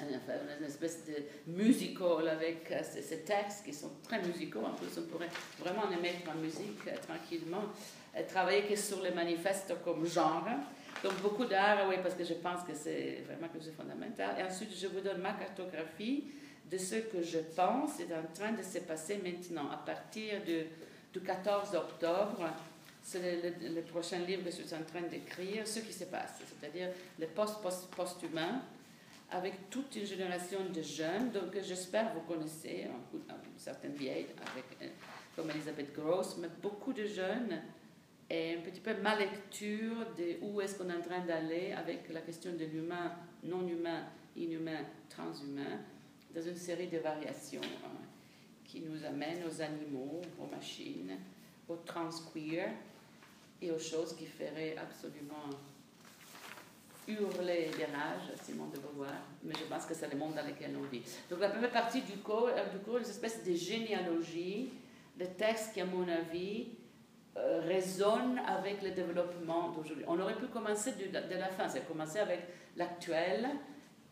Une 0.00 0.66
espèce 0.66 1.06
de 1.06 1.14
musical 1.46 2.28
avec 2.28 2.70
euh, 2.70 2.82
ces 2.82 3.20
textes 3.20 3.64
qui 3.64 3.72
sont 3.72 3.92
très 4.02 4.20
musicaux. 4.20 4.60
En 4.62 4.74
plus, 4.74 4.88
on 4.98 5.02
pourrait 5.02 5.30
vraiment 5.58 5.88
les 5.88 5.96
mettre 5.96 6.28
en 6.28 6.34
musique 6.34 6.86
euh, 6.86 6.96
tranquillement. 7.06 7.62
Travailler 8.28 8.62
que 8.62 8.76
sur 8.76 9.02
le 9.02 9.12
manifeste 9.12 9.74
comme 9.84 10.06
genre 10.06 10.44
donc 11.02 11.20
beaucoup 11.20 11.44
d'art, 11.44 11.86
oui, 11.88 11.96
parce 12.02 12.14
que 12.14 12.24
je 12.24 12.34
pense 12.34 12.62
que 12.62 12.74
c'est 12.74 13.22
vraiment 13.26 13.52
chose 13.52 13.66
de 13.66 13.72
fondamental. 13.72 14.36
Et 14.38 14.42
ensuite, 14.42 14.70
je 14.76 14.86
vous 14.86 15.00
donne 15.00 15.18
ma 15.20 15.34
cartographie 15.34 16.24
de 16.70 16.78
ce 16.78 16.96
que 16.96 17.22
je 17.22 17.38
pense 17.54 18.00
est 18.00 18.12
en 18.12 18.26
train 18.34 18.52
de 18.52 18.62
se 18.62 18.78
passer 18.78 19.18
maintenant. 19.18 19.70
À 19.70 19.76
partir 19.76 20.40
de, 20.44 20.64
du 21.12 21.20
14 21.20 21.74
octobre, 21.74 22.48
c'est 23.02 23.40
le, 23.42 23.82
prochain 23.82 24.18
livre 24.20 24.44
que 24.44 24.50
je 24.50 24.62
suis 24.62 24.74
en 24.74 24.82
train 24.82 25.02
d'écrire, 25.02 25.66
ce 25.66 25.80
qui 25.80 25.92
se 25.92 26.04
passe, 26.04 26.40
c'est-à-dire 26.44 26.88
le 27.20 27.26
post-post-post-humain, 27.28 28.62
avec 29.30 29.70
toute 29.70 29.94
une 29.94 30.06
génération 30.06 30.58
de 30.74 30.82
jeunes, 30.82 31.30
donc 31.30 31.56
j'espère 31.62 32.12
vous 32.14 32.20
connaissez, 32.22 32.88
certaines 33.56 33.94
vieilles, 33.94 34.26
euh, 34.82 34.88
comme 35.36 35.50
Elisabeth 35.50 35.94
Gross, 35.94 36.36
mais 36.38 36.48
beaucoup 36.60 36.92
de 36.92 37.06
jeunes 37.06 37.60
et 38.28 38.56
un 38.56 38.60
petit 38.60 38.80
peu 38.80 38.94
ma 39.02 39.16
lecture 39.16 39.96
de 40.16 40.36
où 40.42 40.60
est-ce 40.60 40.76
qu'on 40.76 40.90
est 40.90 40.96
en 40.96 41.00
train 41.00 41.20
d'aller 41.20 41.72
avec 41.72 42.08
la 42.12 42.20
question 42.20 42.52
de 42.52 42.64
l'humain, 42.64 43.12
non-humain, 43.44 44.04
inhumain, 44.36 44.80
transhumain, 45.08 45.80
dans 46.34 46.42
une 46.42 46.56
série 46.56 46.88
de 46.88 46.98
variations 46.98 47.60
hein, 47.84 47.98
qui 48.64 48.80
nous 48.80 49.04
amènent 49.04 49.44
aux 49.48 49.62
animaux, 49.62 50.20
aux 50.40 50.46
machines, 50.46 51.16
aux 51.68 51.76
transqueer 51.76 52.68
et 53.62 53.70
aux 53.70 53.78
choses 53.78 54.14
qui 54.16 54.26
feraient 54.26 54.76
absolument 54.76 55.48
hurler 57.08 57.70
des 57.76 57.84
rages, 57.84 58.34
Simon 58.42 58.66
de 58.66 58.78
Beauvoir, 58.78 59.12
mais 59.44 59.54
je 59.54 59.64
pense 59.64 59.86
que 59.86 59.94
c'est 59.94 60.12
le 60.12 60.18
monde 60.18 60.34
dans 60.34 60.44
lequel 60.44 60.76
on 60.76 60.82
vit. 60.88 61.02
Donc 61.30 61.40
la 61.40 61.50
première 61.50 61.70
partie 61.70 62.02
du 62.02 62.18
cours, 62.18 62.48
euh, 62.48 62.68
du 62.70 62.78
cours 62.80 62.98
une 62.98 63.04
espèce 63.04 63.44
de 63.44 63.54
généalogie, 63.54 64.70
de 65.18 65.24
textes 65.24 65.72
qui, 65.72 65.80
à 65.80 65.86
mon 65.86 66.06
avis, 66.08 66.66
résonne 67.66 68.40
avec 68.46 68.82
le 68.82 68.90
développement 68.90 69.70
d'aujourd'hui. 69.70 70.04
On 70.08 70.18
aurait 70.20 70.36
pu 70.36 70.46
commencer 70.46 70.92
de, 70.92 71.34
la 71.34 71.48
fin, 71.48 71.68
c'est 71.68 71.86
commencer 71.86 72.18
avec 72.18 72.40
l'actuel 72.76 73.48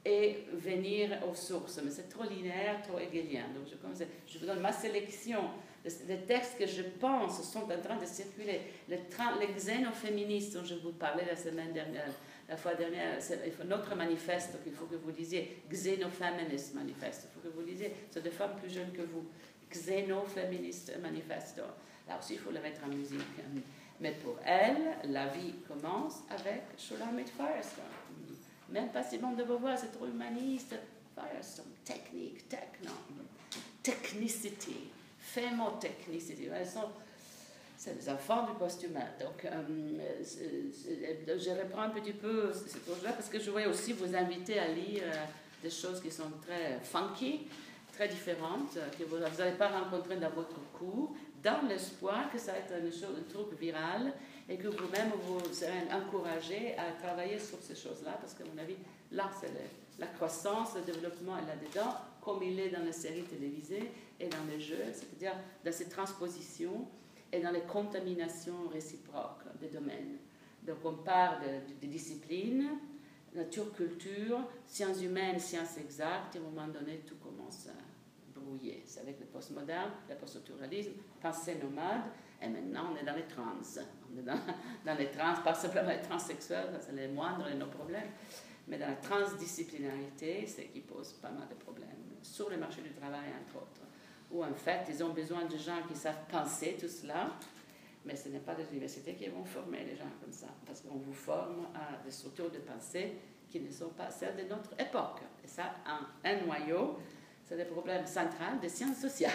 et 0.04 0.44
venir 0.52 1.18
aux 1.30 1.34
sources, 1.34 1.80
mais 1.82 1.90
c'est 1.90 2.08
trop 2.08 2.24
linéaire, 2.24 2.82
trop 2.82 2.98
hegelien. 2.98 3.44
Donc 3.54 3.66
je, 3.70 3.76
commence, 3.76 4.02
je 4.26 4.38
vous 4.38 4.46
donne 4.46 4.60
ma 4.60 4.72
sélection 4.72 5.40
des 5.84 6.18
textes 6.26 6.58
que 6.58 6.66
je 6.66 6.82
pense 6.98 7.42
sont 7.42 7.64
en 7.64 7.80
train 7.80 7.96
de 7.96 8.06
circuler. 8.06 8.60
Les, 8.88 9.00
les 9.40 9.52
xénoféministes 9.54 10.54
dont 10.54 10.64
je 10.64 10.76
vous 10.76 10.92
parlais 10.92 11.26
la 11.26 11.36
semaine 11.36 11.72
dernière, 11.72 12.08
la 12.48 12.56
fois 12.56 12.74
dernière, 12.74 13.20
c'est 13.20 13.40
notre 13.64 13.94
manifeste 13.94 14.62
qu'il 14.62 14.72
faut 14.72 14.86
que 14.86 14.96
vous 14.96 15.10
lisiez, 15.10 15.62
Xénofeminist 15.70 16.74
Manifeste, 16.74 17.28
il 17.28 17.34
faut 17.34 17.48
que 17.48 17.54
vous 17.54 17.66
lisiez, 17.66 17.92
c'est 18.10 18.22
des 18.22 18.30
femmes 18.30 18.56
plus 18.56 18.72
jeunes 18.72 18.92
que 18.92 19.02
vous, 19.02 19.24
Xénofeminist 19.70 20.98
Manifesto. 21.00 21.62
Là 22.08 22.18
aussi, 22.18 22.34
il 22.34 22.38
faut 22.38 22.50
le 22.50 22.60
mettre 22.60 22.84
en 22.84 22.88
musique. 22.88 23.20
Mais 24.00 24.12
pour 24.12 24.36
elle, 24.44 24.96
la 25.10 25.28
vie 25.28 25.54
commence 25.66 26.22
avec 26.28 26.62
Shulamit 26.76 27.26
Firestone. 27.26 27.84
Même 28.70 28.88
pas 28.88 29.02
Simon 29.02 29.32
de 29.32 29.44
Beauvoir, 29.44 29.78
c'est 29.78 29.92
trop 29.92 30.06
humaniste. 30.06 30.74
Firestone, 31.14 31.66
technique, 31.84 32.48
techno, 32.48 32.90
technicity, 33.82 34.90
fémotechnicity. 35.20 36.46
Elles 36.52 36.66
sont, 36.66 36.88
c'est 37.76 37.94
les 37.94 38.08
enfants 38.08 38.46
du 38.46 38.54
post-humain. 38.58 39.06
Donc, 39.20 39.44
euh, 39.44 39.62
je 40.20 41.50
reprends 41.50 41.82
un 41.82 41.90
petit 41.90 42.14
peu 42.14 42.52
cette 42.52 42.84
chose-là 42.84 43.12
parce 43.12 43.28
que 43.28 43.38
je 43.38 43.48
voulais 43.50 43.66
aussi 43.66 43.92
vous 43.92 44.12
inviter 44.14 44.58
à 44.58 44.68
lire 44.68 45.02
euh, 45.04 45.24
des 45.62 45.70
choses 45.70 46.00
qui 46.02 46.10
sont 46.10 46.30
très 46.42 46.80
funky, 46.82 47.46
très 47.92 48.08
différentes, 48.08 48.76
que 48.98 49.04
vous 49.04 49.18
n'allez 49.18 49.56
pas 49.56 49.68
rencontrer 49.68 50.16
dans 50.16 50.30
votre 50.30 50.58
cours, 50.72 51.14
dans 51.44 51.68
l'espoir 51.68 52.32
que 52.32 52.38
ça 52.38 52.52
va 52.52 52.58
être 52.58 52.72
une 52.82 52.90
chose, 52.90 53.16
un 53.18 53.30
truc 53.30 53.58
viral 53.60 54.12
et 54.48 54.56
que 54.56 54.68
vous-même 54.68 55.10
vous 55.26 55.52
serez 55.52 55.92
encouragé 55.92 56.74
à 56.78 56.90
travailler 56.92 57.38
sur 57.38 57.58
ces 57.60 57.76
choses-là, 57.76 58.16
parce 58.20 58.34
qu'à 58.34 58.44
mon 58.44 58.60
avis, 58.60 58.76
là, 59.12 59.30
c'est 59.38 59.52
la 59.98 60.06
croissance, 60.08 60.74
le 60.74 60.80
développement 60.80 61.36
est 61.38 61.46
là-dedans, 61.46 61.94
comme 62.20 62.42
il 62.42 62.58
est 62.58 62.70
dans 62.70 62.82
les 62.82 62.92
séries 62.92 63.24
télévisées 63.24 63.90
et 64.18 64.28
dans 64.28 64.44
les 64.50 64.60
jeux, 64.60 64.84
c'est-à-dire 64.92 65.34
dans 65.64 65.72
ces 65.72 65.88
transpositions 65.88 66.88
et 67.30 67.40
dans 67.40 67.50
les 67.50 67.62
contaminations 67.62 68.68
réciproques 68.72 69.44
des 69.60 69.68
domaines. 69.68 70.16
Donc 70.66 70.78
on 70.84 70.92
de, 70.92 71.76
de 71.82 71.86
disciplines, 71.86 72.70
nature, 73.34 73.72
culture, 73.74 74.40
sciences 74.66 75.02
humaines, 75.02 75.38
sciences 75.38 75.76
exactes, 75.78 76.36
et 76.36 76.38
à 76.38 76.40
un 76.40 76.44
moment 76.44 76.68
donné, 76.68 77.02
tout 77.06 77.16
commence 77.16 77.66
à 77.68 77.83
c'est 78.84 79.00
avec 79.00 79.20
le 79.20 79.26
postmoderne, 79.26 79.90
le 80.08 80.14
poststructuralisme, 80.16 80.92
pensée 81.20 81.56
nomade, 81.56 82.02
et 82.40 82.48
maintenant 82.48 82.92
on 82.92 82.96
est 82.96 83.04
dans 83.04 83.14
les 83.14 83.26
trans. 83.26 83.56
On 84.12 84.18
est 84.18 84.22
dans, 84.22 84.94
les 84.98 85.10
trans, 85.10 85.34
pas 85.42 85.54
simplement 85.54 85.90
les 85.90 86.02
transsexuels, 86.02 86.78
c'est 86.80 86.92
les 86.92 87.08
moindres 87.08 87.46
de 87.48 87.54
nos 87.54 87.66
problèmes, 87.66 88.10
mais 88.68 88.78
dans 88.78 88.88
la 88.88 88.96
transdisciplinarité, 88.96 90.46
c'est 90.46 90.66
qui 90.66 90.80
pose 90.80 91.12
pas 91.14 91.30
mal 91.30 91.48
de 91.48 91.54
problèmes, 91.54 91.88
sur 92.22 92.48
le 92.50 92.56
marché 92.56 92.82
du 92.82 92.92
travail 92.92 93.30
entre 93.42 93.62
autres, 93.62 93.82
où 94.30 94.44
en 94.44 94.54
fait 94.54 94.86
ils 94.88 95.02
ont 95.02 95.12
besoin 95.12 95.44
de 95.44 95.56
gens 95.56 95.82
qui 95.88 95.94
savent 95.94 96.26
penser 96.30 96.76
tout 96.80 96.88
cela, 96.88 97.30
mais 98.04 98.16
ce 98.16 98.28
n'est 98.28 98.40
pas 98.40 98.54
des 98.54 98.68
universités 98.70 99.14
qui 99.14 99.28
vont 99.28 99.44
former 99.44 99.84
les 99.84 99.96
gens 99.96 100.10
comme 100.20 100.32
ça, 100.32 100.48
parce 100.66 100.82
qu'on 100.82 100.98
vous 100.98 101.12
forme 101.12 101.66
à 101.74 102.02
des 102.04 102.10
structures 102.10 102.50
de 102.50 102.58
pensée 102.58 103.14
qui 103.48 103.60
ne 103.60 103.70
sont 103.70 103.90
pas 103.90 104.10
celles 104.10 104.36
de 104.36 104.42
notre 104.48 104.72
époque. 104.78 105.20
Et 105.42 105.46
ça, 105.46 105.76
un, 105.86 106.06
un 106.28 106.44
noyau 106.44 106.98
c'est 107.44 107.56
le 107.56 107.64
problème 107.66 108.06
central 108.06 108.58
des 108.60 108.68
sciences 108.68 108.98
sociales. 108.98 109.32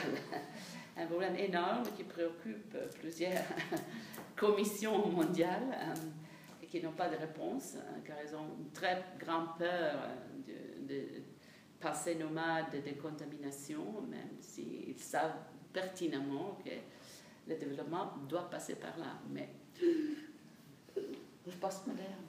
Un 0.98 1.06
problème 1.06 1.36
énorme 1.36 1.84
qui 1.95 2.03
préoccupe 2.03 2.76
plusieurs 2.99 3.44
commissions 4.36 5.07
mondiales 5.07 5.72
euh, 5.72 5.94
et 6.61 6.65
qui 6.65 6.81
n'ont 6.81 6.91
pas 6.91 7.07
de 7.07 7.15
réponse, 7.15 7.76
euh, 7.76 7.99
car 8.06 8.18
elles 8.18 8.36
ont 8.36 8.57
une 8.60 8.72
très 8.72 9.03
grande 9.18 9.57
peur 9.57 9.95
de, 10.45 10.94
de 10.94 11.07
passer 11.80 12.15
nomade 12.15 12.72
de 12.73 12.80
décontamination, 12.80 14.02
même 14.10 14.41
s'ils 14.41 14.99
savent 14.99 15.38
pertinemment 15.72 16.57
que 16.65 16.72
le 17.48 17.56
développement 17.56 18.14
doit 18.27 18.49
passer 18.49 18.76
par 18.76 18.98
là. 18.98 19.19
Mais 19.30 19.49
le 21.45 21.52
postmoderne, 21.60 22.26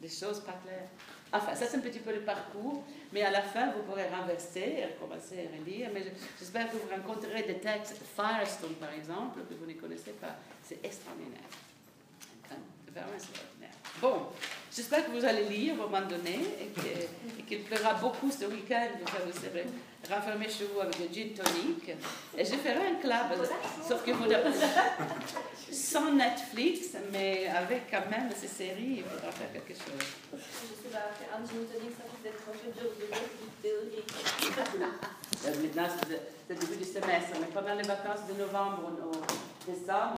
des 0.00 0.08
choses 0.08 0.40
pas 0.40 0.58
claires. 0.64 0.88
Enfin, 1.32 1.54
ça 1.54 1.66
c'est 1.66 1.76
un 1.76 1.80
petit 1.80 2.00
peu 2.00 2.12
le 2.12 2.20
parcours, 2.20 2.82
mais 3.12 3.22
à 3.22 3.30
la 3.30 3.42
fin 3.42 3.70
vous 3.70 3.82
pourrez 3.82 4.08
renverser 4.08 4.76
et 4.78 4.84
recommencer 4.86 5.46
à 5.46 5.58
relire. 5.58 5.90
Mais 5.94 6.02
j'espère 6.38 6.70
que 6.70 6.76
vous 6.76 6.88
rencontrerez 6.90 7.44
des 7.44 7.58
textes, 7.58 8.00
Firestone 8.16 8.74
par 8.74 8.92
exemple, 8.92 9.40
que 9.48 9.54
vous 9.54 9.66
ne 9.66 9.74
connaissez 9.74 10.12
pas. 10.12 10.36
C'est 10.62 10.84
extraordinaire. 10.84 11.48
Vraiment 12.92 13.14
extraordinaire. 13.14 13.70
Bon, 14.00 14.26
j'espère 14.74 15.06
que 15.06 15.12
vous 15.12 15.24
allez 15.24 15.44
lire 15.44 15.74
à 15.74 15.76
un 15.76 15.88
moment 15.88 16.06
donné 16.08 16.40
et 17.38 17.42
qu'il 17.44 17.62
pleura 17.62 17.94
beaucoup 17.94 18.30
ce 18.30 18.46
week-end. 18.46 18.88
Vous 19.24 19.32
serez 19.32 19.66
renfermé 20.08 20.48
chez 20.48 20.66
vous 20.72 20.80
avec 20.80 20.98
le 20.98 21.06
gin 21.12 21.34
tonic. 21.34 21.96
Et 22.36 22.44
je 22.44 22.54
ferai 22.56 22.86
un 22.92 22.94
club, 23.00 23.46
sauf 23.86 24.04
que 24.04 24.12
vous 24.12 24.26
sans 25.72 26.12
Netflix, 26.12 26.96
mais 27.12 27.48
avec 27.48 27.90
quand 27.90 28.08
même 28.10 28.30
ces 28.34 28.48
séries, 28.48 28.98
il 28.98 29.04
faudra 29.04 29.30
faire 29.30 29.52
quelque 29.52 29.74
chose. 29.74 29.92
De 33.62 33.80
Maintenant, 35.62 35.88
c'est 35.88 36.08
le 36.48 36.54
début 36.54 36.76
du 36.76 36.84
semestre, 36.84 37.32
mais 37.40 37.46
pendant 37.54 37.74
les 37.74 37.82
vacances 37.82 38.26
de 38.28 38.34
novembre 38.38 38.90
ou 38.90 39.70
décembre, 39.70 40.08